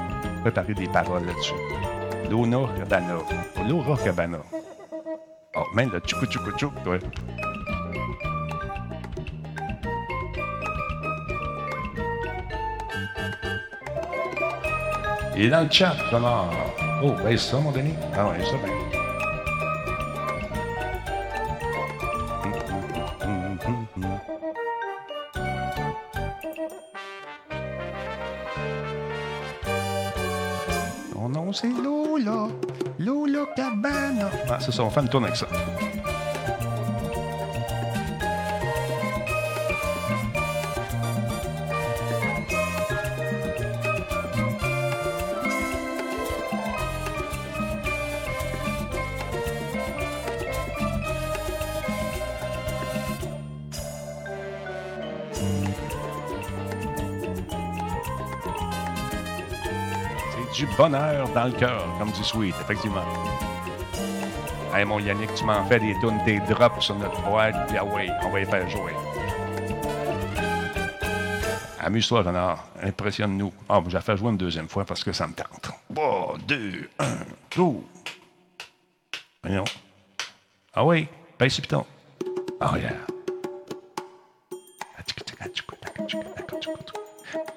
Préparer 0.41 0.73
des 0.73 0.87
paroles 0.87 1.27
là-dessus. 1.27 1.53
Luna 2.27 2.57
Cabana. 2.75 3.17
Laura 3.69 3.95
Cabana. 4.03 4.39
Oh, 5.55 5.63
même 5.75 5.91
le 5.91 5.99
tchoukou 5.99 6.25
tchoukou 6.25 6.51
tchouk, 6.57 6.73
ouais. 6.87 6.99
Il 15.35 15.45
est 15.45 15.49
dans 15.49 15.61
le 15.61 15.69
chat, 15.69 15.95
comment? 16.09 16.49
Oh, 17.03 17.13
ben 17.23 17.37
ça, 17.37 17.59
mon 17.59 17.71
Denis. 17.71 17.93
Ah 18.15 18.31
ben. 18.63 18.76
Ça, 34.77 34.83
on 34.83 34.89
fait 34.91 35.01
une 35.01 35.09
tourne 35.09 35.25
avec 35.25 35.35
ça. 35.35 35.47
du 60.53 60.65
bonheur 60.75 61.29
dans 61.35 61.45
le 61.45 61.51
cœur, 61.51 61.85
comme 61.99 62.09
du 62.09 62.23
sweet, 62.23 62.55
effectivement. 62.61 63.03
Hey, 64.77 64.85
mon 64.85 64.99
Yannick, 64.99 65.33
tu 65.33 65.43
m'en 65.43 65.65
fais 65.65 65.79
des 65.79 65.95
tunes, 65.99 66.23
des 66.23 66.39
drops 66.41 66.85
sur 66.85 66.93
notre 66.93 67.19
boîte, 67.23 67.67
puis 67.67 67.77
ah 67.79 67.83
ouais, 67.83 68.11
on 68.23 68.29
va 68.29 68.41
y 68.41 68.45
faire 68.45 68.69
jouer. 68.69 68.93
Amuse-toi, 71.79 72.21
Renard. 72.21 72.63
Impressionne-nous. 72.83 73.51
Ah, 73.67 73.79
oh, 73.79 73.89
j'ai 73.89 73.99
fait 74.01 74.15
jouer 74.15 74.29
une 74.29 74.37
deuxième 74.37 74.69
fois 74.69 74.85
parce 74.85 75.03
que 75.03 75.11
ça 75.11 75.25
me 75.25 75.33
tente. 75.33 75.71
3, 75.95 76.37
2, 76.47 76.89
1, 76.99 77.05
go! 77.55 77.83
Voyons. 79.41 79.63
Ah 80.75 80.85
oui, 80.85 81.07
ben 81.39 81.49
c'est 81.49 81.63
piton. 81.63 81.83
Oh 82.61 82.75
yeah. 82.75 82.93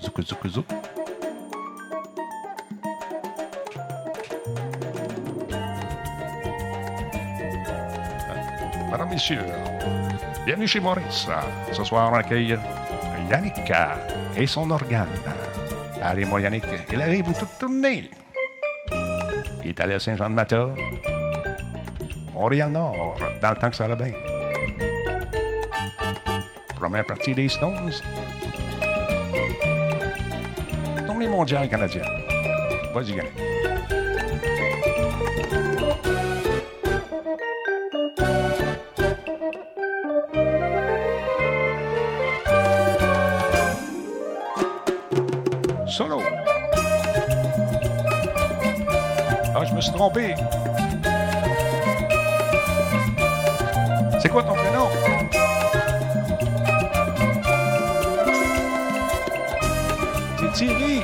Zouk, 0.00 0.22
zouk, 0.22 0.46
zouk. 0.46 0.66
Madame, 8.90 9.10
Messieurs, 9.10 9.44
bienvenue 10.44 10.66
chez 10.66 10.80
Maurice. 10.80 11.28
Ce 11.72 11.84
soir, 11.84 12.10
on 12.12 12.16
accueille 12.16 12.58
Yannick 13.30 13.72
et 14.36 14.46
son 14.46 14.68
organe. 14.70 15.06
Allez, 16.02 16.24
moi, 16.24 16.40
Yannick, 16.40 16.64
il 16.92 17.00
arrive 17.00 17.26
toute 17.38 17.56
tournée. 17.58 18.10
Il 19.62 19.70
est 19.70 19.80
allé 19.80 19.94
à 19.94 20.00
Saint-Jean-de-Mata, 20.00 20.70
Montréal-Nord, 22.34 23.16
dans 23.40 23.50
le 23.50 23.56
temps 23.56 23.70
que 23.70 23.76
ça 23.76 23.84
allait 23.84 23.94
bien. 23.94 24.12
Première 26.74 27.04
partie 27.04 27.34
des 27.34 27.48
Stones. 27.48 27.92
Tournée 31.06 31.28
mondiale 31.28 31.68
canadienne. 31.68 32.04
Vas-y, 32.92 33.12
Yannick. 33.12 33.49
C'est 54.18 54.30
quoi 54.30 54.42
ton 54.42 54.54
prénom? 54.54 54.88
C'est 60.38 60.52
Thierry. 60.54 61.02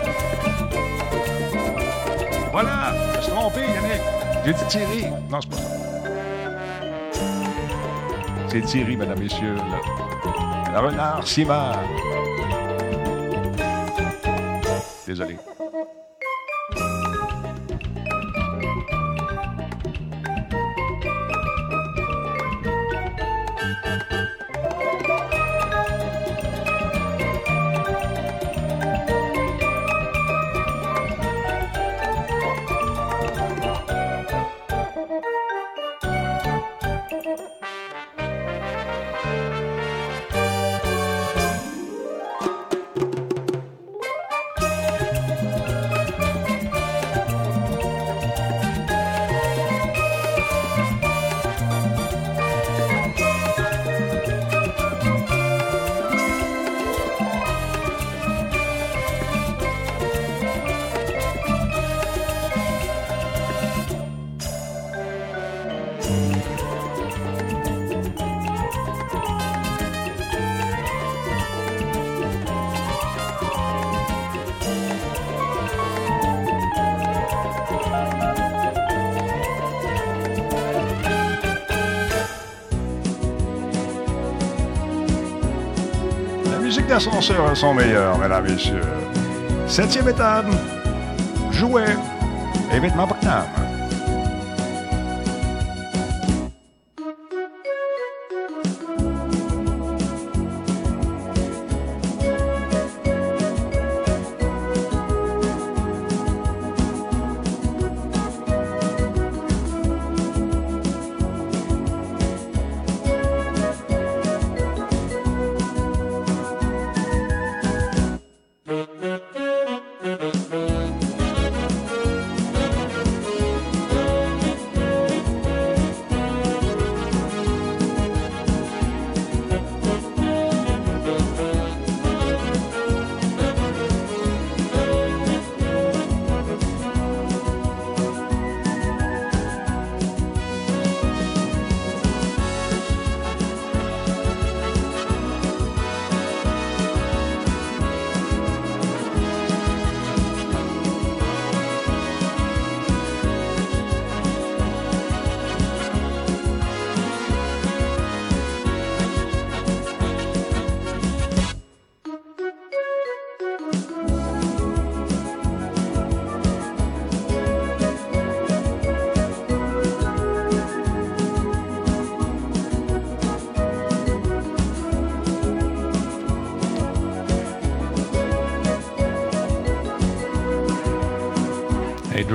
Voilà, 2.50 2.94
je 3.16 3.20
suis 3.20 3.32
trompé, 3.32 3.60
Yannick. 3.60 4.00
J'ai 4.46 4.54
dit 4.54 4.64
Thierry. 4.66 5.04
Non, 5.28 5.40
c'est 5.42 5.50
pas 5.50 5.56
ça. 5.56 5.62
C'est 8.48 8.62
Thierry, 8.62 8.96
mesdames, 8.96 9.18
messieurs. 9.18 9.56
Le 10.72 10.78
renard 10.78 11.26
Simard. 11.26 11.80
Désolé. 15.06 15.36
D'ascenseur 87.28 87.56
sont 87.56 87.74
meilleurs, 87.74 88.18
mesdames 88.18 88.46
et 88.46 88.52
messieurs. 88.52 88.80
Septième 89.66 90.08
étape, 90.08 90.46
jouet 91.50 91.96
et 92.72 92.78
vêtements 92.78 93.06
portables. 93.06 93.55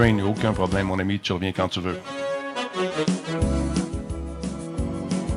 Aucun 0.01 0.51
problème, 0.51 0.87
mon 0.87 0.97
ami, 0.97 1.19
tu 1.19 1.31
reviens 1.31 1.51
quand 1.51 1.67
tu 1.67 1.79
veux. 1.79 1.99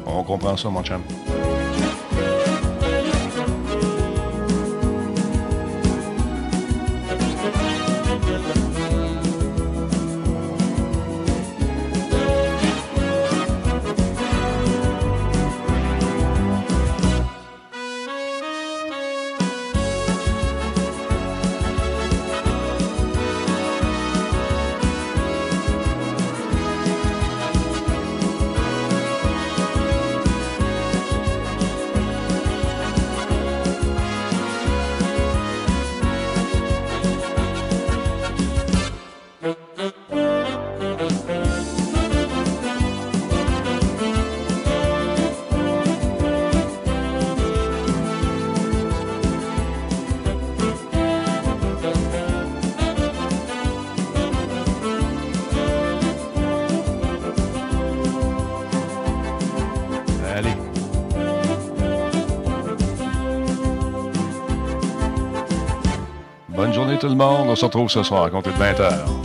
On 0.06 0.22
comprend 0.22 0.56
ça, 0.56 0.70
mon 0.70 0.82
chum. 0.82 1.02
Tout 66.98 67.08
le 67.08 67.14
monde. 67.14 67.48
On 67.48 67.56
se 67.56 67.64
retrouve 67.64 67.90
ce 67.90 68.02
soir 68.02 68.24
à 68.24 68.30
compter 68.30 68.50
de 68.50 68.56
20h. 68.56 69.23